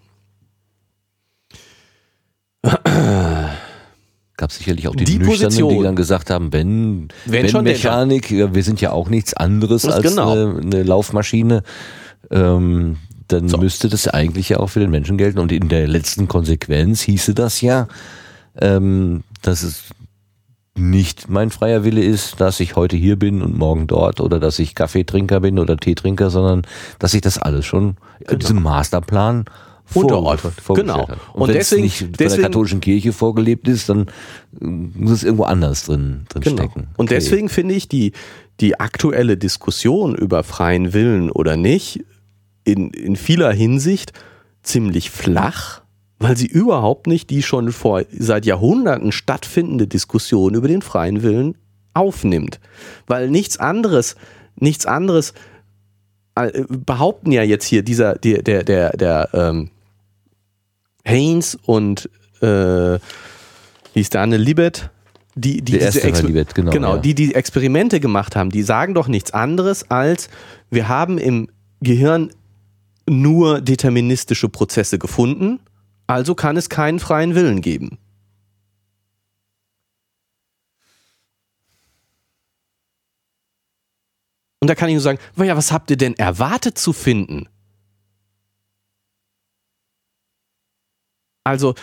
Gab 4.36 4.50
sicherlich 4.50 4.88
auch 4.88 4.96
die, 4.96 5.04
Die 5.04 5.18
Nüchternen, 5.18 5.40
Position. 5.44 5.76
die 5.76 5.82
dann 5.82 5.96
gesagt 5.96 6.30
haben, 6.30 6.52
wenn, 6.52 7.08
Wenn 7.26 7.42
wenn, 7.44 7.48
schon, 7.50 7.64
Mechanik, 7.64 8.30
ja, 8.30 8.54
wir 8.54 8.62
sind 8.62 8.80
ja 8.80 8.90
auch 8.92 9.08
nichts 9.08 9.34
anderes 9.34 9.82
Das 9.82 9.94
als 9.96 10.02
genau. 10.04 10.32
eine, 10.32 10.60
eine 10.60 10.82
Laufmaschine, 10.82 11.62
ähm, 12.30 12.96
dann 13.28 13.48
So. 13.48 13.58
müsste 13.58 13.88
das 13.88 14.08
eigentlich 14.08 14.48
ja 14.48 14.58
auch 14.58 14.68
für 14.68 14.80
den 14.80 14.90
Menschen 14.90 15.18
gelten. 15.18 15.38
Und 15.38 15.52
in 15.52 15.68
der 15.68 15.86
letzten 15.86 16.28
Konsequenz 16.28 17.02
hieße 17.02 17.34
das 17.34 17.60
ja, 17.60 17.88
ähm, 18.60 19.22
dass 19.42 19.62
es 19.62 19.84
nicht 20.74 21.28
mein 21.28 21.50
freier 21.50 21.84
Wille 21.84 22.02
ist, 22.02 22.40
dass 22.40 22.58
ich 22.58 22.76
heute 22.76 22.96
hier 22.96 23.18
bin 23.18 23.42
und 23.42 23.56
morgen 23.56 23.86
dort 23.86 24.20
oder 24.20 24.40
dass 24.40 24.58
ich 24.58 24.74
Kaffeetrinker 24.74 25.40
bin 25.40 25.58
oder 25.58 25.76
Teetrinker, 25.76 26.30
sondern 26.30 26.62
dass 26.98 27.12
ich 27.12 27.20
das 27.20 27.36
alles 27.38 27.66
schon 27.66 27.96
in 28.28 28.38
diesem 28.38 28.62
Masterplan 28.62 29.44
Unterordnet. 29.94 30.54
vor- 30.60 30.76
Genau. 30.76 31.04
Und 31.34 31.42
Und, 31.42 31.48
wenn 31.48 31.54
deswegen- 31.56 31.84
es 31.84 31.90
nicht 31.90 31.98
von 31.98 32.12
deswegen- 32.12 32.42
der 32.42 32.50
katholischen 32.50 32.80
Kirche 32.80 33.12
vorgelebt 33.12 33.68
ist, 33.68 33.88
dann 33.88 34.06
muss 34.60 35.10
es 35.12 35.24
irgendwo 35.24 35.44
anders 35.44 35.84
drin, 35.84 36.24
drin 36.28 36.42
Genau. 36.42 36.56
stecken. 36.56 36.88
Und 36.96 37.06
Okay. 37.06 37.14
deswegen 37.14 37.48
finde 37.48 37.74
ich 37.74 37.88
die, 37.88 38.12
die 38.60 38.78
aktuelle 38.80 39.36
Diskussion 39.36 40.14
über 40.14 40.42
freien 40.44 40.92
Willen 40.92 41.30
oder 41.30 41.56
nicht 41.56 42.04
in, 42.64 42.90
in 42.90 43.16
vieler 43.16 43.52
Hinsicht 43.52 44.12
ziemlich 44.62 45.10
flach, 45.10 45.80
weil 46.20 46.36
sie 46.36 46.46
überhaupt 46.46 47.08
nicht 47.08 47.30
die 47.30 47.42
schon 47.42 47.72
vor 47.72 48.02
seit 48.16 48.46
Jahrhunderten 48.46 49.10
stattfindende 49.10 49.88
Diskussion 49.88 50.54
über 50.54 50.68
den 50.68 50.82
freien 50.82 51.22
Willen 51.22 51.56
aufnimmt. 51.94 52.60
Weil 53.08 53.28
nichts 53.28 53.56
anderes, 53.58 54.14
nichts 54.54 54.86
anderes 54.86 55.32
äh, 56.36 56.62
behaupten 56.68 57.32
ja 57.32 57.42
jetzt 57.42 57.64
hier 57.66 57.82
dieser, 57.82 58.14
der, 58.14 58.42
der, 58.42 58.62
der, 58.64 58.96
der 58.96 59.28
ähm, 59.34 59.70
Haynes 61.04 61.58
und 61.66 62.08
äh, 62.40 62.98
hieß 63.94 64.10
der 64.10 64.20
Anne 64.20 64.36
Libet, 64.36 64.90
die, 65.34 65.62
die, 65.62 65.78
diese 65.78 66.08
Libet, 66.26 66.54
genau, 66.54 66.70
genau 66.70 66.94
ja. 66.96 67.00
die 67.00 67.14
die 67.14 67.34
Experimente 67.34 68.00
gemacht 68.00 68.36
haben, 68.36 68.50
die 68.50 68.62
sagen 68.62 68.94
doch 68.94 69.08
nichts 69.08 69.32
anderes 69.32 69.90
als, 69.90 70.28
wir 70.70 70.88
haben 70.88 71.18
im 71.18 71.48
Gehirn 71.80 72.30
nur 73.08 73.60
deterministische 73.60 74.48
Prozesse 74.48 74.98
gefunden, 74.98 75.60
also 76.06 76.34
kann 76.34 76.56
es 76.56 76.68
keinen 76.68 76.98
freien 76.98 77.34
Willen 77.34 77.60
geben. 77.62 77.98
Und 84.60 84.68
da 84.68 84.76
kann 84.76 84.88
ich 84.88 84.94
nur 84.94 85.02
sagen, 85.02 85.18
ja, 85.36 85.56
was 85.56 85.72
habt 85.72 85.90
ihr 85.90 85.96
denn 85.96 86.14
erwartet 86.14 86.78
zu 86.78 86.92
finden? 86.92 87.48
Also, 91.44 91.74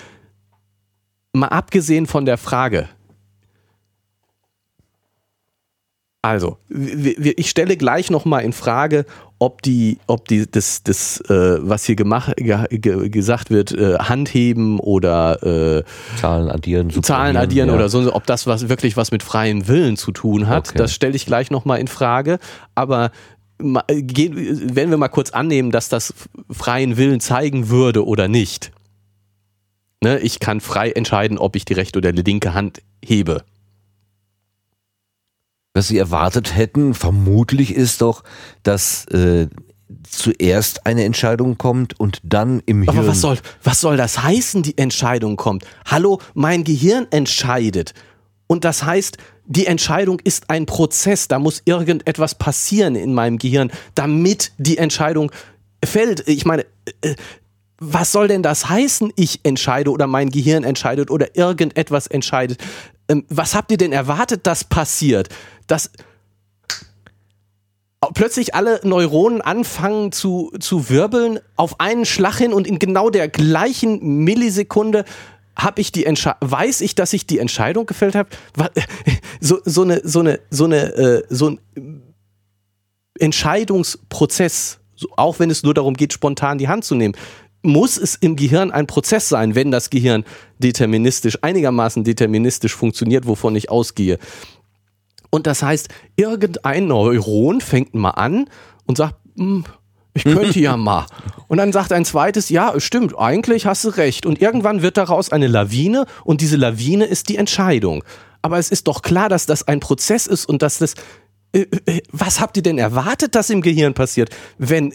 mal 1.33 1.47
abgesehen 1.47 2.05
von 2.05 2.25
der 2.25 2.37
Frage, 2.37 2.89
Also, 6.21 6.57
ich 6.69 7.49
stelle 7.49 7.77
gleich 7.77 8.11
nochmal 8.11 8.43
in 8.43 8.51
Frage, 8.51 9.05
ob 9.39 9.61
die, 9.61 9.99
ob 10.05 10.27
die, 10.27 10.51
das, 10.51 10.83
das, 10.83 11.21
äh, 11.29 11.57
was 11.61 11.85
hier 11.85 11.95
gemacht, 11.95 12.33
ge, 12.35 13.07
gesagt 13.07 13.51
wird, 13.51 13.71
äh, 13.71 13.97
Handheben 13.99 14.79
oder 14.79 15.77
äh, 15.77 15.83
Zahlen 16.19 16.51
addieren, 16.51 16.91
Zahlen 17.03 17.37
addieren 17.37 17.69
ja. 17.69 17.75
oder 17.75 17.87
so, 17.87 18.13
ob 18.13 18.25
das 18.25 18.47
was 18.47 18.67
wirklich 18.67 18.97
was 18.97 19.11
mit 19.11 19.23
freiem 19.23 19.69
Willen 19.69 19.95
zu 19.95 20.11
tun 20.11 20.49
hat, 20.49 20.69
okay. 20.69 20.77
das 20.77 20.93
stelle 20.93 21.15
ich 21.15 21.25
gleich 21.25 21.51
nochmal 21.51 21.79
in 21.79 21.87
Frage. 21.87 22.39
Aber 22.75 23.11
wenn 23.57 24.89
wir 24.89 24.97
mal 24.97 25.07
kurz 25.07 25.31
annehmen, 25.31 25.71
dass 25.71 25.87
das 25.87 26.13
freien 26.51 26.97
Willen 26.97 27.21
zeigen 27.21 27.69
würde 27.69 28.05
oder 28.05 28.27
nicht. 28.27 28.71
Ne, 30.01 30.19
ich 30.19 30.39
kann 30.39 30.61
frei 30.61 30.91
entscheiden, 30.91 31.37
ob 31.37 31.55
ich 31.55 31.65
die 31.65 31.73
rechte 31.73 31.99
oder 31.99 32.11
die 32.11 32.21
linke 32.21 32.53
Hand 32.53 32.81
hebe 33.03 33.43
was 35.73 35.87
sie 35.87 35.97
erwartet 35.97 36.55
hätten, 36.55 36.93
vermutlich 36.93 37.73
ist 37.73 38.01
doch, 38.01 38.23
dass 38.63 39.05
äh, 39.05 39.47
zuerst 40.03 40.85
eine 40.85 41.03
Entscheidung 41.03 41.57
kommt 41.57 41.99
und 41.99 42.19
dann 42.23 42.61
im 42.65 42.83
Hirn. 42.83 42.97
Aber 42.97 43.07
was 43.07 43.21
soll, 43.21 43.37
was 43.63 43.81
soll 43.81 43.97
das 43.97 44.21
heißen, 44.21 44.61
die 44.63 44.77
Entscheidung 44.77 45.37
kommt? 45.37 45.63
Hallo, 45.85 46.19
mein 46.33 46.63
Gehirn 46.63 47.07
entscheidet. 47.11 47.93
Und 48.47 48.65
das 48.65 48.83
heißt, 48.83 49.17
die 49.45 49.67
Entscheidung 49.67 50.19
ist 50.23 50.49
ein 50.49 50.65
Prozess. 50.65 51.27
Da 51.27 51.39
muss 51.39 51.61
irgendetwas 51.65 52.35
passieren 52.35 52.95
in 52.95 53.13
meinem 53.13 53.37
Gehirn, 53.37 53.71
damit 53.95 54.51
die 54.57 54.77
Entscheidung 54.77 55.31
fällt. 55.83 56.27
Ich 56.27 56.45
meine, 56.45 56.65
äh, 57.01 57.15
was 57.79 58.11
soll 58.11 58.27
denn 58.27 58.43
das 58.43 58.69
heißen, 58.69 59.13
ich 59.15 59.39
entscheide 59.43 59.91
oder 59.91 60.07
mein 60.07 60.29
Gehirn 60.29 60.63
entscheidet 60.63 61.09
oder 61.09 61.35
irgendetwas 61.35 62.07
entscheidet? 62.07 62.59
Ähm, 63.07 63.25
was 63.29 63.55
habt 63.55 63.71
ihr 63.71 63.77
denn 63.77 63.93
erwartet, 63.93 64.45
dass 64.45 64.63
passiert? 64.63 65.29
Dass 65.67 65.91
plötzlich 68.13 68.55
alle 68.55 68.79
Neuronen 68.83 69.41
anfangen 69.41 70.11
zu, 70.11 70.51
zu 70.59 70.89
wirbeln 70.89 71.39
auf 71.55 71.79
einen 71.79 72.05
Schlag 72.05 72.37
hin 72.37 72.53
und 72.53 72.67
in 72.67 72.79
genau 72.79 73.09
der 73.09 73.27
gleichen 73.27 74.23
Millisekunde 74.23 75.05
habe 75.57 75.81
ich 75.81 75.91
die 75.91 76.05
weiß 76.05 76.81
ich, 76.81 76.95
dass 76.95 77.11
ich 77.11 77.27
die 77.27 77.39
Entscheidung 77.39 77.85
gefällt 77.85 78.15
habe. 78.15 78.29
So, 79.41 79.59
so 79.63 79.83
eine 79.83 80.01
so 80.03 80.19
eine 80.19 80.41
so 80.49 80.65
eine 80.65 80.93
äh, 80.95 81.23
so 81.29 81.51
ein 81.51 81.59
Entscheidungsprozess, 83.17 84.79
auch 85.15 85.39
wenn 85.39 85.49
es 85.49 85.63
nur 85.63 85.73
darum 85.73 85.93
geht, 85.93 86.11
spontan 86.11 86.57
die 86.57 86.67
Hand 86.67 86.83
zu 86.83 86.93
nehmen 86.95 87.15
muss 87.61 87.97
es 87.97 88.15
im 88.15 88.35
Gehirn 88.35 88.71
ein 88.71 88.87
Prozess 88.87 89.29
sein, 89.29 89.55
wenn 89.55 89.71
das 89.71 89.89
Gehirn 89.89 90.23
deterministisch, 90.59 91.37
einigermaßen 91.41 92.03
deterministisch 92.03 92.75
funktioniert, 92.75 93.27
wovon 93.27 93.55
ich 93.55 93.69
ausgehe. 93.69 94.17
Und 95.29 95.45
das 95.45 95.61
heißt, 95.61 95.89
irgendein 96.15 96.87
Neuron 96.87 97.61
fängt 97.61 97.93
mal 97.93 98.11
an 98.11 98.49
und 98.85 98.97
sagt, 98.97 99.15
hm, 99.37 99.65
ich 100.13 100.23
könnte 100.23 100.59
ja 100.59 100.75
mal. 100.77 101.05
Und 101.47 101.57
dann 101.57 101.71
sagt 101.71 101.91
ein 101.91 102.05
zweites, 102.05 102.49
ja, 102.49 102.79
stimmt, 102.79 103.17
eigentlich 103.17 103.65
hast 103.65 103.83
du 103.83 103.89
recht. 103.89 104.25
Und 104.25 104.41
irgendwann 104.41 104.81
wird 104.81 104.97
daraus 104.97 105.31
eine 105.31 105.47
Lawine 105.47 106.05
und 106.23 106.41
diese 106.41 106.57
Lawine 106.57 107.05
ist 107.05 107.29
die 107.29 107.37
Entscheidung. 107.37 108.03
Aber 108.41 108.57
es 108.57 108.71
ist 108.71 108.87
doch 108.87 109.01
klar, 109.01 109.29
dass 109.29 109.45
das 109.45 109.67
ein 109.67 109.79
Prozess 109.79 110.27
ist 110.27 110.45
und 110.45 110.61
dass 110.61 110.79
das. 110.79 110.95
Äh, 111.51 111.65
äh, 111.85 112.01
was 112.11 112.39
habt 112.39 112.57
ihr 112.57 112.63
denn 112.63 112.77
erwartet, 112.77 113.35
dass 113.35 113.49
im 113.49 113.61
Gehirn 113.61 113.93
passiert, 113.93 114.29
wenn 114.57 114.93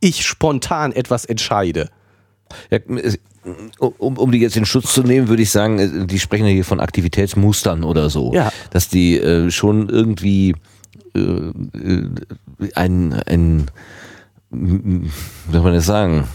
ich 0.00 0.24
spontan 0.24 0.92
etwas 0.92 1.24
entscheide? 1.24 1.90
Ja, 2.70 2.78
um, 3.78 4.18
um 4.18 4.32
die 4.32 4.38
jetzt 4.38 4.56
in 4.56 4.66
Schutz 4.66 4.92
zu 4.92 5.02
nehmen, 5.02 5.28
würde 5.28 5.42
ich 5.42 5.50
sagen, 5.50 5.78
äh, 5.78 6.06
die 6.06 6.18
sprechen 6.18 6.46
ja 6.46 6.52
hier 6.52 6.64
von 6.64 6.80
Aktivitätsmustern 6.80 7.84
oder 7.84 8.10
so. 8.10 8.32
Ja. 8.32 8.50
Dass 8.70 8.88
die 8.88 9.18
äh, 9.18 9.50
schon 9.50 9.88
irgendwie 9.88 10.54
äh, 11.14 11.20
äh 11.20 12.10
ein, 12.74 13.12
ein, 13.12 13.70
wie 14.50 15.10
soll 15.52 15.62
man 15.62 15.74
das 15.74 15.86
sagen, 15.86 16.26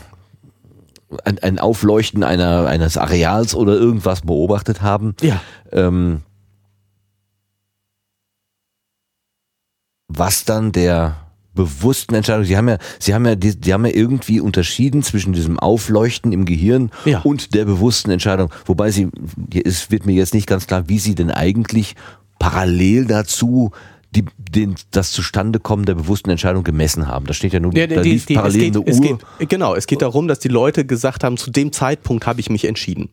ein, 1.26 1.40
ein 1.40 1.60
Aufleuchten 1.60 2.24
einer, 2.24 2.68
eines 2.68 2.98
Areals 2.98 3.56
oder 3.56 3.74
irgendwas 3.74 4.22
beobachtet 4.22 4.82
haben. 4.82 5.16
Ja. 5.22 5.42
Ähm, 5.72 6.22
was 10.08 10.46
dann 10.46 10.72
der 10.72 11.16
bewussten 11.64 12.16
Entscheidung. 12.16 12.46
Sie 12.46 12.58
haben 12.58 12.70
ja, 12.70 12.78
Sie 13.00 13.14
haben 13.14 13.26
ja, 13.26 13.36
die, 13.36 13.60
die 13.60 13.74
haben 13.74 13.86
ja 13.86 13.94
irgendwie 13.94 14.40
unterschieden 14.40 15.04
zwischen 15.04 15.34
diesem 15.34 15.60
Aufleuchten 15.60 16.32
im 16.32 16.46
Gehirn 16.46 16.92
ja. 17.06 17.20
und 17.20 17.54
der 17.54 17.66
bewussten 17.66 18.12
Entscheidung. 18.12 18.52
Wobei 18.66 18.92
Sie, 18.92 19.10
es 19.64 19.92
wird 19.92 20.06
mir 20.06 20.14
jetzt 20.14 20.34
nicht 20.34 20.48
ganz 20.48 20.68
klar, 20.68 20.88
wie 20.88 21.00
Sie 21.00 21.16
denn 21.16 21.32
eigentlich 21.32 21.96
parallel 22.40 23.06
dazu 23.06 23.72
die, 24.16 24.26
den, 24.38 24.76
das 24.92 25.12
Zustandekommen 25.12 25.86
der 25.86 25.96
bewussten 25.96 26.30
Entscheidung 26.30 26.64
gemessen 26.64 27.08
haben. 27.08 27.26
Da 27.26 27.34
steht 27.34 27.54
ja 27.54 27.60
nur 27.60 27.74
ja, 27.76 27.88
da 27.88 28.02
die, 28.02 28.18
die, 28.18 28.34
parallel 28.34 28.72
geht, 28.72 28.76
eine 28.76 28.96
Uhr. 28.96 29.18
Geht, 29.40 29.50
genau, 29.50 29.74
es 29.74 29.88
geht 29.88 30.02
darum, 30.02 30.28
dass 30.28 30.40
die 30.40 30.50
Leute 30.50 30.86
gesagt 30.86 31.24
haben, 31.24 31.38
zu 31.38 31.50
dem 31.50 31.72
Zeitpunkt 31.72 32.28
habe 32.28 32.42
ich 32.42 32.50
mich 32.50 32.66
entschieden. 32.66 33.10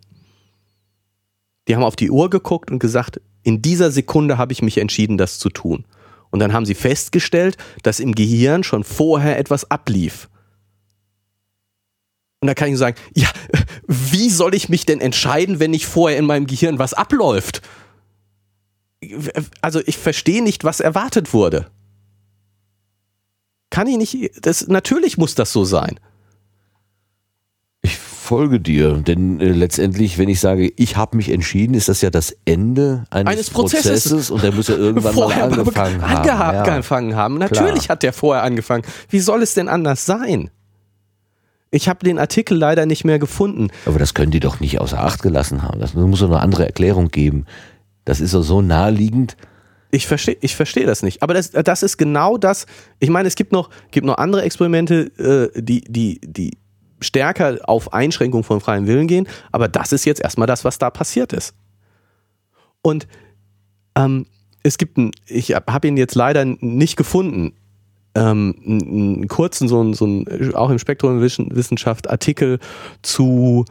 Die 1.69 1.77
haben 1.77 1.85
auf 1.85 1.97
die 1.97 2.11
Uhr 2.11 2.31
geguckt 2.31 2.71
und 2.71 2.79
gesagt, 2.79 3.21
in 3.43 3.63
dieser 3.63 3.91
Sekunde 3.91 4.39
habe 4.39 4.53
ich 4.53 4.63
mich 4.63 4.79
entschieden, 4.79 5.19
das 5.19 5.39
zu 5.39 5.51
tun. 5.51 5.85
Und 6.31 6.41
dann 6.41 6.53
haben 6.53 6.67
sie 6.67 6.75
festgestellt, 6.75 7.57
dass 7.83 8.01
im 8.01 8.15
Gehirn 8.15 8.65
schon 8.65 8.85
vorher 8.85 9.39
etwas 9.39 9.71
ablief. 9.71 10.29
Und 12.41 12.47
da 12.47 12.55
kann 12.55 12.71
ich 12.71 12.79
sagen, 12.79 12.97
ja, 13.15 13.29
wie 13.87 14.31
soll 14.31 14.55
ich 14.55 14.69
mich 14.69 14.87
denn 14.87 15.01
entscheiden, 15.01 15.59
wenn 15.61 15.71
nicht 15.71 15.87
vorher 15.87 16.19
in 16.19 16.27
meinem 16.27 16.47
Gehirn 16.47 16.79
was 16.79 16.95
abläuft? 16.95 17.63
Also 19.61 19.81
ich 19.87 19.97
verstehe 19.97 20.43
nicht, 20.43 20.65
was 20.65 20.81
erwartet 20.81 21.33
wurde. 21.33 21.71
Kann 23.71 23.87
ich 23.87 23.97
nicht, 23.97 24.47
das, 24.47 24.67
natürlich 24.67 25.19
muss 25.19 25.35
das 25.35 25.53
so 25.53 25.65
sein 25.65 26.01
folge 28.29 28.61
dir, 28.61 28.93
denn 28.93 29.41
äh, 29.41 29.53
letztendlich, 29.53 30.19
wenn 30.19 30.29
ich 30.29 30.39
sage, 30.39 30.71
ich 30.77 30.99
habe 30.99 31.17
mich 31.17 31.31
entschieden, 31.31 31.73
ist 31.73 31.89
das 31.89 32.03
ja 32.03 32.11
das 32.11 32.37
Ende 32.45 33.05
eines, 33.09 33.33
eines 33.33 33.51
Prozesses. 33.51 34.05
Prozesses. 34.05 34.31
und 34.31 34.43
der 34.43 34.53
muss 34.53 34.69
ja 34.69 34.77
irgendwann 34.77 35.15
vorher 35.15 35.49
mal 35.49 35.59
angefangen 35.59 36.03
haben. 36.07 36.27
Ja. 36.27 36.63
angefangen 36.63 37.17
haben. 37.17 37.39
Natürlich 37.39 37.85
Klar. 37.85 37.89
hat 37.89 38.03
der 38.03 38.13
vorher 38.13 38.43
angefangen. 38.43 38.83
Wie 39.09 39.21
soll 39.21 39.43
es 39.43 39.55
denn 39.55 39.67
anders 39.67 40.05
sein? 40.05 40.51
Ich 41.71 41.89
habe 41.89 42.05
den 42.05 42.19
Artikel 42.19 42.59
leider 42.59 42.85
nicht 42.85 43.03
mehr 43.07 43.19
gefunden. 43.19 43.69
Aber 43.87 43.99
das 43.99 44.13
können 44.13 44.31
die 44.31 44.41
doch 44.41 44.61
nicht 44.61 44.79
außer 44.79 45.03
Acht 45.03 45.23
gelassen 45.23 45.63
haben. 45.63 45.81
Das 45.81 45.95
muss 45.95 46.21
doch 46.21 46.27
eine 46.27 46.41
andere 46.41 46.67
Erklärung 46.67 47.09
geben. 47.09 47.47
Das 48.05 48.21
ist 48.21 48.35
doch 48.35 48.43
so 48.43 48.61
naheliegend. 48.61 49.39
Ich 49.91 50.07
verstehe 50.07 50.37
ich 50.43 50.55
versteh 50.55 50.85
das 50.85 51.03
nicht. 51.03 51.23
Aber 51.23 51.33
das, 51.33 51.53
das 51.53 51.83
ist 51.83 51.97
genau 51.97 52.37
das. 52.37 52.67
Ich 52.99 53.09
meine, 53.09 53.27
es 53.27 53.37
gibt 53.37 53.53
noch, 53.53 53.71
gibt 53.91 54.07
noch 54.07 54.19
andere 54.19 54.43
Experimente, 54.43 55.51
äh, 55.57 55.63
die, 55.63 55.81
die, 55.81 56.21
die 56.23 56.59
stärker 57.01 57.59
auf 57.65 57.93
Einschränkung 57.93 58.45
von 58.45 58.61
freiem 58.61 58.87
Willen 58.87 59.07
gehen, 59.07 59.29
aber 59.53 59.69
das 59.69 59.93
ist 59.93 60.05
jetzt 60.05 60.21
erstmal 60.21 60.47
das, 60.47 60.65
was 60.65 60.79
da 60.79 60.91
passiert 60.91 61.33
ist. 61.33 61.55
Und 62.83 63.07
ähm, 63.97 64.27
es 64.63 64.79
gibt 64.79 64.99
einen, 64.99 65.13
ich 65.27 65.55
habe 65.55 65.89
ihn 65.89 65.97
jetzt 65.97 66.15
leider 66.15 66.45
nicht 66.45 66.97
gefunden, 66.97 67.53
ähm, 68.15 68.55
einen 68.65 69.29
kurzen, 69.29 69.69
so 69.69 69.83
ein, 69.83 69.95
so 69.95 70.07
ein, 70.07 70.55
auch 70.55 70.71
im 70.71 70.79
Spektrum 70.79 71.21
Wissenschaft 71.21 72.11
Artikel 72.11 72.59
zu 73.03 73.65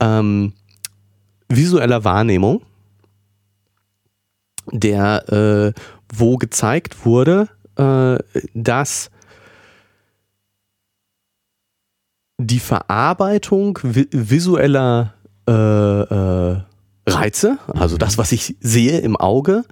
ähm, 0.00 0.52
visueller 1.48 2.04
Wahrnehmung, 2.04 2.62
der, 4.70 5.32
äh, 5.32 5.80
wo 6.12 6.36
gezeigt 6.36 7.06
wurde, 7.06 7.48
äh, 7.76 8.18
dass 8.54 9.10
die 12.38 12.60
Verarbeitung 12.60 13.78
vi 13.82 14.08
visueller 14.10 15.14
äh, 15.48 15.52
äh, 15.52 16.62
Reize, 17.08 17.58
also 17.68 17.96
das, 17.96 18.18
was 18.18 18.32
ich 18.32 18.56
sehe 18.60 18.98
im 18.98 19.16
Auge, 19.16 19.64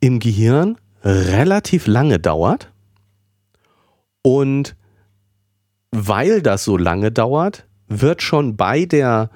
im 0.00 0.20
Gehirn 0.20 0.76
relativ 1.04 1.86
lange 1.86 2.18
dauert. 2.18 2.72
Und 4.22 4.76
weil 5.90 6.42
das 6.42 6.64
so 6.64 6.76
lange 6.76 7.10
dauert, 7.10 7.66
wird 7.88 8.22
schon 8.22 8.56
bei 8.56 8.84
der, 8.84 9.30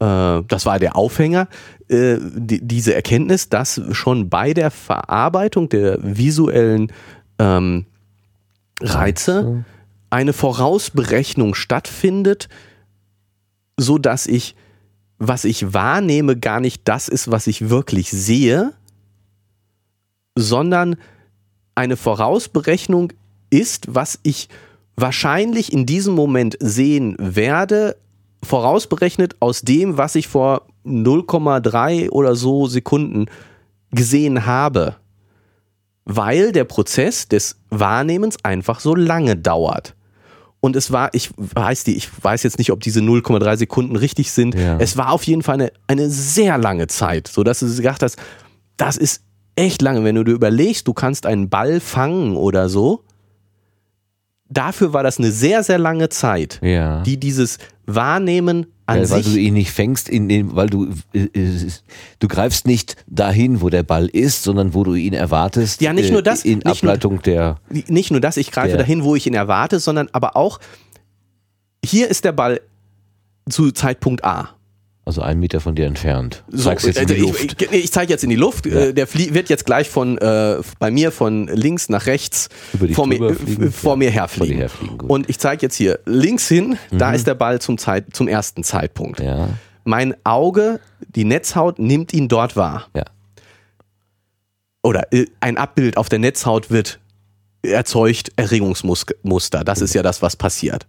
äh, 0.00 0.42
das 0.48 0.66
war 0.66 0.78
der 0.78 0.96
Aufhänger, 0.96 1.48
äh, 1.88 2.16
die, 2.20 2.66
diese 2.66 2.94
Erkenntnis, 2.94 3.48
dass 3.48 3.80
schon 3.92 4.28
bei 4.28 4.52
der 4.52 4.70
Verarbeitung 4.70 5.68
der 5.68 5.98
visuellen 6.00 6.92
ähm, 7.38 7.86
Reize 8.80 9.64
eine 10.10 10.32
Vorausberechnung 10.32 11.54
stattfindet, 11.54 12.48
so 13.76 13.98
dass 13.98 14.26
ich, 14.26 14.56
was 15.18 15.44
ich 15.44 15.72
wahrnehme, 15.72 16.36
gar 16.36 16.60
nicht 16.60 16.82
das 16.86 17.08
ist, 17.08 17.30
was 17.30 17.46
ich 17.46 17.70
wirklich 17.70 18.10
sehe, 18.10 18.72
sondern 20.36 20.96
eine 21.74 21.96
Vorausberechnung 21.96 23.12
ist, 23.50 23.94
was 23.94 24.18
ich 24.22 24.48
wahrscheinlich 24.96 25.72
in 25.72 25.86
diesem 25.86 26.14
Moment 26.14 26.56
sehen 26.60 27.16
werde, 27.18 27.96
vorausberechnet 28.42 29.36
aus 29.40 29.62
dem, 29.62 29.96
was 29.96 30.14
ich 30.14 30.28
vor 30.28 30.66
0,3 30.84 32.10
oder 32.10 32.34
so 32.34 32.66
Sekunden 32.66 33.26
gesehen 33.90 34.46
habe. 34.46 34.96
Weil 36.04 36.52
der 36.52 36.64
Prozess 36.64 37.28
des 37.28 37.56
Wahrnehmens 37.70 38.42
einfach 38.44 38.80
so 38.80 38.94
lange 38.94 39.36
dauert. 39.36 39.94
Und 40.60 40.76
es 40.76 40.92
war, 40.92 41.08
ich 41.14 41.30
weiß 41.36 41.84
die, 41.84 41.96
ich 41.96 42.08
weiß 42.22 42.42
jetzt 42.42 42.58
nicht, 42.58 42.70
ob 42.70 42.80
diese 42.80 43.00
0,3 43.00 43.56
Sekunden 43.56 43.96
richtig 43.96 44.30
sind. 44.30 44.54
Ja. 44.54 44.76
Es 44.78 44.96
war 44.98 45.10
auf 45.12 45.22
jeden 45.24 45.42
Fall 45.42 45.54
eine, 45.54 45.72
eine 45.86 46.10
sehr 46.10 46.58
lange 46.58 46.86
Zeit, 46.86 47.28
sodass 47.28 47.60
du 47.60 47.74
gedacht 47.74 48.02
hast, 48.02 48.16
das 48.76 48.96
ist 48.98 49.22
echt 49.56 49.80
lange. 49.80 50.04
Wenn 50.04 50.16
du 50.16 50.24
dir 50.24 50.32
überlegst, 50.32 50.86
du 50.86 50.92
kannst 50.92 51.24
einen 51.24 51.48
Ball 51.48 51.80
fangen 51.80 52.36
oder 52.36 52.68
so, 52.68 53.04
dafür 54.48 54.92
war 54.92 55.02
das 55.02 55.18
eine 55.18 55.30
sehr, 55.30 55.62
sehr 55.62 55.78
lange 55.78 56.08
Zeit, 56.08 56.58
Ja. 56.62 57.02
die 57.02 57.18
dieses 57.18 57.58
Wahrnehmen 57.86 58.66
an 58.90 59.02
Ja, 59.02 59.10
weil 59.10 59.22
sich 59.22 59.32
du 59.34 59.38
ihn 59.40 59.54
nicht 59.54 59.70
fängst, 59.70 60.08
in 60.08 60.28
den, 60.28 60.54
weil 60.56 60.68
du 60.68 60.88
äh, 61.12 61.18
äh, 61.32 61.68
du 62.18 62.28
greifst 62.28 62.66
nicht 62.66 62.96
dahin, 63.06 63.60
wo 63.60 63.68
der 63.70 63.82
Ball 63.82 64.06
ist, 64.06 64.42
sondern 64.42 64.74
wo 64.74 64.84
du 64.84 64.94
ihn 64.94 65.12
erwartest. 65.14 65.80
Ja, 65.80 65.92
nicht 65.92 66.10
nur 66.12 66.22
das, 66.22 66.44
In 66.44 66.58
nicht 66.58 66.64
nur- 66.64 66.72
Ableitung 66.92 67.22
der. 67.22 67.56
nicht 67.68 68.10
nur 68.10 68.20
das, 68.20 68.36
ich 68.36 68.50
greife 68.50 68.68
Der- 68.70 68.78
dahin, 68.78 69.04
wo 69.04 69.14
ich 69.16 69.26
ihn 69.26 69.34
erwarte, 69.34 69.78
sondern 69.80 70.08
aber 70.12 70.36
auch, 70.36 70.58
hier 71.84 72.08
ist 72.08 72.24
der 72.24 72.32
Ball 72.32 72.60
zu 73.48 73.70
Zeitpunkt 73.72 74.24
A. 74.24 74.50
Also 75.06 75.22
einen 75.22 75.40
Meter 75.40 75.60
von 75.60 75.74
dir 75.74 75.86
entfernt. 75.86 76.44
So, 76.50 76.64
Zeigst 76.70 76.86
jetzt 76.86 77.00
in 77.00 77.06
die 77.08 77.14
äh, 77.14 77.16
ich, 77.16 77.22
Luft. 77.22 77.62
Ich, 77.62 77.72
ich 77.72 77.92
zeige 77.92 78.12
jetzt 78.12 78.22
in 78.22 78.30
die 78.30 78.36
Luft. 78.36 78.66
Äh, 78.66 78.92
Der 78.92 79.06
flie 79.06 79.34
wird 79.34 79.48
jetzt 79.48 79.64
gleich 79.66 79.88
von 79.88 80.18
äh, 80.18 80.58
bei 80.78 80.90
mir 80.90 81.10
von 81.10 81.48
links 81.48 81.88
nach 81.88 82.06
rechts 82.06 82.48
vor, 82.92 83.06
mir, 83.06 83.20
äh, 83.20 83.34
fliegen? 83.34 83.72
vor 83.72 83.92
Ja, 83.92 83.96
mir 83.96 84.10
vor 84.10 84.12
herfliegen. 84.12 84.58
herfliegen, 84.58 84.98
gut. 84.98 85.10
Und 85.10 85.28
ich 85.30 85.38
zeige 85.38 85.62
jetzt 85.62 85.74
hier 85.74 85.98
links 86.04 86.46
hin, 86.48 86.76
da 86.92 87.12
ist 87.12 87.26
der 87.26 87.34
Ball 87.34 87.60
zum, 87.60 87.78
Zeit, 87.78 88.06
zum 88.14 88.28
ersten 88.28 88.62
Zeitpunkt. 88.62 89.20
ja, 89.20 89.48
Mein 89.84 90.14
Auge, 90.24 90.80
die 91.14 91.24
Netzhaut 91.24 91.78
nimmt 91.78 92.12
ihn 92.12 92.28
dort 92.28 92.54
wahr. 92.56 92.88
ja. 92.94 93.04
Oder 94.82 95.12
äh, 95.12 95.26
ein 95.40 95.58
Abbild 95.58 95.96
auf 95.96 96.08
der 96.08 96.18
Netzhaut 96.18 96.70
wird 96.70 97.00
erzeugt 97.62 98.32
Erregungsmuster. 98.36 99.62
Das 99.64 99.80
ist 99.82 99.94
ja 99.94 100.02
das, 100.02 100.22
was 100.22 100.36
passiert. 100.36 100.86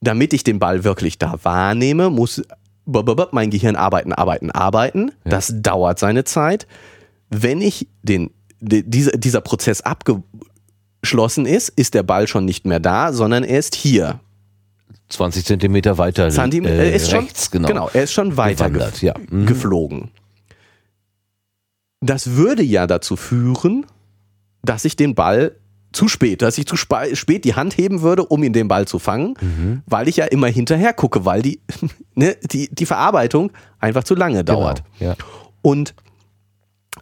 Damit 0.00 0.34
ich 0.34 0.44
den 0.44 0.58
Ball 0.58 0.84
wirklich 0.84 1.16
da 1.16 1.38
wahrnehme, 1.42 2.10
muss 2.10 2.42
mein 2.86 3.50
Gehirn 3.50 3.76
arbeiten, 3.76 4.12
arbeiten, 4.12 4.50
arbeiten. 4.50 5.12
Das 5.24 5.52
dauert 5.56 5.98
seine 5.98 6.24
Zeit. 6.24 6.66
Wenn 7.30 7.60
ich 7.60 7.88
den, 8.02 8.30
die, 8.60 8.88
dieser, 8.88 9.12
dieser 9.12 9.40
Prozess 9.40 9.80
abgeschlossen 9.80 11.46
ist, 11.46 11.70
ist 11.70 11.94
der 11.94 12.02
Ball 12.02 12.26
schon 12.26 12.44
nicht 12.44 12.66
mehr 12.66 12.80
da, 12.80 13.12
sondern 13.12 13.44
er 13.44 13.58
ist 13.58 13.74
hier. 13.74 14.20
20 15.08 15.44
Zentimeter 15.44 15.98
weiter 15.98 16.30
Zantim 16.30 16.64
äh, 16.64 16.76
er 16.76 16.94
ist 16.94 17.12
rechts, 17.12 17.50
schon, 17.52 17.62
genau. 17.62 17.90
er 17.92 18.04
ist 18.04 18.12
schon 18.12 18.36
weiter 18.36 18.70
Gewandert, 18.70 19.02
ja. 19.02 19.14
Mhm. 19.30 19.46
geflogen. 19.46 20.10
Das 22.00 22.32
würde 22.32 22.62
ja 22.62 22.86
dazu 22.86 23.16
führen, 23.16 23.86
dass 24.62 24.84
ich 24.84 24.96
den 24.96 25.14
Ball 25.14 25.56
zu 25.94 26.08
spät, 26.08 26.42
dass 26.42 26.58
ich 26.58 26.66
zu 26.66 26.76
spät 26.76 27.44
die 27.44 27.54
Hand 27.54 27.76
heben 27.76 28.02
würde, 28.02 28.24
um 28.24 28.42
ihn 28.42 28.52
den 28.52 28.68
Ball 28.68 28.86
zu 28.86 28.98
fangen, 28.98 29.34
Mhm. 29.40 29.82
weil 29.86 30.08
ich 30.08 30.16
ja 30.16 30.24
immer 30.26 30.48
hinterher 30.48 30.92
gucke, 30.92 31.24
weil 31.24 31.42
die, 31.42 31.60
ne, 32.14 32.36
die, 32.42 32.68
die 32.74 32.86
Verarbeitung 32.86 33.52
einfach 33.78 34.04
zu 34.04 34.14
lange 34.14 34.44
dauert. 34.44 34.82
Genau, 34.98 35.10
ja. 35.12 35.16
Und 35.62 35.94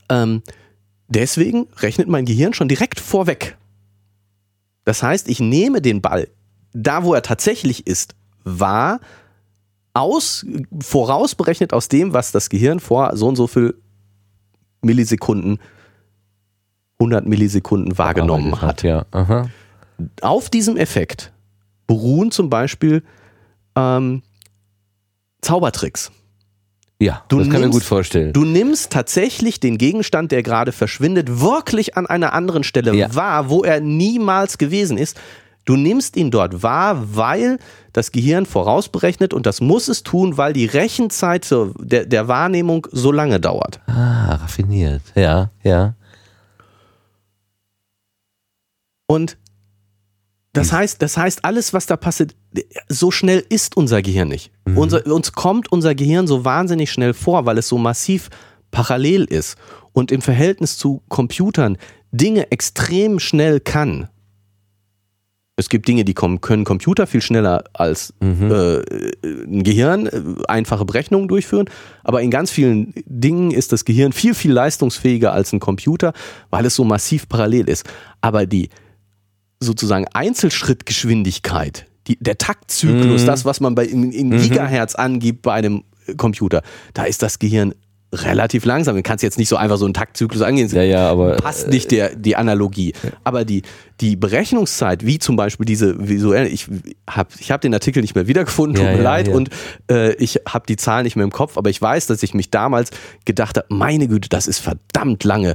ähm, 0.08 0.42
deswegen 1.08 1.66
rechnet 1.78 2.08
mein 2.08 2.24
Gehirn 2.24 2.54
schon 2.54 2.68
direkt 2.68 3.00
vorweg. 3.00 3.56
Das 4.84 5.02
heißt, 5.02 5.28
ich 5.28 5.40
nehme 5.40 5.80
den 5.80 6.00
Ball 6.00 6.28
da, 6.74 7.04
wo 7.04 7.14
er 7.14 7.22
tatsächlich 7.22 7.86
ist, 7.86 8.14
wahr, 8.44 9.00
aus, 9.94 10.46
vorausberechnet 10.80 11.72
aus 11.72 11.88
dem, 11.88 12.12
was 12.14 12.32
das 12.32 12.48
Gehirn 12.48 12.80
vor 12.80 13.16
so 13.16 13.28
und 13.28 13.36
so 13.36 13.46
viel 13.46 13.74
Millisekunden, 14.80 15.58
100 17.02 17.26
Millisekunden 17.26 17.98
wahrgenommen 17.98 18.54
Arbeitet 18.54 18.90
hat. 19.12 19.28
Ja. 19.28 19.46
Auf 20.20 20.50
diesem 20.50 20.76
Effekt 20.76 21.32
beruhen 21.86 22.30
zum 22.30 22.48
Beispiel 22.50 23.02
ähm, 23.76 24.22
Zaubertricks. 25.40 26.10
Ja, 26.98 27.24
Du 27.28 27.38
das 27.38 27.46
kann 27.48 27.54
ich 27.56 27.60
mir 27.60 27.66
nimmst- 27.66 27.72
gut 27.80 27.82
vorstellen. 27.82 28.32
Du 28.32 28.44
nimmst 28.44 28.92
tatsächlich 28.92 29.58
den 29.58 29.76
Gegenstand, 29.76 30.30
der 30.30 30.42
gerade 30.44 30.70
verschwindet, 30.70 31.40
wirklich 31.40 31.96
an 31.96 32.06
einer 32.06 32.32
anderen 32.32 32.62
Stelle 32.62 32.94
Ja. 32.94 33.12
wahr, 33.14 33.50
wo 33.50 33.64
er 33.64 33.80
niemals 33.80 34.56
gewesen 34.56 34.96
ist. 34.98 35.20
Du 35.64 35.76
nimmst 35.76 36.16
ihn 36.16 36.30
dort 36.30 36.62
wahr, 36.62 37.02
weil 37.16 37.58
das 37.92 38.10
Gehirn 38.12 38.46
vorausberechnet 38.46 39.32
und 39.34 39.46
das 39.46 39.60
muss 39.60 39.88
es 39.88 40.02
tun, 40.04 40.36
weil 40.36 40.52
die 40.52 40.66
Rechenzeit 40.66 41.48
der, 41.78 42.04
der 42.06 42.28
Wahrnehmung 42.28 42.86
so 42.90 43.10
lange 43.12 43.38
dauert. 43.40 43.80
ah, 43.86 44.36
raffiniert. 44.36 45.02
Ja, 45.14 45.50
ja. 45.62 45.94
Und 49.12 49.36
das 50.54 50.72
heißt, 50.72 51.02
das 51.02 51.18
heißt, 51.18 51.44
alles, 51.44 51.74
was 51.74 51.84
da 51.84 51.96
passiert, 51.96 52.34
so 52.88 53.10
schnell 53.10 53.44
ist 53.50 53.76
unser 53.76 54.00
Gehirn 54.00 54.28
nicht. 54.28 54.52
Unser, 54.74 55.06
uns 55.06 55.32
kommt 55.32 55.70
unser 55.70 55.94
Gehirn 55.94 56.26
so 56.26 56.46
wahnsinnig 56.46 56.90
schnell 56.90 57.12
vor, 57.12 57.44
weil 57.44 57.58
es 57.58 57.68
so 57.68 57.76
massiv 57.76 58.30
parallel 58.70 59.24
ist 59.24 59.56
und 59.92 60.12
im 60.12 60.22
Verhältnis 60.22 60.78
zu 60.78 61.02
Computern 61.08 61.76
Dinge 62.10 62.50
extrem 62.50 63.18
schnell 63.18 63.60
kann. 63.60 64.08
Es 65.56 65.68
gibt 65.68 65.86
Dinge, 65.86 66.04
die 66.06 66.14
kommen, 66.14 66.40
können 66.40 66.64
Computer 66.64 67.06
viel 67.06 67.20
schneller 67.20 67.64
als 67.74 68.14
äh, 68.20 68.24
ein 68.24 69.62
Gehirn 69.62 70.06
äh, 70.06 70.22
einfache 70.48 70.86
Berechnungen 70.86 71.28
durchführen, 71.28 71.66
aber 72.02 72.22
in 72.22 72.30
ganz 72.30 72.50
vielen 72.50 72.94
Dingen 73.04 73.50
ist 73.50 73.72
das 73.72 73.84
Gehirn 73.84 74.12
viel, 74.12 74.34
viel 74.34 74.52
leistungsfähiger 74.52 75.32
als 75.32 75.52
ein 75.52 75.60
Computer, 75.60 76.14
weil 76.48 76.64
es 76.64 76.74
so 76.74 76.84
massiv 76.84 77.28
parallel 77.28 77.68
ist. 77.68 77.84
Aber 78.22 78.46
die 78.46 78.70
sozusagen 79.62 80.06
Einzelschrittgeschwindigkeit, 80.12 81.86
die, 82.06 82.16
der 82.20 82.38
Taktzyklus, 82.38 83.22
Mhm. 83.22 83.26
das, 83.26 83.44
was 83.44 83.60
man 83.60 83.74
bei 83.74 83.84
in, 83.84 84.12
in 84.12 84.30
Gigahertz 84.30 84.94
angibt 84.94 85.42
bei 85.42 85.52
einem 85.54 85.84
äh, 86.06 86.14
Computer, 86.14 86.62
da 86.94 87.04
ist 87.04 87.22
das 87.22 87.38
Gehirn 87.38 87.74
relativ 88.14 88.66
langsam. 88.66 88.94
Du 88.96 89.02
kannst 89.02 89.22
jetzt 89.22 89.38
nicht 89.38 89.48
so 89.48 89.56
einfach 89.56 89.78
so 89.78 89.86
einen 89.86 89.94
Taktzyklus 89.94 90.42
angehen. 90.42 90.68
Ja, 90.70 90.82
ja, 90.82 91.08
aber 91.10 91.36
passt 91.36 91.68
nicht 91.68 91.90
der, 91.92 92.14
die 92.14 92.36
Analogie. 92.36 92.92
Aber 93.24 93.46
die, 93.46 93.62
die 94.02 94.16
Berechnungszeit, 94.16 95.06
wie 95.06 95.18
zum 95.18 95.36
Beispiel 95.36 95.64
diese 95.64 96.08
visuelle, 96.08 96.48
ich 96.48 96.66
habe 97.08 97.30
ich 97.38 97.50
hab 97.50 97.62
den 97.62 97.72
Artikel 97.72 98.02
nicht 98.02 98.14
mehr 98.14 98.26
wiedergefunden, 98.26 98.74
tut 98.76 98.84
Ja, 98.84 98.90
mir 98.92 98.98
ja, 98.98 99.02
leid, 99.02 99.28
ja. 99.28 99.34
und 99.34 99.48
äh, 99.90 100.12
ich 100.16 100.40
habe 100.46 100.66
die 100.66 100.76
Zahlen 100.76 101.04
nicht 101.04 101.16
mehr 101.16 101.24
im 101.24 101.30
Kopf, 101.32 101.56
aber 101.56 101.70
ich 101.70 101.80
weiß, 101.80 102.06
dass 102.06 102.22
ich 102.22 102.34
mich 102.34 102.50
damals 102.50 102.90
gedacht 103.24 103.56
habe, 103.56 103.66
meine 103.70 104.08
Güte, 104.08 104.28
das 104.28 104.46
ist 104.46 104.58
verdammt 104.58 105.24
lange 105.24 105.54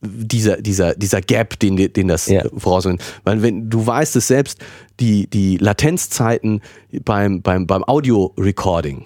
dieser, 0.00 0.58
dieser, 0.60 0.94
dieser 0.94 1.20
Gap, 1.20 1.58
den, 1.58 1.76
den 1.92 2.08
das 2.08 2.26
Ja. 2.26 2.44
vorausnimmt. 2.56 3.02
Weil 3.24 3.42
wenn 3.42 3.68
du 3.68 3.86
weißt 3.86 4.16
es 4.16 4.28
selbst, 4.28 4.58
die, 5.00 5.28
die 5.28 5.56
Latenzzeiten 5.56 6.60
beim, 7.04 7.42
beim, 7.42 7.66
beim 7.66 7.82
Audio-Recording, 7.84 9.04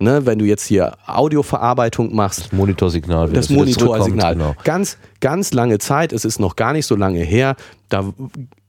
ne, 0.00 0.26
wenn 0.26 0.38
du 0.38 0.44
jetzt 0.44 0.66
hier 0.66 0.94
Audioverarbeitung 1.06 2.14
machst, 2.14 2.40
das 2.40 2.52
Monitorsignal. 2.52 3.30
das 3.30 3.50
wieder 3.50 3.60
Monitorsignal. 3.60 4.34
Genau. 4.34 4.54
Ganz, 4.64 4.98
ganz 5.20 5.52
lange 5.52 5.78
Zeit, 5.78 6.12
es 6.12 6.24
ist 6.24 6.40
noch 6.40 6.56
gar 6.56 6.72
nicht 6.72 6.86
so 6.86 6.96
lange 6.96 7.20
her, 7.20 7.56
da 7.88 8.12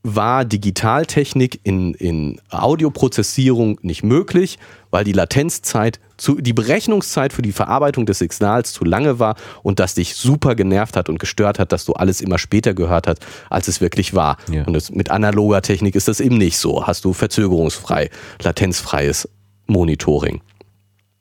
war 0.03 0.43
Digitaltechnik 0.43 1.61
in, 1.63 1.93
in 1.93 2.41
Audioprozessierung 2.49 3.79
nicht 3.81 4.03
möglich, 4.03 4.59
weil 4.91 5.05
die 5.05 5.13
Latenzzeit, 5.13 6.01
zu, 6.17 6.35
die 6.35 6.51
Berechnungszeit 6.51 7.31
für 7.31 7.41
die 7.41 7.53
Verarbeitung 7.53 8.05
des 8.05 8.19
Signals 8.19 8.73
zu 8.73 8.83
lange 8.83 9.19
war 9.19 9.35
und 9.63 9.79
das 9.79 9.95
dich 9.95 10.15
super 10.15 10.55
genervt 10.55 10.97
hat 10.97 11.07
und 11.07 11.19
gestört 11.19 11.57
hat, 11.57 11.71
dass 11.71 11.85
du 11.85 11.93
alles 11.93 12.19
immer 12.19 12.37
später 12.37 12.73
gehört 12.73 13.07
hast, 13.07 13.19
als 13.49 13.69
es 13.69 13.79
wirklich 13.79 14.13
war. 14.13 14.37
Ja. 14.51 14.65
Und 14.65 14.73
das, 14.73 14.91
mit 14.91 15.09
analoger 15.09 15.61
Technik 15.61 15.95
ist 15.95 16.09
das 16.09 16.19
eben 16.19 16.37
nicht 16.37 16.57
so. 16.57 16.85
Hast 16.85 17.05
du 17.05 17.13
verzögerungsfrei, 17.13 18.09
latenzfreies 18.41 19.29
Monitoring. 19.67 20.41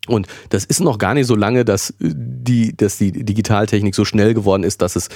Und 0.08 0.26
das 0.48 0.64
ist 0.64 0.80
noch 0.80 0.98
gar 0.98 1.14
nicht 1.14 1.28
so 1.28 1.36
lange, 1.36 1.64
dass 1.64 1.94
die, 2.00 2.76
dass 2.76 2.98
die 2.98 3.12
Digitaltechnik 3.12 3.94
so 3.94 4.04
schnell 4.04 4.34
geworden 4.34 4.64
ist, 4.64 4.82
dass 4.82 4.96
es 4.96 5.08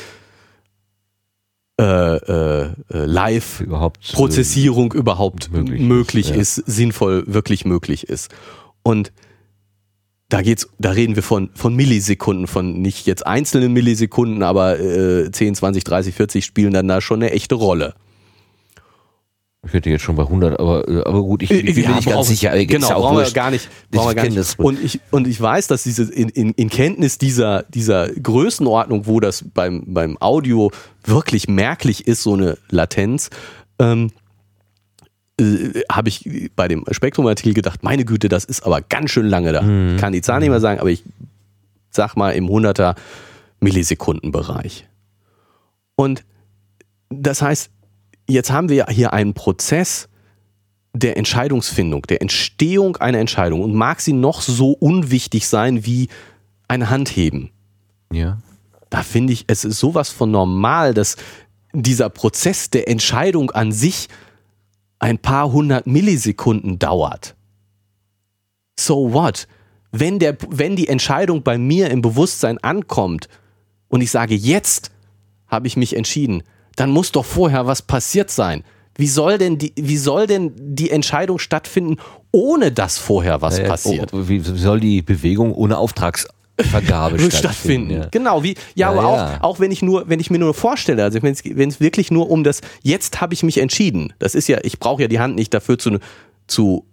äh, 1.79 2.17
äh, 2.17 2.63
äh, 2.65 3.05
live 3.05 3.61
Überhaupt. 3.61 3.99
äh, 4.11 4.15
Prozessierung 4.15 4.93
überhaupt 4.93 5.53
möglich 5.53 5.81
möglich, 5.81 6.31
ist, 6.31 6.59
ist, 6.59 6.67
ja. 6.67 6.73
sinnvoll 6.73 7.25
wirklich 7.27 7.67
möglich 7.67 8.09
ist. 8.09 8.31
Und 8.83 9.13
da 10.29 10.43
geht's, 10.43 10.69
da 10.79 10.91
reden 10.91 11.17
wir 11.17 11.23
von, 11.23 11.51
von 11.55 11.75
Millisekunden, 11.75 12.47
von 12.47 12.81
nicht 12.81 13.07
jetzt 13.07 13.27
einzelnen 13.27 13.73
Millisekunden, 13.73 14.43
aber 14.43 14.81
äh, 14.81 15.31
10, 15.31 15.55
20, 15.55 15.85
30, 15.85 16.15
40 16.15 16.45
spielen 16.45 16.73
dann 16.73 16.89
da 16.89 17.01
schon 17.01 17.23
eine 17.23 17.33
echte 17.33 17.55
Rolle. 17.55 17.95
Ich 19.67 19.73
hätte 19.73 19.91
jetzt 19.91 20.03
schon 20.03 20.17
bei 20.17 20.23
100, 20.23 20.59
aber, 20.59 20.89
äh, 20.89 21.03
aber 21.05 21.23
gut, 21.23 21.43
ich, 21.43 21.51
ich 21.51 21.65
bin 21.65 21.75
mir 21.75 21.83
Ja, 21.83 21.97
nicht 21.97 22.09
ganz 22.09 22.29
sicher. 22.29 22.65
Genau, 22.65 22.89
ja 22.89 22.97
auch 22.97 23.11
brauchen 23.11 23.25
wir 23.25 23.31
gar 23.33 23.51
nicht. 23.51 23.69
Ich 23.91 23.99
Brauchen 23.99 24.11
wir 24.11 24.15
gar 24.15 24.29
nicht. 24.29 24.59
Und, 24.59 24.83
ich, 24.83 25.01
und 25.11 25.27
ich 25.27 25.41
weiß, 25.41 25.67
dass 25.67 25.83
diese 25.83 26.13
in, 26.13 26.29
in, 26.29 26.53
in 26.53 26.71
Kenntnis 26.71 27.19
dieser, 27.19 27.65
dieser 27.65 28.09
Größenordnung, 28.09 29.07
wo 29.07 29.21
das 29.21 29.45
beim, 29.55 29.83
beim 29.87 30.17
Audio 30.21 30.71
wirklich 31.05 31.49
merklich 31.49 32.07
ist, 32.07 32.23
so 32.23 32.35
eine 32.35 32.59
Latenz, 32.71 33.31
ähm, 33.79 34.11
äh, 35.39 35.83
habe 35.91 36.09
ich 36.09 36.51
bei 36.57 36.69
dem 36.69 36.85
Spektrumartikel 36.91 37.53
gedacht, 37.53 37.83
meine 37.83 38.05
Güte, 38.05 38.29
das 38.29 38.45
ist 38.45 38.65
aber 38.65 38.81
ganz 38.81 39.11
schön 39.11 39.27
lange 39.27 39.53
da. 39.53 39.63
Mhm. 39.63 39.95
Ich 39.95 40.01
kann 40.01 40.13
die 40.13 40.23
Zahl 40.23 40.41
nicht 40.41 40.51
mehr 40.51 40.61
sagen, 40.61 40.81
aber 40.81 40.91
ich 40.91 41.03
sag 41.91 42.17
mal 42.17 42.31
im 42.31 42.47
100er 42.47 42.95
Millisekundenbereich. 43.61 44.87
Und 45.95 46.25
das 47.11 47.43
heißt, 47.43 47.71
jetzt 48.29 48.51
haben 48.51 48.69
wir 48.69 48.87
hier 48.89 49.13
einen 49.13 49.35
Prozess 49.35 50.09
der 50.93 51.17
Entscheidungsfindung, 51.17 52.03
der 52.03 52.23
Entstehung 52.23 52.97
einer 52.97 53.19
Entscheidung 53.19 53.63
und 53.63 53.75
mag 53.75 54.01
sie 54.01 54.13
noch 54.13 54.41
so 54.41 54.73
unwichtig 54.73 55.47
sein 55.47 55.85
wie 55.85 56.09
ein 56.69 56.89
Handheben. 56.91 57.51
Ja. 58.13 58.39
Da 58.89 59.03
finde 59.03 59.33
ich, 59.33 59.45
es 59.47 59.65
ist 59.65 59.79
sowas 59.79 60.11
von 60.11 60.31
normal, 60.31 60.95
dass 60.95 61.17
dieser 61.73 62.09
Prozess 62.09 62.71
der 62.71 62.89
Entscheidung 62.89 63.51
an 63.51 63.73
sich 63.73 64.09
ein 64.99 65.19
paar 65.19 65.53
hundert 65.53 65.87
Millisekunden 65.87 66.79
dauert. 66.79 67.35
So 68.79 69.13
what? 69.13 69.47
Wenn, 69.93 70.19
der, 70.19 70.37
wenn 70.49 70.77
die 70.77 70.89
Entscheidung 70.89 71.43
bei 71.43 71.59
mir 71.59 71.91
im 71.91 72.01
Bewusstsein 72.01 72.59
ankommt 72.59 73.29
und 73.89 74.01
ich 74.01 74.11
sage, 74.11 74.35
jetzt 74.35 74.91
habe 75.47 75.67
ich 75.67 75.77
mich 75.77 75.97
entschieden, 75.97 76.43
dann 76.77 76.91
muss 76.91 77.13
doch 77.13 77.25
vorher 77.25 77.67
was 77.67 77.83
passiert 77.83 78.31
sein. 78.31 78.63
Wie 78.99 79.09
soll 79.09 79.37
denn 79.39 79.59
die, 79.59 79.73
wie 79.77 79.97
soll 79.99 80.27
denn 80.27 80.53
die 80.57 80.91
Entscheidung 80.91 81.39
stattfinden, 81.39 81.97
ohne 82.33 82.73
dass 82.73 82.97
vorher 82.99 83.43
was 83.43 83.59
Äh, 83.59 83.67
passiert? 83.69 84.13
oh, 84.15 84.29
wie 84.29 84.41
soll 84.41 84.81
die 84.81 85.03
Bewegung 85.03 85.53
ohne 85.53 85.77
Auftragsvergabe 85.77 87.19
stattfinden. 87.19 87.31
stattfinden? 87.37 87.91
Ja. 87.91 88.09
Genau, 88.11 88.43
wie, 88.43 88.55
ja, 88.55 88.55
Ja, 88.75 88.89
aber 88.91 89.03
ja. 89.03 89.39
Auch, 89.41 89.43
auch 89.43 89.61
wenn 89.61 89.71
ich 89.71 89.83
nur, 89.83 90.09
wenn 90.09 90.19
ich 90.21 90.31
mir 90.31 90.39
nur 90.39 90.55
vorstelle, 90.55 91.03
also 91.05 91.23
wenn 91.23 91.33
es, 91.33 91.43
wenn 91.45 91.69
es 91.69 91.81
wirklich 91.81 92.11
nur 92.11 92.31
um 92.31 92.43
das, 92.45 92.63
jetzt 92.83 93.21
habe 93.21 93.35
ich 93.35 93.43
mich 93.43 93.59
entschieden. 93.59 94.15
Das 94.19 94.35
ist 94.35 94.49
ja, 94.49 94.59
ich 94.63 94.79
brauche 94.79 95.03
ja 95.03 95.09
die 95.09 95.21
Hand 95.21 95.35
nicht 95.37 95.53
dafür 95.53 95.79
zu, 95.79 95.99
zu, 96.47 96.87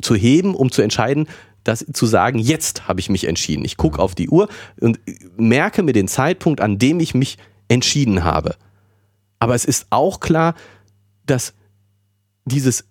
zu 0.00 0.14
heben, 0.14 0.54
um 0.54 0.70
zu 0.70 0.82
entscheiden, 0.82 1.26
das 1.64 1.84
zu 1.92 2.06
sagen, 2.06 2.38
jetzt 2.38 2.86
habe 2.88 3.00
ich 3.00 3.08
mich 3.10 3.26
entschieden. 3.26 3.64
Ich 3.64 3.76
gucke 3.76 4.00
auf 4.00 4.14
die 4.14 4.28
Uhr 4.28 4.48
und 4.80 5.00
merke 5.36 5.82
mir 5.82 5.92
den 5.92 6.06
Zeitpunkt, 6.08 6.60
an 6.60 6.78
dem 6.78 7.00
ich 7.00 7.14
mich 7.14 7.38
entschieden 7.68 8.22
habe. 8.24 8.54
Aber 9.42 9.56
es 9.56 9.64
ist 9.64 9.86
auch 9.90 10.20
klar, 10.20 10.54
dass 11.26 11.52
dieses 12.44 12.84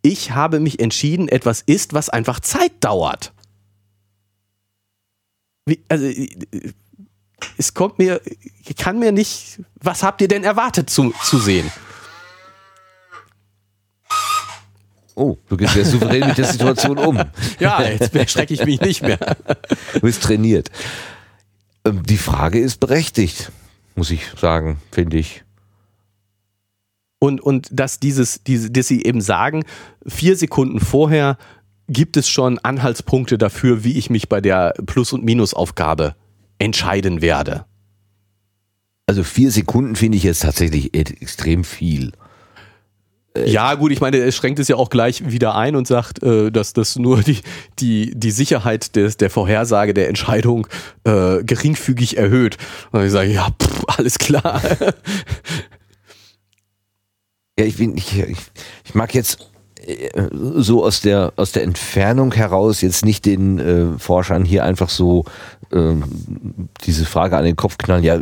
Ich 0.00 0.30
habe 0.30 0.58
mich 0.58 0.80
entschieden 0.80 1.28
etwas 1.28 1.60
ist, 1.60 1.92
was 1.92 2.08
einfach 2.08 2.40
Zeit 2.40 2.72
dauert. 2.80 3.34
Wie, 5.66 5.78
also, 5.90 6.06
äh, 6.06 6.72
es 7.58 7.74
kommt 7.74 7.98
mir, 7.98 8.22
ich 8.64 8.76
kann 8.76 8.98
mir 8.98 9.12
nicht, 9.12 9.60
was 9.74 10.02
habt 10.02 10.22
ihr 10.22 10.28
denn 10.28 10.42
erwartet 10.42 10.88
zu, 10.88 11.12
zu 11.22 11.36
sehen? 11.38 11.70
Oh, 15.14 15.36
du 15.50 15.56
gehst 15.58 15.74
sehr 15.74 15.84
souverän 15.84 16.28
mit 16.28 16.38
der 16.38 16.46
Situation 16.46 16.96
um. 16.96 17.22
Ja, 17.58 17.82
jetzt 17.82 18.14
erschrecke 18.16 18.54
ich 18.54 18.64
mich 18.64 18.80
nicht 18.80 19.02
mehr. 19.02 19.18
Du 19.92 20.00
bist 20.00 20.22
trainiert. 20.22 20.70
Ähm, 21.84 22.02
Die 22.04 22.16
Frage 22.16 22.58
ist 22.58 22.80
berechtigt, 22.80 23.52
muss 23.96 24.10
ich 24.10 24.22
sagen, 24.40 24.80
finde 24.92 25.18
ich. 25.18 25.44
Und, 27.20 27.40
und 27.40 27.68
dass 27.70 28.00
dieses, 28.00 28.42
diese, 28.42 28.70
dass 28.70 28.88
sie 28.88 29.04
eben 29.04 29.20
sagen, 29.20 29.62
vier 30.06 30.36
Sekunden 30.36 30.80
vorher 30.80 31.36
gibt 31.86 32.16
es 32.16 32.28
schon 32.28 32.58
Anhaltspunkte 32.58 33.36
dafür, 33.36 33.84
wie 33.84 33.98
ich 33.98 34.10
mich 34.10 34.28
bei 34.28 34.40
der 34.40 34.72
Plus- 34.86 35.12
und 35.12 35.24
Minusaufgabe 35.24 36.16
entscheiden 36.58 37.20
werde. 37.20 37.66
Also 39.06 39.22
vier 39.22 39.50
Sekunden 39.50 39.96
finde 39.96 40.16
ich 40.16 40.24
jetzt 40.24 40.42
tatsächlich 40.42 40.94
extrem 40.94 41.64
viel. 41.64 42.12
Ja, 43.44 43.74
gut, 43.74 43.92
ich 43.92 44.00
meine, 44.00 44.16
er 44.16 44.32
schränkt 44.32 44.58
es 44.58 44.66
ja 44.66 44.74
auch 44.74 44.90
gleich 44.90 45.30
wieder 45.30 45.54
ein 45.54 45.76
und 45.76 45.86
sagt, 45.86 46.20
äh, 46.22 46.50
dass 46.50 46.72
das 46.72 46.96
nur 46.96 47.22
die, 47.22 47.38
die, 47.78 48.12
die 48.14 48.32
Sicherheit 48.32 48.96
des, 48.96 49.18
der 49.18 49.30
Vorhersage 49.30 49.94
der 49.94 50.08
Entscheidung 50.08 50.66
äh, 51.04 51.44
geringfügig 51.44 52.16
erhöht. 52.16 52.56
Und 52.90 53.04
ich 53.04 53.12
sage, 53.12 53.30
ja, 53.30 53.48
pff, 53.50 53.84
alles 53.86 54.18
klar. 54.18 54.60
Ja, 57.60 57.66
ich 57.66 57.76
bin, 57.76 57.94
ich, 57.94 58.18
ich, 58.18 58.38
ich 58.86 58.94
mag 58.94 59.14
jetzt 59.14 59.50
äh, 59.84 60.08
so 60.56 60.82
aus 60.82 61.02
der 61.02 61.34
aus 61.36 61.52
der 61.52 61.62
Entfernung 61.62 62.32
heraus 62.32 62.80
jetzt 62.80 63.04
nicht 63.04 63.26
den 63.26 63.58
äh, 63.58 63.98
Forschern 63.98 64.46
hier 64.46 64.64
einfach 64.64 64.88
so 64.88 65.26
ähm, 65.70 66.04
diese 66.86 67.04
Frage 67.04 67.36
an 67.36 67.44
den 67.44 67.56
Kopf 67.56 67.76
knallen. 67.76 68.02
Ja, 68.02 68.18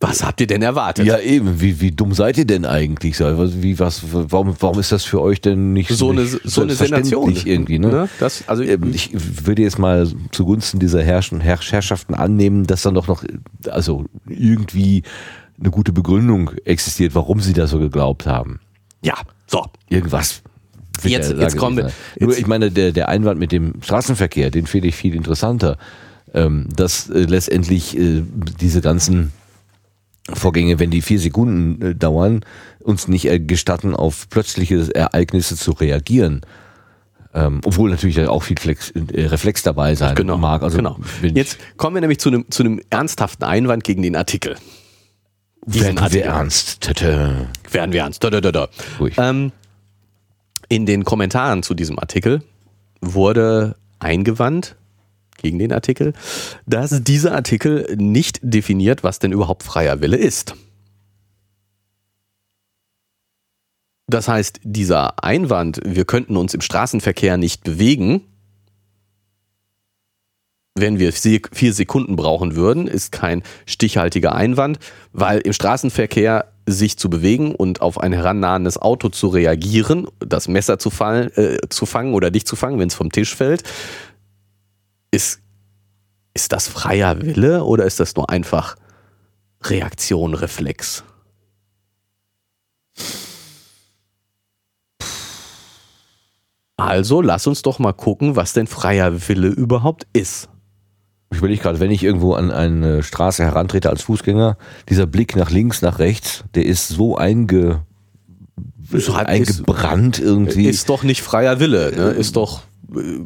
Was 0.00 0.24
habt 0.24 0.40
ihr 0.40 0.46
denn 0.46 0.62
erwartet? 0.62 1.04
ja 1.04 1.18
eben. 1.18 1.60
Wie, 1.60 1.82
wie 1.82 1.90
dumm 1.90 2.14
seid 2.14 2.38
ihr 2.38 2.46
denn 2.46 2.64
eigentlich? 2.64 3.20
Wie 3.20 3.78
was? 3.78 4.02
Warum 4.12 4.56
warum 4.58 4.78
ist 4.78 4.92
das 4.92 5.04
für 5.04 5.20
euch 5.20 5.42
denn 5.42 5.74
nicht 5.74 5.90
so 5.90 6.08
eine, 6.08 6.22
nicht 6.22 6.40
so 6.44 6.62
eine 6.62 6.74
Sensation. 6.74 7.36
irgendwie? 7.44 7.78
Ne? 7.78 8.08
Das, 8.18 8.44
also, 8.48 8.62
Ich 8.62 9.10
würde 9.12 9.60
jetzt 9.60 9.78
mal 9.78 10.08
zugunsten 10.32 10.78
dieser 10.78 11.02
Herrschaften 11.02 12.14
annehmen, 12.14 12.66
dass 12.66 12.80
dann 12.80 12.94
doch 12.94 13.08
noch, 13.08 13.24
also 13.68 14.06
irgendwie 14.26 15.02
eine 15.60 15.70
gute 15.70 15.92
Begründung 15.92 16.50
existiert, 16.64 17.14
warum 17.14 17.40
sie 17.40 17.52
das 17.52 17.70
so 17.70 17.78
geglaubt 17.78 18.26
haben. 18.26 18.60
ja, 19.02 19.14
so. 19.46 19.64
Irgendwas. 19.88 20.42
Jetzt- 21.02 21.32
jetzt 21.38 21.56
kommen 21.56 21.76
wir-. 21.78 21.90
Nur 22.20 22.36
ich 22.36 22.46
meine, 22.46 22.70
der, 22.70 22.92
der 22.92 23.08
Einwand 23.08 23.38
mit 23.40 23.50
dem 23.52 23.74
Straßenverkehr, 23.82 24.50
den 24.50 24.66
finde 24.66 24.88
ich 24.88 24.94
viel 24.96 25.14
interessanter. 25.14 25.78
Ähm, 26.34 26.68
dass 26.76 27.08
äh, 27.08 27.20
letztendlich 27.20 27.96
äh, 27.98 28.22
diese 28.60 28.82
ganzen 28.82 29.32
Vorgänge, 30.30 30.78
wenn 30.78 30.90
die 30.90 31.00
vier 31.00 31.18
Sekunden 31.18 31.80
äh, 31.80 31.94
dauern, 31.94 32.40
uns 32.80 33.08
nicht 33.08 33.24
äh, 33.24 33.40
gestatten, 33.40 33.94
auf 33.96 34.28
plötzliche 34.28 34.94
Ereignisse 34.94 35.56
zu 35.56 35.70
reagieren. 35.72 36.42
Ähm, 37.32 37.60
obwohl 37.64 37.88
natürlich 37.90 38.20
auch 38.26 38.42
viel 38.42 38.58
Flex, 38.58 38.90
äh, 38.90 39.26
Reflex 39.26 39.62
dabei 39.62 39.94
sein 39.94 40.14
Genau. 40.16 40.36
mag. 40.36 40.62
Also 40.62 40.76
genau. 40.76 40.98
Jetzt 41.22 41.56
kommen 41.78 41.94
wir 41.96 42.00
nämlich 42.02 42.18
zu 42.20 42.28
einem, 42.28 42.44
zu 42.50 42.62
einem 42.62 42.80
ernsthaften 42.90 43.44
Einwand 43.44 43.84
gegen 43.84 44.02
den 44.02 44.16
Artikel. 44.16 44.56
Werden 45.74 45.96
wir 45.96 46.02
Artikel. 46.02 46.26
ernst. 46.26 46.80
Tete. 46.80 47.48
Werden 47.70 47.92
wir 47.92 48.00
ernst. 48.00 48.22
Ruhig. 48.98 49.14
Ähm, 49.18 49.52
in 50.68 50.86
den 50.86 51.04
Kommentaren 51.04 51.62
zu 51.62 51.74
diesem 51.74 51.98
Artikel 51.98 52.42
wurde 53.00 53.76
eingewandt 53.98 54.76
gegen 55.38 55.58
den 55.58 55.72
Artikel, 55.72 56.12
dass 56.66 57.02
dieser 57.02 57.34
Artikel 57.34 57.96
nicht 57.96 58.40
definiert, 58.42 59.04
was 59.04 59.18
denn 59.18 59.32
überhaupt 59.32 59.62
freier 59.62 60.00
Wille 60.00 60.16
ist. 60.16 60.54
Das 64.08 64.26
heißt, 64.26 64.60
dieser 64.64 65.22
Einwand, 65.22 65.80
wir 65.84 66.06
könnten 66.06 66.36
uns 66.36 66.54
im 66.54 66.62
Straßenverkehr 66.62 67.36
nicht 67.36 67.62
bewegen, 67.62 68.22
wenn 70.80 70.98
wir 70.98 71.12
vier 71.12 71.72
Sekunden 71.72 72.16
brauchen 72.16 72.56
würden, 72.56 72.86
ist 72.86 73.12
kein 73.12 73.42
stichhaltiger 73.66 74.34
Einwand, 74.34 74.78
weil 75.12 75.40
im 75.40 75.52
Straßenverkehr 75.52 76.52
sich 76.66 76.98
zu 76.98 77.08
bewegen 77.08 77.54
und 77.54 77.80
auf 77.80 77.98
ein 77.98 78.12
herannahendes 78.12 78.78
Auto 78.78 79.08
zu 79.08 79.28
reagieren, 79.28 80.06
das 80.20 80.48
Messer 80.48 80.78
zu, 80.78 80.90
fallen, 80.90 81.30
äh, 81.36 81.58
zu 81.68 81.86
fangen 81.86 82.14
oder 82.14 82.30
dich 82.30 82.46
zu 82.46 82.56
fangen, 82.56 82.78
wenn 82.78 82.88
es 82.88 82.94
vom 82.94 83.10
Tisch 83.10 83.34
fällt, 83.34 83.62
ist, 85.10 85.40
ist 86.34 86.52
das 86.52 86.68
freier 86.68 87.22
Wille 87.22 87.64
oder 87.64 87.84
ist 87.84 88.00
das 88.00 88.14
nur 88.14 88.28
einfach 88.28 88.76
Reaktion, 89.62 90.34
Reflex? 90.34 91.04
Also 96.76 97.20
lass 97.20 97.46
uns 97.48 97.62
doch 97.62 97.80
mal 97.80 97.92
gucken, 97.92 98.36
was 98.36 98.52
denn 98.52 98.68
freier 98.68 99.28
Wille 99.28 99.48
überhaupt 99.48 100.06
ist. 100.12 100.48
Ich 101.30 101.38
überlege 101.38 101.60
gerade, 101.62 101.78
wenn 101.80 101.90
ich 101.90 102.02
irgendwo 102.02 102.32
an 102.34 102.50
eine 102.50 103.02
Straße 103.02 103.44
herantrete 103.44 103.90
als 103.90 104.02
Fußgänger, 104.02 104.56
dieser 104.88 105.06
Blick 105.06 105.36
nach 105.36 105.50
links, 105.50 105.82
nach 105.82 105.98
rechts, 105.98 106.44
der 106.54 106.64
ist 106.64 106.88
so 106.88 107.16
einge, 107.18 107.82
Ist 108.90 109.10
eingebrannt 109.10 110.18
irgendwie. 110.18 110.66
Ist 110.66 110.88
doch 110.88 111.02
nicht 111.02 111.22
freier 111.22 111.60
Wille, 111.60 111.92
ne? 111.94 112.10
Ist 112.10 112.36
doch. 112.36 112.62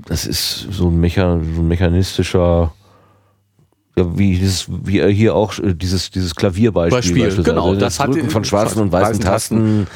das 0.07 0.27
ist 0.27 0.67
so 0.73 0.89
ein, 0.89 0.99
Mecha, 0.99 1.39
so 1.55 1.61
ein 1.61 1.69
mechanistischer, 1.69 2.73
ja, 3.97 4.19
wie, 4.19 4.37
dieses, 4.37 4.67
wie 4.69 4.99
er 4.99 5.09
hier 5.11 5.37
auch 5.37 5.57
äh, 5.61 5.75
dieses, 5.75 6.11
dieses 6.11 6.35
Klavierbeispiel 6.35 6.97
Beispiel, 6.99 7.23
beispielsweise. 7.25 7.51
genau, 7.51 7.75
das 7.75 7.81
das 7.81 8.01
hat 8.01 8.09
Drücken 8.09 8.27
die- 8.27 8.33
von 8.33 8.45
schwarzen 8.45 8.81
und 8.83 8.91
weißen 8.91 9.09
weißen 9.19 9.21
Tasten, 9.25 9.87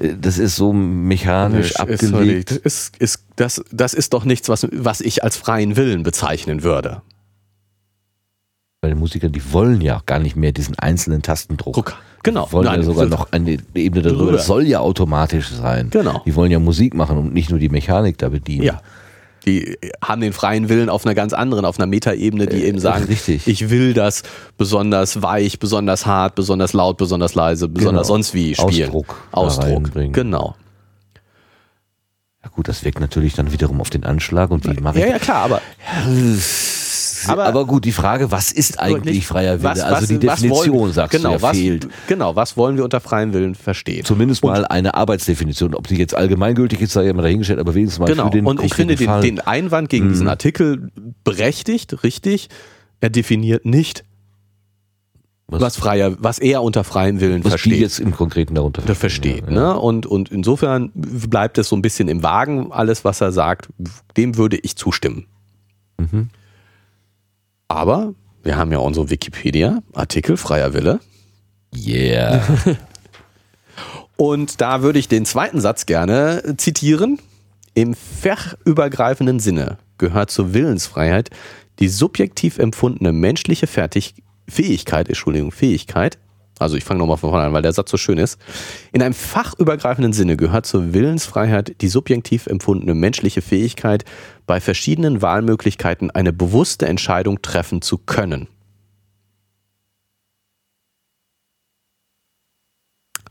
äh, 0.00 0.14
das 0.20 0.38
ist 0.38 0.56
so 0.56 0.72
mechanisch 0.72 1.70
ist, 1.70 1.80
abgelegt. 1.80 2.50
ist, 2.50 2.96
ist, 2.96 3.22
das, 3.36 3.62
das 3.70 3.94
ist 3.94 4.12
doch 4.14 4.24
nichts, 4.24 4.48
was, 4.48 4.66
was 4.72 5.00
ich 5.00 5.22
als 5.22 5.36
freien 5.36 5.76
Willen 5.76 6.02
bezeichnen 6.02 6.64
würde. 6.64 7.02
Weil 8.84 8.94
die 8.94 8.98
Musiker, 8.98 9.28
die 9.28 9.52
wollen 9.52 9.80
ja 9.80 10.02
gar 10.06 10.18
nicht 10.18 10.34
mehr 10.34 10.50
diesen 10.50 10.76
einzelnen 10.76 11.22
Tastendruck. 11.22 11.74
Druck. 11.74 11.96
Genau. 12.24 12.46
Die 12.46 12.52
wollen 12.52 12.66
ja 12.66 12.72
Nein, 12.72 12.82
sogar 12.82 13.04
so- 13.04 13.10
noch 13.10 13.30
eine 13.30 13.56
Ebene 13.74 14.02
darüber. 14.02 14.18
Drüber. 14.24 14.32
Das 14.32 14.46
soll 14.46 14.66
ja 14.66 14.80
automatisch 14.80 15.50
sein. 15.50 15.88
Genau. 15.90 16.20
Die 16.26 16.34
wollen 16.34 16.50
ja 16.50 16.58
Musik 16.58 16.92
machen 16.94 17.16
und 17.16 17.32
nicht 17.32 17.48
nur 17.50 17.60
die 17.60 17.68
Mechanik 17.68 18.18
da 18.18 18.28
bedienen. 18.28 18.64
Ja. 18.64 18.80
Die 19.46 19.78
haben 20.04 20.20
den 20.20 20.32
freien 20.32 20.68
Willen 20.68 20.88
auf 20.88 21.06
einer 21.06 21.14
ganz 21.14 21.32
anderen, 21.32 21.64
auf 21.64 21.78
einer 21.78 21.86
Metaebene, 21.86 22.46
die 22.48 22.64
eben 22.64 22.80
sagen, 22.80 23.04
richtig. 23.04 23.46
ich 23.46 23.70
will 23.70 23.94
das 23.94 24.24
besonders 24.58 25.22
weich, 25.22 25.60
besonders 25.60 26.04
hart, 26.04 26.34
besonders 26.34 26.72
laut, 26.72 26.96
besonders 26.96 27.36
leise, 27.36 27.68
besonders 27.68 28.08
Genau. 28.08 28.14
sonst 28.16 28.34
wie 28.34 28.54
spielen. 28.56 28.88
Ausdruck 28.90 29.16
Ausdruck. 29.30 29.90
Genau. 30.12 30.56
Ja 32.44 32.50
gut, 32.50 32.66
das 32.66 32.84
wirkt 32.84 32.98
natürlich 32.98 33.34
dann 33.34 33.52
wiederum 33.52 33.80
auf 33.80 33.90
den 33.90 34.02
Anschlag 34.04 34.50
und 34.50 34.64
wie 34.64 34.80
mache 34.80 34.98
ich 34.98 35.04
Ja, 35.04 35.10
ja, 35.10 35.18
klar, 35.20 35.44
aber 35.44 35.60
aber, 37.28 37.44
Aber- 37.46 37.66
gut, 37.66 37.84
die 37.84 37.92
Frage, 37.92 38.30
was 38.30 38.52
ist 38.52 38.78
eigentlich 38.80 39.26
freier 39.26 39.58
Wille? 39.60 39.70
was- 39.70 39.80
also 39.80 40.06
die 40.06 40.18
Definition, 40.18 40.74
wollen, 40.78 40.92
sagst 40.92 41.12
genau, 41.12 41.30
du, 41.30 41.34
ja, 41.36 41.42
was, 41.42 41.56
fehlt. 41.56 41.88
Genau, 42.06 42.36
was 42.36 42.56
wollen 42.56 42.76
wir 42.76 42.84
unter 42.84 43.00
freiem 43.00 43.32
Willen 43.32 43.54
verstehen? 43.54 44.04
Zumindest 44.04 44.44
mal 44.44 44.64
eine 44.66 44.94
Arbeitsdefinition. 44.94 45.74
Ob 45.74 45.86
die 45.88 45.96
jetzt 45.96 46.14
allgemeingültig 46.14 46.80
ist, 46.80 46.92
sei 46.92 47.04
ja 47.06 47.12
mal 47.12 47.22
dahingestellt, 47.22 47.58
aber 47.60 47.74
wenigstens 47.74 47.98
mal 48.00 48.06
Genau, 48.06 48.24
für 48.24 48.30
den 48.30 48.46
und 48.46 48.62
ich 48.62 48.74
finde 48.74 48.96
den. 48.96 49.10
Mhm. 49.10 49.20
den 49.20 49.40
Einwand 49.40 49.88
gegen 49.88 50.08
diesen 50.08 50.28
Artikel 50.28 50.90
berechtigt, 51.24 52.02
richtig. 52.04 52.48
Er 53.00 53.10
definiert 53.10 53.64
nicht, 53.64 54.04
was, 55.48 55.60
was, 55.60 55.76
freier, 55.76 56.16
was 56.18 56.38
er 56.38 56.62
unter 56.62 56.82
freiem 56.84 57.20
Willen 57.20 57.44
was 57.44 57.50
versteht. 57.52 57.72
die 57.74 57.80
jetzt 57.80 57.98
im 58.00 58.12
Konkreten 58.12 58.54
darunter 58.54 58.82
versteht. 58.94 59.44
Ja, 59.48 59.52
ja. 59.52 59.60
Ne? 59.74 59.78
Und, 59.78 60.06
und 60.06 60.30
insofern 60.30 60.90
bleibt 60.94 61.58
es 61.58 61.68
so 61.68 61.76
ein 61.76 61.82
bisschen 61.82 62.08
im 62.08 62.22
Wagen, 62.22 62.72
alles, 62.72 63.04
was 63.04 63.20
er 63.20 63.32
sagt, 63.32 63.68
dem 64.16 64.36
würde 64.38 64.56
ich 64.56 64.76
zustimmen. 64.76 65.26
Mhm. 65.98 66.28
Aber 67.72 68.12
wir 68.42 68.56
haben 68.58 68.70
ja 68.70 68.78
unsere 68.78 69.08
Wikipedia-Artikel, 69.08 70.36
freier 70.36 70.74
Wille. 70.74 71.00
Yeah. 71.74 72.42
Und 74.18 74.60
da 74.60 74.82
würde 74.82 74.98
ich 74.98 75.08
den 75.08 75.24
zweiten 75.24 75.58
Satz 75.58 75.86
gerne 75.86 76.56
zitieren. 76.58 77.18
Im 77.72 77.94
fachübergreifenden 77.94 79.40
Sinne 79.40 79.78
gehört 79.96 80.30
zur 80.30 80.52
Willensfreiheit 80.52 81.30
die 81.78 81.88
subjektiv 81.88 82.58
empfundene 82.58 83.10
menschliche 83.10 83.66
Fertig 83.66 84.16
Fähigkeit, 84.46 85.08
Entschuldigung, 85.08 85.50
Fähigkeit. 85.50 86.18
Also 86.58 86.76
ich 86.76 86.84
fange 86.84 86.98
nochmal 86.98 87.16
von 87.16 87.30
vorne 87.30 87.46
an, 87.46 87.52
weil 87.52 87.62
der 87.62 87.72
Satz 87.72 87.90
so 87.90 87.96
schön 87.96 88.18
ist. 88.18 88.38
In 88.92 89.02
einem 89.02 89.14
fachübergreifenden 89.14 90.12
Sinne 90.12 90.36
gehört 90.36 90.66
zur 90.66 90.92
Willensfreiheit 90.92 91.80
die 91.80 91.88
subjektiv 91.88 92.46
empfundene 92.46 92.94
menschliche 92.94 93.42
Fähigkeit, 93.42 94.04
bei 94.46 94.60
verschiedenen 94.60 95.22
Wahlmöglichkeiten 95.22 96.10
eine 96.10 96.32
bewusste 96.32 96.86
Entscheidung 96.86 97.42
treffen 97.42 97.82
zu 97.82 97.98
können. 97.98 98.48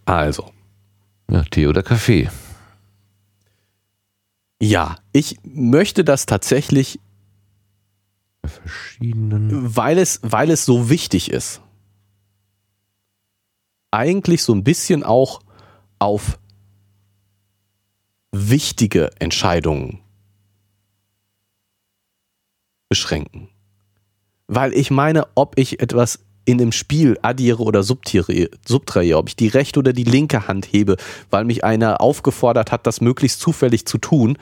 Also, 0.06 0.52
ja, 1.30 1.44
Tee 1.44 1.68
oder 1.68 1.84
Kaffee. 1.84 2.30
Ja, 4.62 4.98
ich 5.14 5.40
möchte 5.44 6.04
das 6.04 6.26
tatsächlich, 6.26 7.00
verschiedenen. 8.46 9.76
weil 9.76 9.98
es, 9.98 10.20
weil 10.22 10.52
es 10.52 10.66
so 10.66 10.90
wichtig 10.90 11.32
ist, 11.32 11.62
eigentlich 13.92 14.44
so 14.44 14.54
ein 14.54 14.64
bisschen 14.64 15.04
auch 15.04 15.42
auf 16.00 16.40
wichtige 18.32 19.12
Entscheidungen 19.20 20.00
beschränken. 22.90 23.50
Weil 24.48 24.74
ich 24.74 24.92
meine, 24.92 25.28
ob 25.36 25.58
ich 25.58 25.80
etwas 25.82 26.20
in 26.46 26.60
einem 26.60 26.72
Spiel 26.72 27.18
addiere 27.22 27.62
oder 27.62 27.84
subtrahiere, 27.84 29.18
ob 29.18 29.30
ich 29.30 29.36
die 29.36 29.48
rechte 29.48 29.80
oder 29.80 29.94
die 29.94 30.04
linke 30.04 30.48
Hand 30.48 30.66
hebe, 30.66 30.98
weil 31.30 31.46
mich 31.46 31.64
einer 31.64 32.02
aufgefordert 32.02 32.72
hat, 32.72 32.88
das 32.88 33.00
möglichst 33.00 33.40
zufällig 33.40 33.86
zu 33.86 33.98
tun, 33.98 34.38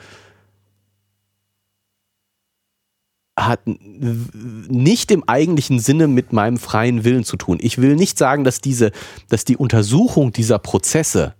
hat 3.38 3.60
nicht 3.64 5.10
im 5.10 5.26
eigentlichen 5.26 5.78
Sinne 5.78 6.08
mit 6.08 6.32
meinem 6.32 6.58
freien 6.58 7.04
Willen 7.04 7.24
zu 7.24 7.36
tun. 7.36 7.58
Ich 7.60 7.78
will 7.78 7.96
nicht 7.96 8.18
sagen, 8.18 8.44
dass 8.44 8.60
diese, 8.60 8.92
dass 9.28 9.44
die 9.44 9.56
Untersuchung 9.56 10.32
dieser 10.32 10.58
Prozesse 10.58 11.34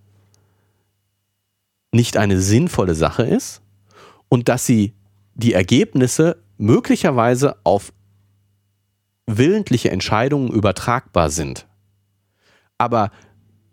nicht 1.93 2.17
eine 2.17 2.41
sinnvolle 2.41 2.95
Sache 2.95 3.25
ist 3.25 3.61
und 4.29 4.49
dass 4.49 4.65
sie 4.65 4.95
die 5.35 5.53
Ergebnisse 5.53 6.43
möglicherweise 6.57 7.57
auf 7.65 7.93
willentliche 9.27 9.91
Entscheidungen 9.91 10.51
übertragbar 10.51 11.31
sind. 11.31 11.67
Aber 12.79 13.11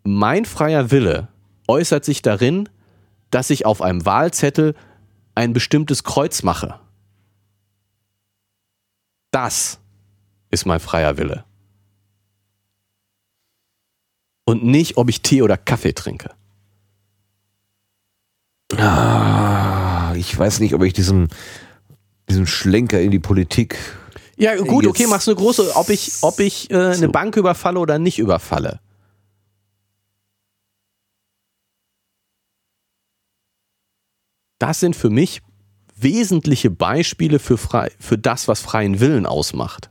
mein 0.04 0.46
freier 0.46 0.92
Wille 0.92 1.28
äußert 1.68 2.06
sich 2.06 2.22
darin, 2.22 2.70
dass 3.30 3.50
ich 3.50 3.66
auf 3.66 3.82
einem 3.82 4.06
Wahlzettel 4.06 4.76
ein 5.36 5.54
bestimmtes 5.54 6.04
Kreuz 6.04 6.44
mache. 6.44 6.80
Das 9.38 9.78
ist 10.50 10.66
mein 10.66 10.80
freier 10.80 11.18
Wille. 11.18 11.44
Und 14.46 14.64
nicht, 14.64 14.98
ob 14.98 15.10
ich 15.10 15.22
Tee 15.22 15.44
oder 15.44 15.58
Kaffee 15.58 15.94
trinke. 15.94 16.32
Ah, 18.76 20.16
ich 20.16 20.36
weiß 20.36 20.60
nicht, 20.60 20.74
ob 20.74 20.82
ich 20.82 20.94
diesen, 20.94 21.28
diesen 22.28 22.48
Schlenker 22.48 23.00
in 23.00 23.12
die 23.12 23.20
Politik. 23.20 23.78
Ja, 24.38 24.56
gut, 24.56 24.86
Jetzt- 24.86 24.90
okay, 24.90 25.06
machst 25.06 25.28
eine 25.28 25.36
große, 25.38 25.76
ob 25.76 25.90
ich, 25.92 26.14
ob 26.22 26.40
ich 26.40 26.72
äh, 26.72 26.76
eine 26.76 26.96
So. 26.96 27.12
Bank 27.12 27.38
überfalle 27.38 27.78
oder 27.80 28.00
nicht 28.00 28.18
überfalle. 28.18 28.80
Das 34.60 34.80
sind 34.80 34.96
für 34.96 35.10
mich 35.10 35.42
wesentliche 36.00 36.70
Beispiele 36.70 37.40
für, 37.40 37.58
frei, 37.58 37.92
für 38.00 38.18
das, 38.18 38.48
was 38.48 38.62
freien 38.62 39.00
Willen 39.00 39.26
ausmacht. 39.26 39.90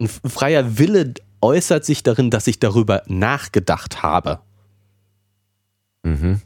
Ein 0.00 0.08
freier 0.08 0.78
Wille 0.78 1.14
äußert 1.40 1.84
sich 1.84 2.02
darin, 2.02 2.30
dass 2.30 2.46
ich 2.46 2.58
darüber 2.58 3.02
nachgedacht 3.06 4.02
habe. 4.02 4.40
Mhm. 6.02 6.40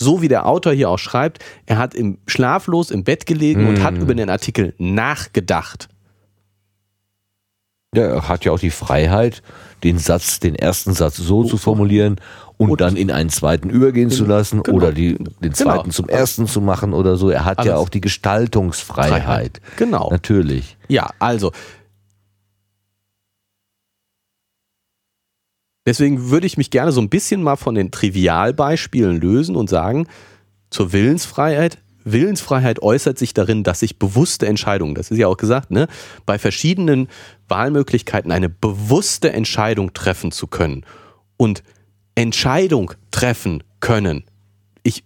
so 0.00 0.20
wie 0.22 0.28
der 0.28 0.46
Autor 0.46 0.72
hier 0.72 0.90
auch 0.90 0.98
schreibt, 0.98 1.42
er 1.66 1.78
hat 1.78 1.94
im 1.94 2.18
schlaflos 2.26 2.90
im 2.90 3.04
Bett 3.04 3.26
gelegen 3.26 3.66
und 3.68 3.78
Mm. 3.78 3.82
hat 3.82 3.96
über 3.96 4.14
den 4.14 4.28
Artikel 4.28 4.74
nachgedacht. 4.78 5.88
Ja, 7.94 8.02
er 8.04 8.28
hat 8.28 8.44
ja 8.44 8.52
auch 8.52 8.58
die 8.58 8.70
Freiheit, 8.70 9.42
den 9.82 9.98
Satz, 9.98 10.40
den 10.40 10.54
ersten 10.54 10.94
Satz 10.94 11.16
so 11.16 11.44
zu 11.44 11.56
formulieren 11.56 12.16
und, 12.56 12.70
Und- 12.70 12.80
dann 12.80 12.96
in 12.96 13.10
einen 13.10 13.30
zweiten 13.30 13.68
übergehen 13.70 14.10
zu 14.10 14.24
lassen 14.24 14.62
Genau. 14.62 14.76
oder 14.78 14.92
die, 14.92 15.16
den 15.40 15.54
zweiten 15.54 15.82
Genau. 15.84 15.92
zum 15.94 16.08
ersten 16.08 16.46
zu 16.46 16.60
machen 16.60 16.92
oder 16.92 17.16
so. 17.16 17.30
Er 17.30 17.44
hat 17.44 17.64
ja 17.64 17.72
Alles. 17.74 17.84
auch 17.84 17.88
die 17.88 18.00
Gestaltungsfreiheit. 18.00 19.60
Genau. 19.76 20.08
Natürlich. 20.10 20.76
Ja, 20.88 21.10
also. 21.18 21.52
Deswegen 25.86 26.30
würde 26.30 26.46
ich 26.46 26.56
mich 26.56 26.70
gerne 26.70 26.92
so 26.92 27.00
ein 27.00 27.10
bisschen 27.10 27.42
mal 27.42 27.56
von 27.56 27.74
den 27.74 27.90
Trivialbeispielen 27.90 29.20
lösen 29.20 29.54
und 29.54 29.68
sagen, 29.68 30.06
zur 30.70 30.92
Willensfreiheit. 30.92 31.78
Willensfreiheit 32.04 32.82
äußert 32.82 33.18
sich 33.18 33.34
darin, 33.34 33.64
dass 33.64 33.82
ich 33.82 33.98
bewusste 33.98 34.46
Entscheidungen, 34.46 34.94
das 34.94 35.10
ist 35.10 35.18
ja 35.18 35.26
auch 35.26 35.36
gesagt, 35.36 35.70
ne, 35.70 35.88
bei 36.26 36.38
verschiedenen 36.38 37.08
Wahlmöglichkeiten 37.48 38.30
eine 38.30 38.48
bewusste 38.48 39.32
Entscheidung 39.32 39.92
treffen 39.94 40.30
zu 40.30 40.46
können. 40.46 40.84
Und 41.36 41.62
Entscheidung 42.14 42.92
treffen 43.10 43.62
können. 43.80 44.24
Ich 44.82 45.04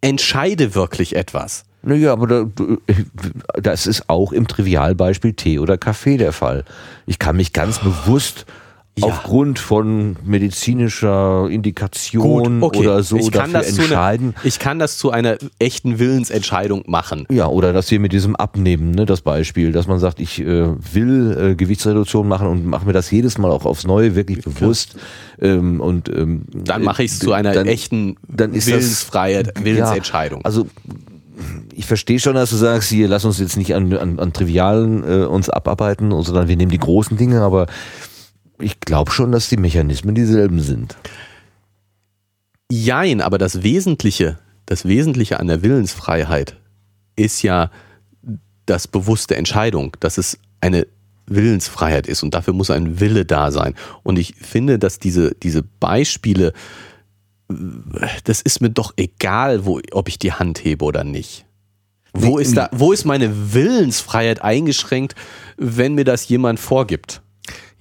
entscheide 0.00 0.74
wirklich 0.74 1.16
etwas. 1.16 1.64
Naja, 1.82 2.12
aber 2.12 2.26
da, 2.26 2.46
das 3.60 3.86
ist 3.86 4.08
auch 4.08 4.32
im 4.32 4.46
Trivialbeispiel 4.46 5.32
Tee 5.32 5.58
oder 5.58 5.78
Kaffee 5.78 6.16
der 6.16 6.32
Fall. 6.32 6.64
Ich 7.06 7.18
kann 7.18 7.36
mich 7.36 7.52
ganz 7.52 7.80
bewusst 7.80 8.46
ja. 8.98 9.06
aufgrund 9.06 9.58
von 9.58 10.16
medizinischer 10.24 11.48
Indikation 11.48 12.60
Gut, 12.60 12.62
okay. 12.62 12.78
oder 12.80 13.02
so 13.02 13.16
ich 13.16 13.30
kann 13.30 13.52
dafür 13.52 13.66
das 13.66 13.74
zu 13.74 13.82
entscheiden. 13.82 14.34
Eine, 14.36 14.48
ich 14.48 14.58
kann 14.58 14.78
das 14.78 14.98
zu 14.98 15.10
einer 15.10 15.38
echten 15.58 15.98
Willensentscheidung 15.98 16.84
machen. 16.86 17.26
Ja, 17.30 17.46
oder 17.46 17.72
dass 17.72 17.90
wir 17.90 18.00
mit 18.00 18.12
diesem 18.12 18.36
Abnehmen, 18.36 18.90
ne, 18.90 19.06
das 19.06 19.22
Beispiel, 19.22 19.72
dass 19.72 19.86
man 19.86 19.98
sagt, 19.98 20.20
ich 20.20 20.40
äh, 20.40 20.66
will 20.94 21.52
äh, 21.52 21.54
Gewichtsreduktion 21.54 22.28
machen 22.28 22.46
und 22.46 22.66
mache 22.66 22.86
mir 22.86 22.92
das 22.92 23.10
jedes 23.10 23.38
Mal 23.38 23.50
auch 23.50 23.64
aufs 23.64 23.86
Neue 23.86 24.14
wirklich 24.14 24.42
bewusst. 24.42 24.96
Ähm, 25.40 25.80
und 25.80 26.08
ähm, 26.10 26.42
dann 26.52 26.82
mache 26.84 27.02
ich 27.02 27.12
es 27.12 27.18
zu 27.18 27.32
einer 27.32 27.52
dann, 27.52 27.66
echten 27.66 28.16
dann 28.28 28.52
das, 28.52 28.66
Willensentscheidung. 28.66 30.40
Ja, 30.40 30.44
also 30.44 30.66
ich 31.74 31.86
verstehe 31.86 32.20
schon, 32.20 32.34
dass 32.34 32.50
du 32.50 32.56
sagst, 32.56 32.90
hier, 32.90 33.08
lass 33.08 33.24
uns 33.24 33.38
jetzt 33.38 33.56
nicht 33.56 33.74
an, 33.74 33.92
an, 33.94 34.18
an 34.18 34.32
Trivialen 34.32 35.02
äh, 35.02 35.24
uns 35.24 35.48
abarbeiten, 35.48 36.10
sondern 36.22 36.48
wir 36.48 36.56
nehmen 36.56 36.70
die 36.70 36.78
großen 36.78 37.16
Dinge, 37.16 37.40
aber 37.40 37.66
ich 38.62 38.80
glaube 38.80 39.10
schon, 39.10 39.32
dass 39.32 39.48
die 39.48 39.56
Mechanismen 39.56 40.14
dieselben 40.14 40.60
sind. 40.60 40.96
Jein, 42.70 43.20
aber 43.20 43.38
das 43.38 43.62
Wesentliche, 43.62 44.38
das 44.66 44.86
Wesentliche 44.86 45.40
an 45.40 45.48
der 45.48 45.62
Willensfreiheit 45.62 46.56
ist 47.16 47.42
ja 47.42 47.70
das 48.66 48.88
bewusste 48.88 49.36
Entscheidung, 49.36 49.96
dass 50.00 50.18
es 50.18 50.38
eine 50.60 50.86
Willensfreiheit 51.26 52.06
ist 52.06 52.22
und 52.22 52.34
dafür 52.34 52.54
muss 52.54 52.70
ein 52.70 53.00
Wille 53.00 53.24
da 53.24 53.50
sein. 53.50 53.74
Und 54.02 54.18
ich 54.18 54.34
finde, 54.36 54.78
dass 54.78 54.98
diese, 54.98 55.34
diese 55.34 55.62
Beispiele, 55.62 56.52
das 58.24 58.40
ist 58.40 58.60
mir 58.60 58.70
doch 58.70 58.94
egal, 58.96 59.66
wo, 59.66 59.80
ob 59.92 60.08
ich 60.08 60.18
die 60.18 60.32
Hand 60.32 60.64
hebe 60.64 60.84
oder 60.84 61.04
nicht. 61.04 61.44
Wo 62.14 62.38
ist, 62.38 62.56
da, 62.56 62.68
wo 62.72 62.92
ist 62.92 63.04
meine 63.04 63.54
Willensfreiheit 63.54 64.42
eingeschränkt, 64.42 65.14
wenn 65.56 65.94
mir 65.94 66.04
das 66.04 66.28
jemand 66.28 66.60
vorgibt? 66.60 67.22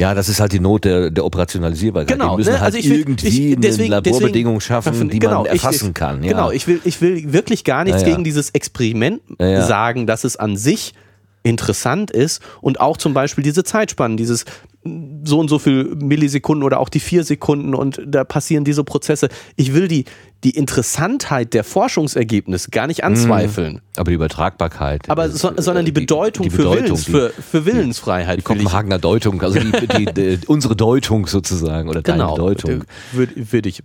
Ja, 0.02 0.16
das 0.16 0.30
ist 0.30 0.40
halt 0.40 0.52
die 0.52 0.60
Not 0.60 0.84
der, 0.84 1.12
der 1.12 1.24
Operationalisierbarkeit. 1.24 2.18
Genau, 2.18 2.32
die 2.32 2.38
müssen 2.38 2.54
ne? 2.54 2.60
halt 2.60 2.66
also 2.66 2.80
ich 2.80 2.90
will, 2.90 3.00
irgendwie 3.02 3.28
ich, 3.52 3.60
deswegen, 3.60 3.94
eine 3.94 4.02
Laborbedingung 4.02 4.56
deswegen, 4.56 4.62
schaffen, 4.62 5.10
die 5.10 5.20
genau, 5.20 5.44
man 5.44 5.46
erfassen 5.46 5.90
ich, 5.90 5.94
kann. 5.94 6.24
Ja. 6.24 6.32
Genau, 6.32 6.50
ich 6.50 6.66
will, 6.66 6.82
ich 6.86 7.02
will 7.02 7.32
wirklich 7.34 7.64
gar 7.64 7.84
nichts 7.84 8.02
Ja, 8.02 8.08
ja. 8.08 8.14
gegen 8.16 8.24
dieses 8.24 8.50
Experiment 8.50 9.22
sagen, 9.38 10.08
dass 10.08 10.24
es 10.24 10.38
an 10.38 10.58
sich 10.58 10.96
interessant 11.44 12.10
ist 12.10 12.42
und 12.62 12.80
auch 12.80 12.98
zum 12.98 13.14
Beispiel 13.14 13.44
diese 13.44 13.64
Zeitspannen, 13.64 14.18
dieses 14.18 14.46
so 14.84 15.40
und 15.40 15.48
so 15.48 15.60
viel 15.60 15.96
Millisekunden 15.96 16.64
oder 16.64 16.80
auch 16.80 16.90
die 16.90 17.00
vier 17.00 17.24
Sekunden 17.24 17.76
und 17.76 18.02
da 18.06 18.24
passieren 18.24 18.64
diese 18.64 18.84
Prozesse. 18.84 19.30
Ich 19.56 19.74
will 19.76 19.88
die, 19.88 20.06
die 20.44 20.52
Interessantheit 20.52 21.54
der 21.54 21.64
Forschungsergebnisse 21.64 22.72
gar 22.72 22.88
nicht 22.88 23.04
anzweifeln, 23.04 23.82
Aber 23.96 24.10
die 24.10 24.16
Übertragbarkeit. 24.16 25.08
aber 25.08 25.28
das, 25.28 25.40
so, 25.40 25.52
äh, 25.52 25.62
sondern 25.62 25.86
die 25.86 25.92
Bedeutung, 25.92 26.50
die 26.50 26.56
Bedeutung, 26.56 26.98
für, 26.98 27.04
Willens, 27.04 27.06
die- 27.06 27.12
für, 27.12 27.30
für 27.30 27.66
Willensfreiheit. 27.66 28.40
Die 28.40 28.42
Kopenhagener 28.44 28.98
Deutung, 28.98 29.40
also 29.44 29.60
die, 29.60 29.72
die, 29.88 30.06
die, 30.06 30.40
unsere 30.48 30.76
Deutung 30.76 31.28
sozusagen 31.28 31.88
oder 31.88 32.02
genau, 32.02 32.36
deine 32.36 32.38
Deutung. 32.38 32.84
Würde 33.12 33.52
würd 33.52 33.66
ich. 33.68 33.84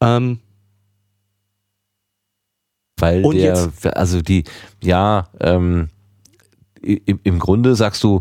Ähm, 0.00 0.40
Weil 2.98 3.24
Und 3.24 3.36
der, 3.36 3.70
also 3.96 4.20
die, 4.20 4.44
ja, 4.82 5.28
ähm, 5.40 5.88
im, 6.82 7.20
im 7.22 7.38
Grunde 7.38 7.74
sagst 7.76 8.02
du, 8.04 8.20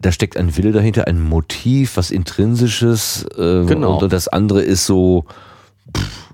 da 0.00 0.12
steckt 0.12 0.36
ein 0.36 0.56
Wille 0.56 0.72
dahinter, 0.72 1.06
ein 1.06 1.20
Motiv, 1.22 1.96
was 1.96 2.10
intrinsisches 2.10 3.24
äh, 3.36 3.64
Genau. 3.66 3.96
und, 3.96 4.04
und 4.04 4.12
das 4.12 4.28
andere 4.28 4.62
ist 4.62 4.86
so, 4.86 5.24
pff, 5.96 6.30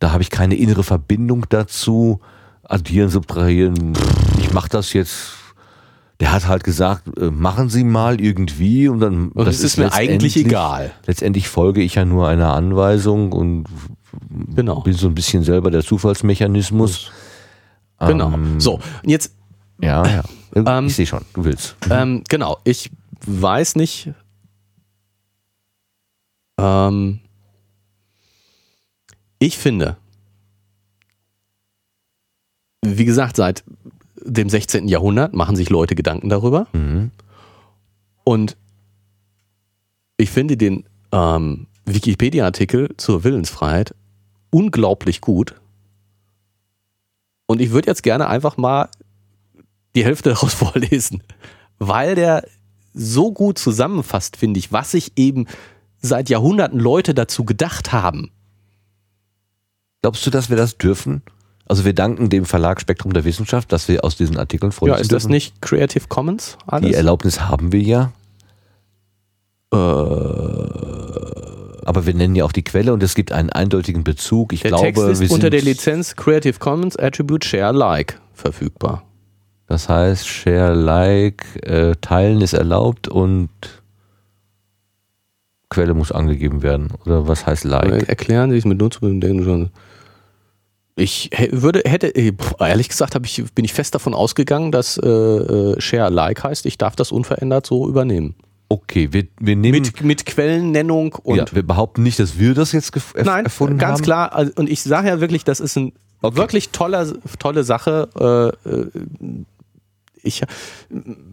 da 0.00 0.12
habe 0.12 0.22
ich 0.22 0.30
keine 0.30 0.54
innere 0.56 0.82
Verbindung 0.84 1.46
dazu. 1.48 2.20
Addieren, 2.66 3.10
subtrahieren, 3.10 3.92
ich 4.38 4.52
mach 4.54 4.68
das 4.68 4.94
jetzt. 4.94 5.34
Der 6.20 6.32
hat 6.32 6.48
halt 6.48 6.64
gesagt, 6.64 7.02
äh, 7.18 7.30
machen 7.30 7.68
Sie 7.68 7.84
mal 7.84 8.20
irgendwie 8.20 8.88
und 8.88 9.00
dann. 9.00 9.28
und 9.32 9.46
das 9.46 9.56
es 9.58 9.64
ist 9.64 9.76
mir 9.76 9.92
eigentlich 9.92 10.36
egal. 10.36 10.92
Letztendlich 11.06 11.48
folge 11.48 11.82
ich 11.82 11.96
ja 11.96 12.04
nur 12.06 12.26
einer 12.28 12.54
Anweisung 12.54 13.32
und 13.32 13.64
Genau. 14.54 14.80
bin 14.80 14.94
so 14.94 15.08
ein 15.08 15.14
bisschen 15.14 15.42
selber 15.42 15.70
der 15.70 15.82
Zufallsmechanismus. 15.82 17.10
Genau. 18.00 18.32
Ähm, 18.32 18.60
So, 18.60 18.74
und 19.02 19.10
jetzt 19.10 19.34
Ja, 19.80 20.06
ja. 20.06 20.22
Ähm, 20.54 20.86
ich 20.86 20.96
sehe 20.96 21.06
schon, 21.06 21.24
du 21.34 21.44
willst. 21.44 21.76
Ähm, 21.90 22.22
genau, 22.28 22.58
ich 22.64 22.90
weiß 23.26 23.76
nicht. 23.76 24.12
Ähm, 26.58 27.20
ich 29.38 29.58
finde, 29.58 29.96
wie 32.82 33.04
gesagt, 33.04 33.36
seit 33.36 33.64
dem 34.24 34.48
16. 34.48 34.88
Jahrhundert 34.88 35.34
machen 35.34 35.56
sich 35.56 35.70
Leute 35.70 35.94
Gedanken 35.94 36.28
darüber. 36.28 36.66
Mhm. 36.72 37.10
Und 38.24 38.56
ich 40.16 40.30
finde 40.30 40.56
den 40.56 40.84
ähm, 41.12 41.66
Wikipedia-Artikel 41.84 42.94
zur 42.96 43.24
Willensfreiheit 43.24 43.94
unglaublich 44.50 45.20
gut. 45.20 45.54
Und 47.46 47.60
ich 47.60 47.70
würde 47.72 47.88
jetzt 47.88 48.02
gerne 48.02 48.28
einfach 48.28 48.56
mal 48.56 48.88
die 49.94 50.04
Hälfte 50.04 50.30
daraus 50.34 50.54
vorlesen, 50.54 51.22
weil 51.78 52.14
der 52.14 52.46
so 52.92 53.32
gut 53.32 53.58
zusammenfasst, 53.58 54.36
finde 54.36 54.58
ich, 54.58 54.72
was 54.72 54.92
sich 54.92 55.12
eben 55.16 55.46
seit 56.00 56.28
Jahrhunderten 56.28 56.78
Leute 56.78 57.14
dazu 57.14 57.44
gedacht 57.44 57.92
haben. 57.92 58.30
Glaubst 60.02 60.24
du, 60.26 60.30
dass 60.30 60.50
wir 60.50 60.56
das 60.56 60.78
dürfen? 60.78 61.22
Also 61.66 61.84
wir 61.84 61.94
danken 61.94 62.28
dem 62.28 62.44
Verlag 62.44 62.80
Spektrum 62.80 63.14
der 63.14 63.24
Wissenschaft, 63.24 63.72
dass 63.72 63.88
wir 63.88 64.04
aus 64.04 64.16
diesen 64.16 64.36
Artikeln 64.36 64.70
Ja, 64.70 64.76
vorlesen 64.76 65.00
ist 65.00 65.12
das 65.12 65.22
dürfen. 65.22 65.32
nicht 65.32 65.62
Creative 65.62 66.06
Commons 66.08 66.58
alles? 66.66 66.90
Die 66.90 66.94
Erlaubnis 66.94 67.40
haben 67.40 67.72
wir 67.72 67.80
ja, 67.80 68.12
äh, 69.72 69.76
aber 71.86 72.06
wir 72.06 72.14
nennen 72.14 72.34
ja 72.34 72.44
auch 72.44 72.52
die 72.52 72.62
Quelle 72.64 72.92
und 72.92 73.02
es 73.02 73.14
gibt 73.14 73.32
einen 73.32 73.50
eindeutigen 73.50 74.04
Bezug. 74.04 74.52
Ich 74.52 74.60
der 74.62 74.70
glaube, 74.70 74.84
Text 74.84 75.22
ist 75.22 75.30
unter 75.30 75.50
der 75.50 75.62
Lizenz 75.62 76.16
Creative 76.16 76.58
Commons 76.58 76.96
Attribute 76.96 77.44
Share 77.44 77.66
Alike 77.66 78.16
verfügbar. 78.32 79.04
Das 79.66 79.88
heißt, 79.88 80.26
Share, 80.28 80.74
Like, 80.74 81.44
äh, 81.66 81.94
Teilen 82.00 82.40
ist 82.40 82.52
erlaubt 82.52 83.08
und 83.08 83.48
Quelle 85.70 85.94
muss 85.94 86.12
angegeben 86.12 86.62
werden. 86.62 86.92
Oder 87.04 87.26
was 87.26 87.46
heißt 87.46 87.64
Like? 87.64 88.08
Erklären 88.08 88.50
Sie 88.50 88.58
es 88.58 88.64
mit 88.64 88.78
Nutzung 88.78 89.20
schon. 89.42 89.70
Ich 90.96 91.30
würde, 91.50 91.82
hätte, 91.84 92.14
äh, 92.14 92.32
ehrlich 92.60 92.88
gesagt, 92.88 93.18
ich, 93.24 93.42
bin 93.54 93.64
ich 93.64 93.72
fest 93.72 93.94
davon 93.94 94.14
ausgegangen, 94.14 94.70
dass 94.70 94.96
äh, 94.98 95.08
äh, 95.08 95.80
Share 95.80 96.04
Alike 96.04 96.44
heißt, 96.44 96.66
ich 96.66 96.78
darf 96.78 96.94
das 96.94 97.10
unverändert 97.10 97.66
so 97.66 97.88
übernehmen. 97.88 98.36
Okay, 98.68 99.08
wir, 99.12 99.26
wir 99.40 99.56
nehmen. 99.56 99.80
Mit, 99.80 100.04
mit 100.04 100.26
Quellennennung 100.26 101.14
und 101.22 101.36
ja, 101.36 101.44
wir 101.50 101.64
behaupten 101.66 102.02
nicht, 102.02 102.18
dass 102.20 102.38
wir 102.38 102.54
das 102.54 102.72
jetzt 102.72 102.92
Nein, 103.16 103.44
erfunden 103.44 103.78
ganz 103.78 103.98
haben. 103.98 104.04
klar. 104.04 104.32
Also, 104.32 104.52
und 104.56 104.70
ich 104.70 104.82
sage 104.82 105.08
ja 105.08 105.20
wirklich, 105.20 105.42
das 105.44 105.58
ist 105.58 105.76
eine 105.76 105.92
Okay. 106.24 106.36
wirklich 106.38 106.70
toller, 106.70 107.06
tolle 107.38 107.64
Sache. 107.64 108.08
Äh, 108.66 108.68
äh, 108.70 108.86
ich 110.24 110.42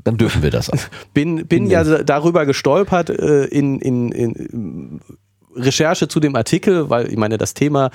Dann 0.03 0.17
dürfen 0.17 0.43
wir 0.43 0.51
das 0.51 0.69
auch. 0.69 0.77
bin, 1.13 1.47
bin 1.47 1.67
ja 1.67 1.83
darüber 2.03 2.45
gestolpert 2.45 3.09
äh, 3.09 3.45
in, 3.45 3.79
in, 3.79 4.11
in 4.11 5.01
Recherche 5.55 6.07
zu 6.07 6.19
dem 6.19 6.35
Artikel, 6.35 6.89
weil 6.89 7.09
ich 7.09 7.17
meine, 7.17 7.37
das 7.37 7.53
Thema 7.53 7.91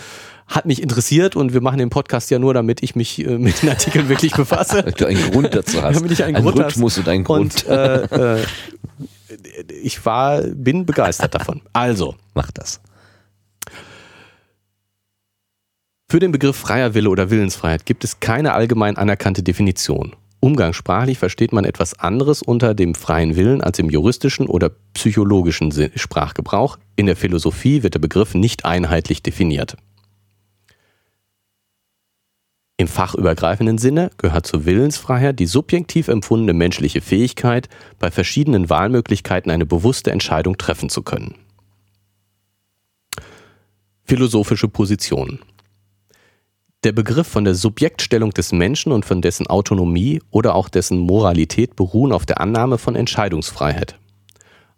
hat 0.46 0.66
mich 0.66 0.82
interessiert 0.82 1.36
und 1.36 1.52
wir 1.52 1.60
machen 1.60 1.78
den 1.78 1.90
Podcast 1.90 2.30
ja 2.30 2.38
nur, 2.38 2.54
damit 2.54 2.82
ich 2.82 2.94
mich 2.94 3.24
äh, 3.24 3.38
mit 3.38 3.62
den 3.62 3.70
Artikeln 3.70 4.08
wirklich 4.08 4.34
befasse. 4.34 4.76
Damit 4.82 5.00
du 5.00 5.06
einen 5.06 5.30
Grund 5.30 5.54
dazu 5.54 5.82
hast. 5.82 5.96
Damit 5.96 6.12
ich 6.12 6.22
einen 6.22 6.36
Ein 6.36 6.42
Grund 6.42 6.58
hast. 6.58 6.76
Rhythmus 6.76 6.98
und 6.98 7.08
einen 7.08 7.24
Grund. 7.24 7.66
Und 7.66 7.70
äh, 7.70 8.36
äh, 8.38 8.44
ich 9.82 10.04
war, 10.04 10.42
bin 10.42 10.86
begeistert 10.86 11.34
davon. 11.34 11.62
Also, 11.72 12.14
Mach 12.34 12.50
das. 12.50 12.80
Für 16.08 16.20
den 16.20 16.30
Begriff 16.30 16.56
freier 16.56 16.94
Wille 16.94 17.10
oder 17.10 17.30
Willensfreiheit 17.30 17.84
gibt 17.84 18.04
es 18.04 18.20
keine 18.20 18.52
allgemein 18.52 18.96
anerkannte 18.96 19.42
Definition. 19.42 20.14
Umgangssprachlich 20.40 21.18
versteht 21.18 21.52
man 21.52 21.64
etwas 21.64 21.98
anderes 21.98 22.42
unter 22.42 22.74
dem 22.74 22.94
freien 22.94 23.36
Willen 23.36 23.62
als 23.62 23.78
im 23.78 23.90
juristischen 23.90 24.46
oder 24.46 24.70
psychologischen 24.94 25.72
Sprachgebrauch. 25.96 26.78
In 26.94 27.06
der 27.06 27.16
Philosophie 27.16 27.82
wird 27.82 27.94
der 27.94 28.00
Begriff 28.00 28.34
nicht 28.34 28.64
einheitlich 28.64 29.22
definiert. 29.22 29.76
Im 32.78 32.88
fachübergreifenden 32.88 33.78
Sinne 33.78 34.10
gehört 34.18 34.46
zur 34.46 34.66
Willensfreiheit 34.66 35.38
die 35.40 35.46
subjektiv 35.46 36.08
empfundene 36.08 36.52
menschliche 36.52 37.00
Fähigkeit, 37.00 37.70
bei 37.98 38.10
verschiedenen 38.10 38.68
Wahlmöglichkeiten 38.68 39.50
eine 39.50 39.64
bewusste 39.64 40.10
Entscheidung 40.10 40.58
treffen 40.58 40.90
zu 40.90 41.02
können. 41.02 41.36
Philosophische 44.04 44.68
Positionen. 44.68 45.40
Der 46.84 46.92
Begriff 46.92 47.26
von 47.26 47.44
der 47.44 47.54
Subjektstellung 47.54 48.30
des 48.30 48.52
Menschen 48.52 48.92
und 48.92 49.04
von 49.04 49.20
dessen 49.20 49.46
Autonomie 49.46 50.20
oder 50.30 50.54
auch 50.54 50.68
dessen 50.68 50.98
Moralität 50.98 51.74
beruhen 51.74 52.12
auf 52.12 52.26
der 52.26 52.40
Annahme 52.40 52.78
von 52.78 52.94
Entscheidungsfreiheit. 52.94 53.98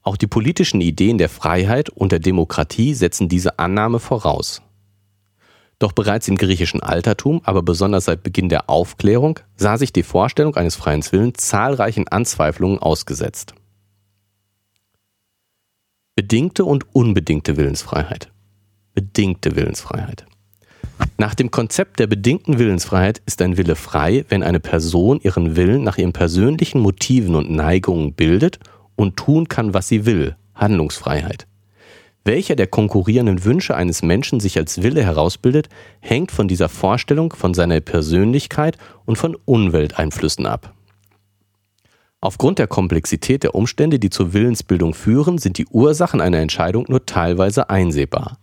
Auch 0.02 0.16
die 0.16 0.26
politischen 0.26 0.80
Ideen 0.80 1.18
der 1.18 1.28
Freiheit 1.28 1.90
und 1.90 2.12
der 2.12 2.20
Demokratie 2.20 2.94
setzen 2.94 3.28
diese 3.28 3.58
Annahme 3.58 3.98
voraus. 3.98 4.62
Doch 5.78 5.92
bereits 5.92 6.26
im 6.28 6.36
griechischen 6.36 6.82
Altertum, 6.82 7.40
aber 7.44 7.62
besonders 7.62 8.06
seit 8.06 8.22
Beginn 8.22 8.48
der 8.48 8.68
Aufklärung, 8.68 9.38
sah 9.56 9.76
sich 9.76 9.92
die 9.92 10.02
Vorstellung 10.02 10.56
eines 10.56 10.76
freien 10.76 11.04
Willens 11.12 11.38
zahlreichen 11.38 12.08
Anzweiflungen 12.08 12.78
ausgesetzt. 12.78 13.54
Bedingte 16.16 16.64
und 16.64 16.92
unbedingte 16.94 17.56
Willensfreiheit. 17.56 18.32
Bedingte 18.94 19.54
Willensfreiheit. 19.54 20.26
Nach 21.16 21.34
dem 21.34 21.50
Konzept 21.50 21.98
der 21.98 22.06
bedingten 22.06 22.58
Willensfreiheit 22.58 23.20
ist 23.26 23.42
ein 23.42 23.56
Wille 23.56 23.74
frei, 23.74 24.24
wenn 24.28 24.42
eine 24.42 24.60
Person 24.60 25.20
ihren 25.22 25.56
Willen 25.56 25.82
nach 25.82 25.98
ihren 25.98 26.12
persönlichen 26.12 26.80
Motiven 26.80 27.34
und 27.34 27.50
Neigungen 27.50 28.12
bildet 28.12 28.58
und 28.96 29.16
tun 29.16 29.48
kann, 29.48 29.74
was 29.74 29.88
sie 29.88 30.06
will. 30.06 30.36
Handlungsfreiheit. 30.54 31.46
Welcher 32.24 32.56
der 32.56 32.66
konkurrierenden 32.66 33.44
Wünsche 33.44 33.74
eines 33.74 34.02
Menschen 34.02 34.38
sich 34.38 34.58
als 34.58 34.82
Wille 34.82 35.02
herausbildet, 35.02 35.68
hängt 36.00 36.30
von 36.30 36.46
dieser 36.46 36.68
Vorstellung, 36.68 37.32
von 37.32 37.54
seiner 37.54 37.80
Persönlichkeit 37.80 38.76
und 39.06 39.16
von 39.16 39.36
Umwelteinflüssen 39.44 40.46
ab. 40.46 40.74
Aufgrund 42.20 42.58
der 42.58 42.66
Komplexität 42.66 43.44
der 43.44 43.54
Umstände, 43.54 43.98
die 43.98 44.10
zur 44.10 44.32
Willensbildung 44.32 44.92
führen, 44.92 45.38
sind 45.38 45.56
die 45.56 45.66
Ursachen 45.66 46.20
einer 46.20 46.38
Entscheidung 46.38 46.84
nur 46.88 47.06
teilweise 47.06 47.70
einsehbar. 47.70 48.38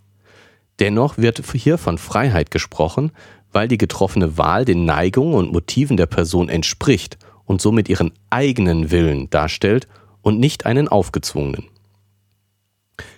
Dennoch 0.79 1.17
wird 1.17 1.41
hier 1.53 1.77
von 1.77 1.97
Freiheit 1.97 2.51
gesprochen, 2.51 3.11
weil 3.51 3.67
die 3.67 3.77
getroffene 3.77 4.37
Wahl 4.37 4.65
den 4.65 4.85
Neigungen 4.85 5.35
und 5.35 5.53
Motiven 5.53 5.95
der 5.95 6.07
Person 6.07 6.49
entspricht 6.49 7.17
und 7.45 7.61
somit 7.61 7.87
ihren 7.87 8.11
eigenen 8.29 8.91
Willen 8.91 9.29
darstellt 9.29 9.87
und 10.21 10.39
nicht 10.39 10.65
einen 10.65 10.87
aufgezwungenen. 10.87 11.65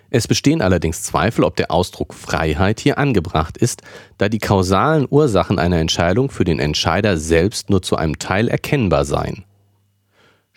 Es 0.10 0.28
bestehen 0.28 0.62
allerdings 0.62 1.04
Zweifel, 1.04 1.44
ob 1.44 1.56
der 1.58 1.72
Ausdruck 1.72 2.14
Freiheit 2.14 2.80
hier 2.80 2.98
angebracht 2.98 3.58
ist, 3.58 3.82
da 4.18 4.30
die 4.30 4.38
kausalen 4.38 5.06
Ursachen 5.10 5.60
einer 5.60 5.80
Entscheidung 5.80 6.30
für 6.30 6.46
den 6.46 6.60
Entscheider 6.60 7.18
selbst 7.18 7.70
nur 7.70 7.82
zu 7.82 7.98
einem 7.98 8.18
Teil 8.18 8.48
erkennbar 8.48 9.04
seien. 9.04 9.44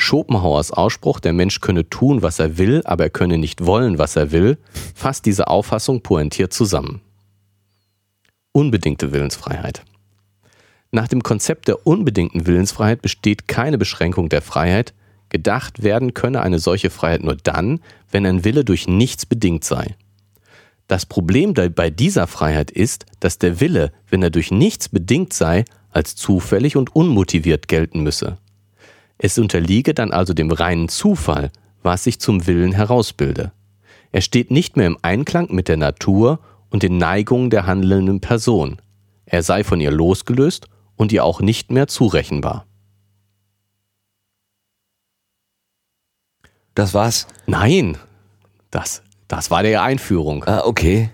Schopenhauers 0.01 0.71
Ausspruch, 0.71 1.21
der 1.21 1.33
Mensch 1.33 1.61
könne 1.61 1.89
tun, 1.89 2.23
was 2.23 2.39
er 2.39 2.57
will, 2.57 2.83
aber 2.85 3.05
er 3.05 3.11
könne 3.11 3.37
nicht 3.37 3.67
wollen, 3.67 3.99
was 3.99 4.17
er 4.17 4.33
will, 4.33 4.57
fasst 4.95 5.27
diese 5.27 5.49
Auffassung 5.49 6.03
pointiert 6.03 6.53
zusammen. 6.55 7.03
Unbedingte 8.53 9.13
Willensfreiheit. 9.13 9.83
Nach 10.91 11.07
dem 11.07 11.23
Konzept 11.23 11.69
der 11.69 11.87
unbedingten 11.87 12.47
Willensfreiheit 12.47 13.03
besteht 13.03 13.47
keine 13.47 13.79
Beschränkung 13.79 14.31
der 14.31 14.43
Freiheit, 14.43 14.95
gedacht 15.29 15.83
werden 15.83 16.15
könne 16.15 16.41
eine 16.41 16.59
solche 16.59 16.91
Freiheit 16.91 17.23
nur 17.23 17.37
dann, 17.37 17.81
wenn 18.11 18.27
ein 18.27 18.43
Wille 18.43 18.65
durch 18.65 18.89
nichts 18.89 19.27
bedingt 19.27 19.65
sei. 19.65 19.97
Das 20.89 21.07
Problem 21.07 21.55
bei 21.55 21.91
dieser 21.91 22.27
Freiheit 22.27 22.71
ist, 22.71 23.07
dass 23.21 23.39
der 23.39 23.61
Wille, 23.61 23.93
wenn 24.09 24.23
er 24.23 24.31
durch 24.31 24.51
nichts 24.51 24.89
bedingt 24.89 25.33
sei, 25.35 25.65
als 25.91 26.17
zufällig 26.17 26.77
und 26.77 26.97
unmotiviert 26.97 27.69
gelten 27.69 28.03
müsse. 28.03 28.39
Es 29.23 29.37
unterliege 29.37 29.93
dann 29.93 30.13
also 30.13 30.33
dem 30.33 30.51
reinen 30.51 30.89
Zufall, 30.89 31.53
was 31.83 32.05
sich 32.05 32.21
zum 32.21 32.47
Willen 32.47 32.73
herausbilde. 32.73 33.53
Er 34.13 34.23
steht 34.23 34.51
nicht 34.51 34.79
mehr 34.79 34.87
im 34.87 34.97
Einklang 35.03 35.53
mit 35.53 35.69
der 35.69 35.77
Natur 35.77 36.41
und 36.71 36.83
den 36.83 36.97
Neigungen 36.97 37.51
der 37.51 37.67
handelnden 37.67 38.21
Person. 38.21 38.81
Er 39.27 39.43
sei 39.43 39.63
von 39.63 39.79
ihr 39.79 39.91
losgelöst 39.91 40.69
und 40.97 41.13
ihr 41.13 41.23
auch 41.23 41.41
nicht 41.43 41.71
mehr 41.71 41.87
zurechenbar. 41.87 42.67
Das 46.75 46.95
war's? 46.95 47.27
Nein, 47.47 47.99
das, 48.71 49.03
das 49.29 49.51
war 49.51 49.63
der 49.63 49.83
Einführung. 49.83 50.45
Ah, 50.45 50.63
okay. 50.65 51.11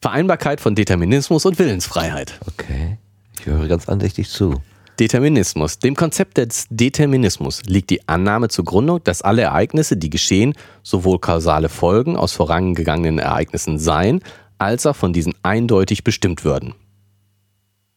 Vereinbarkeit 0.00 0.60
von 0.60 0.74
Determinismus 0.74 1.44
und 1.44 1.58
Willensfreiheit. 1.58 2.40
Okay. 2.46 2.96
Ich 3.38 3.44
höre 3.44 3.68
ganz 3.68 3.90
andächtig 3.90 4.30
zu. 4.30 4.62
Determinismus. 4.98 5.78
Dem 5.78 5.96
Konzept 5.96 6.38
des 6.38 6.66
Determinismus 6.70 7.62
liegt 7.64 7.90
die 7.90 8.06
Annahme 8.08 8.48
zugrunde, 8.48 9.00
dass 9.02 9.22
alle 9.22 9.42
Ereignisse, 9.42 9.96
die 9.96 10.10
geschehen, 10.10 10.54
sowohl 10.82 11.18
kausale 11.18 11.68
Folgen 11.68 12.16
aus 12.16 12.32
vorangegangenen 12.32 13.18
Ereignissen 13.18 13.78
seien, 13.78 14.20
als 14.58 14.86
auch 14.86 14.96
von 14.96 15.12
diesen 15.12 15.34
eindeutig 15.42 16.04
bestimmt 16.04 16.44
würden. 16.44 16.74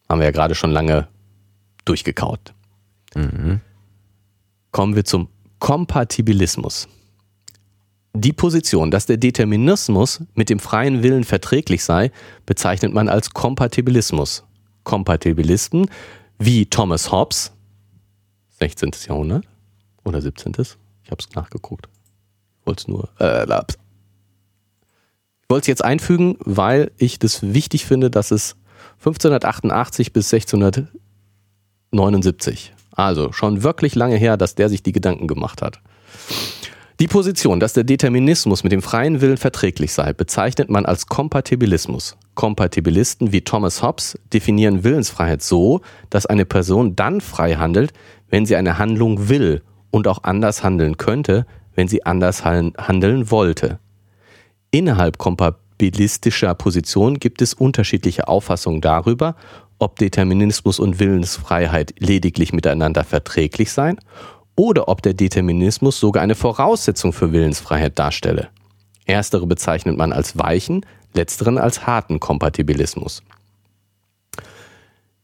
Haben 0.10 0.20
wir 0.20 0.26
ja 0.26 0.32
gerade 0.32 0.56
schon 0.56 0.72
lange 0.72 1.08
durchgekaut. 1.84 2.54
Mhm. 3.16 3.62
Kommen 4.72 4.96
wir 4.96 5.06
zum 5.06 5.30
Kompatibilismus. 5.60 6.88
Die 8.14 8.34
Position, 8.34 8.92
dass 8.92 9.06
der 9.06 9.18
Determinismus 9.18 10.24
mit 10.36 10.50
dem 10.50 10.60
freien 10.60 11.04
Willen 11.04 11.26
verträglich 11.26 11.84
sei, 11.84 12.12
bezeichnet 12.46 12.94
man 12.94 13.10
als 13.10 13.32
Kompatibilismus. 13.32 14.44
Kompatibilisten 14.84 15.90
wie 16.40 16.66
Thomas 16.66 17.12
Hobbes, 17.12 17.52
16. 18.60 18.92
Jahrhundert 19.08 19.46
oder 20.04 20.20
17. 20.22 20.54
Ich 21.04 21.12
habe 21.12 21.20
es 21.20 21.30
nachgeguckt. 21.36 21.88
Ich 22.62 22.68
wollte 22.68 22.82
es 22.82 22.88
nur. 22.88 23.10
Äh, 23.20 23.44
ich 23.44 23.50
wollte 25.50 25.64
es 25.64 25.68
jetzt 25.68 25.84
einfügen, 25.84 26.38
weil 26.40 26.92
ich 26.98 27.20
das 27.20 27.44
wichtig 27.44 27.86
finde, 27.86 28.10
dass 28.10 28.32
es 28.32 28.56
1588 29.00 30.14
bis 30.14 30.34
1679, 30.34 32.74
also 32.92 33.32
schon 33.32 33.62
wirklich 33.62 33.94
lange 33.94 34.18
her, 34.18 34.38
dass 34.38 34.56
der 34.56 34.70
sich 34.70 34.82
die 34.82 34.94
Gedanken 34.94 35.28
gemacht 35.28 35.62
hat. 35.62 35.82
Die 37.00 37.08
Position, 37.08 37.60
dass 37.60 37.74
der 37.74 37.84
Determinismus 37.84 38.64
mit 38.64 38.72
dem 38.72 38.82
freien 38.82 39.22
Willen 39.22 39.38
verträglich 39.38 39.94
sei, 39.94 40.14
bezeichnet 40.14 40.70
man 40.70 40.86
als 40.86 41.08
Kompatibilismus. 41.08 42.16
Kompatibilisten 42.36 43.32
wie 43.32 43.42
Thomas 43.42 43.82
Hobbes 43.82 44.20
definieren 44.34 44.84
Willensfreiheit 44.84 45.42
so, 45.42 45.82
dass 46.10 46.26
eine 46.26 46.46
Person 46.46 46.96
dann 46.96 47.22
frei 47.22 47.56
handelt, 47.56 47.94
wenn 48.30 48.46
sie 48.46 48.56
eine 48.56 48.78
Handlung 48.78 49.30
will 49.30 49.64
und 49.92 50.08
auch 50.08 50.24
anders 50.24 50.64
handeln 50.64 50.98
könnte, 50.98 51.46
wenn 51.74 51.88
sie 51.88 52.06
anders 52.06 52.46
handeln 52.46 53.32
wollte. 53.32 53.80
Innerhalb 54.72 55.18
kompatibilistischer 55.18 56.54
Positionen 56.54 57.20
gibt 57.20 57.42
es 57.42 57.54
unterschiedliche 57.54 58.28
Auffassungen 58.28 58.82
darüber, 58.82 59.36
ob 59.80 59.98
Determinismus 59.98 60.80
und 60.80 61.00
Willensfreiheit 61.00 61.94
lediglich 62.00 62.54
miteinander 62.54 63.04
verträglich 63.04 63.72
seien 63.72 64.00
oder 64.56 64.88
ob 64.88 65.02
der 65.02 65.14
Determinismus 65.14 66.00
sogar 66.00 66.24
eine 66.24 66.36
Voraussetzung 66.36 67.14
für 67.14 67.32
Willensfreiheit 67.32 68.00
darstelle. 68.00 68.50
Erstere 69.06 69.46
bezeichnet 69.46 69.98
man 69.98 70.14
als 70.14 70.38
weichen, 70.38 70.86
letzteren 71.16 71.58
als 71.58 71.86
harten 71.86 72.20
Kompatibilismus. 72.20 73.24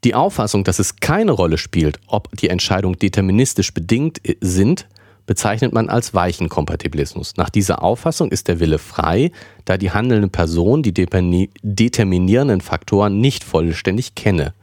Die 0.03 0.15
Auffassung, 0.15 0.63
dass 0.63 0.80
es 0.80 0.95
keine 0.95 1.31
Rolle 1.31 1.57
spielt, 1.59 1.99
ob 2.07 2.35
die 2.35 2.49
Entscheidungen 2.49 2.97
deterministisch 2.97 3.73
bedingt 3.73 4.19
sind, 4.41 4.88
bezeichnet 5.27 5.73
man 5.73 5.89
als 5.89 6.13
weichen 6.15 6.49
Kompatibilismus. 6.49 7.38
Nach 7.38 7.49
dieser 7.49 7.84
Auffassung 7.84 8.31
ist 8.31 8.47
der 8.47 8.59
Wille 8.59 8.80
frei, 8.80 9.31
da 9.65 9.77
die 9.77 9.91
handelnde 9.91 10.27
Person 10.27 10.81
die 10.81 10.93
determinierenden 10.93 12.61
Faktoren 12.61 13.22
nicht 13.22 13.43
vollständig 13.43 14.15
kenne. 14.15 14.53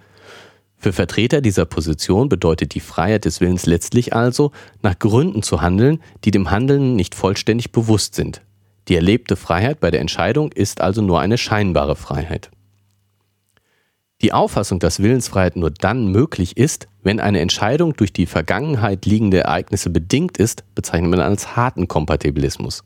Für 0.77 0.93
Vertreter 0.93 1.41
dieser 1.41 1.65
Position 1.65 2.29
bedeutet 2.29 2.75
die 2.75 2.81
Freiheit 2.81 3.25
des 3.25 3.41
Willens 3.41 3.67
letztlich 3.67 4.15
also, 4.15 4.53
nach 4.83 4.99
Gründen 4.99 5.43
zu 5.43 5.61
handeln, 5.61 6.01
die 6.25 6.31
dem 6.31 6.51
Handelnden 6.51 6.97
nicht 6.97 7.15
vollständig 7.15 7.73
bewusst 7.73 8.15
sind. 8.15 8.43
Die 8.89 8.97
erlebte 8.97 9.37
Freiheit 9.37 9.81
bei 9.81 9.91
der 9.91 10.01
Entscheidung 10.01 10.51
ist 10.53 10.81
also 10.81 11.03
nur 11.03 11.21
eine 11.21 11.37
scheinbare 11.37 11.95
Freiheit. 11.95 12.51
Die 14.23 14.33
Auffassung, 14.33 14.81
dass 14.81 15.01
Willensfreiheit 15.01 15.57
nur 15.57 15.71
dann 15.71 16.09
möglich 16.09 16.57
ist, 16.57 16.89
wenn 17.03 17.21
eine 17.21 17.41
Entscheidung 17.41 17.95
durch 17.95 18.13
die 18.13 18.27
Vergangenheit 18.27 19.07
liegende 19.07 19.41
Ereignisse 19.41 19.91
bedingt 19.91 20.39
ist, 20.39 20.65
bezeichnet 20.75 21.11
man 21.11 21.21
als 21.21 21.55
harten 21.55 21.87
Kompatibilismus. 21.87 22.83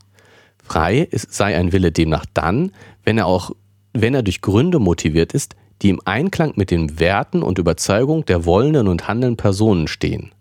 Frei 0.63 0.99
ist, 0.99 1.33
sei 1.33 1.57
ein 1.57 1.73
Wille 1.73 1.91
demnach 1.91 2.27
dann, 2.35 2.73
wenn 3.05 3.17
er 3.17 3.27
auch, 3.27 3.53
wenn 3.95 4.15
er 4.15 4.23
durch 4.23 4.43
Gründe 4.43 4.79
motiviert 4.79 5.33
ist, 5.33 5.57
die 5.81 5.89
im 5.89 6.01
Einklang 6.05 6.53
mit 6.57 6.71
den 6.71 7.01
Werten 7.01 7.43
und 7.43 7.59
Überzeugungen 7.59 8.27
der 8.27 8.45
wollenden 8.45 8.89
und 8.89 9.09
handelnden 9.09 9.37
Personen 9.37 9.89
stehen. 9.89 10.33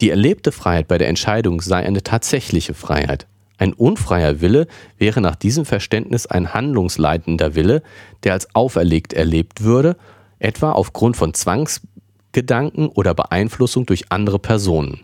Die 0.00 0.10
erlebte 0.10 0.52
Freiheit 0.52 0.88
bei 0.88 0.98
der 0.98 1.08
Entscheidung 1.08 1.60
sei 1.62 1.86
eine 1.86 2.02
tatsächliche 2.02 2.74
Freiheit. 2.74 3.26
Ein 3.58 3.72
unfreier 3.72 4.40
Wille 4.40 4.66
wäre 4.98 5.20
nach 5.20 5.36
diesem 5.36 5.64
Verständnis 5.64 6.26
ein 6.26 6.52
handlungsleitender 6.52 7.54
Wille, 7.54 7.82
der 8.22 8.34
als 8.34 8.54
auferlegt 8.54 9.12
erlebt 9.12 9.62
würde, 9.62 9.96
etwa 10.38 10.72
aufgrund 10.72 11.16
von 11.16 11.32
Zwangsgedanken 11.32 12.88
oder 12.88 13.14
Beeinflussung 13.14 13.86
durch 13.86 14.12
andere 14.12 14.38
Personen. 14.38 15.00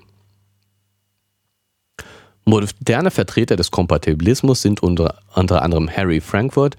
Moderne 2.45 3.11
Vertreter 3.11 3.57
des 3.57 3.71
Kompatibilismus 3.71 4.63
sind 4.63 4.83
unter, 4.83 5.21
unter 5.35 5.63
anderem 5.63 5.89
Harry 5.89 6.21
Frankfurt, 6.21 6.77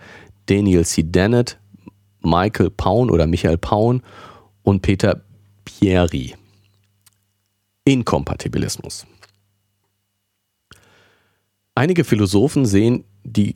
Daniel 0.47 0.85
C. 0.85 1.03
Dennett, 1.03 1.57
Michael 2.21 2.69
Paun 2.69 3.09
oder 3.09 3.27
Michael 3.27 3.57
Paun 3.57 4.03
und 4.63 4.81
Peter 4.81 5.21
Pieri. 5.63 6.35
Inkompatibilismus. 7.85 9.05
Einige 11.75 12.03
Philosophen 12.03 12.65
sehen 12.65 13.03
die 13.23 13.55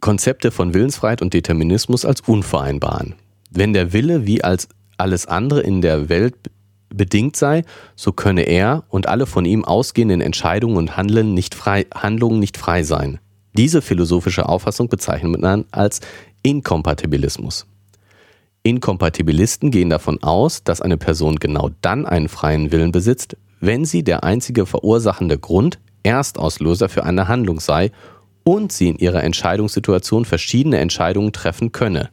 Konzepte 0.00 0.50
von 0.50 0.74
Willensfreiheit 0.74 1.22
und 1.22 1.32
Determinismus 1.32 2.04
als 2.04 2.20
unvereinbar. 2.22 3.06
Wenn 3.50 3.72
der 3.72 3.92
Wille 3.92 4.26
wie 4.26 4.42
als 4.42 4.68
alles 4.96 5.26
andere 5.26 5.60
in 5.60 5.80
der 5.80 6.08
Welt 6.08 6.34
bedingt 6.88 7.36
sei, 7.36 7.62
so 7.94 8.12
könne 8.12 8.42
er 8.42 8.84
und 8.88 9.08
alle 9.08 9.26
von 9.26 9.44
ihm 9.44 9.64
ausgehenden 9.64 10.20
Entscheidungen 10.20 10.76
und 10.76 10.96
Handeln 10.96 11.34
nicht 11.34 11.54
frei, 11.54 11.86
Handlungen 11.94 12.40
nicht 12.40 12.56
frei 12.56 12.82
sein. 12.82 13.20
Diese 13.52 13.80
philosophische 13.80 14.48
Auffassung 14.48 14.88
bezeichnet 14.88 15.40
man 15.40 15.66
als 15.70 16.00
Inkompatibilismus. 16.42 17.66
Inkompatibilisten 18.64 19.70
gehen 19.70 19.90
davon 19.90 20.20
aus, 20.22 20.64
dass 20.64 20.80
eine 20.80 20.96
Person 20.96 21.36
genau 21.36 21.70
dann 21.80 22.06
einen 22.06 22.28
freien 22.28 22.72
Willen 22.72 22.90
besitzt, 22.90 23.36
wenn 23.60 23.84
sie 23.84 24.02
der 24.02 24.24
einzige 24.24 24.66
verursachende 24.66 25.38
Grund, 25.38 25.78
Erstauslöser 26.06 26.88
für 26.88 27.04
eine 27.04 27.28
Handlung 27.28 27.60
sei 27.60 27.90
und 28.44 28.72
sie 28.72 28.88
in 28.88 28.96
ihrer 28.96 29.24
Entscheidungssituation 29.24 30.24
verschiedene 30.24 30.78
Entscheidungen 30.78 31.32
treffen 31.32 31.72
könne. 31.72 32.10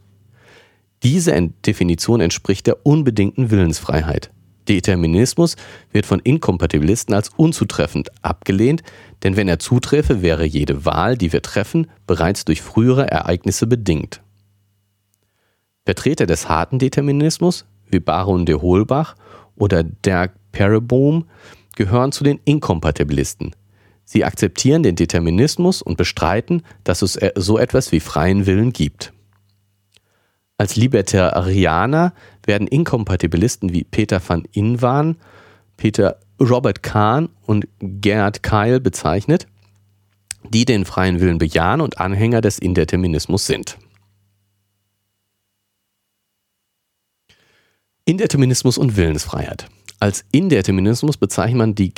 Diese 1.03 1.39
Definition 1.65 2.19
entspricht 2.19 2.65
der 2.65 2.85
unbedingten 2.85 3.51
Willensfreiheit. 3.51 4.31
Determinismus 4.67 5.57
wird 5.91 6.05
von 6.05 6.19
Inkompatibilisten 6.19 7.13
als 7.13 7.29
unzutreffend 7.35 8.09
abgelehnt, 8.23 8.81
denn 9.21 9.35
wenn 9.35 9.47
er 9.47 9.59
zuträfe, 9.59 10.21
wäre 10.21 10.45
jede 10.45 10.85
Wahl, 10.85 11.17
die 11.17 11.33
wir 11.33 11.41
treffen, 11.41 11.87
bereits 12.07 12.45
durch 12.45 12.61
frühere 12.61 13.11
Ereignisse 13.11 13.67
bedingt. 13.67 14.21
Vertreter 15.85 16.25
des 16.25 16.47
harten 16.47 16.79
Determinismus, 16.79 17.65
wie 17.91 17.99
Baron 17.99 18.45
de 18.45 18.55
Holbach 18.55 19.15
oder 19.55 19.83
Dirk 19.83 20.33
Perebohm, 20.51 21.25
gehören 21.75 22.11
zu 22.11 22.23
den 22.23 22.39
Inkompatibilisten. 22.45 23.53
Sie 24.05 24.25
akzeptieren 24.25 24.83
den 24.83 24.95
Determinismus 24.95 25.81
und 25.81 25.97
bestreiten, 25.97 26.63
dass 26.83 27.01
es 27.01 27.19
so 27.35 27.57
etwas 27.57 27.91
wie 27.91 27.99
freien 27.99 28.45
Willen 28.45 28.73
gibt. 28.73 29.13
Als 30.57 30.75
Libertarianer 30.75 32.13
werden 32.45 32.67
Inkompatibilisten 32.67 33.73
wie 33.73 33.83
Peter 33.83 34.21
van 34.25 34.45
Inwan, 34.51 35.17
Peter 35.77 36.19
Robert 36.39 36.83
Kahn 36.83 37.29
und 37.45 37.67
Gerhard 37.79 38.43
Keil 38.43 38.79
bezeichnet, 38.79 39.47
die 40.49 40.65
den 40.65 40.85
freien 40.85 41.19
Willen 41.19 41.37
bejahen 41.37 41.81
und 41.81 41.99
Anhänger 41.99 42.41
des 42.41 42.59
Indeterminismus 42.59 43.45
sind. 43.45 43.77
Indeterminismus 48.05 48.77
und 48.77 48.97
Willensfreiheit. 48.97 49.69
Als 49.99 50.25
Indeterminismus 50.31 51.15
bezeichnet 51.15 51.57
man 51.57 51.75
die 51.75 51.93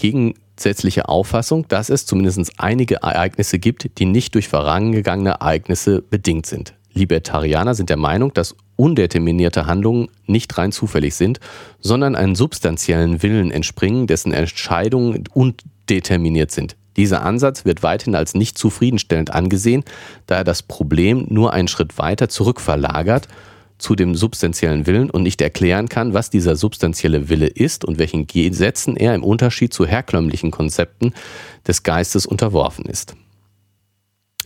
gegensätzliche 0.56 1.10
Auffassung, 1.10 1.68
dass 1.68 1.90
es 1.90 2.06
zumindest 2.06 2.54
einige 2.58 2.96
Ereignisse 2.96 3.60
gibt, 3.60 4.00
die 4.00 4.06
nicht 4.06 4.36
durch 4.36 4.48
vorangegangene 4.48 5.32
Ereignisse 5.32 6.02
bedingt 6.02 6.46
sind. 6.46 6.74
Libertarianer 6.94 7.76
sind 7.76 7.90
der 7.90 7.98
Meinung, 7.98 8.34
dass 8.34 8.56
undeterminierte 8.78 9.66
Handlungen 9.66 10.08
nicht 10.26 10.58
rein 10.58 10.72
zufällig 10.72 11.16
sind, 11.16 11.40
sondern 11.80 12.16
einen 12.16 12.36
substanziellen 12.36 13.22
Willen 13.22 13.52
entspringen, 13.52 14.08
dessen 14.08 14.32
Entscheidungen 14.32 15.26
undeterminiert 15.34 16.52
sind. 16.52 16.78
Dieser 16.96 17.24
Ansatz 17.24 17.66
wird 17.66 17.84
weiterhin 17.84 18.16
als 18.16 18.34
nicht 18.34 18.58
zufriedenstellend 18.58 19.32
angesehen, 19.32 19.84
da 20.28 20.38
er 20.38 20.44
das 20.46 20.64
Problem 20.64 21.26
nur 21.30 21.52
einen 21.52 21.68
Schritt 21.68 21.98
weiter 21.98 22.30
zurückverlagert 22.30 23.28
zu 23.78 23.96
dem 23.96 24.16
substanziellen 24.16 24.88
Willen 24.88 25.10
und 25.10 25.24
nicht 25.24 25.42
erklären 25.42 25.90
kann, 25.90 26.14
was 26.14 26.30
dieser 26.30 26.56
substanzielle 26.56 27.30
Wille 27.30 27.48
ist 27.48 27.86
und 27.86 28.00
welchen 28.00 28.28
Gesetzen 28.28 28.96
er 28.96 29.16
im 29.16 29.24
Unterschied 29.24 29.74
zu 29.74 29.86
herkömmlichen 29.86 30.52
Konzepten 30.52 31.14
des 31.68 31.84
Geistes 31.84 32.26
unterworfen 32.26 32.86
ist. 32.86 33.16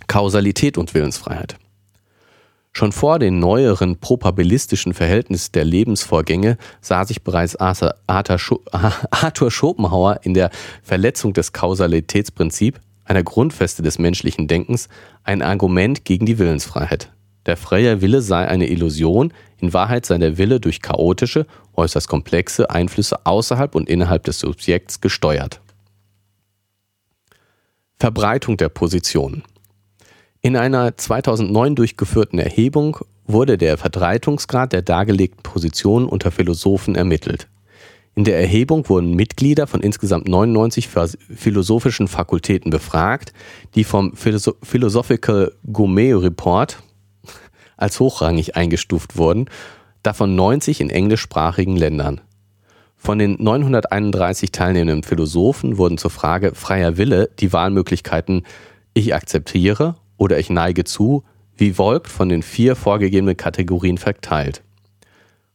Kausalität 0.07 0.77
und 0.77 0.93
Willensfreiheit. 0.93 1.57
Schon 2.72 2.91
vor 2.91 3.19
den 3.19 3.39
neueren 3.39 3.99
probabilistischen 3.99 4.93
Verhältnissen 4.93 5.51
der 5.53 5.65
Lebensvorgänge 5.65 6.57
sah 6.81 7.03
sich 7.03 7.23
bereits 7.23 7.56
Arthur 8.07 8.39
Schopenhauer 9.51 10.19
in 10.23 10.34
der 10.34 10.49
Verletzung 10.84 11.34
des 11.34 11.51
Kausalitätsprinzips, 11.51 12.80
einer 13.06 13.23
Grundfeste 13.23 13.81
des 13.81 13.97
menschlichen 13.97 14.47
Denkens, 14.47 14.88
ein 15.23 15.41
Argument 15.41 16.06
gegen 16.06 16.26
die 16.26 16.38
Willensfreiheit. 16.38 17.11
Der 17.49 17.57
freie 17.57 17.99
Wille 18.01 18.21
sei 18.21 18.47
eine 18.47 18.67
Illusion, 18.69 19.34
in 19.57 19.73
Wahrheit 19.73 20.05
sei 20.05 20.19
der 20.19 20.38
Wille 20.38 20.59
durch 20.59 20.84
chaotische, 20.84 21.47
äußerst 21.76 22.07
komplexe 22.07 22.69
Einflüsse 22.69 23.26
außerhalb 23.26 23.73
und 23.73 23.89
innerhalb 23.89 24.23
des 24.26 24.38
Subjekts 24.38 25.01
gesteuert. 25.01 25.59
Verbreitung 27.97 28.55
der 28.57 28.69
Positionen. 28.69 29.41
In 30.41 30.57
einer 30.57 30.95
2009 30.95 31.73
durchgeführten 31.73 32.38
Erhebung 32.38 32.99
wurde 33.26 33.57
der 33.57 33.80
Verbreitungsgrad 33.80 34.71
der 34.71 34.84
dargelegten 34.84 35.41
Positionen 35.41 36.05
unter 36.05 36.30
Philosophen 36.30 36.93
ermittelt. 36.93 37.47
In 38.13 38.26
der 38.26 38.39
Erhebung 38.39 38.88
wurden 38.89 39.15
Mitglieder 39.15 39.65
von 39.65 39.81
insgesamt 39.81 40.27
99 40.27 40.88
philosophischen 40.88 42.07
Fakultäten 42.07 42.69
befragt, 42.69 43.34
die 43.73 43.85
vom 43.85 44.13
Philosophical 44.15 45.51
Gourmet 45.73 46.13
Report 46.13 46.77
als 47.80 47.99
hochrangig 47.99 48.56
eingestuft 48.56 49.18
wurden, 49.18 49.45
davon 50.03 50.35
90 50.35 50.81
in 50.81 50.89
englischsprachigen 50.89 51.76
Ländern. 51.76 52.22
Von 52.95 53.18
den 53.18 53.38
931 53.39 54.51
teilnehmenden 54.51 55.03
Philosophen 55.03 55.77
wurden 55.77 55.97
zur 55.97 56.11
Frage 56.11 56.53
freier 56.53 56.97
Wille 56.97 57.30
die 57.39 57.53
Wahlmöglichkeiten 57.53 58.43
ich 58.93 59.15
akzeptiere 59.15 59.95
oder 60.18 60.38
ich 60.38 60.49
neige 60.49 60.84
zu, 60.84 61.23
wie 61.56 61.73
folgt 61.73 62.07
von 62.07 62.27
den 62.30 62.43
vier 62.43 62.76
vorgegebenen 62.76 63.38
Kategorien 63.38 63.97
verteilt. 63.97 64.61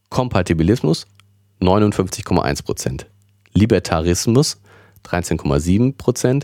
Kompatibilismus 0.09 1.05
59,1%, 1.61 3.05
Libertarismus 3.53 4.61
13,7%, 5.05 6.43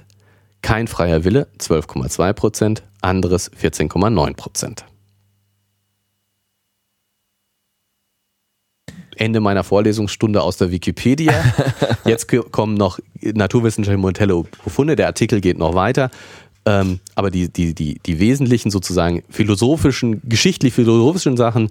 kein 0.61 0.87
freier 0.87 1.23
Wille 1.23 1.47
12,2%, 1.59 2.83
anderes 3.01 3.51
14,9%. 3.51 4.83
Ende 9.21 9.39
meiner 9.39 9.63
Vorlesungsstunde 9.63 10.41
aus 10.41 10.57
der 10.57 10.71
Wikipedia. 10.71 11.31
Jetzt 12.05 12.27
kommen 12.51 12.73
noch 12.73 12.99
naturwissenschaftliche 13.21 14.01
Modelle 14.01 14.43
Befunde. 14.63 14.95
Der 14.95 15.05
Artikel 15.05 15.41
geht 15.41 15.59
noch 15.59 15.75
weiter. 15.75 16.09
Ähm, 16.65 16.99
aber 17.13 17.29
die, 17.29 17.47
die, 17.47 17.75
die, 17.75 17.99
die 18.03 18.19
wesentlichen 18.19 18.71
sozusagen 18.71 19.23
philosophischen, 19.29 20.21
geschichtlich-philosophischen 20.27 21.37
Sachen 21.37 21.69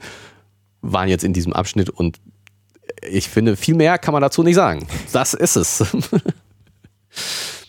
waren 0.81 1.09
jetzt 1.09 1.25
in 1.25 1.33
diesem 1.33 1.53
Abschnitt 1.53 1.91
und 1.91 2.19
ich 3.09 3.29
finde, 3.29 3.57
viel 3.57 3.75
mehr 3.75 3.99
kann 3.99 4.13
man 4.13 4.23
dazu 4.23 4.43
nicht 4.43 4.55
sagen. 4.55 4.87
Das 5.13 5.35
ist 5.35 5.57
es. 5.57 5.85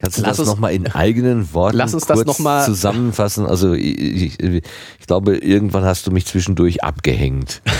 Kannst 0.00 0.18
du 0.18 0.22
lass 0.22 0.36
das 0.36 0.46
nochmal 0.46 0.74
in 0.74 0.86
eigenen 0.86 1.52
Worten 1.54 1.76
lass 1.76 1.92
uns 1.92 2.06
kurz 2.06 2.20
das 2.20 2.26
noch 2.26 2.38
mal 2.38 2.64
zusammenfassen? 2.64 3.46
Also 3.46 3.72
ich, 3.72 4.38
ich, 4.38 4.40
ich 4.40 5.06
glaube, 5.06 5.36
irgendwann 5.36 5.84
hast 5.84 6.06
du 6.06 6.12
mich 6.12 6.26
zwischendurch 6.26 6.84
abgehängt. 6.84 7.62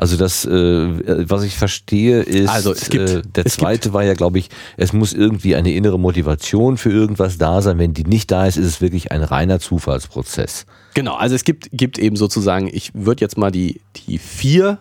Also 0.00 0.16
das, 0.16 0.46
äh, 0.46 1.28
was 1.28 1.42
ich 1.42 1.58
verstehe, 1.58 2.22
ist, 2.22 2.48
also 2.48 2.72
es 2.72 2.88
gibt, 2.88 3.10
äh, 3.10 3.20
der 3.22 3.44
zweite 3.44 3.92
war 3.92 4.02
ja, 4.02 4.14
glaube 4.14 4.38
ich, 4.38 4.48
es 4.78 4.94
muss 4.94 5.12
irgendwie 5.12 5.54
eine 5.54 5.74
innere 5.74 5.98
Motivation 5.98 6.78
für 6.78 6.90
irgendwas 6.90 7.36
da 7.36 7.60
sein. 7.60 7.78
Wenn 7.78 7.92
die 7.92 8.04
nicht 8.04 8.30
da 8.30 8.46
ist, 8.46 8.56
ist 8.56 8.64
es 8.64 8.80
wirklich 8.80 9.12
ein 9.12 9.22
reiner 9.22 9.60
Zufallsprozess. 9.60 10.64
Genau, 10.94 11.16
also 11.16 11.34
es 11.34 11.44
gibt, 11.44 11.68
gibt 11.72 11.98
eben 11.98 12.16
sozusagen, 12.16 12.70
ich 12.72 12.92
würde 12.94 13.20
jetzt 13.20 13.36
mal 13.36 13.50
die, 13.50 13.82
die 13.94 14.16
vier, 14.16 14.78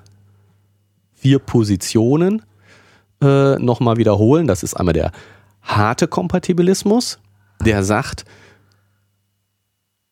vier 1.16 1.40
Positionen 1.40 2.44
äh, 3.22 3.60
nochmal 3.60 3.98
wiederholen. 3.98 4.48
Das 4.48 4.64
ist 4.64 4.74
einmal 4.76 4.94
der 4.94 5.12
harte 5.62 6.08
Kompatibilismus, 6.08 7.20
der 7.64 7.84
sagt, 7.84 8.26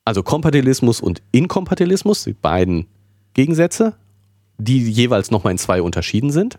also 0.06 0.24
Kompatibilismus 0.24 1.02
und 1.02 1.22
Inkompatibilismus, 1.32 2.24
die 2.24 2.34
beiden 2.34 2.88
Gegensätze, 3.34 3.95
die 4.57 4.90
jeweils 4.90 5.32
nochmal 5.32 5.52
in 5.52 5.57
zwei 5.57 5.82
unterschieden 5.82 6.32
sind. 6.32 6.57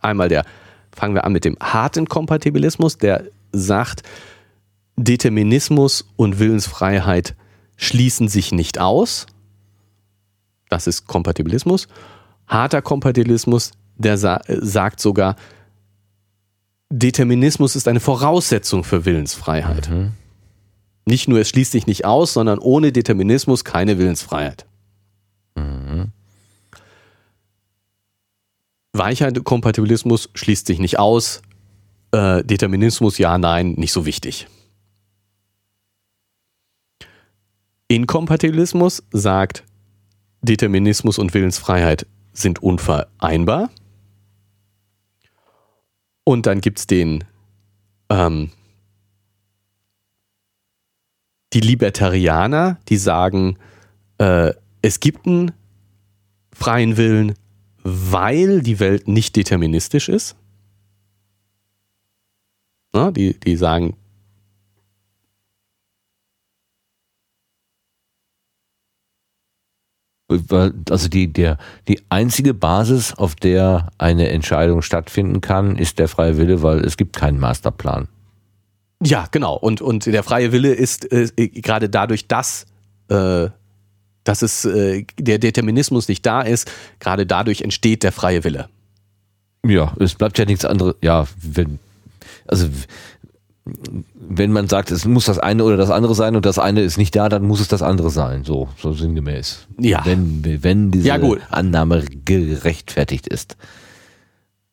Einmal 0.00 0.28
der, 0.28 0.44
fangen 0.92 1.14
wir 1.14 1.24
an 1.24 1.32
mit 1.32 1.44
dem 1.44 1.56
harten 1.60 2.08
Kompatibilismus, 2.08 2.98
der 2.98 3.24
sagt, 3.52 4.02
Determinismus 4.96 6.08
und 6.16 6.38
Willensfreiheit 6.38 7.34
schließen 7.76 8.28
sich 8.28 8.52
nicht 8.52 8.80
aus. 8.80 9.26
Das 10.70 10.86
ist 10.86 11.06
Kompatibilismus. 11.06 11.88
Harter 12.46 12.80
Kompatibilismus, 12.80 13.72
der 13.96 14.16
sa 14.16 14.40
sagt 14.48 15.00
sogar, 15.00 15.36
Determinismus 16.90 17.76
ist 17.76 17.88
eine 17.88 18.00
Voraussetzung 18.00 18.84
für 18.84 19.04
Willensfreiheit. 19.04 19.90
Mhm. 19.90 20.12
Nicht 21.04 21.28
nur 21.28 21.40
es 21.40 21.48
schließt 21.48 21.72
sich 21.72 21.86
nicht 21.86 22.04
aus, 22.04 22.32
sondern 22.32 22.58
ohne 22.58 22.92
Determinismus 22.92 23.64
keine 23.64 23.98
Willensfreiheit. 23.98 24.66
Mhm. 25.54 26.12
Weichheit-Kompatibilismus 28.92 30.30
schließt 30.34 30.66
sich 30.66 30.78
nicht 30.78 30.98
aus. 30.98 31.42
Äh, 32.12 32.44
Determinismus, 32.44 33.18
ja, 33.18 33.36
nein, 33.38 33.72
nicht 33.72 33.92
so 33.92 34.06
wichtig. 34.06 34.48
Inkompatibilismus 37.88 39.04
sagt, 39.12 39.64
Determinismus 40.42 41.18
und 41.18 41.34
Willensfreiheit 41.34 42.06
sind 42.32 42.62
unvereinbar. 42.62 43.70
Und 46.28 46.46
dann 46.46 46.60
gibt 46.60 46.80
es 46.80 46.88
den, 46.88 47.22
ähm, 48.10 48.50
die 51.52 51.60
Libertarianer, 51.60 52.80
die 52.88 52.96
sagen, 52.96 53.58
äh, 54.18 54.52
es 54.82 54.98
gibt 54.98 55.26
einen 55.26 55.52
freien 56.52 56.96
Willen, 56.96 57.34
weil 57.84 58.60
die 58.60 58.80
Welt 58.80 59.06
nicht 59.06 59.36
deterministisch 59.36 60.08
ist. 60.08 60.34
Na, 62.92 63.12
die, 63.12 63.38
die 63.38 63.56
sagen, 63.56 63.96
Also 70.28 71.08
die, 71.08 71.32
der, 71.32 71.56
die 71.86 72.00
einzige 72.08 72.52
Basis, 72.52 73.14
auf 73.14 73.36
der 73.36 73.90
eine 73.98 74.28
Entscheidung 74.30 74.82
stattfinden 74.82 75.40
kann, 75.40 75.76
ist 75.76 76.00
der 76.00 76.08
freie 76.08 76.36
Wille, 76.36 76.62
weil 76.62 76.80
es 76.80 76.96
gibt 76.96 77.14
keinen 77.14 77.38
Masterplan. 77.38 78.08
Ja, 79.02 79.28
genau. 79.30 79.54
Und, 79.56 79.80
und 79.80 80.06
der 80.06 80.22
freie 80.22 80.52
Wille 80.52 80.72
ist 80.72 81.12
äh, 81.12 81.28
gerade 81.48 81.88
dadurch, 81.88 82.26
dass, 82.26 82.66
äh, 83.08 83.48
dass 84.24 84.42
es, 84.42 84.64
äh, 84.64 85.04
der 85.18 85.38
Determinismus 85.38 86.08
nicht 86.08 86.26
da 86.26 86.42
ist, 86.42 86.70
gerade 86.98 87.26
dadurch 87.26 87.60
entsteht 87.60 88.02
der 88.02 88.12
freie 88.12 88.42
Wille. 88.42 88.68
Ja, 89.64 89.94
es 90.00 90.14
bleibt 90.14 90.38
ja 90.38 90.44
nichts 90.44 90.64
anderes. 90.64 90.94
Ja, 91.02 91.26
wenn, 91.40 91.78
also 92.46 92.68
wenn 94.14 94.52
man 94.52 94.68
sagt, 94.68 94.90
es 94.90 95.04
muss 95.04 95.24
das 95.24 95.38
eine 95.38 95.64
oder 95.64 95.76
das 95.76 95.90
andere 95.90 96.14
sein 96.14 96.36
und 96.36 96.46
das 96.46 96.58
eine 96.58 96.82
ist 96.82 96.98
nicht 96.98 97.16
da, 97.16 97.28
dann 97.28 97.42
muss 97.44 97.60
es 97.60 97.68
das 97.68 97.82
andere 97.82 98.10
sein. 98.10 98.44
So, 98.44 98.68
so 98.78 98.92
sinngemäß. 98.92 99.66
Ja. 99.80 100.02
Wenn, 100.04 100.42
wenn 100.62 100.90
diese 100.92 101.08
Ja. 101.08 101.18
Annahme 101.50 102.04
gerechtfertigt 102.24 103.26
ist. 103.26 103.56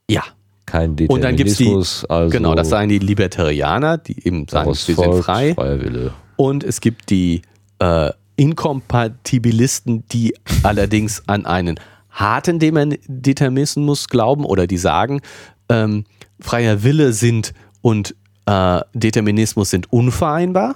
Ja. 0.10 0.24
Kein 0.66 0.92
Und 1.08 1.24
dann 1.24 1.36
gibt's 1.36 1.58
die, 1.58 1.66
Determinismus. 1.66 2.06
also 2.06 2.30
genau, 2.30 2.56
das 2.56 2.70
sagen 2.70 2.90
die 2.90 3.00
Libertarianer, 3.00 3.98
die 3.98 4.26
eben 4.26 4.48
sagen, 4.48 4.70
wir 4.70 4.76
sind 4.76 5.24
frei. 5.24 5.54
Freier 5.56 5.82
Wille. 5.82 6.14
Und 6.36 6.64
es 6.64 6.80
gibt 6.80 7.10
die 7.10 7.42
äh, 7.80 8.12
Inkompatibilisten, 8.36 10.06
die 10.08 10.36
allerdings 10.64 11.24
an 11.28 11.46
einen 11.46 11.80
harten 12.10 12.60
Determinismus 13.08 14.08
glauben 14.08 14.46
oder 14.46 14.68
die 14.68 14.78
sagen, 14.78 15.22
ähm, 15.70 16.06
freier 16.40 16.84
Wille 16.84 17.14
sind 17.14 17.54
und 17.82 18.16
äh, 18.46 18.82
Determinismus 18.94 19.70
sind 19.70 19.92
unvereinbar. 19.92 20.76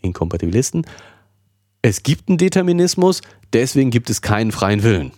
Inkompatibilisten. 0.00 0.86
Es 1.82 2.02
gibt 2.02 2.28
einen 2.28 2.38
Determinismus, 2.38 3.22
deswegen 3.52 3.90
gibt 3.90 4.10
es 4.10 4.22
keinen 4.22 4.52
freien 4.52 4.82
Willen. 4.82 5.12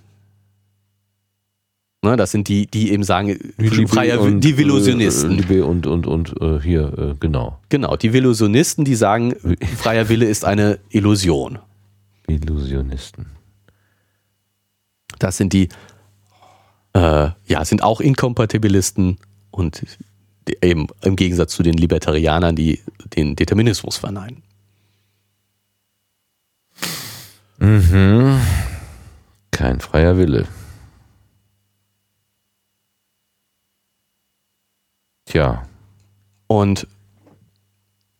Ne, 2.04 2.16
das 2.16 2.32
sind 2.32 2.48
die, 2.48 2.66
die 2.66 2.90
eben 2.90 3.04
sagen, 3.04 3.38
freier 3.86 4.24
Will- 4.24 4.40
die 4.40 4.50
Illusionisten. 4.50 5.48
Äh, 5.48 5.60
und, 5.60 5.86
und, 5.86 6.06
und 6.08 6.34
äh, 6.40 6.60
hier, 6.60 6.98
äh, 6.98 7.14
genau. 7.20 7.60
Genau, 7.68 7.96
die 7.96 8.08
Illusionisten, 8.08 8.84
die 8.84 8.96
sagen, 8.96 9.36
freier 9.76 10.08
Wille 10.08 10.26
ist 10.26 10.44
eine 10.44 10.80
Illusion. 10.90 11.60
Illusionisten. 12.26 13.26
Das 15.20 15.36
sind 15.36 15.52
die, 15.52 15.68
äh, 16.94 17.30
ja, 17.46 17.64
sind 17.64 17.84
auch 17.84 18.00
Inkompatibilisten 18.00 19.18
und 19.52 19.80
die, 19.80 19.86
eben 20.60 20.88
im 21.02 21.16
Gegensatz 21.16 21.52
zu 21.54 21.62
den 21.62 21.74
Libertarianern, 21.74 22.56
die 22.56 22.80
den 23.16 23.36
Determinismus 23.36 23.96
verneinen. 23.96 24.42
Mhm. 27.58 28.40
Kein 29.52 29.80
freier 29.80 30.16
Wille. 30.16 30.48
Tja, 35.26 35.66
Und 36.48 36.86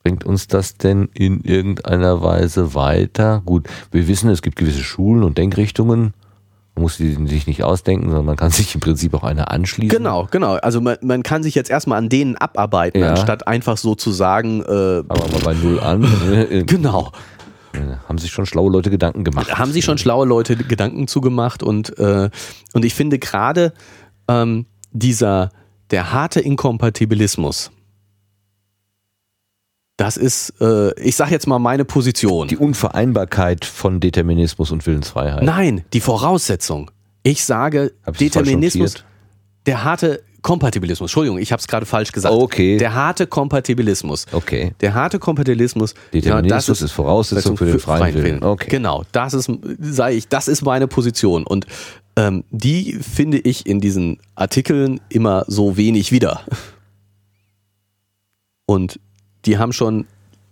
bringt 0.02 0.24
uns 0.24 0.46
das 0.46 0.76
denn 0.76 1.10
in 1.12 1.40
irgendeiner 1.42 2.22
Weise 2.22 2.74
weiter? 2.74 3.42
Gut, 3.44 3.68
wir 3.90 4.08
wissen, 4.08 4.30
es 4.30 4.42
gibt 4.42 4.56
gewisse 4.56 4.82
Schulen 4.82 5.22
und 5.22 5.38
Denkrichtungen. 5.38 6.14
Man 6.74 6.82
muss 6.84 6.96
die 6.96 7.14
sich 7.26 7.46
nicht 7.46 7.62
ausdenken, 7.64 8.06
sondern 8.06 8.24
man 8.24 8.36
kann 8.36 8.50
sich 8.52 8.74
im 8.74 8.80
Prinzip 8.80 9.12
auch 9.14 9.24
einer 9.24 9.50
anschließen. 9.50 9.96
genau, 9.96 10.26
genau. 10.30 10.54
Also 10.54 10.80
man, 10.80 10.96
man 11.02 11.22
kann 11.22 11.42
sich 11.42 11.54
jetzt 11.54 11.70
erstmal 11.70 11.98
an 11.98 12.08
denen 12.08 12.36
abarbeiten, 12.36 13.00
Ja. 13.00 13.10
anstatt 13.10 13.46
einfach 13.46 13.76
so 13.76 13.94
zu 13.94 14.10
sagen, 14.10 14.62
äh, 14.62 15.02
Aber 15.08 15.28
mal 15.30 15.40
bei 15.44 15.54
Null 15.54 15.80
an. 15.80 16.02
äh, 16.50 16.64
genau. 16.64 17.12
haben 18.08 18.18
sich 18.18 18.30
schon 18.30 18.46
schlaue 18.46 18.70
Leute 18.72 18.90
Gedanken 18.90 19.22
gemacht. 19.24 19.58
haben 19.58 19.72
sich 19.72 19.84
schon 19.84 19.98
schlaue 19.98 20.26
Leute 20.26 20.56
Gedanken 20.56 21.08
zugemacht 21.08 21.62
und, 21.62 21.98
äh, 21.98 22.30
und 22.72 22.84
ich 22.84 22.94
finde 22.94 23.18
gerade 23.18 23.72
ähm, 24.28 24.66
dieser, 24.92 25.50
der 25.90 26.12
harte 26.12 26.40
Inkompatibilismus, 26.40 27.70
das 29.96 30.16
ist, 30.16 30.54
äh, 30.60 30.98
ich 31.00 31.16
sag 31.16 31.30
jetzt 31.30 31.46
mal 31.46 31.58
meine 31.58 31.84
Position. 31.84 32.48
Die 32.48 32.56
Unvereinbarkeit 32.56 33.64
von 33.64 34.00
Determinismus 34.00 34.70
und 34.70 34.86
Willensfreiheit. 34.86 35.42
Nein, 35.42 35.84
die 35.92 36.00
Voraussetzung. 36.00 36.90
Ich 37.22 37.44
sage 37.44 37.92
Hab 38.04 38.20
ich's 38.20 38.34
falsch 38.34 38.46
Determinismus, 38.46 39.04
der 39.66 39.84
harte 39.84 40.22
Kompatibilismus. 40.42 41.08
Entschuldigung, 41.08 41.38
ich 41.38 41.52
habe 41.52 41.60
es 41.60 41.68
gerade 41.68 41.86
falsch 41.86 42.10
gesagt. 42.10 42.34
Okay. 42.34 42.76
Der 42.76 42.94
harte 42.94 43.28
Kompatibilismus. 43.28 44.26
Okay. 44.32 44.74
Der 44.80 44.92
harte 44.92 45.20
Kompatibilismus. 45.20 45.94
Determinismus 46.12 46.80
ja, 46.80 46.86
ist 46.86 46.92
Voraussetzung 46.92 47.56
für 47.56 47.66
den 47.66 47.78
freien 47.78 48.14
Willen. 48.14 48.42
Okay. 48.42 48.68
Genau, 48.68 49.04
das 49.12 49.34
ist, 49.34 49.50
sage 49.80 50.16
ich, 50.16 50.26
das 50.26 50.48
ist 50.48 50.62
meine 50.62 50.88
Position. 50.88 51.44
Und 51.46 51.66
ähm, 52.16 52.42
die 52.50 52.94
finde 52.94 53.38
ich 53.38 53.66
in 53.66 53.80
diesen 53.80 54.18
Artikeln 54.34 55.00
immer 55.08 55.44
so 55.46 55.76
wenig 55.76 56.10
wieder. 56.10 56.40
Und 58.66 58.98
die 59.44 59.58
haben 59.58 59.72
schon 59.72 60.06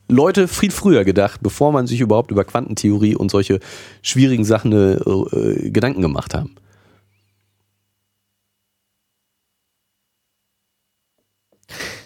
Leute 0.09 0.49
viel 0.49 0.71
früher 0.71 1.05
gedacht, 1.05 1.41
bevor 1.43 1.73
man 1.73 1.87
sich 1.87 2.01
überhaupt 2.01 2.31
über 2.31 2.45
Quantentheorie 2.45 3.15
und 3.15 3.31
solche 3.31 3.61
schwierigen 4.03 4.45
Sachen 4.45 4.73
äh, 4.73 4.95
äh, 4.95 5.71
Gedanken 5.71 6.03
gemacht 6.03 6.35
haben. 6.35 6.57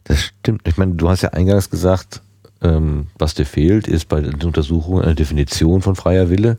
Das 0.05 0.20
stimmt. 0.20 0.69
Ich 0.69 0.77
meine, 0.77 0.94
du 0.94 1.09
hast 1.09 1.23
ja 1.23 1.31
eingangs 1.31 1.70
gesagt, 1.70 2.20
ähm, 2.61 3.06
was 3.19 3.35
dir 3.35 3.47
fehlt, 3.47 3.89
ist 3.89 4.09
bei 4.09 4.20
den 4.20 4.43
Untersuchungen 4.43 5.02
eine 5.02 5.15
Definition 5.15 5.81
von 5.81 5.97
freier 5.97 6.28
Wille. 6.28 6.59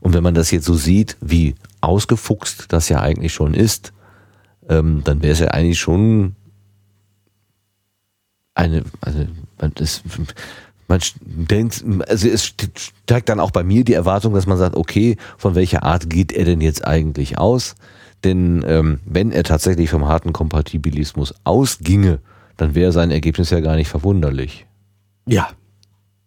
Und 0.00 0.14
wenn 0.14 0.22
man 0.22 0.34
das 0.34 0.50
jetzt 0.50 0.66
so 0.66 0.74
sieht, 0.74 1.16
wie 1.20 1.54
ausgefuchst 1.80 2.66
das 2.68 2.88
ja 2.88 3.00
eigentlich 3.00 3.32
schon 3.32 3.54
ist, 3.54 3.92
ähm, 4.68 5.02
dann 5.04 5.22
wäre 5.22 5.32
es 5.32 5.40
ja 5.40 5.48
eigentlich 5.48 5.80
schon 5.80 6.36
eine, 8.54 8.84
also 9.00 9.26
man, 9.60 9.72
das, 9.74 10.02
man 10.88 11.00
denkt, 11.20 11.84
also 12.08 12.28
es 12.28 12.44
steigt 12.44 13.28
dann 13.28 13.40
auch 13.40 13.50
bei 13.50 13.64
mir 13.64 13.84
die 13.84 13.94
Erwartung, 13.94 14.34
dass 14.34 14.46
man 14.46 14.58
sagt, 14.58 14.76
okay, 14.76 15.16
von 15.38 15.54
welcher 15.54 15.82
Art 15.82 16.10
geht 16.10 16.32
er 16.32 16.44
denn 16.44 16.60
jetzt 16.60 16.86
eigentlich 16.86 17.38
aus? 17.38 17.74
Denn 18.24 18.64
ähm, 18.66 19.00
wenn 19.04 19.32
er 19.32 19.44
tatsächlich 19.44 19.90
vom 19.90 20.06
harten 20.06 20.32
Kompatibilismus 20.32 21.34
ausginge, 21.44 22.20
dann 22.56 22.74
wäre 22.74 22.92
sein 22.92 23.10
Ergebnis 23.10 23.50
ja 23.50 23.60
gar 23.60 23.76
nicht 23.76 23.88
verwunderlich. 23.88 24.66
Ja. 25.26 25.48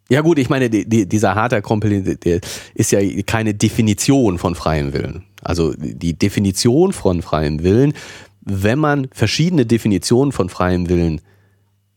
Ja 0.09 0.21
gut, 0.21 0.39
ich 0.39 0.49
meine, 0.49 0.69
die, 0.69 0.87
die, 0.87 1.05
dieser 1.05 1.35
harte 1.35 1.61
der 1.61 2.39
ist 2.75 2.91
ja 2.91 2.99
keine 3.25 3.53
Definition 3.53 4.37
von 4.37 4.55
freiem 4.55 4.93
Willen. 4.93 5.25
Also 5.41 5.73
die 5.77 6.17
Definition 6.17 6.93
von 6.93 7.21
freiem 7.21 7.61
Willen, 7.63 7.93
wenn 8.41 8.79
man 8.79 9.07
verschiedene 9.11 9.65
Definitionen 9.65 10.31
von 10.31 10.47
freiem 10.47 10.87
Willen 10.87 11.19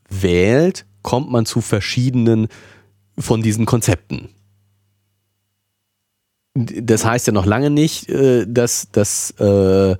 wählt, 0.09 0.85
kommt 1.01 1.31
man 1.31 1.45
zu 1.45 1.61
verschiedenen 1.61 2.47
von 3.17 3.41
diesen 3.41 3.65
Konzepten. 3.65 4.29
Das 6.53 7.05
heißt 7.05 7.27
ja 7.27 7.33
noch 7.33 7.45
lange 7.45 7.69
nicht, 7.69 8.09
äh, 8.09 8.45
dass, 8.47 8.89
dass 8.91 9.31
äh, 9.39 9.95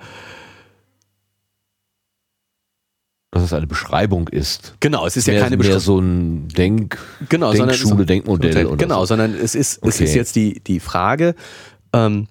Dass 3.33 3.43
es 3.43 3.53
eine 3.53 3.67
Beschreibung 3.67 4.27
ist. 4.27 4.75
genau, 4.81 5.05
es 5.05 5.15
ist 5.15 5.25
ja 5.27 5.33
mehr, 5.33 5.43
keine 5.43 5.55
mehr 5.55 5.59
Beschreibung. 5.59 5.81
so 5.81 5.99
ein 5.99 6.47
Denk, 6.49 6.97
genau, 7.29 7.53
Denkschule, 7.53 7.77
sondern, 7.87 8.07
Denkmodell 8.07 8.65
oder 8.65 8.75
Genau, 8.75 8.99
so. 9.01 9.05
sondern 9.05 9.33
es 9.35 9.55
ist, 9.55 9.77
es 9.77 9.81
Okay. 9.95 10.03
ist 10.03 10.15
jetzt 10.15 10.35
die, 10.35 10.59
die 10.59 10.81
Frage, 10.81 11.35
ähm, 11.93 12.27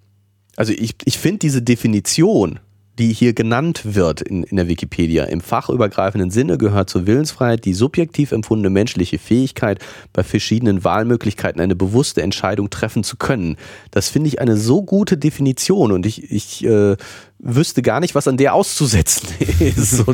also 0.57 0.75
ich, 0.75 0.97
ich 1.07 1.17
finde 1.19 1.39
diese 1.39 1.63
Definition, 1.63 2.61
die 3.01 3.15
hier 3.15 3.33
genannt 3.33 3.81
wird 3.95 4.21
in, 4.21 4.43
in 4.43 4.57
der 4.59 4.69
Wikipedia, 4.69 5.25
im 5.25 5.41
fachübergreifenden 5.41 6.31
Sinne 6.31 6.59
gehört 6.59 6.91
zur 6.91 7.07
Willensfreiheit 7.07 7.65
die 7.65 7.73
subjektiv 7.73 8.31
empfundene 8.31 8.69
menschliche 8.69 9.19
Fähigkeit, 9.19 9.79
bei 10.13 10.23
verschiedenen 10.23 10.85
Wahlmöglichkeiten 10.85 11.63
eine 11.63 11.75
bewusste 11.75 12.21
Entscheidung 12.21 12.69
treffen 12.69 13.03
zu 13.03 13.17
können. 13.17 13.57
Das 13.91 14.11
finde 14.11 14.29
ich 14.29 14.41
eine 14.41 14.59
so 14.59 14.83
gute 14.83 15.17
Definition 15.17 15.93
und 15.93 16.05
ich, 16.05 16.31
ich 16.31 16.63
äh, 16.67 16.99
wüsste 17.39 17.81
gar 17.81 18.01
nicht, 18.01 18.15
was 18.15 18.29
an 18.29 18.37
der 18.37 18.53
auszusetzen 18.53 19.29
ist. 19.61 19.93
so, 19.93 20.05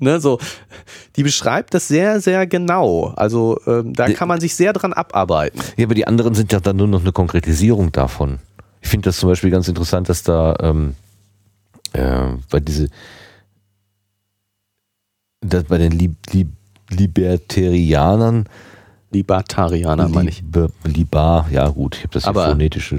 ne, 0.00 0.20
so, 0.20 0.40
die 1.14 1.22
beschreibt 1.22 1.72
das 1.72 1.86
sehr, 1.86 2.20
sehr 2.20 2.48
genau. 2.48 3.12
Also 3.14 3.60
ähm, 3.68 3.92
da 3.92 4.10
kann 4.10 4.26
man 4.26 4.40
sich 4.40 4.56
sehr 4.56 4.72
dran 4.72 4.92
abarbeiten. 4.92 5.60
Ja, 5.76 5.84
aber 5.84 5.94
die 5.94 6.08
anderen 6.08 6.34
sind 6.34 6.52
ja 6.52 6.58
dann 6.58 6.76
nur 6.76 6.88
noch 6.88 7.02
eine 7.02 7.12
Konkretisierung 7.12 7.92
davon. 7.92 8.40
Ich 8.82 8.88
finde 8.88 9.08
das 9.08 9.18
zum 9.18 9.28
Beispiel 9.28 9.50
ganz 9.50 9.68
interessant, 9.68 10.08
dass 10.08 10.24
da, 10.24 10.56
ähm, 10.60 10.94
äh, 11.94 12.34
weil 12.50 12.60
diese, 12.60 12.88
das 15.40 15.64
bei 15.64 15.78
den 15.78 15.92
Lib 15.92 16.16
Lib 16.32 16.48
Libertarianern 16.90 18.44
Libertarianer, 19.10 20.08
meine 20.08 20.28
ich. 20.28 20.40
Liber, 20.40 20.68
Libar, 20.84 21.46
ja 21.50 21.68
gut, 21.68 21.96
ich 21.96 22.02
habe 22.02 22.12
das 22.14 22.24
Aber- 22.24 22.48
phonetisch, 22.48 22.94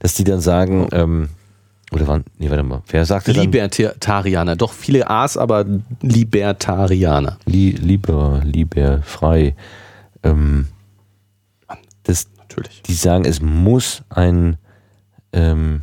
dass 0.00 0.14
die 0.14 0.24
dann 0.24 0.40
sagen, 0.40 0.88
ähm, 0.92 1.28
oder 1.92 2.06
wann, 2.08 2.24
nee, 2.38 2.48
warte 2.48 2.62
mal, 2.62 2.82
wer 2.88 3.04
sagte? 3.04 3.32
Libertarianer, 3.32 4.56
doch 4.56 4.72
viele 4.72 5.10
A's, 5.10 5.36
aber 5.36 5.66
Libertarianer. 6.00 7.36
Li, 7.44 7.72
lieber, 7.72 8.40
lieber, 8.44 9.02
frei. 9.02 9.54
Ähm, 10.22 10.68
das, 12.04 12.28
Natürlich. 12.38 12.80
die 12.82 12.94
sagen, 12.94 13.26
es 13.26 13.42
muss 13.42 14.02
ein, 14.08 14.56
ähm, 15.34 15.82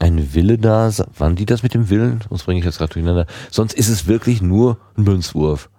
ein 0.00 0.34
Wille 0.34 0.58
da. 0.58 0.90
Waren 1.16 1.36
die 1.36 1.46
das 1.46 1.62
mit 1.62 1.74
dem 1.74 1.88
Willen? 1.90 2.20
Sonst 2.28 2.44
bringe 2.44 2.58
ich 2.58 2.64
das 2.64 2.78
gerade 2.78 2.92
durcheinander. 2.92 3.26
Sonst 3.50 3.74
ist 3.74 3.88
es 3.88 4.08
wirklich 4.08 4.42
nur 4.42 4.78
ein 4.96 5.04
Münzwurf. 5.04 5.70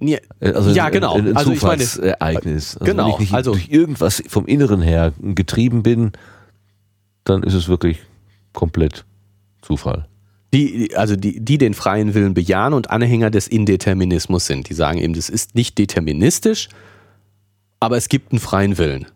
Ja, 0.00 0.18
Äh, 0.40 0.52
Also 0.52 0.70
ja 0.70 0.88
genau. 0.90 1.14
Ein, 1.14 1.28
ein 1.28 1.36
also 1.36 1.52
ich 1.52 1.62
meine, 1.62 1.82
Zufallsereignis. 1.84 2.76
Also 2.76 2.84
genau, 2.90 3.04
Wenn 3.06 3.12
ich 3.12 3.18
nicht 3.20 3.34
also- 3.34 3.52
durch 3.52 3.68
irgendwas 3.68 4.22
vom 4.28 4.46
Inneren 4.46 4.80
her 4.82 5.12
getrieben 5.20 5.82
bin, 5.82 6.12
dann 7.24 7.42
ist 7.42 7.54
es 7.54 7.68
wirklich 7.68 7.98
komplett 8.52 9.04
Zufall. 9.62 10.08
die, 10.54 10.96
also 10.96 11.14
die, 11.14 11.40
die 11.44 11.58
den 11.58 11.74
freien 11.74 12.14
Willen 12.14 12.32
bejahen 12.32 12.72
und 12.72 12.90
Anhänger 12.90 13.30
des 13.30 13.46
Indeterminismus 13.48 14.46
sind. 14.46 14.68
Die 14.70 14.74
sagen 14.74 14.98
eben, 14.98 15.12
das 15.12 15.28
ist 15.28 15.54
nicht 15.54 15.76
deterministisch, 15.76 16.68
aber 17.80 17.98
es 17.98 18.08
gibt 18.08 18.32
einen 18.32 18.38
freien 18.40 18.78
Willen. 18.78 19.06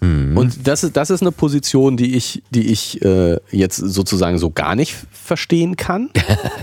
Hm. 0.00 0.36
Und 0.36 0.66
das 0.66 0.84
ist, 0.84 0.96
das 0.96 1.10
ist 1.10 1.22
eine 1.22 1.32
Position, 1.32 1.96
die 1.96 2.14
ich, 2.14 2.42
die 2.50 2.70
ich 2.70 3.02
äh, 3.02 3.38
jetzt 3.50 3.76
sozusagen 3.76 4.38
so 4.38 4.50
gar 4.50 4.74
nicht 4.74 4.94
verstehen 5.10 5.76
kann, 5.76 6.10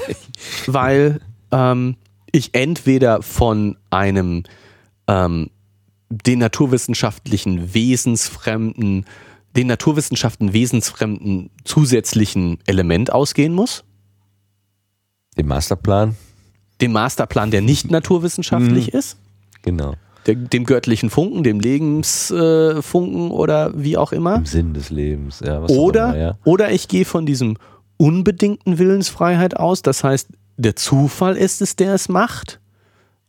weil 0.67 1.19
ähm, 1.51 1.95
ich 2.31 2.53
entweder 2.53 3.21
von 3.21 3.77
einem 3.89 4.43
ähm, 5.07 5.49
den 6.09 6.39
naturwissenschaftlichen 6.39 7.73
wesensfremden, 7.73 9.05
den 9.55 9.67
Naturwissenschaften 9.67 10.53
wesensfremden 10.53 11.49
zusätzlichen 11.63 12.59
Element 12.65 13.11
ausgehen 13.11 13.53
muss, 13.53 13.83
Den 15.37 15.47
Masterplan? 15.47 16.15
dem 16.81 16.91
Masterplan, 16.93 17.51
der 17.51 17.61
nicht 17.61 17.91
naturwissenschaftlich 17.91 18.93
ist, 18.93 19.17
Genau. 19.61 19.95
Dem 20.27 20.65
göttlichen 20.65 21.09
Funken, 21.09 21.43
dem 21.43 21.59
Lebensfunken 21.59 23.29
äh, 23.29 23.33
oder 23.33 23.71
wie 23.75 23.97
auch 23.97 24.11
immer. 24.11 24.35
Im 24.35 24.45
Sinn 24.45 24.73
des 24.73 24.89
Lebens. 24.89 25.41
Ja, 25.45 25.63
Oder, 25.63 26.09
immer, 26.09 26.17
ja. 26.17 26.37
oder 26.43 26.71
ich 26.71 26.87
gehe 26.87 27.05
von 27.05 27.25
diesem 27.25 27.57
unbedingten 27.97 28.77
Willensfreiheit 28.77 29.57
aus. 29.57 29.81
Das 29.81 30.03
heißt, 30.03 30.29
der 30.57 30.75
Zufall 30.75 31.37
ist 31.37 31.61
es, 31.61 31.75
der 31.75 31.93
es 31.93 32.09
macht. 32.09 32.59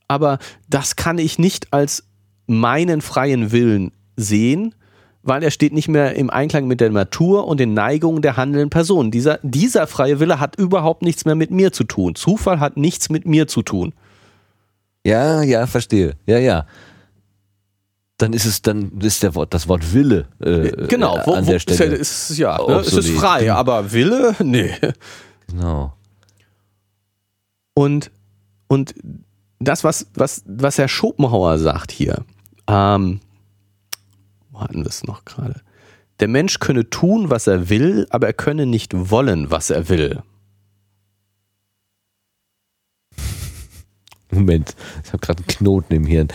Aber 0.09 0.39
das 0.69 0.97
kann 0.97 1.19
ich 1.19 1.39
nicht 1.39 1.73
als 1.73 2.05
meinen 2.47 3.01
freien 3.01 3.53
Willen 3.53 3.93
sehen, 4.17 4.75
weil 5.23 5.43
er 5.43 5.51
steht 5.51 5.73
nicht 5.73 5.89
mehr 5.89 6.17
im 6.17 6.29
Einklang 6.29 6.67
mit 6.67 6.81
der 6.81 6.91
Natur 6.91 7.47
und 7.47 7.61
den 7.61 7.73
Neigungen 7.75 8.21
der 8.21 8.37
handelnden 8.37 8.71
Person. 8.71 9.11
Dieser, 9.11 9.39
dieser 9.43 9.87
freie 9.87 10.21
Wille 10.21 10.41
hat 10.41 10.57
überhaupt 10.57 11.03
nichts 11.03 11.25
mehr 11.25 11.37
mit 11.37 11.51
mir 11.51 11.73
zu 11.73 11.85
tun. 11.85 12.15
Zufall 12.15 12.61
hat 12.61 12.77
nichts 12.77 13.09
mit 13.09 13.27
mir 13.27 13.47
zu 13.47 13.63
tun. 13.63 13.95
Ja, 15.05 15.43
ja, 15.43 15.67
verstehe. 15.67 16.17
Ja, 16.27 16.39
ja. 16.39 16.67
Dann 18.19 18.33
ist 18.33 18.45
es, 18.45 18.63
dann 18.63 19.01
ist 19.01 19.23
der 19.23 19.35
Wort, 19.35 19.53
das 19.53 19.67
Wort 19.67 19.93
Wille 19.93 20.29
äh, 20.41 20.87
Genau, 20.87 21.17
äh, 21.19 21.27
wo, 21.27 21.33
an 21.33 21.47
der 21.47 21.59
Stelle. 21.59 21.97
Ist, 21.97 22.31
ist, 22.31 22.39
ja, 22.39 22.57
ne, 22.59 22.77
es 22.77 22.93
ist 22.93 23.11
frei, 23.11 23.53
aber 23.53 23.93
Wille, 23.93 24.37
nee. 24.45 24.73
Genau. 25.49 25.95
Und, 27.75 28.11
und 28.69 28.95
das, 29.59 29.83
was, 29.83 30.07
was, 30.15 30.43
was 30.47 30.79
Herr 30.79 30.89
Schopenhauer 30.89 31.59
sagt 31.59 31.91
hier, 31.91 32.25
ähm, 32.69 33.21
wo 34.51 34.61
hatten 34.61 34.85
wir 34.85 34.87
es 34.87 35.05
noch 35.05 35.25
gerade? 35.25 35.61
Der 36.21 36.29
Mensch 36.29 36.61
könne 36.61 36.89
tun, 36.91 37.31
was 37.31 37.49
er 37.49 37.69
will, 37.69 38.07
aber 38.11 38.29
er 38.29 38.33
könne 38.35 38.67
nicht 38.67 38.93
wollen, 39.11 39.51
was 39.51 39.71
er 39.71 39.89
will. 39.89 40.23
Moment, 44.33 44.75
ich 45.05 45.13
habe 45.13 45.19
gerade 45.19 45.39
einen 45.39 45.47
Knoten 45.47 45.95
im 45.95 46.07
Hirn. 46.07 46.29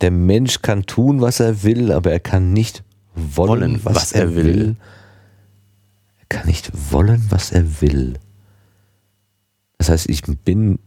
Der 0.00 0.10
Mensch 0.10 0.60
kann 0.62 0.84
tun, 0.84 1.20
was 1.20 1.40
er 1.40 1.62
will, 1.62 1.92
aber 1.92 2.12
er 2.12 2.20
kann 2.20 2.52
nicht 2.52 2.82
wollen, 3.14 3.60
Wollen, 3.60 3.84
was, 3.84 3.94
was 3.94 4.12
er, 4.12 4.34
will. 4.34 4.44
will. 4.44 4.76
Er 6.18 6.26
kann 6.28 6.46
nicht 6.46 6.70
wollen, 6.92 7.24
was 7.30 7.52
er 7.52 7.80
will. 7.80 8.18
Das 9.78 9.88
heißt, 9.88 10.08
ich 10.08 10.22
bin 10.22 10.78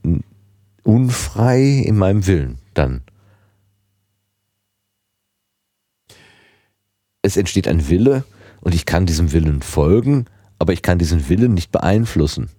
unfrei 0.84 1.62
in 1.62 1.98
meinem 1.98 2.28
Willen 2.28 2.58
dann. 2.74 3.02
Es 7.22 7.38
entsteht 7.38 7.68
ein 7.68 7.90
Wille 7.90 8.24
und 8.62 8.74
ich 8.76 8.86
kann 8.86 9.06
diesem 9.06 9.32
Willen 9.32 9.62
folgen, 9.62 10.26
aber 10.58 10.74
ich 10.74 10.82
kann 10.82 11.00
diesen 11.00 11.30
Willen 11.30 11.54
nicht 11.54 11.72
beeinflussen. 11.72 12.50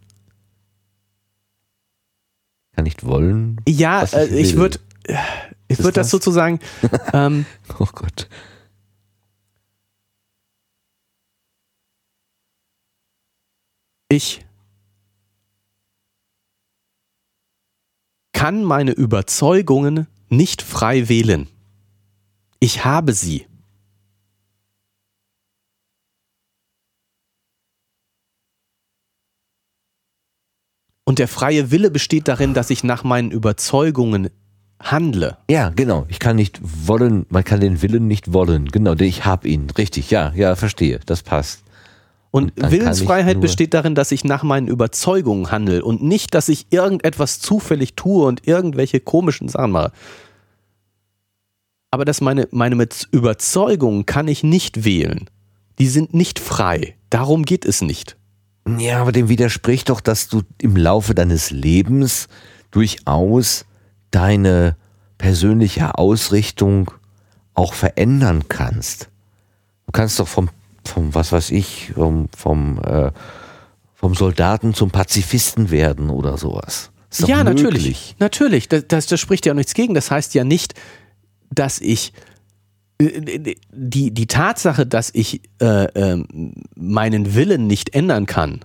Ich 2.80 2.82
kann 2.82 2.84
nicht 2.84 3.04
wollen. 3.04 3.60
Ja, 3.68 4.02
Was 4.02 4.12
äh, 4.14 4.26
ich 4.26 4.50
ich 4.50 4.56
würde 4.56 4.78
ich 5.68 5.78
würd 5.78 5.96
das 5.96 6.06
das? 6.06 6.10
sozusagen, 6.10 6.58
ähm, 7.12 7.46
Oh 7.78 7.86
Gott. 7.92 8.28
ich 14.08 14.44
kann 18.32 18.64
meine 18.64 18.92
Überzeugungen 18.92 20.06
nicht 20.28 20.62
frei 20.62 21.08
wählen. 21.08 21.48
Ich 22.60 22.84
habe 22.84 23.12
sie. 23.12 23.46
Und 31.10 31.18
der 31.18 31.26
freie 31.26 31.72
Wille 31.72 31.90
besteht 31.90 32.28
darin, 32.28 32.54
dass 32.54 32.70
ich 32.70 32.84
nach 32.84 33.02
meinen 33.02 33.32
Überzeugungen 33.32 34.30
handle. 34.78 35.38
Ja, 35.50 35.70
genau. 35.70 36.06
Ich 36.06 36.20
kann 36.20 36.36
nicht 36.36 36.60
wollen, 36.62 37.26
man 37.30 37.42
kann 37.42 37.58
den 37.58 37.82
Willen 37.82 38.06
nicht 38.06 38.32
wollen. 38.32 38.66
Genau, 38.66 38.94
ich 38.94 39.24
habe 39.24 39.48
ihn. 39.48 39.68
Richtig, 39.70 40.12
ja, 40.12 40.32
ja, 40.36 40.54
verstehe. 40.54 41.00
Das 41.06 41.24
passt. 41.24 41.64
Und 42.30 42.56
Und 42.62 42.70
Willensfreiheit 42.70 43.40
besteht 43.40 43.74
darin, 43.74 43.96
dass 43.96 44.12
ich 44.12 44.22
nach 44.22 44.44
meinen 44.44 44.68
Überzeugungen 44.68 45.50
handle 45.50 45.84
und 45.84 46.00
nicht, 46.00 46.32
dass 46.32 46.48
ich 46.48 46.68
irgendetwas 46.70 47.40
zufällig 47.40 47.94
tue 47.96 48.24
und 48.24 48.46
irgendwelche 48.46 49.00
komischen 49.00 49.48
Sachen 49.48 49.72
mache. 49.72 49.90
Aber 51.90 52.04
dass 52.04 52.20
meine, 52.20 52.46
meine 52.52 52.86
Überzeugungen 53.10 54.06
kann 54.06 54.28
ich 54.28 54.44
nicht 54.44 54.84
wählen. 54.84 55.28
Die 55.80 55.88
sind 55.88 56.14
nicht 56.14 56.38
frei. 56.38 56.94
Darum 57.10 57.44
geht 57.44 57.64
es 57.64 57.82
nicht. 57.82 58.16
Ja, 58.78 59.00
aber 59.00 59.12
dem 59.12 59.28
widerspricht 59.28 59.88
doch, 59.88 60.00
dass 60.00 60.28
du 60.28 60.42
im 60.60 60.76
Laufe 60.76 61.14
deines 61.14 61.50
Lebens 61.50 62.28
durchaus 62.70 63.64
deine 64.10 64.76
persönliche 65.18 65.98
Ausrichtung 65.98 66.90
auch 67.54 67.74
verändern 67.74 68.44
kannst. 68.48 69.08
Du 69.86 69.92
kannst 69.92 70.18
doch 70.18 70.28
vom, 70.28 70.50
vom 70.84 71.14
was 71.14 71.32
weiß 71.32 71.50
ich, 71.50 71.92
vom, 71.94 72.28
vom, 72.36 72.80
äh, 72.82 73.10
vom 73.94 74.14
Soldaten 74.14 74.74
zum 74.74 74.90
Pazifisten 74.90 75.70
werden 75.70 76.10
oder 76.10 76.38
sowas. 76.38 76.90
Ja, 77.18 77.42
möglich. 77.42 77.62
natürlich. 77.62 78.16
Natürlich. 78.18 78.68
Das, 78.68 78.84
das, 78.86 79.06
das 79.06 79.20
spricht 79.20 79.46
ja 79.46 79.52
auch 79.52 79.56
nichts 79.56 79.74
gegen. 79.74 79.94
Das 79.94 80.10
heißt 80.10 80.32
ja 80.34 80.44
nicht, 80.44 80.74
dass 81.50 81.80
ich 81.80 82.12
die, 83.00 84.10
die 84.10 84.26
Tatsache, 84.26 84.86
dass 84.86 85.10
ich 85.14 85.40
äh, 85.60 85.84
ähm, 85.94 86.54
meinen 86.76 87.34
Willen 87.34 87.66
nicht 87.66 87.94
ändern 87.94 88.26
kann, 88.26 88.60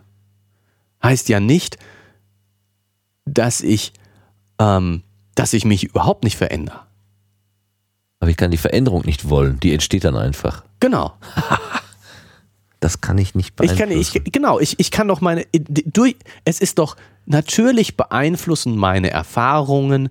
heißt 1.02 1.30
ja 1.30 1.40
nicht, 1.40 1.78
dass 3.26 3.62
ich, 3.62 3.94
ähm, 4.60 5.04
dass 5.36 5.54
ich 5.54 5.66
mich 5.66 5.84
überhaupt 5.84 6.24
nicht 6.24 6.38
verändere. 6.38 6.82
Aber 8.20 8.30
ich 8.30 8.38
kann 8.38 8.52
die 8.52 8.58
Veränderung 8.58 9.04
nicht 9.06 9.30
wollen. 9.30 9.60
Die 9.60 9.74
entsteht 9.74 10.04
dann 10.04 10.16
einfach. 10.16 10.64
Genau. 10.80 11.14
Das 12.82 13.02
kann 13.02 13.18
ich 13.18 13.34
nicht 13.34 13.60
Ich 13.62 13.70
kann, 13.70 13.90
beeinflussen. 13.90 14.22
ich, 14.26 14.32
genau, 14.32 14.60
ich, 14.60 14.80
ich 14.80 14.92
kann 14.92 15.08
doch 15.08 15.20
meine, 15.20 15.48
durch, 15.54 16.18
es 16.44 16.60
ist 16.60 16.78
doch, 16.78 16.98
natürlich 17.26 17.98
beeinflussen 17.98 18.76
meine 18.76 19.10
Erfahrungen 19.10 20.10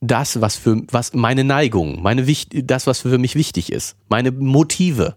das, 0.00 0.40
was 0.40 0.56
für, 0.56 0.82
was 0.90 1.12
meine 1.14 1.44
Neigung, 1.44 2.02
meine, 2.02 2.26
das, 2.52 2.86
was 2.86 3.00
für 3.00 3.18
mich 3.18 3.34
wichtig 3.34 3.70
ist, 3.70 3.96
meine 4.08 4.30
Motive. 4.30 5.16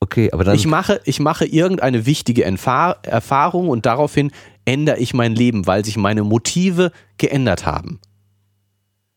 okay, 0.00 0.30
aber 0.32 0.44
dann 0.44 0.56
Ich 0.56 0.66
mache, 0.66 1.00
ich 1.04 1.20
mache 1.20 1.44
irgendeine 1.44 2.06
wichtige 2.06 2.44
Entfahr 2.44 2.98
Erfahrung 3.02 3.68
und 3.68 3.84
daraufhin 3.84 4.32
ändere 4.64 4.98
ich 4.98 5.12
mein 5.12 5.34
Leben, 5.34 5.66
weil 5.66 5.84
sich 5.84 5.96
meine 5.96 6.24
Motive 6.24 6.92
geändert 7.18 7.66
haben. 7.66 8.00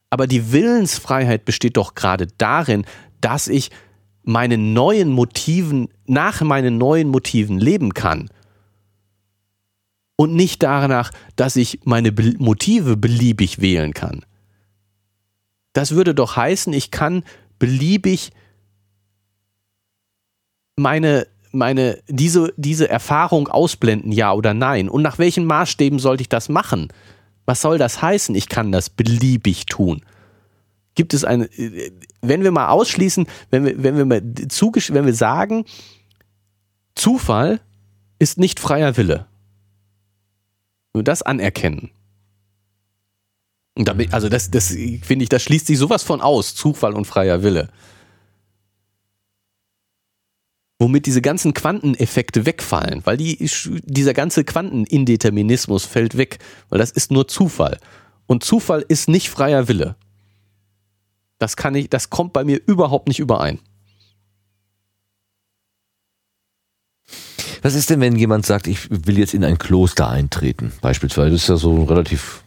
Aber 0.10 0.28
die 0.28 0.52
Willensfreiheit 0.52 1.46
besteht 1.46 1.78
doch 1.78 1.96
gerade 1.96 2.28
darin, 2.38 2.86
dass 3.22 3.48
ich 3.48 3.72
meine 4.24 4.58
neuen 4.58 5.10
Motiven, 5.10 5.88
nach 6.06 6.42
meinen 6.42 6.78
neuen 6.78 7.08
Motiven 7.08 7.58
leben 7.58 7.94
kann 7.94 8.30
und 10.22 10.36
nicht 10.36 10.62
danach, 10.62 11.10
dass 11.36 11.56
ich 11.56 11.80
meine 11.84 12.12
Be 12.12 12.36
Motive 12.38 12.96
beliebig 12.96 13.60
wählen 13.60 13.92
kann. 13.92 14.24
Das 15.74 15.96
würde 15.96 16.14
doch 16.14 16.36
heißen, 16.36 16.74
ich 16.74 16.92
kann 16.92 17.24
beliebig 17.58 18.30
meine, 20.76 21.26
meine, 21.52 22.04
diese, 22.08 22.54
diese 22.56 22.88
Erfahrung 22.88 23.48
ausblenden, 23.48 24.12
ja 24.12 24.32
oder 24.32 24.54
nein. 24.54 24.90
Und 24.90 25.02
nach 25.02 25.18
welchen 25.18 25.46
Maßstäben 25.46 25.98
sollte 25.98 26.22
ich 26.22 26.30
das 26.30 26.50
machen? 26.50 26.90
Was 27.48 27.62
soll 27.62 27.80
das 27.80 28.04
heißen? 28.04 28.36
Ich 28.36 28.48
kann 28.48 28.72
das 28.72 28.92
beliebig 28.92 29.66
tun. 29.66 30.06
Gibt 30.94 31.16
es 31.16 31.26
eine, 31.26 31.50
wenn 32.22 32.44
wir 32.44 32.52
mal 32.52 32.68
ausschließen, 32.68 33.26
wenn 33.50 33.66
wir, 33.66 33.82
wenn 33.82 33.98
wir 33.98 34.06
mal 34.06 34.22
wenn 34.22 35.06
wir 35.08 35.16
sagen, 35.16 35.66
Zufall 36.94 37.60
ist 38.20 38.38
nicht 38.38 38.60
freier 38.60 38.96
Wille. 38.98 39.31
Nur 40.94 41.04
das 41.04 41.22
anerkennen. 41.22 41.92
Damit, 43.76 44.14
also 44.14 44.28
das, 44.28 44.52
das 44.52 44.68
finde 44.68 45.24
ich, 45.24 45.30
das 45.30 45.44
schließt 45.44 45.68
sich 45.68 45.78
sowas 45.78 46.04
von 46.04 46.22
aus, 46.22 46.56
Zufall 46.56 46.94
und 46.94 47.06
freier 47.06 47.42
Wille. 47.42 47.70
Womit 50.80 51.06
diese 51.06 51.22
ganzen 51.22 51.54
Quanteneffekte 51.54 52.46
wegfallen, 52.46 53.02
weil 53.06 53.16
die, 53.16 53.50
dieser 53.84 54.14
ganze 54.14 54.44
Quantenindeterminismus 54.44 55.86
fällt 55.86 56.18
weg, 56.18 56.40
weil 56.70 56.80
das 56.80 56.92
ist 56.92 57.12
nur 57.12 57.28
Zufall. 57.28 57.78
Und 58.26 58.44
Zufall 58.44 58.84
ist 58.88 59.08
nicht 59.08 59.30
freier 59.30 59.68
Wille. 59.68 59.96
Das 61.38 61.56
kann 61.56 61.76
ich, 61.76 61.90
das 61.90 62.10
kommt 62.10 62.34
bei 62.34 62.44
mir 62.44 62.60
überhaupt 62.66 63.08
nicht 63.08 63.20
überein. 63.20 63.60
Was 67.62 67.76
ist 67.76 67.90
denn, 67.90 68.02
wenn 68.02 68.16
jemand 68.16 68.46
sagt, 68.46 68.68
ich 68.68 68.90
will 68.90 69.20
jetzt 69.20 69.34
in 69.34 69.44
ein 69.44 69.58
Kloster 69.58 70.10
eintreten, 70.10 70.72
beispielsweise? 70.82 71.32
Das 71.32 71.44
ist 71.44 71.50
ja 71.50 71.58
so 71.58 71.76
ein 71.76 71.88
relativ 71.88 72.44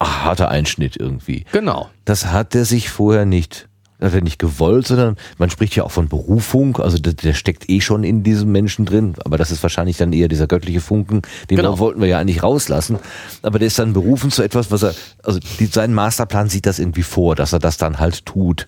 harter 0.00 0.48
Einschnitt 0.48 0.96
irgendwie. 0.96 1.44
Genau. 1.52 1.90
Das 2.04 2.26
hat 2.26 2.54
er 2.54 2.64
sich 2.64 2.90
vorher 2.90 3.24
nicht, 3.24 3.68
hat 4.00 4.14
er 4.14 4.20
nicht 4.20 4.38
gewollt, 4.38 4.86
sondern 4.86 5.16
man 5.38 5.50
spricht 5.50 5.74
ja 5.76 5.84
auch 5.84 5.90
von 5.90 6.08
Berufung, 6.08 6.76
also 6.78 6.98
der, 6.98 7.14
der 7.14 7.34
steckt 7.34 7.68
eh 7.68 7.80
schon 7.80 8.04
in 8.04 8.22
diesem 8.22 8.50
Menschen 8.52 8.84
drin, 8.84 9.14
aber 9.24 9.38
das 9.38 9.50
ist 9.50 9.62
wahrscheinlich 9.62 9.96
dann 9.96 10.12
eher 10.12 10.28
dieser 10.28 10.46
göttliche 10.46 10.80
Funken, 10.80 11.22
den 11.50 11.56
genau. 11.56 11.78
wollten 11.78 12.00
wir 12.00 12.08
ja 12.08 12.18
eigentlich 12.18 12.42
rauslassen, 12.42 12.98
aber 13.42 13.58
der 13.58 13.68
ist 13.68 13.78
dann 13.78 13.92
berufen 13.92 14.30
zu 14.30 14.42
etwas, 14.42 14.70
was 14.70 14.82
er, 14.82 14.94
also 15.22 15.38
die, 15.58 15.66
sein 15.66 15.94
Masterplan 15.94 16.48
sieht 16.48 16.66
das 16.66 16.78
irgendwie 16.78 17.02
vor, 17.02 17.36
dass 17.36 17.52
er 17.52 17.58
das 17.58 17.76
dann 17.76 17.98
halt 17.98 18.26
tut. 18.26 18.66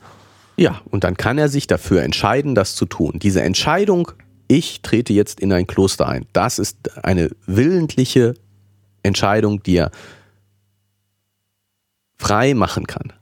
Ja, 0.56 0.80
und 0.90 1.02
dann 1.02 1.16
kann 1.16 1.36
er 1.36 1.48
sich 1.48 1.66
dafür 1.66 2.02
entscheiden, 2.02 2.54
das 2.54 2.76
zu 2.76 2.86
tun. 2.86 3.18
Diese 3.20 3.42
Entscheidung, 3.42 4.12
ich 4.48 4.82
trete 4.82 5.12
jetzt 5.12 5.40
in 5.40 5.52
ein 5.52 5.66
Kloster 5.66 6.08
ein, 6.08 6.26
das 6.32 6.58
ist 6.58 7.04
eine 7.04 7.30
willentliche 7.46 8.34
Entscheidung, 9.02 9.62
die 9.62 9.76
er 9.76 9.90
frei 12.18 12.54
machen 12.54 12.86
kann. 12.86 13.12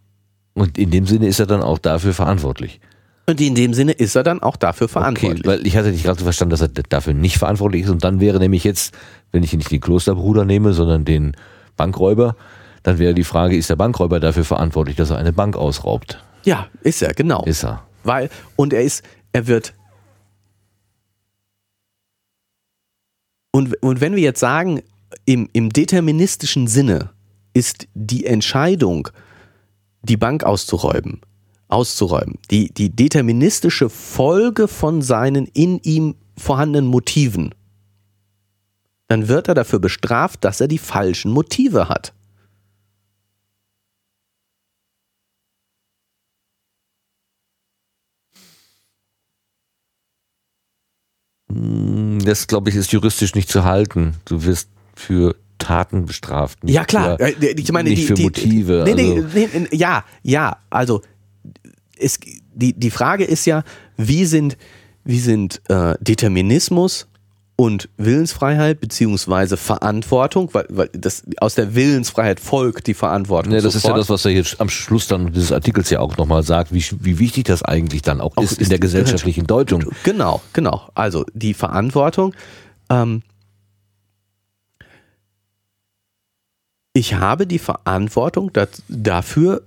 Und 0.54 0.78
in 0.78 0.90
dem 0.90 1.06
Sinne 1.06 1.26
ist 1.26 1.40
er 1.40 1.46
dann 1.46 1.62
auch 1.62 1.78
dafür 1.78 2.12
verantwortlich. 2.12 2.80
Und 3.26 3.40
in 3.40 3.54
dem 3.54 3.72
Sinne 3.72 3.92
ist 3.92 4.16
er 4.16 4.24
dann 4.24 4.42
auch 4.42 4.56
dafür 4.56 4.88
verantwortlich. 4.88 5.40
Okay, 5.40 5.48
weil 5.48 5.66
ich 5.66 5.76
hatte 5.76 5.90
nicht 5.90 6.04
gerade 6.04 6.22
verstanden, 6.22 6.50
dass 6.50 6.60
er 6.60 6.68
dafür 6.68 7.14
nicht 7.14 7.38
verantwortlich 7.38 7.84
ist. 7.84 7.90
Und 7.90 8.04
dann 8.04 8.20
wäre 8.20 8.38
nämlich 8.38 8.64
jetzt, 8.64 8.94
wenn 9.30 9.42
ich 9.42 9.52
nicht 9.52 9.70
den 9.70 9.80
Klosterbruder 9.80 10.44
nehme, 10.44 10.72
sondern 10.72 11.04
den 11.04 11.36
Bankräuber, 11.76 12.36
dann 12.82 12.98
wäre 12.98 13.14
die 13.14 13.24
Frage, 13.24 13.56
ist 13.56 13.70
der 13.70 13.76
Bankräuber 13.76 14.18
dafür 14.18 14.44
verantwortlich, 14.44 14.96
dass 14.96 15.10
er 15.10 15.18
eine 15.18 15.32
Bank 15.32 15.56
ausraubt? 15.56 16.22
Ja, 16.44 16.66
ist 16.82 17.00
er, 17.00 17.14
genau. 17.14 17.44
Ist 17.44 17.64
er. 17.64 17.84
Weil, 18.02 18.28
und 18.56 18.72
er 18.72 18.82
ist, 18.82 19.04
er 19.32 19.46
wird. 19.46 19.72
Und, 23.52 23.80
und 23.82 24.00
wenn 24.00 24.16
wir 24.16 24.22
jetzt 24.22 24.40
sagen, 24.40 24.82
im, 25.26 25.48
im 25.52 25.70
deterministischen 25.70 26.66
Sinne, 26.66 27.10
ist 27.54 27.86
die 27.94 28.24
Entscheidung, 28.24 29.08
die 30.02 30.16
Bank 30.16 30.42
auszuräumen, 30.42 31.20
auszuräumen, 31.68 32.38
die, 32.50 32.72
die 32.72 32.88
deterministische 32.88 33.90
Folge 33.90 34.68
von 34.68 35.02
seinen 35.02 35.46
in 35.46 35.78
ihm 35.80 36.14
vorhandenen 36.38 36.90
Motiven, 36.90 37.54
dann 39.08 39.28
wird 39.28 39.48
er 39.48 39.54
dafür 39.54 39.78
bestraft, 39.78 40.44
dass 40.44 40.62
er 40.62 40.68
die 40.68 40.78
falschen 40.78 41.30
Motive 41.30 41.90
hat. 41.90 42.14
Hm, 51.50 52.11
das, 52.24 52.46
glaube 52.46 52.70
ich, 52.70 52.76
ist 52.76 52.92
juristisch 52.92 53.34
nicht 53.34 53.48
zu 53.48 53.64
halten. 53.64 54.14
Du 54.24 54.44
wirst 54.44 54.68
für 54.94 55.36
Taten 55.58 56.06
bestraft. 56.06 56.58
Ja, 56.64 56.84
klar. 56.84 57.16
Für, 57.18 57.24
äh, 57.24 57.54
ich 57.56 57.72
meine, 57.72 57.90
nicht 57.90 58.02
die, 58.02 58.06
für 58.06 58.14
die, 58.14 58.22
Motive. 58.24 58.82
Nee, 58.84 58.92
also. 58.92 59.28
nee, 59.34 59.48
nee, 59.52 59.68
ja, 59.72 60.04
ja. 60.22 60.56
Also 60.70 61.02
es, 61.96 62.18
die, 62.54 62.72
die 62.72 62.90
Frage 62.90 63.24
ist 63.24 63.46
ja, 63.46 63.62
wie 63.96 64.24
sind, 64.24 64.56
wie 65.04 65.20
sind 65.20 65.60
äh, 65.68 65.94
Determinismus 66.00 67.06
und 67.56 67.88
Willensfreiheit 67.96 68.80
beziehungsweise 68.80 69.56
Verantwortung, 69.56 70.48
weil, 70.52 70.66
weil 70.70 70.88
das 70.92 71.22
aus 71.38 71.54
der 71.54 71.74
Willensfreiheit 71.74 72.40
folgt 72.40 72.86
die 72.86 72.94
Verantwortung. 72.94 73.52
Ja, 73.52 73.60
das 73.60 73.74
sofort. 73.74 73.84
ist 73.84 73.88
ja 73.88 73.96
das, 73.96 74.08
was 74.08 74.24
er 74.24 74.32
jetzt 74.32 74.60
am 74.60 74.68
Schluss 74.68 75.06
dann 75.06 75.32
dieses 75.32 75.52
Artikels 75.52 75.90
ja 75.90 76.00
auch 76.00 76.16
nochmal 76.16 76.42
sagt, 76.42 76.72
wie, 76.72 76.84
wie 77.00 77.18
wichtig 77.18 77.44
das 77.44 77.62
eigentlich 77.62 78.02
dann 78.02 78.20
auch, 78.20 78.36
auch 78.36 78.42
ist, 78.42 78.52
ist 78.52 78.62
in 78.62 78.68
der 78.70 78.78
gesellschaftlichen 78.78 79.46
Deutung. 79.46 79.84
Genau, 80.02 80.40
genau. 80.52 80.88
Also 80.94 81.24
die 81.34 81.54
Verantwortung. 81.54 82.34
Ähm, 82.88 83.22
ich 86.94 87.14
habe 87.14 87.46
die 87.46 87.58
Verantwortung 87.58 88.50
dafür, 88.88 89.62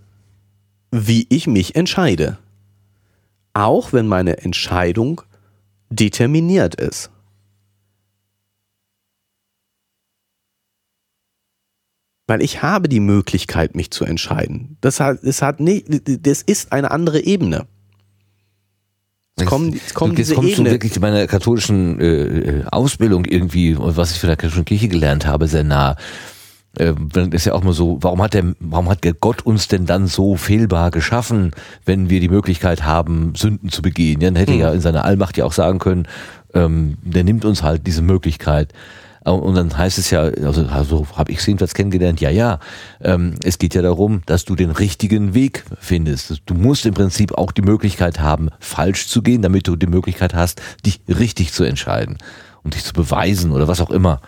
wie 0.92 1.26
ich 1.30 1.48
mich 1.48 1.76
entscheide. 1.76 2.38
Auch 3.54 3.94
wenn 3.94 4.08
meine 4.08 4.40
Entscheidung 4.40 5.22
determiniert 5.90 6.76
ist. 6.76 7.10
Weil 12.28 12.42
ich 12.42 12.64
habe 12.64 12.90
die 12.90 13.00
Möglichkeit, 13.00 13.76
mich 13.76 13.92
zu 13.92 14.04
entscheiden. 14.04 14.78
Das, 14.82 15.00
hat, 15.00 15.20
das, 15.22 15.42
hat 15.42 15.60
nicht, 15.60 15.86
das 16.26 16.42
ist 16.42 16.72
eine 16.72 16.92
andere 16.92 17.20
Ebene. 17.22 17.68
Jetzt 19.38 19.50
kommen, 19.50 19.74
jetzt 19.74 19.94
kommen 19.94 20.16
jetzt 20.16 20.34
kommst 20.34 20.54
Ebene. 20.54 20.70
du 20.70 20.74
wirklich 20.74 21.00
meiner 21.00 21.28
katholischen 21.28 22.00
äh, 22.00 22.64
Ausbildung 22.72 23.26
irgendwie, 23.26 23.76
was 23.78 24.12
ich 24.12 24.20
von 24.20 24.28
der 24.28 24.38
katholischen 24.38 24.66
Kirche 24.66 24.88
gelernt 24.88 25.26
habe, 25.26 25.48
sehr 25.48 25.64
nah 25.64 25.98
äh, 26.78 26.94
ist 27.32 27.46
ja 27.46 27.54
auch 27.54 27.64
mal 27.64 27.74
so, 27.74 27.98
warum 28.02 28.22
hat 28.22 28.34
der, 28.34 28.54
warum 28.60 28.90
hat 28.90 29.00
Gott 29.20 29.42
uns 29.42 29.68
denn 29.68 29.86
dann 29.86 30.08
so 30.08 30.36
fehlbar 30.36 30.92
geschaffen, 30.92 31.52
wenn 31.86 32.10
wir 32.10 32.20
die 32.20 32.30
Möglichkeit 32.30 32.84
haben, 32.84 33.34
Sünden 33.36 33.70
zu 33.70 33.82
begehen? 33.82 34.22
Ja, 34.22 34.30
dann 34.30 34.38
hätte 34.38 34.54
er 34.54 34.58
ja 34.58 34.70
mhm. 34.70 34.76
in 34.76 34.82
seiner 34.82 35.06
Allmacht 35.06 35.38
ja 35.38 35.46
auch 35.46 35.54
sagen 35.54 35.80
können, 35.80 36.08
ähm, 36.54 36.98
der 37.02 37.24
nimmt 37.24 37.46
uns 37.46 37.64
halt 37.64 37.88
diese 37.88 38.02
Möglichkeit. 38.02 38.74
Und 39.26 39.56
dann 39.56 39.76
heißt 39.76 39.98
es 39.98 40.12
ja, 40.12 40.22
also, 40.22 40.68
also 40.68 41.08
habe 41.16 41.32
ich 41.32 41.46
jedenfalls 41.46 41.74
kennengelernt, 41.74 42.22
ja, 42.22 42.30
ja, 42.30 42.60
ähm, 43.02 43.34
es 43.44 43.58
geht 43.58 43.74
ja 43.74 43.82
darum, 43.82 44.22
dass 44.28 44.46
du 44.46 44.56
den 44.56 44.70
richtigen 44.70 45.34
Weg 45.34 45.66
findest. 45.80 46.44
Du 46.46 46.54
musst 46.54 46.86
im 46.86 46.94
Prinzip 46.94 47.34
auch 47.34 47.52
die 47.52 47.64
Möglichkeit 47.64 48.20
haben, 48.20 48.50
falsch 48.60 49.08
zu 49.08 49.24
gehen, 49.24 49.42
damit 49.42 49.68
du 49.68 49.76
die 49.76 49.88
Möglichkeit 49.88 50.36
hast, 50.36 50.62
dich 50.86 51.02
richtig 51.08 51.54
zu 51.54 51.64
entscheiden 51.64 52.20
und 52.64 52.76
dich 52.76 52.84
zu 52.84 52.94
beweisen 52.94 53.52
oder 53.52 53.68
was 53.68 53.82
auch 53.82 53.90
immer. 53.90 54.22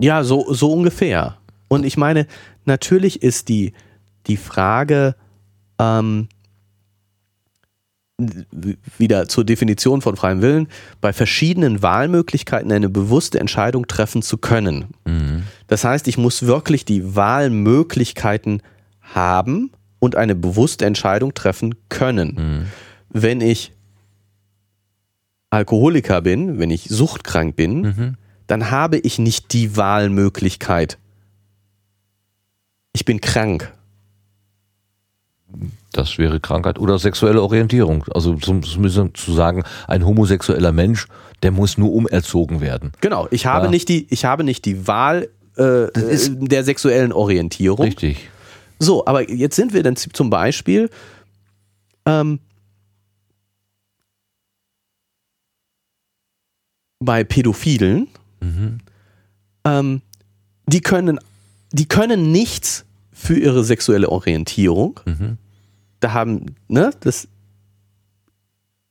Ja, 0.00 0.22
so, 0.22 0.52
so 0.52 0.72
ungefähr. 0.72 1.36
Und 1.66 1.84
ich 1.84 1.96
meine, 1.96 2.28
natürlich 2.64 3.24
ist 3.24 3.48
die, 3.48 3.72
die 4.28 4.36
Frage, 4.36 5.16
ähm, 5.80 6.28
wieder 8.96 9.26
zur 9.28 9.44
Definition 9.44 10.00
von 10.00 10.16
freiem 10.16 10.40
Willen, 10.40 10.68
bei 11.00 11.12
verschiedenen 11.12 11.82
Wahlmöglichkeiten 11.82 12.70
eine 12.70 12.88
bewusste 12.88 13.40
Entscheidung 13.40 13.88
treffen 13.88 14.22
zu 14.22 14.38
können. 14.38 14.86
Mhm. 15.04 15.42
Das 15.66 15.84
heißt, 15.84 16.06
ich 16.06 16.16
muss 16.16 16.46
wirklich 16.46 16.84
die 16.84 17.16
Wahlmöglichkeiten 17.16 18.62
haben 19.00 19.72
und 19.98 20.14
eine 20.14 20.36
bewusste 20.36 20.86
Entscheidung 20.86 21.34
treffen 21.34 21.74
können. 21.88 22.34
Mhm. 22.36 22.66
Wenn 23.10 23.40
ich 23.40 23.72
Alkoholiker 25.50 26.22
bin, 26.22 26.58
wenn 26.60 26.70
ich 26.70 26.88
suchtkrank 26.88 27.56
bin, 27.56 27.80
mhm 27.80 28.16
dann 28.46 28.70
habe 28.70 28.98
ich 28.98 29.18
nicht 29.18 29.52
die 29.52 29.76
Wahlmöglichkeit. 29.76 30.98
Ich 32.92 33.04
bin 33.04 33.20
krank. 33.20 33.72
Das 35.94 36.18
wäre 36.18 36.40
Krankheit 36.40 36.80
oder 36.80 36.98
sexuelle 36.98 37.40
Orientierung. 37.40 38.04
Also 38.12 38.34
zumindest 38.34 39.16
zu 39.16 39.32
sagen, 39.32 39.62
ein 39.86 40.04
homosexueller 40.04 40.72
Mensch, 40.72 41.06
der 41.44 41.52
muss 41.52 41.78
nur 41.78 41.92
umerzogen 41.92 42.60
werden. 42.60 42.90
Genau, 43.00 43.28
ich 43.30 43.46
habe, 43.46 43.66
ja. 43.66 43.70
nicht, 43.70 43.88
die, 43.88 44.06
ich 44.10 44.24
habe 44.24 44.42
nicht 44.42 44.64
die 44.64 44.88
Wahl 44.88 45.28
äh, 45.56 45.86
der 45.94 46.64
sexuellen 46.64 47.12
Orientierung. 47.12 47.86
Richtig. 47.86 48.28
So, 48.80 49.06
aber 49.06 49.30
jetzt 49.30 49.54
sind 49.54 49.72
wir 49.72 49.84
dann 49.84 49.94
zum 49.94 50.30
Beispiel 50.30 50.90
ähm, 52.06 52.40
bei 56.98 57.22
Pädophilen, 57.22 58.08
Mhm. 58.40 58.80
ähm, 59.64 60.02
die 60.66 60.80
können, 60.80 61.18
die 61.72 61.86
können 61.86 62.32
nichts 62.32 62.84
für 63.12 63.38
ihre 63.38 63.62
sexuelle 63.64 64.08
Orientierung. 64.10 65.00
Mhm. 65.06 65.38
Da 66.04 66.12
haben, 66.12 66.54
ne, 66.68 66.90
das, 67.00 67.28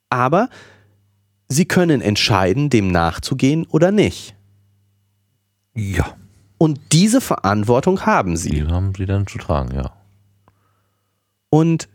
aber 0.09 0.49
sie 1.47 1.65
können 1.65 2.01
entscheiden, 2.01 2.71
dem 2.71 2.87
nachzugehen 2.87 3.67
oder 3.67 3.91
nicht. 3.91 4.33
Ja, 5.75 6.17
Und 6.57 6.79
diese 6.91 7.21
Verantwortung 7.21 8.01
haben 8.07 8.35
sie. 8.35 8.49
die 8.49 8.63
haben 8.65 8.93
sie 8.97 9.05
dann 9.05 9.27
zu 9.27 9.37
tragen, 9.37 9.75
ja. 9.75 9.91
Und 11.51 11.87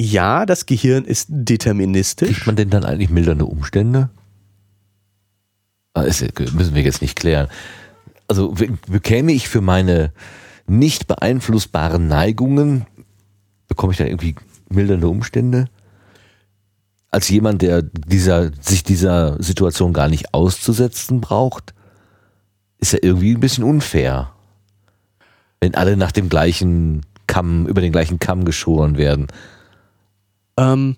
ja, 0.00 0.46
das 0.46 0.66
Gehirn 0.66 1.04
ist 1.04 1.26
deterministisch. 1.30 2.28
Kriegt 2.28 2.46
man 2.46 2.54
denn 2.54 2.70
dann 2.70 2.84
eigentlich 2.84 3.10
mildernde 3.10 3.46
Umstände? 3.46 4.08
Ah, 5.94 6.02
ist, 6.02 6.22
müssen 6.54 6.76
wir 6.76 6.82
jetzt 6.82 7.02
nicht 7.02 7.16
klären. 7.18 7.48
Also 8.28 8.52
be- 8.52 8.78
bekäme 8.86 9.32
ich 9.32 9.48
für 9.48 9.62
meine 9.62 10.12
nicht 10.68 11.06
beeinflussbaren 11.06 12.08
Neigungen, 12.08 12.86
bekomme 13.76 13.92
ich 13.92 13.98
da 13.98 14.04
irgendwie 14.06 14.34
mildernde 14.70 15.06
Umstände? 15.08 15.66
Als 17.10 17.28
jemand, 17.28 17.60
der 17.62 17.82
dieser, 17.82 18.50
sich 18.60 18.82
dieser 18.82 19.40
Situation 19.42 19.92
gar 19.92 20.08
nicht 20.08 20.34
auszusetzen 20.34 21.20
braucht, 21.20 21.74
ist 22.78 22.92
ja 22.92 22.98
irgendwie 23.02 23.34
ein 23.34 23.40
bisschen 23.40 23.64
unfair. 23.64 24.32
Wenn 25.60 25.74
alle 25.74 25.96
nach 25.96 26.12
dem 26.12 26.28
gleichen 26.28 27.02
Kamm, 27.26 27.66
über 27.66 27.80
den 27.80 27.92
gleichen 27.92 28.18
Kamm 28.18 28.44
geschoren 28.44 28.96
werden. 28.96 29.26
Ähm, 30.56 30.96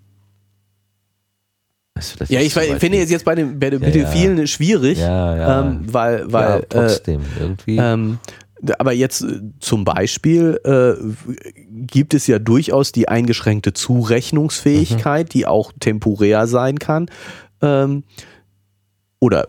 ja, 2.29 2.41
ich 2.41 2.55
weiß- 2.57 2.79
finde 2.79 2.99
jetzt 2.99 3.11
jetzt 3.11 3.25
bei 3.25 3.35
den, 3.35 3.59
bei 3.59 3.71
den 3.71 3.83
Ja, 3.83 3.89
Pädophilen 3.91 4.47
schwierig, 4.47 4.99
Ja, 4.99 5.37
ja. 5.37 5.61
Ähm, 5.63 5.93
weil, 5.93 6.33
weil 6.33 6.49
ja, 6.49 6.57
äh, 6.59 6.67
trotzdem, 6.69 7.23
irgendwie. 7.41 7.77
Ähm, 7.77 8.19
aber 8.79 8.93
jetzt 8.93 9.23
äh, 9.23 9.41
zum 9.61 9.85
Beispiel 9.85 10.61
äh, 10.65 10.95
gibt 11.69 12.15
es 12.15 12.27
ja 12.27 12.39
durchaus 12.39 12.93
die 12.93 13.09
eingeschränkte 13.09 13.73
Zurechnungsfähigkeit, 13.73 15.33
die 15.35 15.47
auch 15.47 15.73
temporär 15.79 16.47
sein 16.47 16.79
kann. 16.79 17.11
Ähm, 17.63 18.05
oder 19.21 19.49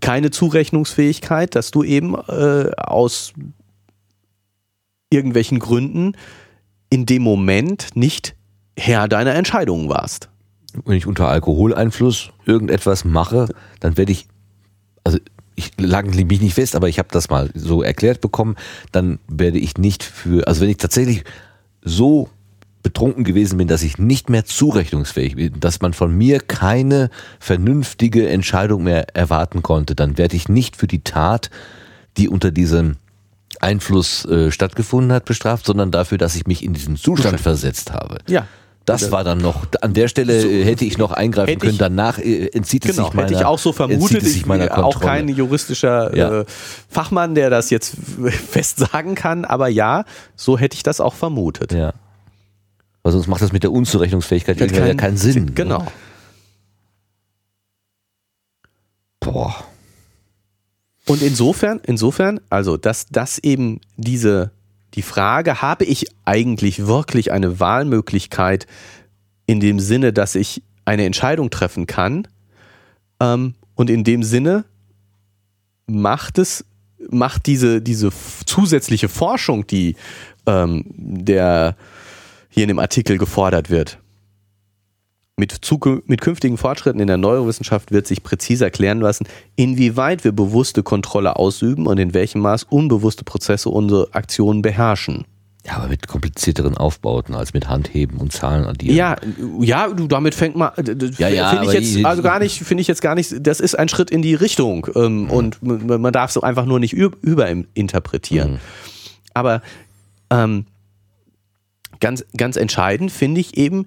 keine 0.00 0.30
Zurechnungsfähigkeit, 0.30 1.54
dass 1.54 1.70
du 1.70 1.82
eben 1.82 2.14
äh, 2.14 2.70
aus 2.76 3.34
irgendwelchen 5.10 5.58
Gründen 5.58 6.16
in 6.88 7.06
dem 7.06 7.22
Moment 7.22 7.88
nicht 7.94 8.34
Herr 8.76 9.08
deiner 9.08 9.34
Entscheidungen 9.34 9.88
warst. 9.90 10.30
wenn 10.86 10.96
ich 10.96 11.06
unter 11.06 11.28
Alkoholeinfluss 11.28 12.30
irgendetwas 12.46 13.04
mache, 13.04 13.48
dann 13.80 13.98
werde 13.98 14.12
ich, 14.12 14.26
also 15.04 15.18
ich 15.54 15.72
lag 15.78 16.04
mich 16.04 16.40
nicht 16.40 16.54
fest, 16.54 16.76
aber 16.76 16.88
ich 16.88 16.98
habe 16.98 17.08
das 17.10 17.28
mal 17.28 17.50
so 17.54 17.82
erklärt 17.82 18.20
bekommen, 18.20 18.56
dann 18.90 19.18
werde 19.28 19.58
ich 19.58 19.76
nicht 19.76 20.02
für, 20.02 20.46
also 20.46 20.62
wenn 20.62 20.70
ich 20.70 20.78
tatsächlich 20.78 21.24
so 21.82 22.28
betrunken 22.82 23.24
gewesen 23.24 23.58
bin, 23.58 23.68
dass 23.68 23.82
ich 23.82 23.98
nicht 23.98 24.28
mehr 24.28 24.44
zurechnungsfähig 24.44 25.36
bin, 25.36 25.60
dass 25.60 25.80
man 25.80 25.92
von 25.92 26.16
mir 26.16 26.40
keine 26.40 27.10
vernünftige 27.38 28.28
Entscheidung 28.28 28.82
mehr 28.82 29.14
erwarten 29.14 29.62
konnte, 29.62 29.94
dann 29.94 30.18
werde 30.18 30.36
ich 30.36 30.48
nicht 30.48 30.76
für 30.76 30.88
die 30.88 31.04
Tat, 31.04 31.50
die 32.16 32.28
unter 32.28 32.50
diesem 32.50 32.96
Einfluss 33.60 34.24
äh, 34.24 34.50
stattgefunden 34.50 35.12
hat, 35.12 35.24
bestraft, 35.24 35.66
sondern 35.66 35.90
dafür, 35.90 36.18
dass 36.18 36.34
ich 36.34 36.46
mich 36.46 36.64
in 36.64 36.72
diesen 36.72 36.96
Zustand 36.96 37.40
versetzt 37.40 37.92
habe. 37.92 38.18
Ja. 38.28 38.46
Das 38.84 39.10
war 39.12 39.22
dann 39.24 39.38
noch, 39.38 39.66
an 39.80 39.94
der 39.94 40.08
Stelle 40.08 40.40
So. 40.40 40.48
äh, 40.48 40.64
hätte 40.64 40.84
ich 40.84 40.98
noch 40.98 41.12
eingreifen 41.12 41.48
Hätte 41.48 41.60
können, 41.60 41.72
ich- 41.72 41.78
danach 41.78 42.18
äh, 42.18 42.46
entzieht 42.48 42.84
es 42.84 42.96
Genau, 42.96 43.06
sich 43.06 43.14
meiner, 43.14 43.28
hätte 43.28 43.38
ich 43.40 43.44
auch 43.46 43.58
so 43.58 43.72
vermutet. 43.72 44.22
Ich 44.24 44.44
bin 44.44 44.68
auch 44.70 45.00
kein 45.00 45.28
juristischer 45.28 46.16
Ja. 46.16 46.40
äh, 46.40 46.44
Fachmann, 46.88 47.34
der 47.34 47.48
das 47.50 47.70
jetzt 47.70 47.94
fest 48.50 48.78
sagen 48.78 49.14
kann, 49.14 49.44
aber 49.44 49.68
ja, 49.68 50.04
so 50.36 50.58
hätte 50.58 50.74
ich 50.76 50.82
das 50.82 51.00
auch 51.00 51.14
vermutet. 51.14 51.72
Ja. 51.72 51.92
Weil 53.04 53.12
sonst 53.12 53.26
macht 53.28 53.42
das 53.42 53.52
mit 53.52 53.62
der 53.62 53.72
Unzurechnungsfähigkeit 53.72 54.60
irgendwann 54.60 54.86
ja 54.86 54.94
keinen 54.94 55.16
Sinn. 55.16 55.46
ne? 55.46 55.52
Genau. 55.52 55.86
Boah. 59.20 59.54
Und 61.06 61.22
insofern, 61.22 61.80
insofern, 61.84 62.40
also, 62.48 62.76
dass 62.76 63.06
das 63.08 63.38
eben 63.38 63.80
diese, 63.96 64.50
die 64.94 65.02
Frage, 65.02 65.62
habe 65.62 65.84
ich 65.84 66.06
eigentlich 66.24 66.86
wirklich 66.86 67.32
eine 67.32 67.60
Wahlmöglichkeit 67.60 68.66
in 69.46 69.60
dem 69.60 69.80
Sinne, 69.80 70.12
dass 70.12 70.34
ich 70.34 70.62
eine 70.84 71.04
Entscheidung 71.04 71.50
treffen 71.50 71.86
kann? 71.86 72.28
Ähm, 73.20 73.54
und 73.74 73.90
in 73.90 74.04
dem 74.04 74.22
Sinne 74.22 74.64
macht 75.86 76.38
es, 76.38 76.64
macht 77.10 77.46
diese, 77.46 77.80
diese 77.80 78.10
zusätzliche 78.44 79.08
Forschung, 79.08 79.66
die 79.66 79.96
ähm, 80.46 80.84
der 80.88 81.76
hier 82.48 82.64
in 82.64 82.68
dem 82.68 82.78
Artikel 82.78 83.16
gefordert 83.16 83.70
wird, 83.70 83.98
mit, 85.36 85.58
mit 86.06 86.20
künftigen 86.20 86.58
Fortschritten 86.58 87.00
in 87.00 87.06
der 87.06 87.16
Neurowissenschaft 87.16 87.90
wird 87.90 88.06
sich 88.06 88.22
präziser 88.22 88.70
klären 88.70 89.00
lassen, 89.00 89.26
inwieweit 89.56 90.24
wir 90.24 90.32
bewusste 90.32 90.82
Kontrolle 90.82 91.36
ausüben 91.36 91.86
und 91.86 91.98
in 91.98 92.14
welchem 92.14 92.42
Maß 92.42 92.64
unbewusste 92.64 93.24
Prozesse 93.24 93.70
unsere 93.70 94.08
Aktionen 94.12 94.62
beherrschen. 94.62 95.24
Ja, 95.64 95.74
aber 95.76 95.88
mit 95.88 96.08
komplizierteren 96.08 96.76
Aufbauten 96.76 97.34
als 97.34 97.54
mit 97.54 97.68
Handheben 97.68 98.18
und 98.18 98.32
Zahlen 98.32 98.64
addieren. 98.64 98.96
Ja, 98.96 99.16
ja, 99.60 99.88
du 99.88 100.08
damit 100.08 100.34
fängt 100.34 100.56
d- 100.56 101.10
Ja, 101.18 101.28
ja, 101.28 101.50
finde 101.50 101.66
ich 101.66 101.94
jetzt 101.94 102.04
also 102.04 102.20
gar 102.20 102.40
nicht, 102.40 102.58
finde 102.62 102.80
ich 102.80 102.88
jetzt 102.88 103.00
gar 103.00 103.14
nicht. 103.14 103.32
Das 103.46 103.60
ist 103.60 103.78
ein 103.78 103.88
Schritt 103.88 104.10
in 104.10 104.22
die 104.22 104.34
Richtung 104.34 104.88
ähm, 104.96 105.30
und 105.30 105.62
man 105.62 106.00
man 106.00 106.12
darf 106.12 106.32
so 106.32 106.40
einfach 106.40 106.64
nur 106.66 106.80
nicht 106.80 106.94
überinterpretieren. 106.94 108.54
Mhm. 108.54 108.58
Aber 109.34 109.62
ähm, 110.30 110.66
ganz, 112.00 112.24
ganz 112.36 112.56
entscheidend 112.56 113.12
finde 113.12 113.40
ich 113.40 113.56
eben 113.56 113.86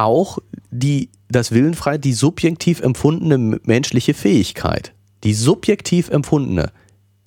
auch 0.00 0.38
die, 0.70 1.10
das 1.28 1.52
Willenfreiheit, 1.52 2.04
die 2.04 2.12
subjektiv 2.12 2.80
empfundene 2.80 3.60
menschliche 3.64 4.14
Fähigkeit. 4.14 4.92
Die 5.24 5.34
subjektiv 5.34 6.08
empfundene. 6.08 6.72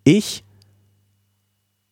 Ich 0.03 0.43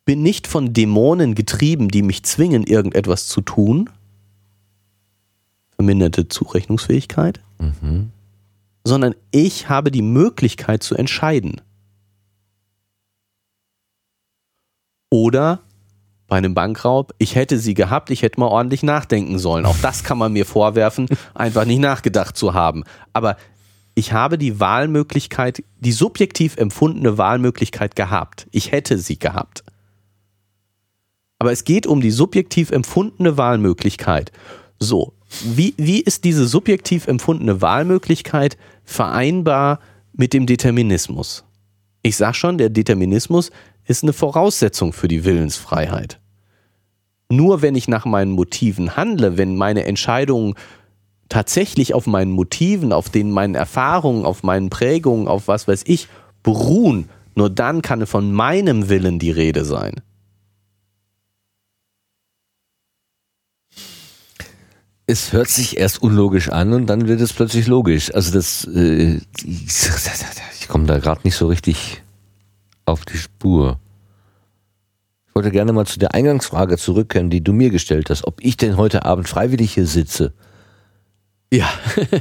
bin 0.04 0.22
nicht 0.22 0.46
von 0.46 0.72
Dämonen 0.72 1.34
getrieben, 1.34 1.88
die 1.88 2.02
mich 2.02 2.24
zwingen, 2.24 2.64
irgendetwas 2.64 3.28
zu 3.28 3.40
tun. 3.40 3.88
Verminderte 5.76 6.28
Zurechnungsfähigkeit. 6.28 7.40
Mhm. 7.58 8.10
Sondern 8.84 9.14
ich 9.30 9.68
habe 9.68 9.92
die 9.92 10.02
Möglichkeit 10.02 10.82
zu 10.82 10.96
entscheiden. 10.96 11.60
Oder 15.08 15.60
bei 16.32 16.38
einem 16.38 16.54
Bankraub, 16.54 17.12
ich 17.18 17.34
hätte 17.34 17.58
sie 17.58 17.74
gehabt, 17.74 18.08
ich 18.08 18.22
hätte 18.22 18.40
mal 18.40 18.46
ordentlich 18.46 18.82
nachdenken 18.82 19.38
sollen. 19.38 19.66
Auch 19.66 19.76
das 19.82 20.02
kann 20.02 20.16
man 20.16 20.32
mir 20.32 20.46
vorwerfen, 20.46 21.06
einfach 21.34 21.66
nicht 21.66 21.80
nachgedacht 21.80 22.38
zu 22.38 22.54
haben. 22.54 22.84
Aber 23.12 23.36
ich 23.94 24.14
habe 24.14 24.38
die 24.38 24.58
Wahlmöglichkeit, 24.58 25.62
die 25.80 25.92
subjektiv 25.92 26.56
empfundene 26.56 27.18
Wahlmöglichkeit 27.18 27.96
gehabt. 27.96 28.46
Ich 28.50 28.72
hätte 28.72 28.96
sie 28.96 29.18
gehabt. 29.18 29.62
Aber 31.38 31.52
es 31.52 31.64
geht 31.64 31.86
um 31.86 32.00
die 32.00 32.10
subjektiv 32.10 32.70
empfundene 32.70 33.36
Wahlmöglichkeit. 33.36 34.32
So, 34.78 35.12
wie, 35.44 35.74
wie 35.76 36.00
ist 36.00 36.24
diese 36.24 36.46
subjektiv 36.46 37.08
empfundene 37.08 37.60
Wahlmöglichkeit 37.60 38.56
vereinbar 38.84 39.80
mit 40.14 40.32
dem 40.32 40.46
Determinismus? 40.46 41.44
Ich 42.00 42.16
sag 42.16 42.34
schon, 42.36 42.56
der 42.56 42.70
Determinismus 42.70 43.50
ist 43.84 44.02
eine 44.02 44.14
Voraussetzung 44.14 44.94
für 44.94 45.08
die 45.08 45.26
Willensfreiheit. 45.26 46.21
Nur 47.32 47.62
wenn 47.62 47.74
ich 47.76 47.88
nach 47.88 48.04
meinen 48.04 48.32
Motiven 48.32 48.94
handle, 48.94 49.38
wenn 49.38 49.56
meine 49.56 49.86
Entscheidungen 49.86 50.52
tatsächlich 51.30 51.94
auf 51.94 52.06
meinen 52.06 52.30
Motiven, 52.30 52.92
auf 52.92 53.08
den 53.08 53.30
meinen 53.30 53.54
Erfahrungen, 53.54 54.26
auf 54.26 54.42
meinen 54.42 54.68
Prägungen, 54.68 55.28
auf 55.28 55.48
was 55.48 55.66
weiß 55.66 55.84
ich, 55.86 56.08
beruhen, 56.42 57.08
nur 57.34 57.48
dann 57.48 57.80
kann 57.80 58.06
von 58.06 58.32
meinem 58.32 58.90
Willen 58.90 59.18
die 59.18 59.30
Rede 59.30 59.64
sein. 59.64 59.94
Es 65.06 65.32
hört 65.32 65.48
sich 65.48 65.78
erst 65.78 66.02
unlogisch 66.02 66.50
an 66.50 66.74
und 66.74 66.86
dann 66.86 67.08
wird 67.08 67.22
es 67.22 67.32
plötzlich 67.32 67.66
logisch. 67.66 68.14
Also 68.14 68.30
das, 68.30 68.66
äh, 68.66 69.20
ich, 69.42 69.90
ich 70.60 70.68
komme 70.68 70.84
da 70.84 70.98
gerade 70.98 71.22
nicht 71.24 71.36
so 71.36 71.46
richtig 71.46 72.02
auf 72.84 73.06
die 73.06 73.16
Spur. 73.16 73.80
Ich 75.32 75.34
wollte 75.34 75.50
gerne 75.50 75.72
mal 75.72 75.86
zu 75.86 75.98
der 75.98 76.12
Eingangsfrage 76.12 76.76
zurückkehren, 76.76 77.30
die 77.30 77.42
du 77.42 77.54
mir 77.54 77.70
gestellt 77.70 78.10
hast, 78.10 78.26
ob 78.26 78.44
ich 78.44 78.58
denn 78.58 78.76
heute 78.76 79.06
Abend 79.06 79.30
freiwillig 79.30 79.72
hier 79.72 79.86
sitze. 79.86 80.34
Ja. 81.50 81.70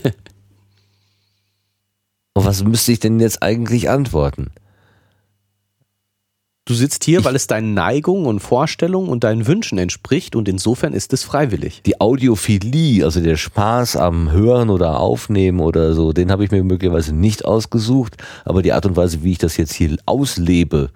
Und 2.33 2.45
was 2.45 2.63
müsste 2.63 2.93
ich 2.93 3.01
denn 3.01 3.19
jetzt 3.19 3.43
eigentlich 3.43 3.89
antworten? 3.89 4.51
Du 6.63 6.73
sitzt 6.73 7.03
hier, 7.03 7.25
weil 7.25 7.35
es 7.35 7.47
deinen 7.47 7.73
Neigungen 7.73 8.27
und 8.27 8.39
Vorstellungen 8.39 9.09
und 9.09 9.25
deinen 9.25 9.45
Wünschen 9.45 9.77
entspricht 9.77 10.37
und 10.37 10.47
insofern 10.47 10.93
ist 10.93 11.11
es 11.11 11.25
freiwillig. 11.25 11.81
Die 11.85 11.99
Audiophilie, 11.99 13.03
also 13.03 13.19
der 13.19 13.35
Spaß 13.35 13.97
am 13.97 14.31
Hören 14.31 14.69
oder 14.69 15.01
Aufnehmen 15.01 15.59
oder 15.59 15.93
so, 15.93 16.13
den 16.13 16.31
habe 16.31 16.45
ich 16.45 16.51
mir 16.51 16.63
möglicherweise 16.63 17.13
nicht 17.13 17.43
ausgesucht, 17.43 18.15
aber 18.45 18.61
die 18.61 18.71
Art 18.71 18.85
und 18.85 18.95
Weise, 18.95 19.21
wie 19.21 19.33
ich 19.33 19.37
das 19.37 19.57
jetzt 19.57 19.73
hier 19.73 19.97
auslebe, 20.05 20.91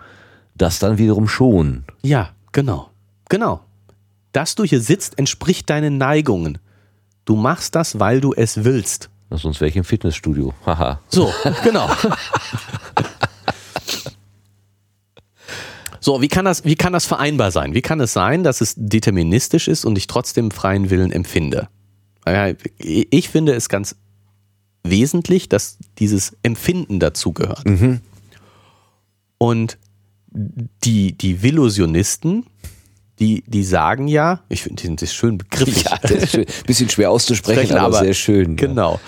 das 0.55 0.79
dann 0.79 0.97
wiederum 0.97 1.27
schon. 1.27 1.83
Ja, 2.01 2.29
genau. 2.51 2.89
Genau. 3.29 3.61
Dass 4.31 4.55
du 4.55 4.63
hier 4.63 4.81
sitzt, 4.81 5.17
entspricht 5.19 5.69
deinen 5.69 5.97
Neigungen. 5.97 6.57
Du 7.25 7.35
machst 7.35 7.75
das, 7.75 7.99
weil 7.99 8.21
du 8.21 8.33
es 8.33 8.63
willst. 8.63 9.09
Sonst 9.31 9.59
wäre 9.59 9.69
ich 9.69 9.75
im 9.75 9.83
Fitnessstudio. 9.83 10.53
Haha. 10.65 10.99
So, 11.09 11.33
genau. 11.63 11.89
So, 16.05 16.21
wie 16.21 16.27
kann, 16.27 16.45
das, 16.45 16.63
wie 16.63 16.75
kann 16.75 16.93
das 16.93 17.07
vereinbar 17.07 17.49
sein? 17.49 17.73
Wie 17.73 17.81
kann 17.81 17.99
es 17.99 18.13
sein, 18.13 18.43
dass 18.43 18.61
es 18.61 18.75
deterministisch 18.77 19.67
ist 19.67 19.85
und 19.85 19.97
ich 19.97 20.05
trotzdem 20.05 20.51
freien 20.51 20.91
Willen 20.91 21.11
empfinde? 21.11 21.67
Ich 22.77 23.29
finde 23.29 23.55
es 23.55 23.69
ganz 23.69 23.95
wesentlich, 24.83 25.49
dass 25.49 25.79
dieses 25.97 26.37
Empfinden 26.43 26.99
dazu 26.99 27.33
gehört. 27.33 27.65
Mhm. 27.65 28.01
Und 29.39 29.79
die, 30.35 31.13
die 31.13 31.41
Villusionisten, 31.41 32.45
die, 33.19 33.43
die 33.47 33.63
sagen 33.63 34.07
ja, 34.07 34.41
ich 34.49 34.63
finde 34.63 34.95
das 34.95 35.13
schön 35.13 35.37
begrifflich. 35.37 35.85
Ja, 35.85 35.97
das 36.01 36.11
ist 36.11 36.31
schön. 36.31 36.45
Bisschen 36.67 36.89
schwer 36.89 37.11
auszusprechen, 37.11 37.77
aber, 37.77 37.97
aber, 37.97 38.05
sehr 38.05 38.13
schön. 38.13 38.57
Genau. 38.57 38.99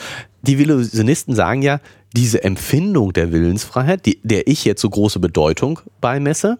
Die 0.43 0.57
Villusionisten 0.57 1.35
sagen 1.35 1.61
ja, 1.61 1.81
diese 2.15 2.43
Empfindung 2.43 3.11
der 3.11 3.31
Willensfreiheit, 3.33 4.05
die, 4.05 4.21
der 4.23 4.47
ich 4.47 4.63
jetzt 4.63 4.81
so 4.81 4.89
große 4.89 5.19
Bedeutung 5.19 5.81
beimesse, 5.99 6.57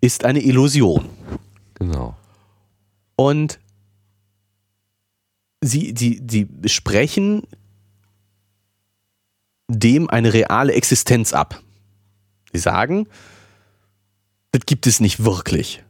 ist 0.00 0.24
eine 0.24 0.40
Illusion. 0.40 1.08
Genau. 1.74 2.16
Und 3.16 3.58
sie, 5.60 5.94
sie, 5.96 6.22
sie 6.28 6.48
sprechen 6.66 7.42
dem 9.68 10.08
eine 10.08 10.32
reale 10.32 10.74
Existenz 10.74 11.32
ab. 11.32 11.60
Sie 12.52 12.60
sagen, 12.60 13.08
das 14.54 14.66
gibt 14.66 14.86
es 14.86 15.00
nicht 15.00 15.24
wirklich. 15.24 15.82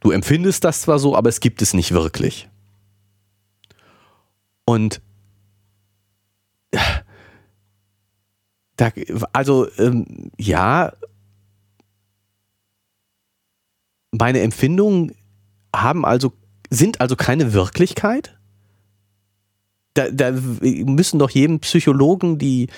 Du 0.00 0.12
empfindest 0.12 0.62
das 0.62 0.82
zwar 0.82 1.00
so, 1.00 1.16
aber 1.16 1.28
es 1.28 1.40
gibt 1.40 1.62
es 1.62 1.74
nicht 1.74 1.90
wirklich. 1.90 2.48
Und 4.64 5.02
da, 8.76 8.92
also 9.32 9.68
ähm, 9.78 10.30
ja, 10.38 10.92
meine 14.12 14.42
Empfindungen 14.42 15.16
haben 15.74 16.04
also, 16.06 16.32
sind 16.70 17.00
also 17.00 17.16
keine 17.16 17.52
Wirklichkeit? 17.52 18.38
Da, 19.94 20.08
da 20.12 20.30
müssen 20.30 21.18
doch 21.18 21.30
jedem 21.30 21.58
Psychologen 21.58 22.38
die, 22.38 22.68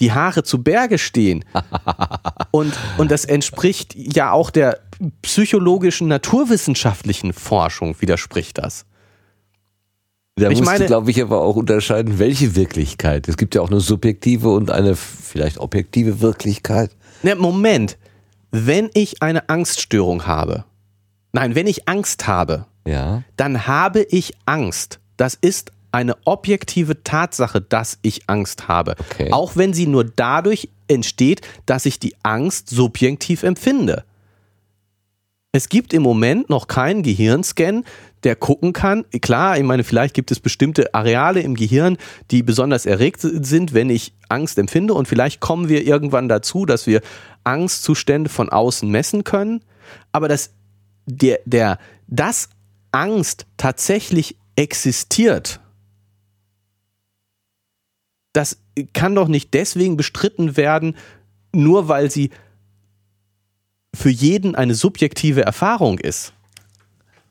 die 0.00 0.12
Haare 0.12 0.42
zu 0.42 0.62
Berge 0.62 0.98
stehen. 0.98 1.44
Und, 2.50 2.72
und 2.96 3.10
das 3.10 3.26
entspricht 3.26 3.94
ja 3.94 4.32
auch 4.32 4.50
der 4.50 4.80
psychologischen, 5.20 6.08
naturwissenschaftlichen 6.08 7.34
Forschung, 7.34 7.94
widerspricht 8.00 8.56
das. 8.56 8.86
Da 10.36 10.48
ich 10.48 10.60
musst 10.60 10.80
du, 10.80 10.86
glaube 10.86 11.10
ich, 11.10 11.20
aber 11.20 11.42
auch 11.42 11.56
unterscheiden, 11.56 12.18
welche 12.18 12.56
Wirklichkeit. 12.56 13.28
Es 13.28 13.36
gibt 13.36 13.54
ja 13.54 13.60
auch 13.60 13.70
eine 13.70 13.80
subjektive 13.80 14.48
und 14.48 14.70
eine 14.70 14.96
vielleicht 14.96 15.58
objektive 15.58 16.20
Wirklichkeit. 16.20 16.90
Ne, 17.22 17.34
Moment. 17.34 17.98
Wenn 18.50 18.88
ich 18.94 19.22
eine 19.22 19.48
Angststörung 19.50 20.26
habe, 20.26 20.64
Nein, 21.32 21.54
wenn 21.54 21.66
ich 21.66 21.88
Angst 21.88 22.26
habe, 22.26 22.66
ja. 22.86 23.22
dann 23.36 23.66
habe 23.66 24.02
ich 24.02 24.34
Angst. 24.46 25.00
Das 25.16 25.34
ist 25.34 25.72
eine 25.92 26.16
objektive 26.24 27.02
Tatsache, 27.02 27.60
dass 27.60 27.98
ich 28.02 28.28
Angst 28.28 28.68
habe. 28.68 28.94
Okay. 28.98 29.32
Auch 29.32 29.56
wenn 29.56 29.72
sie 29.72 29.86
nur 29.86 30.04
dadurch 30.04 30.68
entsteht, 30.88 31.42
dass 31.66 31.86
ich 31.86 31.98
die 31.98 32.14
Angst 32.22 32.68
subjektiv 32.70 33.42
empfinde. 33.42 34.04
Es 35.52 35.68
gibt 35.68 35.94
im 35.94 36.02
Moment 36.02 36.50
noch 36.50 36.68
keinen 36.68 37.02
Gehirnscan, 37.02 37.84
der 38.22 38.36
gucken 38.36 38.72
kann. 38.72 39.04
Klar, 39.22 39.56
ich 39.56 39.64
meine, 39.64 39.82
vielleicht 39.82 40.14
gibt 40.14 40.30
es 40.30 40.40
bestimmte 40.40 40.94
Areale 40.94 41.40
im 41.40 41.54
Gehirn, 41.54 41.96
die 42.30 42.42
besonders 42.42 42.84
erregt 42.84 43.20
sind, 43.22 43.72
wenn 43.72 43.88
ich 43.88 44.12
Angst 44.28 44.58
empfinde. 44.58 44.92
Und 44.92 45.08
vielleicht 45.08 45.40
kommen 45.40 45.68
wir 45.68 45.86
irgendwann 45.86 46.28
dazu, 46.28 46.66
dass 46.66 46.86
wir 46.86 47.00
Angstzustände 47.44 48.28
von 48.28 48.50
außen 48.50 48.90
messen 48.90 49.24
können. 49.24 49.62
Aber 50.12 50.28
das 50.28 50.50
der, 51.06 51.40
der, 51.46 51.78
dass 52.06 52.50
Angst 52.92 53.46
tatsächlich 53.56 54.36
existiert, 54.56 55.60
das 58.32 58.58
kann 58.92 59.14
doch 59.14 59.28
nicht 59.28 59.54
deswegen 59.54 59.96
bestritten 59.96 60.56
werden, 60.56 60.96
nur 61.52 61.88
weil 61.88 62.10
sie 62.10 62.30
für 63.94 64.10
jeden 64.10 64.54
eine 64.54 64.74
subjektive 64.74 65.42
Erfahrung 65.42 65.98
ist. 65.98 66.32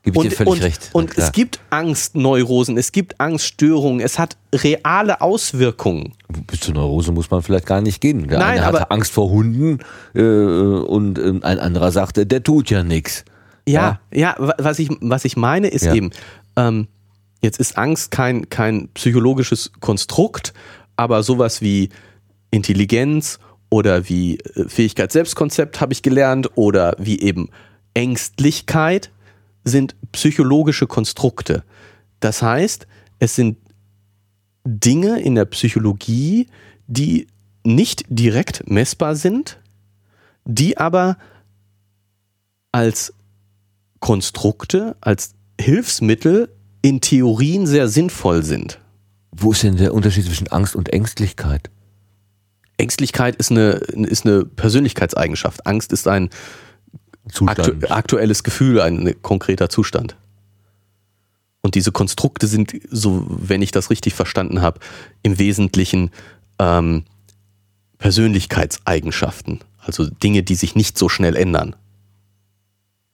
Gib 0.02 0.14
ich 0.14 0.18
und, 0.18 0.30
dir 0.30 0.36
völlig 0.36 0.52
und, 0.52 0.62
recht. 0.62 0.90
Und 0.92 1.18
es 1.18 1.32
gibt 1.32 1.60
Angstneurosen, 1.70 2.78
es 2.78 2.92
gibt 2.92 3.20
Angststörungen, 3.20 4.00
es 4.00 4.18
hat 4.18 4.36
reale 4.54 5.20
Auswirkungen. 5.20 6.14
Bis 6.46 6.60
zur 6.60 6.74
Neurose 6.74 7.12
muss 7.12 7.30
man 7.30 7.42
vielleicht 7.42 7.66
gar 7.66 7.80
nicht 7.80 8.00
gehen. 8.00 8.28
Der 8.28 8.38
Nein, 8.38 8.58
eine 8.58 8.66
hatte 8.66 8.90
Angst 8.90 9.12
vor 9.12 9.28
Hunden 9.30 9.80
äh, 10.14 10.22
und 10.22 11.18
äh, 11.18 11.40
ein 11.42 11.58
anderer 11.58 11.90
sagte, 11.90 12.26
der 12.26 12.42
tut 12.42 12.70
ja 12.70 12.82
nichts. 12.82 13.24
Ja, 13.66 14.00
ja, 14.12 14.34
was 14.38 14.78
ich, 14.78 14.88
was 15.00 15.24
ich 15.26 15.36
meine 15.36 15.68
ist 15.68 15.84
ja. 15.84 15.94
eben, 15.94 16.10
ähm, 16.56 16.88
jetzt 17.42 17.60
ist 17.60 17.76
Angst 17.76 18.10
kein, 18.10 18.48
kein 18.48 18.88
psychologisches 18.94 19.72
Konstrukt, 19.80 20.54
aber 20.98 21.22
sowas 21.22 21.62
wie 21.62 21.90
Intelligenz 22.50 23.38
oder 23.70 24.08
wie 24.08 24.38
äh, 24.38 24.68
Fähigkeit 24.68 25.12
Selbstkonzept 25.12 25.80
habe 25.80 25.92
ich 25.92 26.02
gelernt 26.02 26.50
oder 26.56 26.96
wie 26.98 27.20
eben 27.20 27.50
Ängstlichkeit 27.94 29.10
sind 29.64 29.94
psychologische 30.12 30.86
Konstrukte. 30.86 31.62
Das 32.20 32.42
heißt, 32.42 32.86
es 33.20 33.36
sind 33.36 33.58
Dinge 34.64 35.20
in 35.20 35.34
der 35.34 35.44
Psychologie, 35.44 36.48
die 36.86 37.28
nicht 37.64 38.04
direkt 38.08 38.68
messbar 38.68 39.14
sind, 39.14 39.60
die 40.44 40.78
aber 40.78 41.16
als 42.72 43.14
Konstrukte 44.00 44.96
als 45.00 45.34
Hilfsmittel 45.60 46.50
in 46.82 47.00
Theorien 47.00 47.66
sehr 47.66 47.88
sinnvoll 47.88 48.42
sind. 48.42 48.78
Wo 49.30 49.52
ist 49.52 49.62
denn 49.62 49.76
der 49.76 49.94
Unterschied 49.94 50.24
zwischen 50.24 50.48
Angst 50.48 50.74
und 50.74 50.92
Ängstlichkeit? 50.92 51.70
Ängstlichkeit 52.78 53.36
ist 53.36 53.50
eine, 53.50 53.72
ist 53.72 54.24
eine 54.24 54.44
Persönlichkeitseigenschaft. 54.44 55.66
Angst 55.66 55.92
ist 55.92 56.06
ein 56.08 56.30
aktu 57.46 57.72
aktuelles 57.88 58.42
Gefühl, 58.42 58.80
ein 58.80 59.14
konkreter 59.22 59.68
Zustand. 59.68 60.16
Und 61.60 61.74
diese 61.74 61.92
Konstrukte 61.92 62.46
sind, 62.46 62.72
so 62.90 63.26
wenn 63.28 63.62
ich 63.62 63.72
das 63.72 63.90
richtig 63.90 64.14
verstanden 64.14 64.62
habe, 64.62 64.80
im 65.22 65.38
Wesentlichen 65.38 66.10
ähm, 66.58 67.04
Persönlichkeitseigenschaften. 67.98 69.60
Also 69.78 70.06
Dinge, 70.06 70.42
die 70.42 70.54
sich 70.54 70.76
nicht 70.76 70.96
so 70.96 71.08
schnell 71.08 71.36
ändern. 71.36 71.74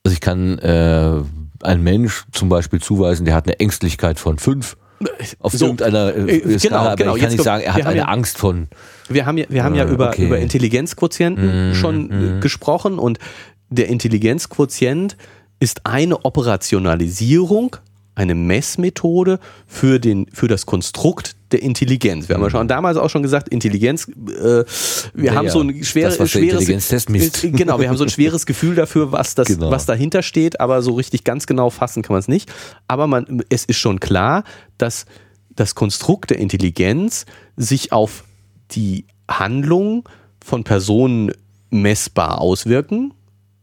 Also 0.04 0.12
ich 0.12 0.20
kann 0.20 0.58
äh, 0.58 1.22
ein 1.62 1.82
Mensch 1.82 2.26
zum 2.32 2.50
Beispiel 2.50 2.80
zuweisen, 2.80 3.24
der 3.24 3.34
hat 3.34 3.46
eine 3.46 3.58
Ängstlichkeit 3.58 4.20
von 4.20 4.38
fünf 4.38 4.76
auf 5.38 5.52
so, 5.52 5.66
irgendeiner 5.66 6.14
äh, 6.14 6.38
äh 6.38 6.58
Skala, 6.58 6.58
genau, 6.58 6.78
aber 6.78 6.96
genau. 6.96 7.16
ich 7.16 7.22
kann 7.22 7.32
nicht 7.32 7.44
sagen, 7.44 7.64
er 7.64 7.74
hat 7.74 7.86
eine 7.86 7.98
ja, 7.98 8.04
Angst 8.04 8.38
von. 8.38 8.68
Wir 9.08 9.26
haben 9.26 9.38
ja, 9.38 9.46
wir 9.48 9.64
haben 9.64 9.74
ja 9.74 9.84
äh, 9.84 9.92
über, 9.92 10.08
okay. 10.08 10.26
über 10.26 10.38
Intelligenzquotienten 10.38 11.70
mm, 11.70 11.74
schon 11.74 12.38
mm. 12.38 12.40
gesprochen 12.40 12.98
und 12.98 13.18
der 13.68 13.88
Intelligenzquotient 13.88 15.16
ist 15.60 15.86
eine 15.86 16.24
Operationalisierung 16.24 17.76
eine 18.14 18.34
Messmethode 18.34 19.38
für, 19.66 19.98
den, 19.98 20.26
für 20.32 20.48
das 20.48 20.66
Konstrukt 20.66 21.36
der 21.54 21.62
Intelligenz. 21.62 22.28
Wir 22.28 22.34
haben 22.34 22.42
ja 22.42 22.50
schon 22.50 22.64
mhm. 22.64 22.68
damals 22.68 22.96
auch 22.96 23.08
schon 23.08 23.22
gesagt, 23.22 23.48
Intelligenz, 23.48 24.08
äh, 24.08 24.12
wir 24.12 24.64
ja, 25.14 25.34
haben 25.34 25.48
so 25.48 25.60
ein 25.60 25.84
schwer, 25.84 26.10
das, 26.10 26.30
schweres. 26.30 26.68
Äh, 26.68 27.50
genau, 27.50 27.78
wir 27.78 27.88
haben 27.88 27.96
so 27.96 28.02
ein 28.02 28.10
schweres 28.10 28.44
Gefühl 28.44 28.74
dafür, 28.74 29.12
was 29.12 29.36
das, 29.36 29.46
genau. 29.46 29.70
was 29.70 29.86
dahinter 29.86 30.22
steht, 30.22 30.58
aber 30.58 30.82
so 30.82 30.94
richtig 30.94 31.22
ganz 31.22 31.46
genau 31.46 31.70
fassen 31.70 32.02
kann 32.02 32.14
man 32.14 32.20
es 32.20 32.28
nicht. 32.28 32.52
Aber 32.88 33.06
man, 33.06 33.44
es 33.50 33.64
ist 33.64 33.78
schon 33.78 34.00
klar, 34.00 34.42
dass 34.78 35.06
das 35.54 35.76
Konstrukt 35.76 36.30
der 36.30 36.40
Intelligenz 36.40 37.24
sich 37.56 37.92
auf 37.92 38.24
die 38.72 39.06
Handlung 39.30 40.08
von 40.44 40.64
Personen 40.64 41.30
messbar 41.70 42.40
auswirken. 42.40 43.14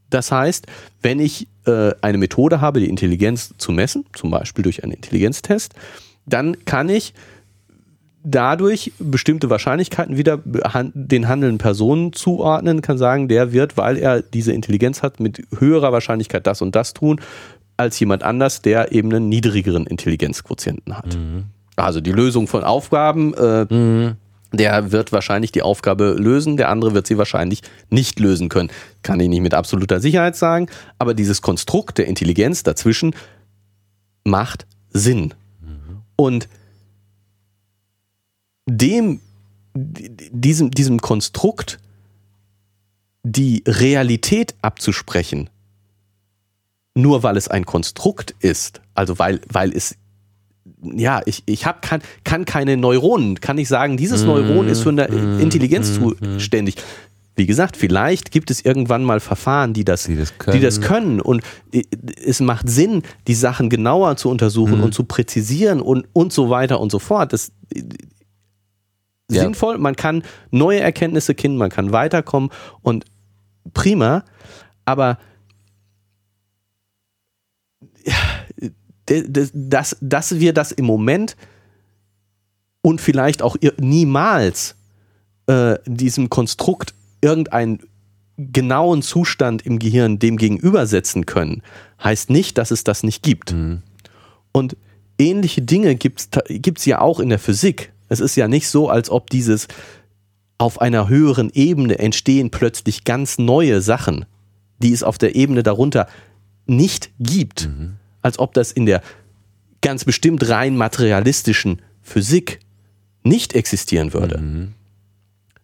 Das 0.09 0.31
heißt, 0.31 0.67
wenn 1.01 1.19
ich 1.19 1.49
äh, 1.65 1.91
eine 2.01 2.17
Methode 2.17 2.61
habe, 2.61 2.79
die 2.79 2.87
Intelligenz 2.87 3.53
zu 3.57 3.73
messen, 3.73 4.05
zum 4.13 4.31
Beispiel 4.31 4.63
durch 4.63 4.81
einen 4.81 4.93
Intelligenztest, 4.93 5.73
dann 6.25 6.63
kann 6.63 6.87
ich 6.87 7.13
dadurch 8.23 8.91
bestimmte 8.99 9.49
Wahrscheinlichkeiten 9.49 10.17
wieder 10.17 10.39
den 10.93 11.27
handelnden 11.27 11.57
Personen 11.57 12.13
zuordnen, 12.13 12.81
kann 12.81 12.97
sagen, 12.97 13.27
der 13.27 13.51
wird, 13.51 13.77
weil 13.77 13.97
er 13.97 14.21
diese 14.21 14.53
Intelligenz 14.53 15.01
hat, 15.01 15.19
mit 15.19 15.43
höherer 15.57 15.91
Wahrscheinlichkeit 15.91 16.45
das 16.45 16.61
und 16.61 16.75
das 16.75 16.93
tun, 16.93 17.19
als 17.77 17.99
jemand 17.99 18.23
anders, 18.23 18.61
der 18.61 18.91
eben 18.91 19.11
einen 19.11 19.29
niedrigeren 19.29 19.87
Intelligenzquotienten 19.87 20.95
hat. 20.97 21.15
Mhm. 21.15 21.45
Also 21.75 22.01
die 22.01 22.11
Lösung 22.11 22.47
von 22.47 22.63
Aufgaben, 22.63 23.33
äh, 23.33 23.73
mhm. 23.73 24.15
der 24.51 24.91
wird 24.91 25.11
wahrscheinlich 25.11 25.51
die 25.51 25.63
Aufgabe 25.63 26.15
lösen, 26.17 26.57
der 26.57 26.69
andere 26.69 26.93
wird 26.93 27.07
sie 27.07 27.17
wahrscheinlich 27.17 27.61
nicht 27.89 28.19
lösen 28.19 28.49
können. 28.49 28.69
Kann 29.01 29.19
ich 29.19 29.29
nicht 29.29 29.41
mit 29.41 29.53
absoluter 29.53 29.99
Sicherheit 29.99 30.35
sagen, 30.35 30.67
aber 30.99 31.13
dieses 31.13 31.41
Konstrukt 31.41 31.97
der 31.97 32.07
Intelligenz 32.07 32.61
dazwischen 32.61 33.15
macht 34.23 34.67
Sinn. 34.91 35.33
Mhm. 35.61 36.01
Und 36.15 36.47
dem, 38.77 39.19
diesem, 39.73 40.71
diesem 40.71 41.01
Konstrukt 41.01 41.79
die 43.23 43.63
Realität 43.67 44.55
abzusprechen, 44.61 45.49
nur 46.95 47.23
weil 47.23 47.37
es 47.37 47.47
ein 47.47 47.65
Konstrukt 47.65 48.35
ist, 48.39 48.81
also 48.93 49.19
weil, 49.19 49.41
weil 49.47 49.75
es 49.75 49.95
ja, 50.83 51.21
ich, 51.25 51.43
ich 51.45 51.65
hab, 51.65 51.81
kann, 51.81 52.01
kann 52.23 52.45
keine 52.45 52.77
Neuronen, 52.77 53.39
kann 53.39 53.57
ich 53.57 53.67
sagen, 53.67 53.97
dieses 53.97 54.23
Neuron 54.23 54.67
ist 54.67 54.81
für 54.81 54.89
eine 54.89 55.07
mm, 55.07 55.39
Intelligenz 55.39 55.99
mm, 55.99 56.37
zuständig. 56.37 56.75
Wie 57.35 57.45
gesagt, 57.45 57.77
vielleicht 57.77 58.31
gibt 58.31 58.51
es 58.51 58.63
irgendwann 58.63 59.03
mal 59.03 59.19
Verfahren, 59.19 59.73
die 59.73 59.85
das, 59.85 60.03
die 60.03 60.15
das, 60.15 60.37
können. 60.37 60.57
Die 60.57 60.63
das 60.63 60.81
können. 60.81 61.21
Und 61.21 61.43
es 62.23 62.39
macht 62.41 62.69
Sinn, 62.69 63.03
die 63.27 63.35
Sachen 63.35 63.69
genauer 63.69 64.17
zu 64.17 64.29
untersuchen 64.29 64.79
mm. 64.79 64.83
und 64.83 64.93
zu 64.93 65.03
präzisieren 65.03 65.81
und, 65.81 66.07
und 66.13 66.33
so 66.33 66.49
weiter 66.49 66.79
und 66.79 66.91
so 66.91 66.99
fort. 66.99 67.33
Das 67.33 67.51
ja. 69.31 69.43
sinnvoll. 69.43 69.77
Man 69.77 69.95
kann 69.95 70.23
neue 70.49 70.79
Erkenntnisse 70.79 71.35
kennen, 71.35 71.57
man 71.57 71.69
kann 71.69 71.91
weiterkommen 71.91 72.49
und 72.81 73.05
prima. 73.73 74.23
Aber 74.85 75.17
dass, 79.05 79.97
dass 79.99 80.39
wir 80.39 80.53
das 80.53 80.71
im 80.71 80.85
Moment 80.85 81.35
und 82.81 83.01
vielleicht 83.01 83.41
auch 83.41 83.55
niemals 83.77 84.75
äh, 85.47 85.77
diesem 85.85 86.29
Konstrukt 86.29 86.93
irgendeinen 87.21 87.79
genauen 88.37 89.01
Zustand 89.01 89.65
im 89.65 89.79
Gehirn 89.79 90.17
dem 90.17 90.37
gegenübersetzen 90.37 91.25
können, 91.25 91.61
heißt 92.03 92.29
nicht, 92.29 92.57
dass 92.57 92.71
es 92.71 92.83
das 92.83 93.03
nicht 93.03 93.21
gibt. 93.21 93.53
Mhm. 93.53 93.83
Und 94.51 94.77
ähnliche 95.19 95.61
Dinge 95.61 95.95
gibt 95.95 96.29
es 96.77 96.85
ja 96.85 96.99
auch 96.99 97.19
in 97.19 97.29
der 97.29 97.39
Physik. 97.39 97.93
Es 98.11 98.19
ist 98.19 98.35
ja 98.35 98.49
nicht 98.49 98.67
so, 98.67 98.89
als 98.89 99.09
ob 99.09 99.29
dieses 99.29 99.69
auf 100.57 100.81
einer 100.81 101.07
höheren 101.07 101.49
Ebene 101.53 101.97
entstehen 101.97 102.51
plötzlich 102.51 103.05
ganz 103.05 103.37
neue 103.37 103.81
Sachen, 103.81 104.25
die 104.79 104.91
es 104.91 105.01
auf 105.01 105.17
der 105.17 105.35
Ebene 105.35 105.63
darunter 105.63 106.07
nicht 106.65 107.09
gibt. 107.19 107.69
Mhm. 107.69 107.93
Als 108.21 108.37
ob 108.37 108.53
das 108.53 108.73
in 108.73 108.85
der 108.85 109.01
ganz 109.79 110.03
bestimmt 110.03 110.49
rein 110.49 110.75
materialistischen 110.75 111.81
Physik 112.01 112.59
nicht 113.23 113.53
existieren 113.53 114.11
würde. 114.11 114.39
Mhm. 114.39 114.73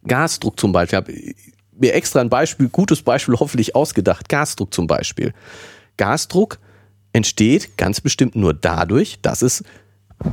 Gasdruck 0.08 0.58
zum 0.58 0.72
Beispiel, 0.72 0.88
ich 0.88 0.96
habe 0.96 1.36
mir 1.78 1.94
extra 1.96 2.22
ein 2.22 2.30
Beispiel, 2.30 2.70
gutes 2.70 3.02
Beispiel 3.02 3.36
hoffentlich 3.36 3.76
ausgedacht. 3.76 4.30
Gasdruck 4.30 4.74
zum 4.74 4.88
Beispiel. 4.88 5.34
Gasdruck 5.98 6.60
entsteht 7.12 7.76
ganz 7.76 8.00
bestimmt 8.00 8.38
nur 8.38 8.54
dadurch, 8.54 9.20
dass 9.22 9.42
es 9.42 9.66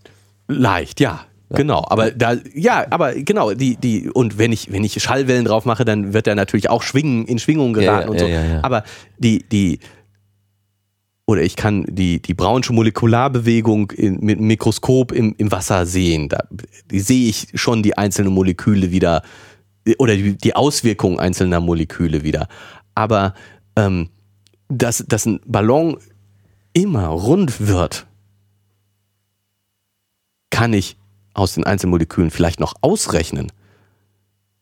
Leicht, 0.49 1.00
ja. 1.00 1.26
Ja. 1.50 1.57
Genau, 1.58 1.84
aber 1.89 2.10
da, 2.10 2.36
ja, 2.55 2.86
aber 2.91 3.15
genau, 3.15 3.52
die, 3.52 3.76
die, 3.76 4.08
und 4.08 4.39
wenn 4.39 4.50
ich, 4.50 4.73
wenn 4.73 4.83
ich 4.83 5.00
Schallwellen 5.02 5.44
drauf 5.44 5.66
mache, 5.66 5.84
dann 5.84 6.15
wird 6.15 6.26
er 6.26 6.34
natürlich 6.34 6.70
auch 6.70 6.83
schwingen, 6.83 7.26
in 7.26 7.39
Schwingung 7.39 7.74
geraten 7.74 8.15
ja, 8.15 8.26
ja, 8.26 8.42
und 8.42 8.55
so. 8.55 8.58
Aber 8.62 8.83
die, 9.18 9.44
die, 9.47 9.78
oder 11.26 11.42
ich 11.42 11.57
kann 11.57 11.84
die, 11.89 12.20
die 12.20 12.34
Brownsche 12.34 12.73
Molekularbewegung 12.73 13.91
in, 13.92 14.20
mit 14.20 14.39
einem 14.39 14.47
Mikroskop 14.47 15.12
im, 15.12 15.34
im 15.39 15.52
Wasser 15.52 15.86
sehen. 15.86 16.28
Da 16.28 16.44
sehe 16.91 17.28
ich 17.28 17.49
schon 17.55 17.83
die 17.83 17.97
einzelnen 17.97 18.33
Moleküle 18.33 18.91
wieder 18.91 19.23
oder 19.98 20.16
die, 20.16 20.36
die 20.36 20.56
Auswirkungen 20.56 21.18
einzelner 21.18 21.60
Moleküle 21.60 22.22
wieder. 22.22 22.48
Aber 22.94 23.34
ähm, 23.76 24.10
dass, 24.68 25.04
dass 25.06 25.26
ein 25.26 25.40
Ballon 25.46 25.98
immer 26.72 27.06
rund 27.06 27.66
wird, 27.66 28.06
kann 30.50 30.72
ich 30.72 30.96
aus 31.34 31.54
den 31.54 31.64
einzelnen 31.64 31.90
Molekülen 31.90 32.30
vielleicht 32.30 32.60
noch 32.60 32.74
ausrechnen. 32.80 33.50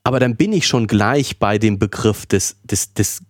Aber 0.04 0.18
dann 0.18 0.36
bin 0.36 0.52
ich 0.52 0.66
schon 0.66 0.86
gleich 0.86 1.38
bei 1.38 1.58
dem 1.58 1.78
Begriff 1.78 2.26
des, 2.26 2.56
des, 2.64 2.94
des 2.94 3.22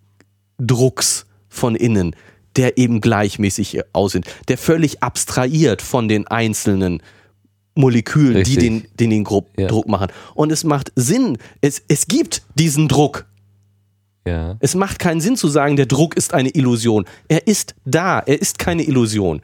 Drucks 0.57 1.25
von 1.49 1.75
innen, 1.75 2.15
der 2.55 2.77
eben 2.77 3.01
gleichmäßig 3.01 3.81
aussieht, 3.93 4.25
der 4.47 4.57
völlig 4.57 5.03
abstrahiert 5.03 5.81
von 5.81 6.07
den 6.07 6.27
einzelnen 6.27 7.01
Molekülen, 7.75 8.35
Richtig. 8.35 8.55
die 8.55 8.59
den, 8.59 8.87
den, 8.99 9.09
den 9.09 9.23
Druck 9.23 9.47
ja. 9.57 9.69
machen. 9.87 10.07
Und 10.35 10.51
es 10.51 10.63
macht 10.63 10.91
Sinn, 10.95 11.37
es, 11.61 11.81
es 11.87 12.07
gibt 12.07 12.43
diesen 12.55 12.87
Druck. 12.87 13.25
Ja. 14.27 14.55
Es 14.59 14.75
macht 14.75 14.99
keinen 14.99 15.21
Sinn 15.21 15.35
zu 15.35 15.47
sagen, 15.47 15.75
der 15.75 15.85
Druck 15.85 16.15
ist 16.15 16.33
eine 16.33 16.49
Illusion. 16.49 17.05
Er 17.27 17.47
ist 17.47 17.75
da, 17.83 18.19
er 18.19 18.41
ist 18.41 18.57
keine 18.57 18.83
Illusion. 18.83 19.41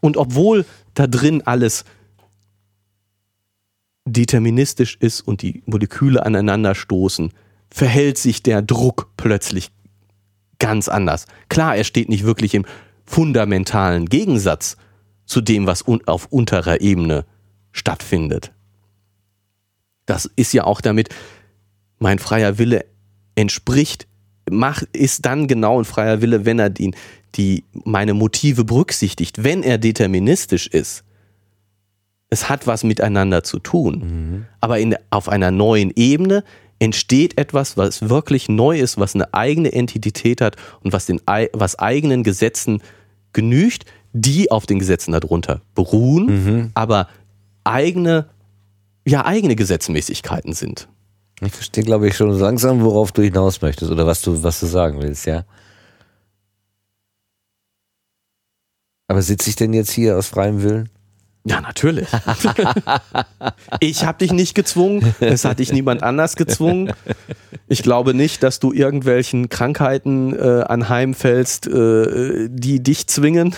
Und 0.00 0.16
obwohl 0.16 0.64
da 0.94 1.06
drin 1.06 1.42
alles 1.44 1.84
deterministisch 4.04 4.96
ist 5.00 5.20
und 5.20 5.42
die 5.42 5.62
Moleküle 5.66 6.24
aneinander 6.24 6.74
stoßen, 6.74 7.32
verhält 7.70 8.16
sich 8.16 8.42
der 8.42 8.62
Druck 8.62 9.10
plötzlich 9.16 9.70
ganz 10.58 10.88
anders. 10.88 11.26
Klar, 11.48 11.76
er 11.76 11.84
steht 11.84 12.08
nicht 12.08 12.24
wirklich 12.24 12.54
im 12.54 12.64
fundamentalen 13.04 14.06
Gegensatz 14.06 14.76
zu 15.26 15.40
dem, 15.40 15.66
was 15.66 15.82
un 15.82 16.00
auf 16.06 16.26
unterer 16.26 16.80
Ebene 16.80 17.24
stattfindet. 17.72 18.52
Das 20.06 20.30
ist 20.36 20.52
ja 20.52 20.64
auch 20.64 20.80
damit, 20.80 21.08
mein 21.98 22.18
freier 22.18 22.58
Wille 22.58 22.86
entspricht, 23.34 24.06
macht, 24.50 24.84
ist 24.92 25.26
dann 25.26 25.48
genau 25.48 25.78
ein 25.80 25.84
freier 25.84 26.22
Wille, 26.22 26.44
wenn 26.44 26.58
er 26.58 26.70
die, 26.70 26.94
die, 27.34 27.64
meine 27.84 28.14
Motive 28.14 28.64
berücksichtigt, 28.64 29.42
wenn 29.42 29.62
er 29.62 29.78
deterministisch 29.78 30.68
ist. 30.68 31.02
Es 32.30 32.48
hat 32.48 32.66
was 32.66 32.84
miteinander 32.84 33.42
zu 33.42 33.58
tun. 33.58 33.98
Mhm. 33.98 34.46
Aber 34.60 34.78
in, 34.78 34.96
auf 35.10 35.28
einer 35.28 35.50
neuen 35.50 35.92
Ebene 35.94 36.44
entsteht 36.78 37.38
etwas, 37.38 37.76
was 37.76 38.08
wirklich 38.08 38.48
neu 38.48 38.78
ist, 38.78 38.98
was 38.98 39.14
eine 39.14 39.32
eigene 39.32 39.72
Entität 39.72 40.40
hat 40.40 40.56
und 40.82 40.92
was, 40.92 41.06
den, 41.06 41.20
was 41.52 41.78
eigenen 41.78 42.22
Gesetzen 42.22 42.82
genügt, 43.32 43.84
die 44.20 44.50
auf 44.50 44.66
den 44.66 44.78
Gesetzen 44.78 45.12
darunter 45.12 45.60
beruhen, 45.74 46.26
mhm. 46.26 46.70
aber 46.74 47.08
eigene, 47.64 48.26
ja, 49.06 49.24
eigene 49.24 49.56
Gesetzmäßigkeiten 49.56 50.52
sind. 50.52 50.88
Ich 51.42 51.52
verstehe, 51.52 51.84
glaube 51.84 52.08
ich, 52.08 52.16
schon 52.16 52.30
langsam, 52.30 52.82
worauf 52.82 53.12
du 53.12 53.22
hinaus 53.22 53.60
möchtest 53.60 53.90
oder 53.90 54.06
was 54.06 54.22
du, 54.22 54.42
was 54.42 54.58
du 54.60 54.66
sagen 54.66 55.02
willst, 55.02 55.26
ja. 55.26 55.44
Aber 59.08 59.22
sitze 59.22 59.50
ich 59.50 59.56
denn 59.56 59.72
jetzt 59.72 59.90
hier 59.90 60.16
aus 60.16 60.28
freiem 60.28 60.62
Willen? 60.62 60.88
Ja, 61.44 61.60
natürlich. 61.60 62.08
ich 63.80 64.04
habe 64.04 64.18
dich 64.18 64.32
nicht 64.32 64.56
gezwungen, 64.56 65.14
es 65.20 65.44
hat 65.44 65.60
dich 65.60 65.72
niemand 65.72 66.02
anders 66.02 66.34
gezwungen. 66.34 66.92
Ich 67.68 67.84
glaube 67.84 68.14
nicht, 68.14 68.42
dass 68.42 68.58
du 68.58 68.72
irgendwelchen 68.72 69.48
Krankheiten 69.48 70.34
äh, 70.34 70.64
anheimfällst, 70.66 71.68
äh, 71.68 72.48
die 72.50 72.82
dich 72.82 73.06
zwingen. 73.06 73.54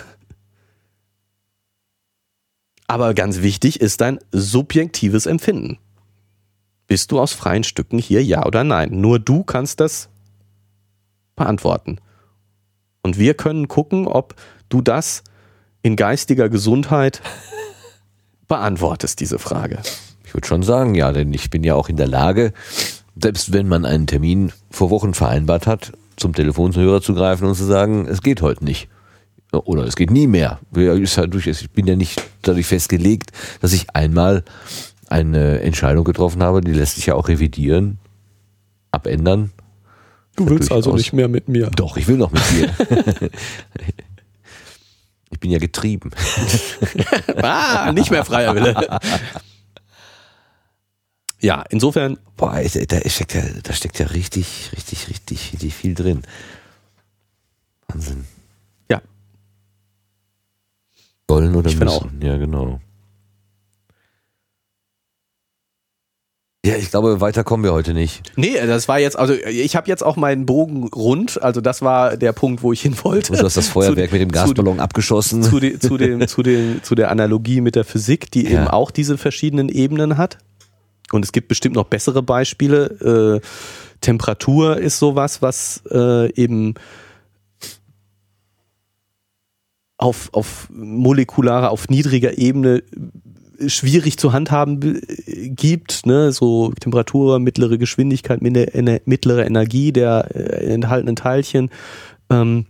Aber 2.88 3.14
ganz 3.14 3.42
wichtig 3.42 3.80
ist 3.80 4.00
dein 4.00 4.18
subjektives 4.32 5.26
Empfinden. 5.26 5.78
Bist 6.86 7.12
du 7.12 7.20
aus 7.20 7.34
freien 7.34 7.64
Stücken 7.64 7.98
hier, 7.98 8.24
ja 8.24 8.46
oder 8.46 8.64
nein? 8.64 9.00
Nur 9.00 9.18
du 9.18 9.44
kannst 9.44 9.78
das 9.78 10.08
beantworten. 11.36 11.98
Und 13.02 13.18
wir 13.18 13.34
können 13.34 13.68
gucken, 13.68 14.08
ob 14.08 14.34
du 14.70 14.80
das 14.80 15.22
in 15.82 15.96
geistiger 15.96 16.48
Gesundheit 16.48 17.20
beantwortest, 18.48 19.20
diese 19.20 19.38
Frage. 19.38 19.80
Ich 20.24 20.34
würde 20.34 20.46
schon 20.46 20.62
sagen, 20.62 20.94
ja, 20.94 21.12
denn 21.12 21.32
ich 21.32 21.50
bin 21.50 21.64
ja 21.64 21.74
auch 21.74 21.90
in 21.90 21.96
der 21.96 22.08
Lage, 22.08 22.52
selbst 23.20 23.52
wenn 23.52 23.68
man 23.68 23.84
einen 23.84 24.06
Termin 24.06 24.50
vor 24.70 24.88
Wochen 24.88 25.12
vereinbart 25.12 25.66
hat, 25.66 25.92
zum 26.16 26.34
Telefonhörer 26.34 27.02
zu 27.02 27.14
greifen 27.14 27.46
und 27.46 27.54
zu 27.54 27.64
sagen, 27.64 28.06
es 28.06 28.22
geht 28.22 28.40
heute 28.40 28.64
nicht. 28.64 28.88
Oder 29.52 29.84
es 29.84 29.96
geht 29.96 30.10
nie 30.10 30.26
mehr. 30.26 30.60
Ich 30.74 31.70
bin 31.70 31.86
ja 31.86 31.96
nicht 31.96 32.22
dadurch 32.42 32.66
festgelegt, 32.66 33.30
dass 33.60 33.72
ich 33.72 33.94
einmal 33.94 34.44
eine 35.08 35.60
Entscheidung 35.60 36.04
getroffen 36.04 36.42
habe, 36.42 36.60
die 36.60 36.72
lässt 36.72 36.96
sich 36.96 37.06
ja 37.06 37.14
auch 37.14 37.28
revidieren, 37.28 37.98
abändern. 38.90 39.52
Du 40.36 40.48
willst 40.48 40.70
also 40.70 40.94
nicht 40.94 41.14
mehr 41.14 41.28
mit 41.28 41.48
mir. 41.48 41.70
Doch, 41.74 41.96
ich 41.96 42.06
will 42.06 42.16
noch 42.16 42.30
mit 42.30 42.42
dir. 42.50 43.30
Ich 45.30 45.40
bin 45.40 45.50
ja 45.50 45.58
getrieben. 45.58 46.10
ah, 47.42 47.92
nicht 47.92 48.10
mehr 48.10 48.24
freier 48.24 48.56
Wille. 48.56 48.98
Ja, 51.40 51.62
insofern. 51.70 52.18
Boah, 52.36 52.60
da 52.60 53.08
steckt 53.08 53.34
ja, 53.34 53.42
da 53.62 53.72
steckt 53.72 54.00
ja 54.00 54.06
richtig, 54.06 54.70
richtig, 54.74 55.08
richtig, 55.08 55.52
richtig 55.52 55.72
viel 55.72 55.94
drin. 55.94 56.22
Wahnsinn. 57.86 58.24
Ja. 61.28 61.34
Wollen 61.34 61.54
oder 61.54 61.68
ich 61.68 61.78
müssen. 61.78 61.88
Auch. 61.88 62.06
Ja, 62.22 62.36
genau. 62.36 62.80
Ja, 66.66 66.76
ich 66.76 66.90
glaube, 66.90 67.20
weiter 67.22 67.44
kommen 67.44 67.62
wir 67.64 67.72
heute 67.72 67.94
nicht. 67.94 68.32
Nee, 68.36 68.54
das 68.66 68.88
war 68.88 68.98
jetzt, 68.98 69.18
also 69.18 69.32
ich 69.32 69.74
habe 69.74 69.88
jetzt 69.88 70.04
auch 70.04 70.16
meinen 70.16 70.44
Bogen 70.44 70.88
rund, 70.88 71.40
also 71.40 71.62
das 71.62 71.80
war 71.82 72.16
der 72.16 72.32
Punkt, 72.32 72.62
wo 72.62 72.72
ich 72.72 72.82
hin 72.82 72.94
wollte. 73.02 73.32
Und 73.32 73.40
du 73.40 73.44
hast 73.44 73.56
das 73.56 73.68
Feuerwerk 73.68 74.10
zu, 74.10 74.16
mit 74.16 74.22
dem 74.22 74.32
Gasballon 74.32 74.76
zu, 74.76 74.82
abgeschossen. 74.82 75.42
Zu, 75.42 75.60
de, 75.60 75.78
zu, 75.78 75.96
dem, 75.96 76.26
zu, 76.28 76.42
den, 76.42 76.82
zu 76.82 76.94
der 76.94 77.10
Analogie 77.10 77.62
mit 77.62 77.74
der 77.74 77.84
Physik, 77.84 78.30
die 78.32 78.44
ja. 78.44 78.50
eben 78.50 78.68
auch 78.68 78.90
diese 78.90 79.16
verschiedenen 79.16 79.70
Ebenen 79.70 80.18
hat. 80.18 80.38
Und 81.10 81.24
es 81.24 81.32
gibt 81.32 81.48
bestimmt 81.48 81.76
noch 81.76 81.84
bessere 81.84 82.22
Beispiele. 82.22 83.40
Äh, 83.40 83.46
Temperatur 84.00 84.76
ist 84.76 84.98
sowas, 84.98 85.40
was 85.40 85.82
äh, 85.90 86.30
eben 86.34 86.74
auf, 89.98 90.30
auf 90.32 90.68
molekularer, 90.70 91.70
auf 91.70 91.88
niedriger 91.88 92.38
Ebene 92.38 92.82
schwierig 93.66 94.18
zu 94.18 94.32
handhaben 94.32 95.00
gibt, 95.26 96.06
ne? 96.06 96.30
so 96.30 96.72
Temperatur, 96.80 97.40
mittlere 97.40 97.76
Geschwindigkeit, 97.76 98.40
mittlere 98.40 99.46
Energie 99.46 99.92
der 99.92 100.28
äh, 100.34 100.72
enthaltenen 100.72 101.16
Teilchen. 101.16 101.70
Ähm, 102.30 102.66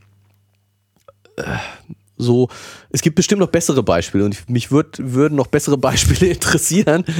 äh, 1.36 1.42
so, 2.16 2.48
es 2.90 3.02
gibt 3.02 3.16
bestimmt 3.16 3.40
noch 3.40 3.48
bessere 3.48 3.82
Beispiele 3.82 4.24
und 4.24 4.48
mich 4.48 4.70
würd, 4.70 4.98
würden 4.98 5.36
noch 5.36 5.46
bessere 5.46 5.76
Beispiele 5.78 6.32
interessieren. 6.32 7.04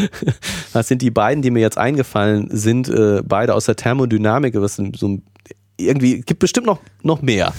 Das 0.73 0.87
sind 0.89 1.03
die 1.03 1.11
beiden, 1.11 1.43
die 1.43 1.51
mir 1.51 1.61
jetzt 1.61 1.79
eingefallen 1.79 2.49
sind, 2.51 2.89
äh, 2.89 3.23
beide 3.25 3.55
aus 3.55 3.65
der 3.65 3.75
Thermodynamik, 3.77 4.55
was 4.55 4.77
so 4.77 5.19
irgendwie, 5.77 6.21
gibt 6.21 6.41
bestimmt 6.41 6.67
noch, 6.67 6.79
noch 7.03 7.23
mehr 7.23 7.53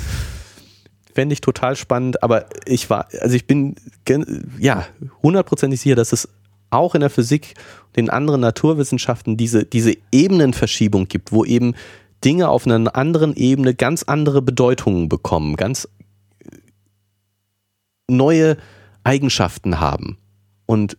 fände 1.20 1.34
ich 1.34 1.42
total 1.42 1.76
spannend, 1.76 2.24
aber 2.24 2.46
ich 2.66 2.90
war, 2.90 3.10
also 3.20 3.36
ich 3.36 3.46
bin 3.46 3.76
ja 4.58 4.86
hundertprozentig 5.22 5.82
sicher, 5.82 5.96
dass 5.98 6.14
es 6.14 6.30
auch 6.70 6.96
in 6.96 7.02
der 7.02 7.10
Physik, 7.10 7.56
den 7.98 8.10
anderen 8.10 8.40
Naturwissenschaften 8.40 9.36
diese, 9.36 9.66
diese 9.66 9.98
Ebenenverschiebung 10.14 11.10
gibt, 11.10 11.34
wo 11.34 11.44
eben 11.44 11.76
Dinge 12.24 12.48
auf 12.48 12.66
einer 12.66 12.96
anderen 12.96 13.36
Ebene 13.36 13.76
ganz 13.76 14.04
andere 14.04 14.42
Bedeutungen 14.42 15.10
bekommen, 15.10 15.58
ganz 15.58 15.90
neue 18.08 18.56
Eigenschaften 19.04 19.82
haben. 19.82 20.18
Und 20.68 20.96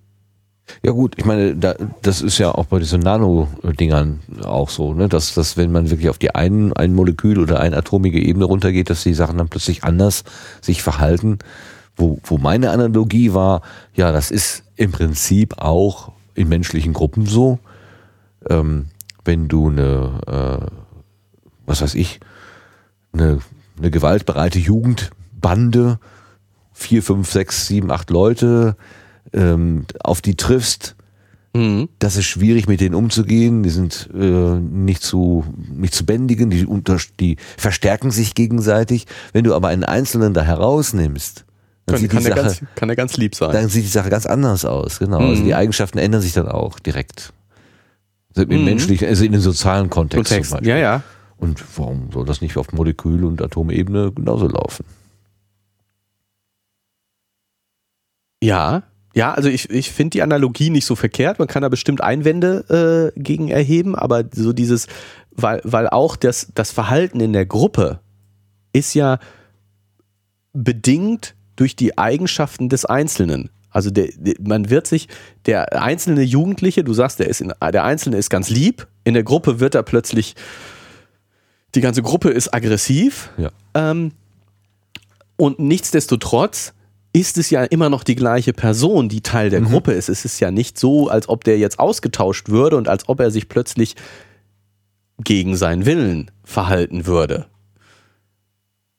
ja 0.82 0.92
gut, 0.92 1.14
ich 1.16 1.24
meine, 1.24 1.54
da, 1.54 1.74
das 2.02 2.22
ist 2.22 2.38
ja 2.38 2.52
auch 2.52 2.66
bei 2.66 2.78
diesen 2.78 3.00
Nano-Dingern 3.00 4.20
auch 4.44 4.70
so, 4.70 4.94
ne? 4.94 5.08
dass, 5.08 5.34
dass 5.34 5.56
wenn 5.56 5.72
man 5.72 5.90
wirklich 5.90 6.08
auf 6.08 6.18
die 6.18 6.34
ein, 6.34 6.72
ein 6.72 6.94
Molekül 6.94 7.38
oder 7.38 7.60
eine 7.60 7.76
atomige 7.76 8.20
Ebene 8.20 8.44
runtergeht, 8.44 8.90
dass 8.90 9.02
die 9.02 9.14
Sachen 9.14 9.38
dann 9.38 9.48
plötzlich 9.48 9.84
anders 9.84 10.24
sich 10.60 10.82
verhalten. 10.82 11.38
Wo, 11.96 12.18
wo 12.24 12.38
meine 12.38 12.70
Analogie 12.70 13.34
war, 13.34 13.62
ja, 13.94 14.10
das 14.10 14.30
ist 14.30 14.62
im 14.76 14.90
Prinzip 14.92 15.58
auch 15.58 16.12
in 16.34 16.48
menschlichen 16.48 16.92
Gruppen 16.92 17.26
so. 17.26 17.58
Ähm, 18.48 18.86
wenn 19.24 19.48
du 19.48 19.68
eine, 19.68 20.20
äh, 20.26 20.66
was 21.66 21.82
weiß 21.82 21.94
ich, 21.94 22.20
eine, 23.12 23.40
eine 23.78 23.90
gewaltbereite 23.90 24.58
Jugendbande, 24.58 25.98
vier, 26.72 27.02
fünf, 27.02 27.30
sechs, 27.30 27.66
sieben, 27.66 27.90
acht 27.90 28.10
Leute, 28.10 28.76
ähm, 29.32 29.86
auf 30.02 30.20
die 30.20 30.36
triffst, 30.36 30.96
mhm. 31.54 31.88
das 31.98 32.16
ist 32.16 32.26
schwierig, 32.26 32.68
mit 32.68 32.80
denen 32.80 32.94
umzugehen. 32.94 33.62
Die 33.62 33.70
sind 33.70 34.08
äh, 34.14 34.18
nicht 34.18 35.02
zu 35.02 35.44
nicht 35.72 35.94
zu 35.94 36.04
bändigen, 36.06 36.50
die, 36.50 36.66
unter, 36.66 36.98
die 37.18 37.36
verstärken 37.56 38.10
sich 38.10 38.34
gegenseitig. 38.34 39.06
Wenn 39.32 39.44
du 39.44 39.54
aber 39.54 39.68
einen 39.68 39.84
Einzelnen 39.84 40.34
da 40.34 40.42
herausnimmst, 40.42 41.44
dann 41.86 41.94
kann, 41.94 42.00
sieht 42.00 42.10
kann, 42.10 42.18
die 42.20 42.28
Sache, 42.28 42.42
ganz, 42.42 42.62
kann 42.74 42.88
er 42.88 42.96
ganz 42.96 43.16
lieb 43.16 43.34
sein. 43.34 43.52
Dann 43.52 43.68
sieht 43.68 43.84
die 43.84 43.88
Sache 43.88 44.10
ganz 44.10 44.26
anders 44.26 44.64
aus, 44.64 44.98
genau. 44.98 45.20
Mhm. 45.20 45.28
Also 45.30 45.44
die 45.44 45.54
Eigenschaften 45.54 45.98
ändern 45.98 46.20
sich 46.20 46.32
dann 46.32 46.48
auch 46.48 46.78
direkt. 46.78 47.32
Also 48.34 48.48
Im 48.48 48.60
mhm. 48.60 48.64
menschlichen, 48.64 49.08
also 49.08 49.24
in 49.24 49.32
den 49.32 49.40
sozialen 49.40 49.90
Kontext, 49.90 50.30
Kontext. 50.30 50.50
zum 50.50 50.58
Beispiel. 50.58 50.70
Ja, 50.70 50.76
ja. 50.76 51.02
Und 51.36 51.64
warum 51.76 52.12
soll 52.12 52.26
das 52.26 52.42
nicht 52.42 52.56
auf 52.56 52.72
Molekül- 52.72 53.24
und 53.24 53.42
Atomebene 53.42 54.12
genauso 54.12 54.46
laufen? 54.46 54.84
Ja, 58.42 58.84
ja, 59.14 59.32
also 59.32 59.48
ich, 59.48 59.70
ich 59.70 59.90
finde 59.90 60.10
die 60.10 60.22
Analogie 60.22 60.70
nicht 60.70 60.86
so 60.86 60.94
verkehrt. 60.94 61.38
Man 61.38 61.48
kann 61.48 61.62
da 61.62 61.68
bestimmt 61.68 62.00
Einwände 62.00 63.12
äh, 63.16 63.20
gegen 63.20 63.48
erheben, 63.48 63.96
aber 63.96 64.24
so 64.32 64.52
dieses, 64.52 64.86
weil, 65.32 65.60
weil 65.64 65.88
auch 65.88 66.16
das, 66.16 66.48
das 66.54 66.70
Verhalten 66.70 67.20
in 67.20 67.32
der 67.32 67.46
Gruppe 67.46 68.00
ist 68.72 68.94
ja 68.94 69.18
bedingt 70.52 71.34
durch 71.56 71.76
die 71.76 71.98
Eigenschaften 71.98 72.68
des 72.68 72.84
Einzelnen. 72.84 73.50
Also 73.70 73.90
der, 73.90 74.08
der, 74.16 74.34
man 74.40 74.70
wird 74.70 74.86
sich, 74.86 75.08
der 75.46 75.82
einzelne 75.82 76.22
Jugendliche, 76.22 76.84
du 76.84 76.92
sagst, 76.92 77.18
der 77.18 77.28
ist 77.28 77.40
in, 77.40 77.52
der 77.60 77.84
Einzelne 77.84 78.16
ist 78.16 78.30
ganz 78.30 78.50
lieb, 78.50 78.86
in 79.04 79.14
der 79.14 79.22
Gruppe 79.22 79.60
wird 79.60 79.74
er 79.74 79.82
plötzlich, 79.82 80.34
die 81.74 81.80
ganze 81.80 82.02
Gruppe 82.02 82.30
ist 82.30 82.52
aggressiv. 82.52 83.30
Ja. 83.38 83.50
Ähm, 83.74 84.12
und 85.36 85.58
nichtsdestotrotz 85.58 86.74
ist 87.12 87.38
es 87.38 87.50
ja 87.50 87.64
immer 87.64 87.90
noch 87.90 88.04
die 88.04 88.14
gleiche 88.14 88.52
Person, 88.52 89.08
die 89.08 89.20
Teil 89.20 89.50
der 89.50 89.60
mhm. 89.60 89.66
Gruppe 89.66 89.92
ist. 89.92 90.08
Es 90.08 90.24
ist 90.24 90.40
ja 90.40 90.50
nicht 90.50 90.78
so, 90.78 91.08
als 91.08 91.28
ob 91.28 91.44
der 91.44 91.58
jetzt 91.58 91.78
ausgetauscht 91.78 92.48
würde 92.48 92.76
und 92.76 92.88
als 92.88 93.08
ob 93.08 93.20
er 93.20 93.30
sich 93.30 93.48
plötzlich 93.48 93.96
gegen 95.22 95.56
seinen 95.56 95.86
Willen 95.86 96.30
verhalten 96.44 97.06
würde. 97.06 97.46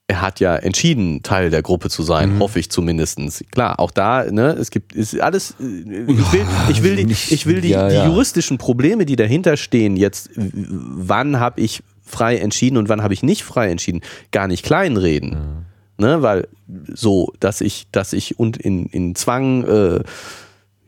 Er 0.07 0.22
hat 0.22 0.41
ja 0.41 0.57
entschieden, 0.57 1.23
Teil 1.23 1.49
der 1.49 1.61
Gruppe 1.61 1.90
zu 1.90 2.03
sein, 2.03 2.35
mhm. 2.35 2.40
hoffe 2.40 2.59
ich 2.59 2.69
zumindestens. 2.69 3.45
Klar, 3.49 3.80
auch 3.80 3.91
da, 3.91 4.30
ne, 4.30 4.49
es 4.59 4.69
gibt, 4.69 4.93
ist 4.93 5.17
alles, 5.22 5.56
äh, 5.61 5.64
ich 5.64 6.33
will, 6.33 6.45
ich 6.69 6.83
will 6.83 6.95
die, 6.98 7.11
ich 7.14 7.45
will 7.45 7.61
die, 7.61 7.69
ja, 7.69 7.90
ja. 7.90 8.03
die 8.03 8.11
juristischen 8.11 8.57
Probleme, 8.57 9.06
die 9.06 9.15
dahinter 9.15 9.56
stehen, 9.56 9.95
jetzt, 9.95 10.30
wann 10.35 11.40
habe 11.40 11.61
ich 11.61 11.81
frei 12.03 12.38
entschieden 12.40 12.75
und 12.75 12.90
wann 12.90 13.01
habe 13.01 13.14
ich 13.14 13.23
nicht 13.23 13.43
frei 13.43 13.72
entschieden, 13.72 14.01
gar 14.31 14.48
nicht 14.48 14.65
kleinreden. 14.65 15.30
Mhm 15.30 15.70
ne, 16.01 16.21
weil 16.21 16.47
so, 16.93 17.31
dass 17.39 17.61
ich, 17.61 17.88
dass 17.91 18.11
ich 18.11 18.38
und 18.38 18.57
in, 18.57 18.88
in 18.88 19.15
Zwang, 19.15 19.63
äh, 19.63 20.03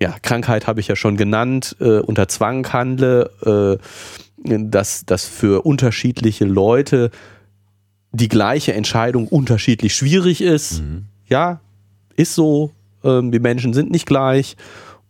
ja, 0.02 0.16
Krankheit 0.22 0.68
habe 0.68 0.82
ich 0.82 0.90
ja 0.90 0.96
schon 0.96 1.16
genannt, 1.16 1.78
äh, 1.80 2.00
unter 2.00 2.28
Zwang 2.28 2.72
handle, 2.74 3.30
äh, 3.46 3.78
dass, 4.46 5.06
dass 5.06 5.26
für 5.26 5.66
unterschiedliche 5.66 6.44
Leute 6.44 7.12
die 8.12 8.28
gleiche 8.28 8.74
Entscheidung 8.74 9.28
unterschiedlich 9.28 9.96
schwierig 9.96 10.42
ist. 10.42 10.82
Mhm. 10.82 11.06
Ja, 11.28 11.62
ist 12.16 12.36
so. 12.36 12.72
Ähm, 13.04 13.32
die 13.32 13.40
Menschen 13.40 13.74
sind 13.74 13.92
nicht 13.92 14.06
gleich 14.06 14.56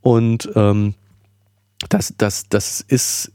und 0.01 0.49
ähm, 0.55 0.93
das, 1.89 2.13
das, 2.17 2.47
das 2.49 2.81
ist 2.81 3.31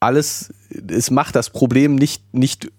alles, 0.00 0.52
es 0.88 1.10
macht 1.10 1.36
das 1.36 1.50
Problem 1.50 1.94
nicht, 1.94 2.34
nicht, 2.34 2.70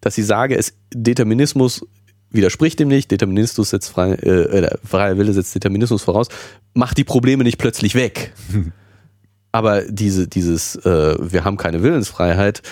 dass 0.00 0.18
ich 0.18 0.26
sage, 0.26 0.56
es 0.56 0.74
Determinismus 0.92 1.86
widerspricht 2.30 2.78
dem 2.78 2.88
nicht, 2.88 3.10
Determinismus 3.10 3.70
setzt 3.70 3.90
frei, 3.90 4.12
äh, 4.12 4.76
freier 4.84 5.18
Wille 5.18 5.32
setzt 5.32 5.54
Determinismus 5.54 6.02
voraus, 6.02 6.28
macht 6.74 6.98
die 6.98 7.04
Probleme 7.04 7.44
nicht 7.44 7.58
plötzlich 7.58 7.94
weg. 7.94 8.32
Aber 9.52 9.82
diese, 9.82 10.28
dieses, 10.28 10.76
äh, 10.76 11.16
wir 11.18 11.44
haben 11.44 11.56
keine 11.56 11.82
Willensfreiheit, 11.82 12.62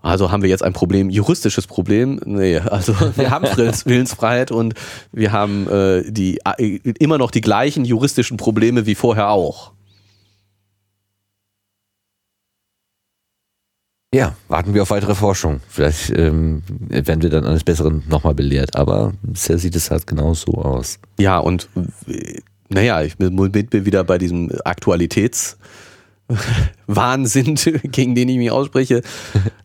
also 0.00 0.30
haben 0.30 0.42
wir 0.42 0.48
jetzt 0.48 0.62
ein 0.62 0.72
Problem, 0.72 1.10
juristisches 1.10 1.66
Problem? 1.66 2.20
Nee, 2.24 2.58
also 2.58 2.94
wir 3.16 3.30
haben 3.30 3.44
Willensfreiheit 3.44 4.50
und 4.52 4.74
wir 5.12 5.32
haben 5.32 5.68
äh, 5.68 6.10
die, 6.10 6.38
äh, 6.56 6.78
immer 6.98 7.18
noch 7.18 7.30
die 7.30 7.40
gleichen 7.40 7.84
juristischen 7.84 8.36
Probleme 8.36 8.86
wie 8.86 8.94
vorher 8.94 9.30
auch. 9.30 9.72
Ja, 14.14 14.34
warten 14.48 14.72
wir 14.72 14.82
auf 14.82 14.90
weitere 14.90 15.14
Forschung. 15.14 15.60
Vielleicht 15.68 16.10
ähm, 16.16 16.62
werden 16.88 17.22
wir 17.22 17.28
dann 17.28 17.44
eines 17.44 17.62
Besseren 17.62 18.02
nochmal 18.08 18.34
belehrt, 18.34 18.74
aber 18.74 19.12
bisher 19.22 19.58
sieht 19.58 19.76
es 19.76 19.90
halt 19.90 20.06
genau 20.06 20.32
so 20.32 20.52
aus. 20.52 20.98
Ja, 21.18 21.38
und 21.38 21.68
naja, 22.70 23.02
ich 23.02 23.18
bin 23.18 23.36
wieder 23.36 24.04
bei 24.04 24.18
diesem 24.18 24.50
Aktualitäts- 24.64 25.56
Wahnsinn, 26.86 27.54
gegen 27.84 28.14
den 28.14 28.28
ich 28.28 28.36
mich 28.36 28.50
ausspreche. 28.50 29.02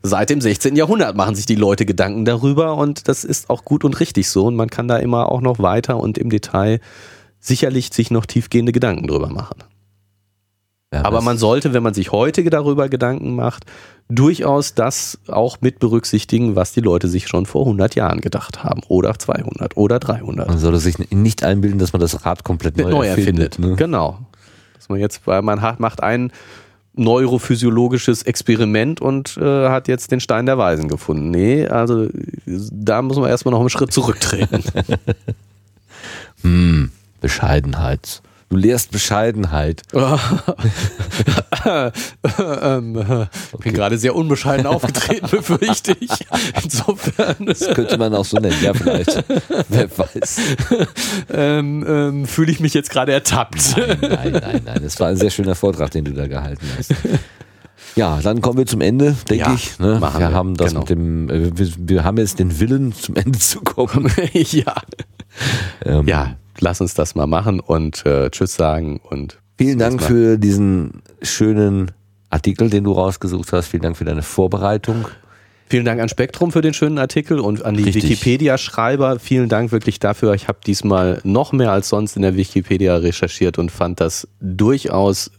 Seit 0.02 0.30
dem 0.30 0.40
16. 0.40 0.76
Jahrhundert 0.76 1.16
machen 1.16 1.36
sich 1.36 1.46
die 1.46 1.56
Leute 1.56 1.86
Gedanken 1.86 2.24
darüber 2.26 2.78
und 2.78 3.08
das 3.08 3.26
ist 3.26 3.50
auch 3.50 3.66
gut 3.66 3.84
und 3.84 4.00
richtig 4.00 4.30
so 4.30 4.46
und 4.46 4.56
man 4.56 4.70
kann 4.70 4.88
da 4.88 4.98
immer 4.98 5.30
auch 5.30 5.42
noch 5.42 5.60
weiter 5.60 5.98
und 5.98 6.18
im 6.18 6.30
Detail 6.30 6.80
sicherlich 7.40 7.90
sich 7.94 8.12
noch 8.12 8.26
tiefgehende 8.26 8.72
Gedanken 8.72 9.08
drüber 9.08 9.30
machen. 9.30 9.58
Ja, 10.94 11.06
Aber 11.06 11.22
man 11.22 11.40
sollte, 11.40 11.74
wenn 11.74 11.82
man 11.82 11.96
sich 11.96 12.12
heute 12.12 12.44
darüber 12.44 12.88
Gedanken 12.88 13.36
macht, 13.36 13.66
durchaus 14.10 14.76
das 14.76 15.18
auch 15.28 15.58
mit 15.60 15.80
berücksichtigen, 15.80 16.56
was 16.56 16.72
die 16.72 16.82
Leute 16.82 17.08
sich 17.08 17.28
schon 17.28 17.48
vor 17.48 17.62
100 17.62 17.96
Jahren 17.96 18.22
gedacht 18.22 18.64
haben 18.64 18.82
oder 18.88 19.18
200 19.18 19.76
oder 19.76 19.98
300. 19.98 20.48
Man 20.48 20.60
sollte 20.60 20.78
sich 20.78 21.00
nicht 21.10 21.44
einbilden, 21.44 21.80
dass 21.80 21.94
man 21.94 22.00
das 22.00 22.26
Rad 22.26 22.44
komplett 22.44 22.78
neu, 22.78 22.92
neu 22.92 23.08
erfindet. 23.08 23.54
erfindet 23.54 23.72
ne? 23.72 23.76
Genau. 23.76 24.20
Dass 24.76 24.90
man 24.90 25.00
jetzt, 25.00 25.26
weil 25.26 25.42
man 25.42 25.64
hat, 25.64 25.80
macht 25.80 26.04
ein 26.04 26.32
neurophysiologisches 26.96 28.22
Experiment 28.22 29.02
und 29.02 29.36
äh, 29.38 29.70
hat 29.70 29.88
jetzt 29.88 30.12
den 30.12 30.20
Stein 30.20 30.46
der 30.46 30.60
Weisen 30.60 30.90
gefunden. 30.90 31.32
Nee, 31.32 31.66
also 31.66 32.08
da 32.46 33.02
muss 33.02 33.18
man 33.18 33.30
erstmal 33.32 33.54
noch 33.54 33.62
einen 33.62 33.72
Schritt 33.72 33.92
zurücktreten. 33.92 34.64
hm, 36.44 36.92
Bescheidenheit. 37.20 38.22
Du 38.54 38.60
lehrst 38.60 38.92
Bescheidenheit. 38.92 39.82
ähm, 39.94 40.04
äh, 42.96 43.26
okay. 43.52 43.64
Bin 43.64 43.74
gerade 43.74 43.98
sehr 43.98 44.16
unbescheiden 44.16 44.68
aufgetreten, 44.68 45.28
befürchte 45.32 45.98
ich. 46.00 46.12
Insofern. 46.64 47.48
Das 47.48 47.68
könnte 47.74 47.98
man 47.98 48.14
auch 48.14 48.26
so 48.26 48.38
nennen, 48.38 48.56
ja, 48.62 48.76
vielleicht. 48.76 49.24
Wer 49.70 49.98
weiß. 49.98 50.40
Ähm, 51.32 51.84
ähm, 51.88 52.28
Fühle 52.28 52.52
ich 52.52 52.60
mich 52.60 52.76
jetzt 52.76 52.92
gerade 52.92 53.12
ertappt. 53.12 53.76
Nein, 53.76 53.98
nein, 54.02 54.32
nein, 54.34 54.62
nein. 54.64 54.80
Das 54.84 55.00
war 55.00 55.08
ein 55.08 55.18
sehr 55.18 55.32
schöner 55.32 55.56
Vortrag, 55.56 55.90
den 55.90 56.06
du 56.06 56.14
da 56.14 56.28
gehalten 56.28 56.68
hast. 56.78 56.94
Ja, 57.96 58.20
dann 58.22 58.40
kommen 58.42 58.60
wir 58.60 58.68
zum 58.68 58.82
Ende, 58.82 59.16
denke 59.32 59.46
ja, 59.46 59.54
ich. 59.56 59.80
Ne? 59.80 60.00
Wir, 60.00 60.20
wir, 60.20 60.32
haben 60.32 60.56
das 60.58 60.68
genau. 60.70 60.82
mit 60.82 60.90
dem, 60.92 61.28
äh, 61.32 61.58
wir, 61.58 61.70
wir, 61.76 62.04
haben 62.04 62.20
jetzt 62.20 62.38
den 62.38 62.60
Willen, 62.60 62.94
zum 62.94 63.16
Ende 63.16 63.40
zu 63.40 63.62
kommen. 63.62 64.12
ja. 64.34 64.76
Ähm, 65.84 66.08
ja, 66.08 66.36
lass 66.60 66.82
uns 66.82 66.94
das 66.94 67.16
mal 67.16 67.28
machen 67.28 67.60
und 67.60 68.06
äh, 68.06 68.30
Tschüss 68.30 68.56
sagen 68.56 69.00
und 69.04 69.40
vielen 69.58 69.80
Dank 69.80 70.02
für 70.02 70.38
diesen 70.38 71.02
schönen 71.22 71.92
Artikel, 72.30 72.70
den 72.70 72.84
du 72.84 72.92
rausgesucht 72.94 73.54
hast. 73.54 73.68
Vielen 73.68 73.84
Dank 73.84 73.98
für 73.98 74.06
deine 74.06 74.24
Vorbereitung. 74.24 75.06
Vielen 75.68 75.86
Dank 75.86 76.02
an 76.02 76.10
Spektrum 76.10 76.52
für 76.52 76.62
den 76.62 76.74
schönen 76.74 76.98
Artikel 77.00 77.40
und 77.40 77.66
an 77.66 77.76
die 77.76 77.86
Wikipedia-Schreiber. 77.86 79.20
Vielen 79.20 79.50
Dank 79.50 79.72
wirklich 79.72 80.00
dafür. 80.00 80.34
Ich 80.34 80.48
habe 80.48 80.60
diesmal 80.66 81.20
noch 81.24 81.52
mehr 81.52 81.72
als 81.72 81.90
sonst 81.90 82.16
in 82.16 82.22
der 82.22 82.36
Wikipedia 82.36 82.98
recherchiert 82.98 83.58
und 83.58 83.72
fand 83.72 84.00
das 84.00 84.28
durchaus 84.40 85.32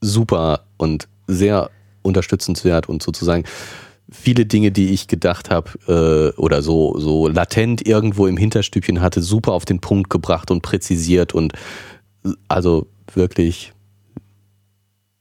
super 0.00 0.60
und 0.76 1.08
sehr 1.26 1.70
unterstützenswert 2.02 2.88
und 2.88 3.02
sozusagen 3.02 3.44
viele 4.10 4.46
Dinge, 4.46 4.72
die 4.72 4.90
ich 4.90 5.08
gedacht 5.08 5.50
habe 5.50 6.34
äh, 6.36 6.38
oder 6.38 6.62
so, 6.62 6.98
so 6.98 7.28
latent 7.28 7.86
irgendwo 7.86 8.26
im 8.26 8.36
Hinterstübchen 8.36 9.00
hatte, 9.00 9.22
super 9.22 9.52
auf 9.52 9.64
den 9.64 9.80
Punkt 9.80 10.10
gebracht 10.10 10.50
und 10.50 10.62
präzisiert 10.62 11.34
und 11.34 11.52
also 12.48 12.86
wirklich 13.14 13.72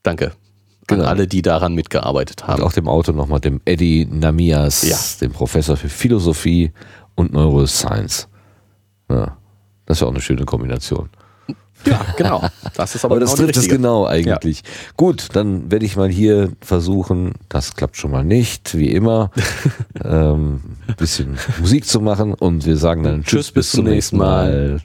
danke 0.03 0.33
genau. 0.89 1.03
an 1.03 1.09
alle, 1.09 1.27
die 1.27 1.41
daran 1.41 1.73
mitgearbeitet 1.73 2.47
haben. 2.47 2.61
Und 2.61 2.67
auch 2.67 2.73
dem 2.73 2.87
Autor 2.87 3.15
nochmal, 3.15 3.39
dem 3.39 3.61
Eddie 3.65 4.05
Namias, 4.05 4.83
ja. 4.83 4.97
dem 5.21 5.31
Professor 5.31 5.77
für 5.77 5.89
Philosophie 5.89 6.71
und 7.15 7.33
Neuroscience. 7.33 8.27
Ja, 9.09 9.37
das 9.85 9.97
ist 9.97 10.01
ja 10.01 10.07
auch 10.07 10.11
eine 10.11 10.21
schöne 10.21 10.45
Kombination. 10.45 11.09
Ja, 11.85 12.05
genau. 12.17 12.43
Das 12.75 12.95
ist 12.95 13.05
aber, 13.05 13.15
aber 13.15 13.21
das 13.21 13.35
genau 13.35 13.45
trifft 13.45 13.57
es 13.57 13.67
genau 13.69 14.05
eigentlich. 14.05 14.59
Ja. 14.59 14.93
Gut, 14.97 15.27
dann 15.33 15.71
werde 15.71 15.85
ich 15.85 15.95
mal 15.95 16.09
hier 16.09 16.51
versuchen, 16.61 17.33
das 17.47 17.75
klappt 17.75 17.97
schon 17.97 18.11
mal 18.11 18.23
nicht, 18.23 18.77
wie 18.77 18.89
immer, 18.89 19.31
ähm, 20.03 20.61
bisschen 20.97 21.37
Musik 21.59 21.85
zu 21.85 22.01
machen 22.01 22.33
und 22.33 22.65
wir 22.65 22.77
sagen 22.77 23.03
dann 23.03 23.23
Tschüss, 23.23 23.51
bis, 23.51 23.67
bis 23.67 23.71
zum 23.71 23.85
nächsten 23.85 24.17
Mal. 24.17 24.51
mal. 24.51 24.81